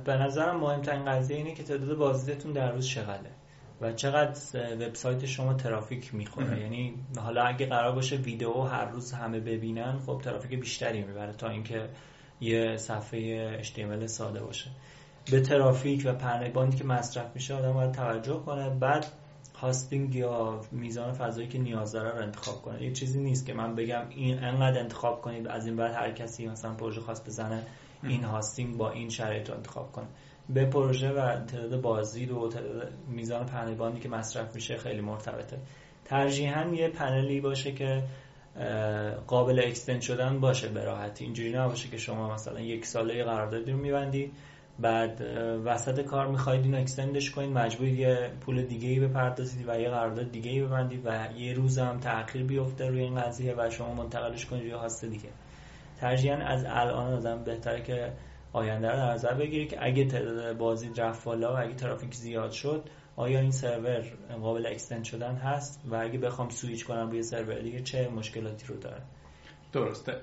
به 0.06 0.14
نظرم 0.14 0.60
مهمترین 0.60 1.06
قضیه 1.06 1.38
اینه 1.38 1.54
که 1.54 1.64
تعداد 1.64 1.98
بازدیدتون 1.98 2.52
در 2.52 2.72
روز 2.72 2.88
چقدره؟ 2.88 3.37
و 3.82 3.94
چقدر 3.94 4.40
وبسایت 4.74 5.26
شما 5.26 5.54
ترافیک 5.54 6.14
می‌خوره. 6.14 6.62
یعنی 6.62 6.94
حالا 7.18 7.44
اگه 7.44 7.66
قرار 7.66 7.96
باشه 7.96 8.16
ویدیو 8.16 8.62
هر 8.62 8.86
روز 8.86 9.12
همه 9.12 9.40
ببینن 9.40 10.00
خب 10.06 10.22
ترافیک 10.24 10.60
بیشتری 10.60 11.04
می‌بره 11.04 11.34
تا 11.34 11.50
اینکه 11.50 11.90
یه 12.42 12.78
صفحه 12.78 13.62
HTML 13.64 14.06
ساده 14.06 14.44
باشه. 14.44 14.70
به 15.32 15.42
ترافیک 15.42 16.04
و 16.06 16.14
پهنای 16.14 16.46
باندی 16.46 16.78
که 16.78 16.84
مصرف 16.84 17.36
میشه 17.36 17.54
آدم 17.54 17.74
باید 17.74 17.92
توجه 17.92 18.40
کنه. 18.46 18.70
بعد 18.70 19.06
hosting 19.56 20.16
یا 20.16 20.62
میزان 20.72 21.14
فضایی 21.14 21.48
که 21.48 21.60
نیاز 21.60 21.92
داره 21.92 22.10
رو 22.10 22.22
انتخاب 22.24 22.62
کنه. 22.62 22.84
یه 22.84 22.92
چیزی 22.92 23.20
نیست 23.20 23.46
که 23.46 23.54
من 23.54 23.76
بگم 23.76 24.04
این 24.10 24.44
انقدر 24.44 24.80
انتخاب 24.80 25.22
کنید 25.22 25.48
از 25.48 25.66
این 25.66 25.76
بعد 25.76 25.94
هر 25.94 26.12
کسی 26.12 26.48
مثلا 26.48 26.74
پروژه 26.74 27.02
خواست 27.02 27.26
بزنه 27.26 27.64
این 28.04 28.24
hosting 28.24 28.78
با 28.78 28.92
این 28.92 29.10
شرایط 29.10 29.50
رو 29.50 29.56
انتخاب 29.56 29.92
کنه. 29.92 30.08
به 30.50 30.66
پروژه 30.66 31.10
و 31.10 31.46
تعداد 31.46 31.82
بازدید 31.82 32.32
و 32.32 32.50
تعداد 32.50 32.92
میزان 33.08 33.46
پنل 33.46 34.00
که 34.00 34.10
مصرف 34.10 34.56
میشه 34.56 34.78
خیلی 34.78 35.02
مرتبطه. 35.02 35.58
ترجیحاً 36.06 36.66
یه 36.66 36.90
پنلی 36.90 37.42
باشه 37.42 37.72
که 37.72 38.04
قابل 39.28 39.60
اکستند 39.60 40.02
شدن 40.02 40.40
باشه 40.40 40.68
به 40.68 40.84
راحتی. 40.84 41.24
اینجوری 41.24 41.54
نباشه 41.54 41.90
که 41.90 41.98
شما 41.98 42.34
مثلا 42.34 42.60
یک 42.60 42.86
ساله 42.86 43.24
قراردادی 43.24 43.72
رو 43.72 43.78
میبندی 43.78 44.32
بعد 44.80 45.22
وسط 45.66 46.02
کار 46.02 46.28
می‌خواید 46.28 46.64
اینو 46.64 46.78
اکستندش 46.78 47.32
کنید 47.32 47.50
مجبور 47.50 47.88
یه 47.88 48.32
پول 48.42 48.62
دیگه 48.62 48.90
ای 48.90 49.00
بپردازید 49.00 49.70
و 49.70 49.80
یه 49.80 49.90
قرارداد 49.90 50.32
دیگه 50.32 50.52
ای 50.52 50.62
ببندید 50.62 51.02
و 51.06 51.28
یه 51.38 51.54
روز 51.54 51.80
هم 51.80 52.00
تأخیر 52.00 52.44
بیفته 52.44 52.88
روی 52.88 53.02
این 53.02 53.16
قضیه 53.22 53.56
و 53.58 53.70
شما 53.70 53.94
منتقلش 53.94 54.46
کنید 54.46 54.62
روی 54.64 54.72
هاست 54.72 55.06
دیگه. 55.06 55.30
ترجیحاً 56.00 56.36
از 56.36 56.66
الان 56.68 57.14
آدم 57.14 57.44
بهتره 57.44 57.82
که 57.82 58.12
آینده 58.58 58.92
رو 58.92 58.98
در 58.98 59.14
نظر 59.14 59.34
بگیری 59.34 59.68
که 59.68 59.86
اگه 59.86 60.06
تعداد 60.06 60.58
بازی 60.58 60.92
رفت 60.98 61.26
بالا 61.26 61.54
و 61.54 61.60
اگه 61.60 61.74
ترافیک 61.74 62.14
زیاد 62.14 62.52
شد 62.52 62.90
آیا 63.16 63.40
این 63.40 63.52
سرور 63.52 64.04
قابل 64.42 64.66
اکستند 64.66 65.04
شدن 65.04 65.36
هست؟ 65.36 65.82
و 65.86 65.96
اگه 65.96 66.20
بخوام 66.20 66.50
سویچ 66.50 66.86
کنم 66.86 67.10
روی 67.10 67.24
سرور 67.24 67.60
دیگه 67.60 67.82
چه 67.82 68.10
مشکلاتی 68.10 68.68
رو 68.68 68.78
داره؟ 68.78 69.02
درسته. 69.74 70.16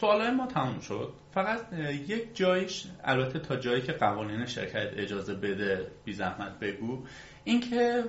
سوال 0.00 0.30
ما 0.30 0.46
تموم 0.46 0.80
شد. 0.80 1.12
فقط 1.34 1.72
یک 2.08 2.36
جایش 2.36 2.86
البته 3.04 3.38
تا 3.38 3.56
جایی 3.56 3.82
که 3.82 3.92
قوانین 3.92 4.46
شرکت 4.46 4.90
اجازه 4.96 5.34
بده 5.34 5.86
بی 6.04 6.12
زحمت 6.12 6.58
بگو 6.58 7.04
اینکه 7.48 8.04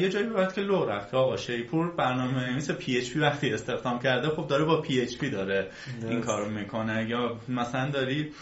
یه 0.00 0.08
جایی 0.08 0.26
باید 0.26 0.52
که 0.52 0.60
لو 0.60 0.84
رفت 0.84 1.10
که 1.10 1.16
آقا 1.16 1.36
شیپور 1.36 1.96
برنامه 1.96 2.56
مثل 2.56 2.74
PHP 2.74 3.18
وقتی 3.18 3.52
استخدام 3.52 3.98
کرده 3.98 4.28
خب 4.28 4.46
داره 4.46 4.64
با 4.64 4.80
PHP 4.80 5.30
داره 5.30 5.70
این 6.02 6.20
کارو 6.20 6.50
می‌کنه. 6.50 7.08
یا 7.08 7.36
مثلا 7.48 7.90
داری 7.90 8.32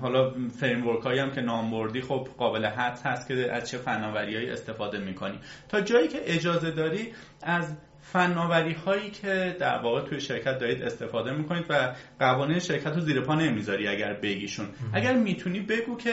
حالا 0.00 0.34
framework 0.60 1.02
هایی 1.02 1.18
هم 1.18 1.30
که 1.30 1.40
نام 1.40 1.70
بردی 1.70 2.00
خب 2.00 2.28
قابل 2.38 2.64
حدس 2.64 3.06
هست 3.06 3.28
که 3.28 3.52
از 3.52 3.70
چه 3.70 3.78
فناوریایی 3.78 4.50
استفاده 4.50 4.98
می‌کنی. 4.98 5.38
تا 5.68 5.80
جایی 5.80 6.08
که 6.08 6.18
اجازه 6.24 6.70
داری 6.70 7.12
از 7.42 7.76
فناوری 8.16 8.72
هایی 8.72 9.10
که 9.10 9.56
در 9.60 9.78
واقع 9.78 10.00
توی 10.00 10.20
شرکت 10.20 10.58
دارید 10.58 10.82
استفاده 10.82 11.32
می‌کنید 11.32 11.64
و 11.68 11.94
قوانین 12.18 12.58
شرکت 12.58 12.94
رو 12.94 13.00
زیر 13.00 13.20
پا 13.20 13.34
نمی‌ذاری 13.34 13.88
اگر 13.88 14.12
بگیشون. 14.12 14.66
اگر 14.92 15.16
می‌تونی 15.16 15.60
بگو 15.60 15.96
که 15.96 16.12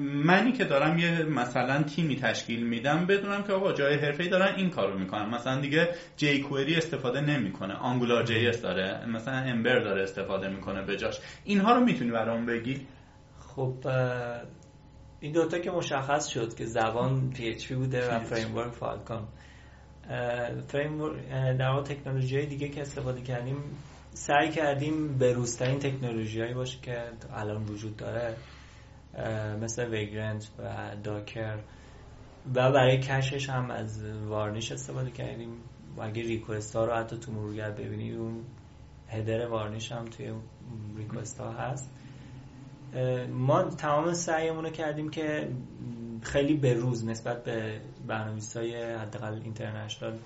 منی 0.00 0.52
که 0.52 0.64
دارم 0.64 0.98
یه 0.98 1.22
مثلا 1.22 1.82
تیمی 1.82 2.16
تشکیل 2.16 2.66
میدم 2.66 3.06
بدونم 3.06 3.42
که 3.42 3.52
آقا 3.52 3.72
جای 3.72 3.94
حرفه‌ای 3.94 4.28
دارن 4.28 4.54
این 4.54 4.70
کارو 4.70 4.98
می‌کنن. 4.98 5.28
مثلا 5.34 5.60
دیگه 5.60 5.88
jQuery 6.16 6.74
استفاده 6.76 7.20
نمی‌کنه. 7.20 7.74
AngularJS 7.74 8.62
داره. 8.62 9.06
مثلا 9.06 9.36
Ember 9.36 9.78
داره 9.78 10.02
استفاده 10.02 10.48
می‌کنه 10.48 10.82
بجاش 10.82 11.20
اینها 11.44 11.72
رو 11.72 11.84
می‌تونی 11.84 12.10
برام 12.10 12.46
بگی؟ 12.46 12.86
خب 13.38 13.74
این 15.20 15.32
دوتا 15.32 15.58
که 15.58 15.70
مشخص 15.70 16.26
شد 16.26 16.54
که 16.54 16.64
زبان 16.64 17.32
PHP 17.34 17.72
بوده 17.72 18.14
و 18.14 18.18
framework 18.18 18.72
Phalcon 18.72 19.22
framework 20.68 20.98
در 21.56 21.70
واقع 21.70 21.82
تکنولوژی 21.82 22.46
دیگه 22.46 22.68
که 22.68 22.80
استفاده 22.80 23.20
کردیم 23.20 23.56
سعی 24.10 24.48
کردیم 24.50 25.18
به 25.18 25.32
روزترین 25.32 25.78
تکنولوژی 25.78 26.40
هایی 26.40 26.54
باشه 26.54 26.78
که 26.82 27.02
الان 27.32 27.64
وجود 27.64 27.96
داره 27.96 28.36
مثل 29.62 29.88
ویگرنت 29.88 30.48
و 30.58 30.96
داکر 31.02 31.58
و 32.54 32.72
برای 32.72 32.98
کشش 32.98 33.50
هم 33.50 33.70
از 33.70 34.04
وارنیش 34.04 34.72
استفاده 34.72 35.10
کردیم. 35.10 35.50
و 35.96 36.02
اگه 36.02 36.22
ریکوست 36.22 36.76
ها 36.76 36.84
رو 36.84 36.94
حتی 36.94 37.18
تو 37.18 37.32
مرورگر 37.32 37.70
ببینید 37.70 38.16
اون 38.16 38.44
هدر 39.08 39.46
وارنیش 39.46 39.92
هم 39.92 40.04
توی 40.04 40.32
ریکوست 40.96 41.40
ها 41.40 41.52
هست. 41.52 41.90
ما 43.32 43.62
تمام 43.62 44.12
سعیمون 44.12 44.64
رو 44.64 44.70
کردیم 44.70 45.10
که 45.10 45.48
خیلی 46.22 46.54
به 46.54 46.74
روز 46.74 47.06
نسبت 47.06 47.44
به 47.44 47.80
برنامه‌نویس 48.08 48.56
های 48.56 48.94
حداقل 48.94 49.40
اینترنشنال 49.44 50.18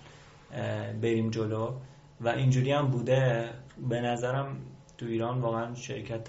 بریم 1.03 1.31
جلو. 1.31 1.75
و 2.21 2.29
اینجوری 2.29 2.73
هم 2.73 2.87
بوده. 2.91 3.51
به 3.89 4.01
نظرم 4.01 4.57
تو 4.99 5.07
ایران 5.07 5.41
واقعا 5.41 5.75
شرکت 5.75 6.29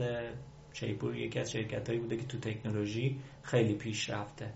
شیپور 0.73 1.15
یکی 1.15 1.39
از 1.39 1.51
شرکت 1.51 1.89
هایی 1.89 2.01
بوده 2.01 2.17
که 2.17 2.25
تو 2.25 2.39
تکنولوژی 2.39 3.19
خیلی 3.41 3.73
پیش 3.73 4.09
رفته 4.09 4.53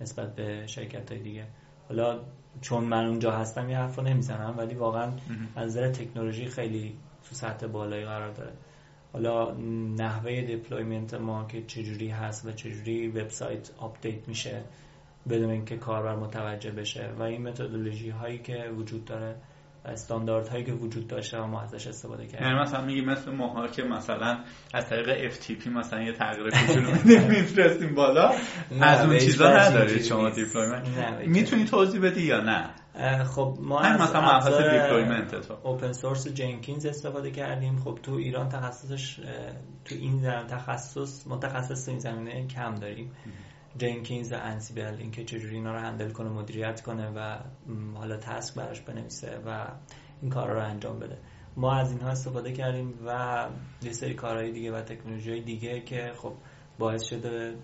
نسبت 0.00 0.34
به 0.34 0.66
شرکت 0.66 1.12
های 1.12 1.20
دیگه. 1.20 1.46
حالا 1.88 2.20
چون 2.60 2.84
من 2.84 3.06
اونجا 3.06 3.32
هستم 3.32 3.70
یه 3.70 3.76
حرف 3.76 3.96
رو 3.96 4.04
نمی‌زنم 4.04 4.54
ولی 4.58 4.74
واقعا 4.74 5.12
از 5.56 5.66
نظر 5.66 5.90
تکنولوژی 5.92 6.46
خیلی 6.46 6.96
تو 7.28 7.34
سطح 7.34 7.66
بالایی 7.66 8.04
قرار 8.04 8.30
داره. 8.30 8.52
حالا 9.12 9.54
نحوه 9.98 10.42
deployment 10.42 11.14
ما 11.14 11.44
که 11.44 11.62
چجوری 11.62 12.08
هست 12.08 12.46
و 12.46 12.52
چجوری 12.52 13.08
وبسایت 13.08 13.70
update 13.78 14.28
میشه 14.28 14.62
بدون 15.28 15.50
اینکه 15.50 15.76
کاربر 15.76 16.16
متوجه 16.16 16.70
بشه 16.70 17.10
و 17.18 17.22
این 17.22 17.48
متدولوژی 17.48 18.10
هایی 18.10 18.38
که 18.38 18.70
وجود 18.76 19.04
داره 19.04 19.36
استاندارد 19.84 20.48
هایی 20.48 20.64
که 20.64 20.72
وجود 20.72 21.06
داشته 21.08 21.38
و 21.38 21.46
ما 21.46 21.60
ازش 21.60 21.86
استفاده 21.86 22.26
کردیم. 22.26 22.46
یعنی 22.46 22.60
مثلا 22.60 22.84
میگی 22.84 23.00
مثل 23.00 23.30
ماها 23.30 23.68
که 23.68 23.82
مثلا 23.82 24.38
از 24.74 24.88
طریق 24.88 25.32
FTP 25.32 25.66
مثلا 25.66 26.02
یه 26.02 26.12
تغییر 26.12 26.50
کوچولو 26.66 27.28
میفرستیم 27.28 27.94
بالا 27.94 28.32
از 28.80 29.06
اون 29.06 29.18
چیزا 29.18 29.50
ندارید 29.50 30.02
شما 30.02 30.30
deployment. 30.30 30.86
می‌تونی 31.26 31.64
توضیح 31.64 32.00
بدی 32.02 32.22
یا 32.22 32.40
نه؟ 32.40 32.70
خب 33.24 33.58
ما 33.60 33.80
از 33.80 34.00
مثلا 34.00 34.20
مبحث 34.20 34.54
دیپلویمنت 34.54 35.34
تو. 35.34 35.54
open 35.62 35.92
source 35.92 36.28
Jenkins 36.28 36.86
استفاده 36.86 37.30
کردیم. 37.30 37.76
خب 37.76 37.98
تو 38.02 38.12
ایران 38.12 38.48
تخصصش 38.48 39.20
تو 39.84 39.94
این 39.94 40.22
تخصص 40.48 41.26
متخصص 41.26 41.88
این 41.88 41.98
زمینه 41.98 42.46
کم 42.46 42.74
داریم. 42.74 43.12
Jenkins 43.78 44.32
و 44.32 44.36
Ansible 44.36 44.96
اینکه 44.98 45.24
چجوری 45.24 45.54
اینا 45.54 45.72
رو 45.72 45.78
هندل 45.78 46.10
کنه 46.10 46.28
مدیریت 46.28 46.80
کنه 46.80 47.10
و 47.16 47.38
حالا 47.94 48.16
تسک 48.16 48.54
براش 48.54 48.80
بنویسه 48.80 49.38
و 49.46 49.66
این 50.22 50.30
کارا 50.30 50.54
رو 50.54 50.64
انجام 50.64 50.98
بده. 50.98 51.18
ما 51.56 51.74
از 51.74 51.92
اینها 51.92 52.08
استفاده 52.08 52.52
کردیم 52.52 52.94
و 53.06 53.46
یه 53.82 53.92
سری 53.92 54.14
کارهای 54.14 54.52
دیگه 54.52 54.72
و 54.72 54.82
تکنولوژی 54.82 55.40
دیگه 55.40 55.80
که 55.80 56.12
خب 56.16 56.32
باعث 56.78 57.04
شده 57.04 57.54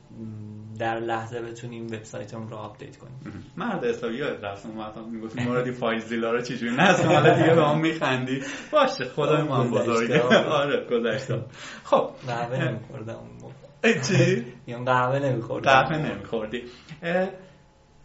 در 0.78 1.00
لحظه 1.00 1.42
بتونیم 1.42 1.86
وبسایتمون 1.86 2.48
رو 2.48 2.56
آپدیت 2.56 2.96
کنیم. 2.96 3.44
مرد 3.56 3.84
حسابی 3.84 4.16
یاد 4.16 4.44
رفتم 4.44 4.68
مثلا 4.68 5.04
می‌گفت 5.04 5.38
موردی 5.38 5.72
فایل 5.72 5.98
زیلا 5.98 6.32
رو 6.32 6.40
چجوری 6.40 6.76
نصب 6.76 7.04
حالا 7.04 7.34
دیگه 7.34 7.54
به 7.54 7.60
ما 7.60 7.74
میخندی. 7.74 8.42
باشه 8.72 9.04
خدای 9.04 9.42
ما 9.42 9.64
بزرگه. 9.64 10.22
آره 10.22 10.86
گذشته. 10.90 11.44
خب. 11.90 12.10
قهوه 12.26 12.68
نمیخوردم 12.68 13.14
اون 13.14 13.52
چی؟ 13.94 14.44
یا 14.66 14.78
قهوه 14.84 15.18
نمیخوردی. 15.18 15.68
قهوه 15.68 15.98
نمیخوردی. 15.98 16.62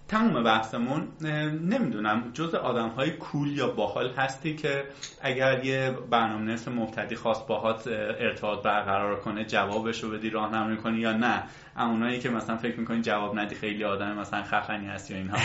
تموم 0.07 0.43
بحثمون. 0.43 1.07
نمی‌دونم 1.61 2.31
جز 2.33 2.55
آدم 2.55 2.89
های 2.89 3.11
کول 3.11 3.57
یا 3.57 3.67
باحال 3.67 4.09
هستی 4.17 4.55
که 4.55 4.83
اگر 5.21 5.65
یه 5.65 5.91
برنامه 6.09 6.43
نرس 6.43 6.67
مبتدی 6.67 7.15
خواست 7.15 7.47
باهات 7.47 7.87
ارتباط 8.19 8.63
برقرار 8.63 9.19
کنه 9.19 9.45
جوابشو 9.45 10.11
بدی 10.11 10.29
راهنمایی 10.29 10.77
کنی 10.77 10.99
یا 10.99 11.13
نه. 11.13 11.43
اونایی 11.75 12.19
که 12.19 12.29
مثلا 12.29 12.57
فکر 12.57 12.79
می‌کنی 12.79 13.01
جواب 13.01 13.39
ندی 13.39 13.55
خیلی 13.55 13.83
آدم 13.83 14.19
مثلا 14.19 14.43
خفنی 14.43 14.87
هستی 14.87 15.13
یا 15.13 15.19
اینها. 15.19 15.37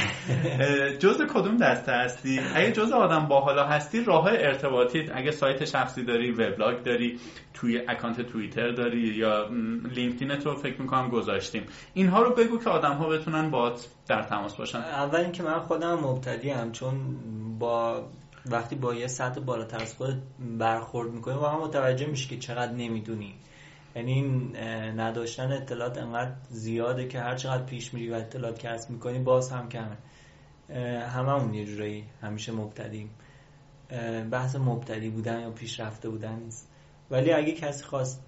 جز 1.03 1.23
کدوم 1.23 1.57
دسته 1.57 1.93
هستی؟ 1.93 2.40
اگه 2.55 2.73
جز 2.73 2.93
آدم 2.93 3.27
باحالا 3.27 3.66
هستی 3.66 4.05
راه 4.05 4.27
ارتباطی. 4.28 5.11
اگه 5.15 5.31
سایت 5.31 5.65
شخصی 5.65 6.05
داری 6.05 6.31
وبلاگ 6.32 6.82
داری 6.82 7.20
توی 7.55 7.82
اکانت 7.89 8.20
توییتر 8.20 8.70
داری 8.70 9.01
یا 9.01 9.48
لینکدین 9.94 10.36
تو 10.36 10.55
فکر 10.55 10.81
می‌کنم 10.82 11.09
گذاشتیم. 11.09 11.62
اینها 11.94 12.23
رو 12.23 12.35
بگو 12.35 12.59
که 12.59 12.70
آدم 12.70 12.93
ها 12.93 13.09
بتونن 13.09 13.51
باهات 13.51 13.89
در 14.09 14.23
تماس 14.23 14.57
باشن. 14.57 14.78
اول 14.78 15.20
اینکه 15.20 15.43
من 15.43 15.59
خودم 15.59 15.94
مبتدی 15.94 16.51
هم 16.51 16.73
چون 16.73 17.16
با 17.59 18.09
وقتی 18.51 18.77
با 18.77 18.94
یه 18.94 19.07
سطح 19.07 19.40
بالاتر 19.40 19.82
از 19.82 19.94
خود 19.94 20.23
برخورد 20.59 21.11
می‌کنی 21.11 21.35
واقعا 21.35 21.65
متوجه 21.65 22.07
میشی 22.07 22.28
که 22.28 22.36
چقدر 22.39 22.73
نمی‌دونی. 22.73 23.35
یعنی 23.97 24.23
نداشتن 24.97 25.52
اطلاعات 25.52 25.98
انقدر 25.98 26.32
زیاده 26.51 27.09
که 27.09 27.20
هر 27.20 27.35
چقدر 27.35 27.62
پیش 27.62 27.94
میری 27.94 28.10
و 28.10 28.14
اطلاعات 28.14 28.59
کسب 28.59 28.90
می‌کنی 28.90 29.18
باز 29.18 29.51
هم 29.51 29.68
کمه. 29.68 29.97
هممون 31.06 31.55
یه 31.55 31.64
جورایی 31.64 32.05
همیشه 32.23 32.52
مبتدیم 32.52 33.10
بحث 34.31 34.56
مبتدی 34.56 35.10
بودن 35.10 35.40
یا 35.40 35.51
پیشرفته 35.51 36.09
بودن 36.09 36.39
نیست. 36.39 36.73
ولی 37.10 37.32
اگه 37.32 37.52
کسی 37.52 37.85
خواست 37.85 38.24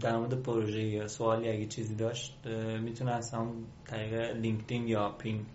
در 0.00 0.16
مورد 0.16 0.42
پروژه 0.42 0.82
یا 0.82 1.08
سوالی 1.08 1.48
اگه 1.48 1.66
چیزی 1.66 1.94
داشت 1.94 2.46
می‌تونه 2.80 3.12
از 3.12 3.34
همون 3.34 3.64
طریق 3.86 4.36
لینکدین 4.36 4.88
یا 4.88 5.08
پین 5.10 5.46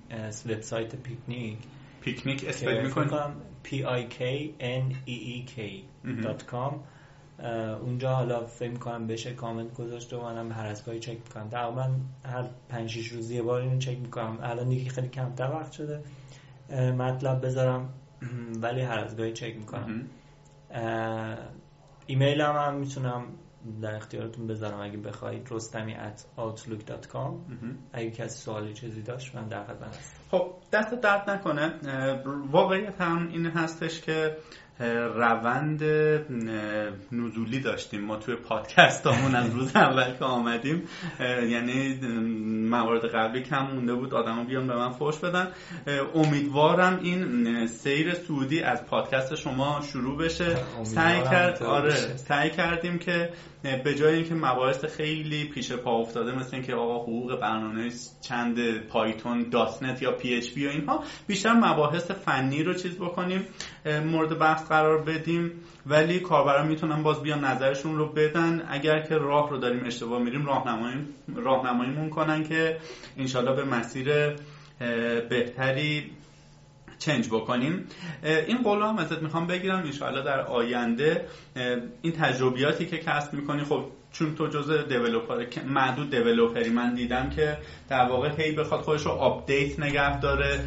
وبسایت 0.45 0.95
پیکنیک 0.95 1.57
پیکنیک 2.01 2.45
اسپل 2.47 2.83
می‌کنم 2.83 3.35
p 3.63 3.67
i 3.67 4.13
k 4.17 4.21
n 4.59 4.93
e 5.07 5.17
e 5.35 5.49
k 5.51 5.59
.com 6.51 6.73
اونجا 7.81 8.15
حالا 8.15 8.45
فکر 8.45 8.71
می‌کنم 8.71 9.07
بشه 9.07 9.33
کامنت 9.33 9.73
گذاشته 9.73 10.17
و 10.17 10.23
منم 10.23 10.51
هر 10.51 10.65
از 10.65 10.85
گاهی 10.85 10.99
چک 10.99 11.17
می‌کنم. 11.17 11.49
تقریبا 11.49 11.89
هر 12.25 12.43
5 12.69 12.89
6 12.89 13.07
روز 13.07 13.31
یه 13.31 13.41
بار 13.41 13.61
اینو 13.61 13.79
چک 13.79 13.97
می‌کنم. 13.97 14.39
الان 14.41 14.69
دیگه 14.69 14.89
خیلی 14.89 15.07
کمتر 15.07 15.51
وقت 15.51 15.71
شده. 15.71 16.03
مطلب 16.91 17.45
بذارم 17.45 17.89
ولی 18.63 18.81
هر 18.81 18.99
از 18.99 19.17
گاهی 19.17 19.33
چک 19.33 19.55
می‌کنم. 19.55 20.07
ایمیل 22.07 22.41
هم, 22.41 22.55
هم 22.55 22.75
می‌تونم 22.75 23.23
در 23.81 23.95
اختیارتون 23.95 24.47
بذارم. 24.47 24.79
اگه 24.81 24.97
بخواید 24.97 25.47
رستمی 25.51 25.93
at 25.95 26.39
outlook.com 26.39 27.53
اگه 27.93 28.11
کسی 28.11 28.37
سوالی 28.37 28.73
چیزی 28.73 29.01
داشت 29.01 29.35
من 29.35 29.47
در 29.47 29.63
خدمت 29.63 29.97
هستم. 29.97 30.18
خب 30.31 30.51
دست 30.73 30.93
درد 30.93 31.29
نکنه. 31.29 31.73
واقعیت 32.51 33.01
هم 33.01 33.29
این 33.33 33.45
هستش 33.45 34.01
که 34.01 34.37
روند 35.15 35.83
نزولی 37.11 37.59
داشتیم. 37.59 38.01
ما 38.01 38.15
توی 38.15 38.35
پادکست 38.35 39.07
همون 39.07 39.35
از 39.35 39.53
روز 39.53 39.75
اول 39.75 40.13
که 40.13 40.25
آمدیم 40.25 40.83
یعنی 41.49 41.99
موارد 42.69 43.05
قبلی 43.05 43.43
کم 43.43 43.61
مونده 43.61 43.93
بود. 43.93 44.13
آدم 44.13 44.43
بیان 44.43 44.67
به 44.67 44.75
من 44.75 44.89
فوش 44.89 45.17
بدن. 45.17 45.47
امیدوارم 46.15 46.99
این 47.03 47.67
سیر 47.67 48.13
صعودی 48.13 48.61
از 48.61 48.85
پادکست 48.85 49.35
شما 49.35 49.81
شروع 49.91 50.17
بشه. 50.17 50.57
سعی 50.83 51.23
کرد 51.23 51.63
آره 51.63 51.95
سعی 52.17 52.49
کردیم 52.49 52.99
که 52.99 53.29
به 53.83 53.95
جای 53.95 54.15
اینکه 54.15 54.35
مباحث 54.35 54.85
خیلی 54.85 55.45
پیش 55.45 55.71
پا 55.71 55.91
افتاده 55.91 56.31
مثل 56.31 56.55
اینکه 56.55 56.75
آقا 56.75 57.03
حقوق 57.03 57.39
برنامه 57.39 57.89
چند 58.21 58.77
پایتون 58.87 59.49
دات‌نت 59.49 60.01
یا 60.01 60.11
پی 60.19 60.35
اچ 60.35 60.53
پی 60.53 60.67
و 60.67 60.69
اینها 60.69 61.03
بیشتر 61.27 61.53
مباحث 61.53 62.11
فنی 62.11 62.63
رو 62.63 62.73
چیز 62.73 62.95
بکنیم 62.95 63.45
مورد 63.85 64.39
بحث 64.39 64.67
قرار 64.67 65.01
بدیم 65.01 65.51
ولی 65.85 66.19
کاربران 66.19 66.67
می‌تونن 66.67 67.03
باز 67.03 67.21
بیان 67.21 67.45
نظرشون 67.45 67.97
رو 67.97 68.05
بدن. 68.05 68.65
اگر 68.69 68.99
که 68.99 69.15
راه 69.15 69.49
رو 69.49 69.57
داریم 69.57 69.85
اشتباه 69.85 70.23
میریم 70.23 70.45
راهنمایی 70.45 70.95
راهنماییمون 71.35 72.09
کنن 72.09 72.43
که 72.43 72.77
انشالله 73.17 73.55
به 73.55 73.63
مسیر 73.63 74.35
بهتری 75.29 76.11
change 76.99 77.27
بکنیم. 77.27 77.85
این 78.23 78.57
قول 78.63 78.81
هم 78.81 78.97
ازت 78.97 79.21
می‌خوام 79.21 79.47
بگیرم. 79.47 79.77
انشاءالله 79.77 80.23
در 80.23 80.41
آینده 80.41 81.25
این 82.01 82.13
تجربیاتی 82.13 82.85
که 82.85 82.97
کسب 82.97 83.33
می‌کنی 83.33 83.63
خب 83.63 83.85
چون 84.11 84.35
تو 84.35 84.47
جزء 84.47 84.81
developer 84.81 85.45
معدود 85.65 86.11
developer 86.11 86.63
ی 86.63 86.69
من 86.69 86.93
دیدم 86.93 87.29
که 87.29 87.57
در 87.89 88.05
واقع 88.05 88.29
هی 88.37 88.51
بخواد 88.51 88.81
خودش 88.81 89.01
رو 89.01 89.11
آپدیت 89.11 89.79
نگه 89.79 90.19
داره 90.19 90.59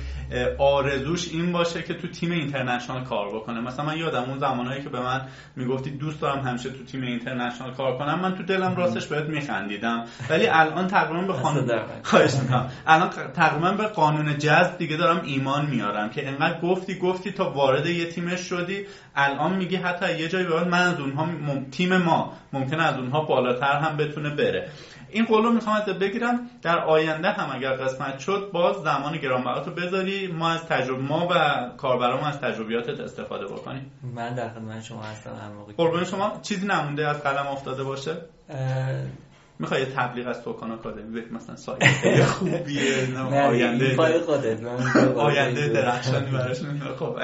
آرزوش 0.58 1.28
این 1.28 1.52
باشه 1.52 1.82
که 1.82 1.94
تو 1.94 2.08
تیم 2.08 2.30
international 2.30 3.04
کار 3.04 3.28
بکنه. 3.28 3.60
مثلا 3.60 3.84
من 3.84 3.98
یادم 3.98 4.22
اون 4.22 4.38
زمانهایی 4.38 4.82
که 4.82 4.88
به 4.88 5.00
من 5.00 5.20
می‌گفتی 5.56 5.90
دوست 5.90 6.20
دارم 6.20 6.40
همیشه 6.40 6.70
تو 6.70 6.84
تیم 6.84 7.02
international 7.02 7.74
کار 7.74 7.98
کنم 7.98 8.20
من 8.20 8.34
تو 8.34 8.42
دلم 8.42 8.76
راستش 8.76 9.06
بهت 9.06 9.24
میخندیدم. 9.24 10.04
ولی 10.30 10.46
الان 10.46 10.86
تقریبا 10.86 11.32
به 11.32 11.32
قانون 11.32 11.70
خواهش 12.02 12.34
می‌کنم. 12.34 12.70
الان 12.86 13.10
تقریبا 13.34 13.72
به 13.72 13.86
قانون 13.86 14.38
جذب 14.38 14.78
دیگه 14.78 14.96
دارم 14.96 15.20
ایمان 15.24 15.66
میارم 15.66 16.10
که 16.10 16.28
انقدر 16.28 16.60
گفتی 16.60 16.98
گفتی 16.98 17.32
تا 17.32 17.50
وارد 17.50 17.86
یه 17.86 18.06
تیمش 18.06 18.40
شدی 18.40 18.86
الان 19.16 19.56
میگی 19.56 19.76
حتی 19.76 20.18
یه 20.18 20.28
جایی 20.28 20.46
به 20.46 20.64
من 20.64 20.86
از 20.86 21.00
اونها 21.00 21.28
تیم 21.70 21.96
ما 21.96 22.32
ممکنه 22.52 22.82
از 22.82 22.98
اونها 22.98 23.20
بالاتر 23.20 23.78
هم 23.78 23.96
بتونه 23.96 24.30
بره. 24.30 24.68
این 25.10 25.24
قول 25.24 25.42
رو 25.44 25.52
می‌خوام 25.52 25.76
ازت 25.76 25.98
بگیرم. 25.98 26.50
در 26.62 26.78
آینده 26.78 27.30
هم 27.30 27.56
اگر 27.56 27.72
قسمت 27.72 28.18
شد 28.18 28.50
باز 28.52 28.76
زمان 28.76 29.16
گرانبهات 29.16 29.66
رو 29.66 29.74
بذاری. 29.74 30.26
ما 30.26 30.50
از 30.50 30.66
تجربه 30.66 31.02
ما 31.02 31.28
و 31.30 31.34
کاربرامون 31.76 32.24
از 32.24 32.40
تجربیاتت 32.40 33.00
استفاده 33.00 33.46
بکنیم. 33.46 33.90
من 34.14 34.34
در 34.34 34.48
خدمت 34.48 34.82
شما 34.82 35.02
هستم 35.02 35.30
هر 35.42 35.48
موقع 35.48 35.72
قربان 35.72 36.04
شما. 36.04 36.38
چیزی 36.42 36.66
نمونده 36.66 37.08
از 37.08 37.22
قلم 37.22 37.46
افتاده 37.46 37.84
باشه؟ 37.84 38.16
می‌خوای 39.58 39.80
یه 39.80 39.86
تبلیغ 39.86 40.28
از 40.28 40.42
توکان 40.44 40.70
آکادمی 40.70 41.20
بگی؟ 41.20 41.34
مثلا 41.34 41.56
سایت 41.56 42.24
خوبیه 42.24 43.18
آینده 43.32 43.96
پای 43.96 44.20
خودت 44.20 44.64
آینده 45.16 45.68
درخشانی 45.68 46.30
براش 46.30 46.60
خب 46.98 47.16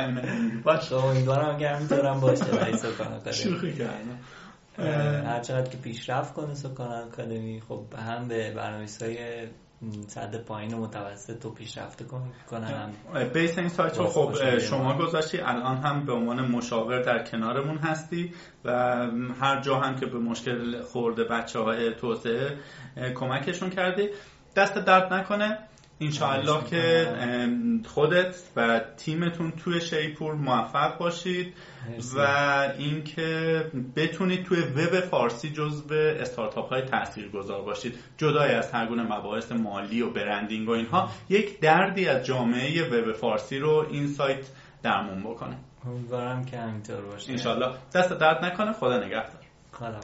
باشه 0.65 0.97
امیدوارم 0.97 1.59
که 1.59 1.69
همینطورم 1.69 2.21
باشه 2.21 2.45
برای 2.45 2.77
سوکان 2.77 3.07
آکادمی 3.07 3.33
شوخی 3.33 3.73
کردم. 3.73 4.19
هر 4.79 5.41
چقدر 5.41 5.71
که 5.71 5.79
پیشرفت 5.79 6.35
کنه 6.35 6.55
سکان 6.55 6.93
آکادمی 6.93 7.63
خب 7.69 7.85
هم 8.09 8.29
به 8.29 8.51
برنامه‌ریزی 8.55 9.05
های 9.05 9.47
صد 10.07 10.45
پایین 10.45 10.75
و 10.75 10.81
متوسط 10.81 11.39
تو 11.39 11.51
پیشرفته 11.51 12.05
کنن. 12.51 12.93
بیس 13.35 13.59
این 13.59 13.69
سایت 13.69 13.99
رو 13.99 14.07
خب 14.07 14.59
شما 14.59 14.99
گذاشتی. 14.99 15.39
الان 15.39 15.77
هم 15.77 16.07
به 16.07 16.13
عنوان 16.13 16.49
مشاور 16.49 17.03
در 17.03 17.25
کنارمون 17.25 17.79
هستی 17.79 18.33
و 18.65 18.71
هر 19.41 19.61
جا 19.61 19.81
هم 19.81 19.97
که 19.97 20.07
به 20.07 20.19
مشکل 20.19 20.83
خورده 20.83 21.25
بچه 21.25 21.59
های 21.59 21.95
توسعه 21.95 22.59
کمکشون 23.15 23.71
کردی. 23.71 24.09
دست 24.57 24.75
درد 24.75 25.13
نکنه. 25.13 25.59
انشاءالله 26.01 26.65
که 26.65 27.09
خودت 27.87 28.35
و 28.57 28.81
تیمتون 28.97 29.51
توی 29.51 29.81
شیپور 29.81 30.35
موفق 30.35 30.99
باشید 30.99 31.55
و 32.17 32.21
اینکه 32.79 33.65
بتونید 33.97 34.45
توی 34.45 34.61
وب 34.61 35.01
فارسی 35.01 35.51
جزو 35.51 35.95
استارتاپ 35.95 36.69
های 36.69 36.83
تاثیرگذار 36.83 37.63
باشید. 37.63 37.95
جدای 38.17 38.55
از 38.55 38.71
هر 38.71 38.87
گونه 38.87 39.03
مباحث 39.03 39.53
مالی 39.53 40.03
و 40.03 40.11
برندینگ 40.11 40.69
و 40.69 40.73
اینها 40.73 41.11
یک 41.29 41.61
دردی 41.61 42.09
از 42.09 42.27
جامعه 42.27 42.89
وب 42.89 43.13
فارسی 43.13 43.59
رو 43.59 43.87
این 43.91 44.07
سایت 44.07 44.47
درمون 44.83 45.21
بکنه. 45.23 45.57
امیدوارم 45.87 46.45
که 46.45 46.59
همینطور 46.59 47.01
باشه. 47.01 47.33
انشالله 47.33 47.75
دست 47.95 48.13
درد 48.13 48.45
نکنه 48.45 48.73
خدا 48.73 48.97
نگهدار. 48.97 49.43
خدا 49.73 50.01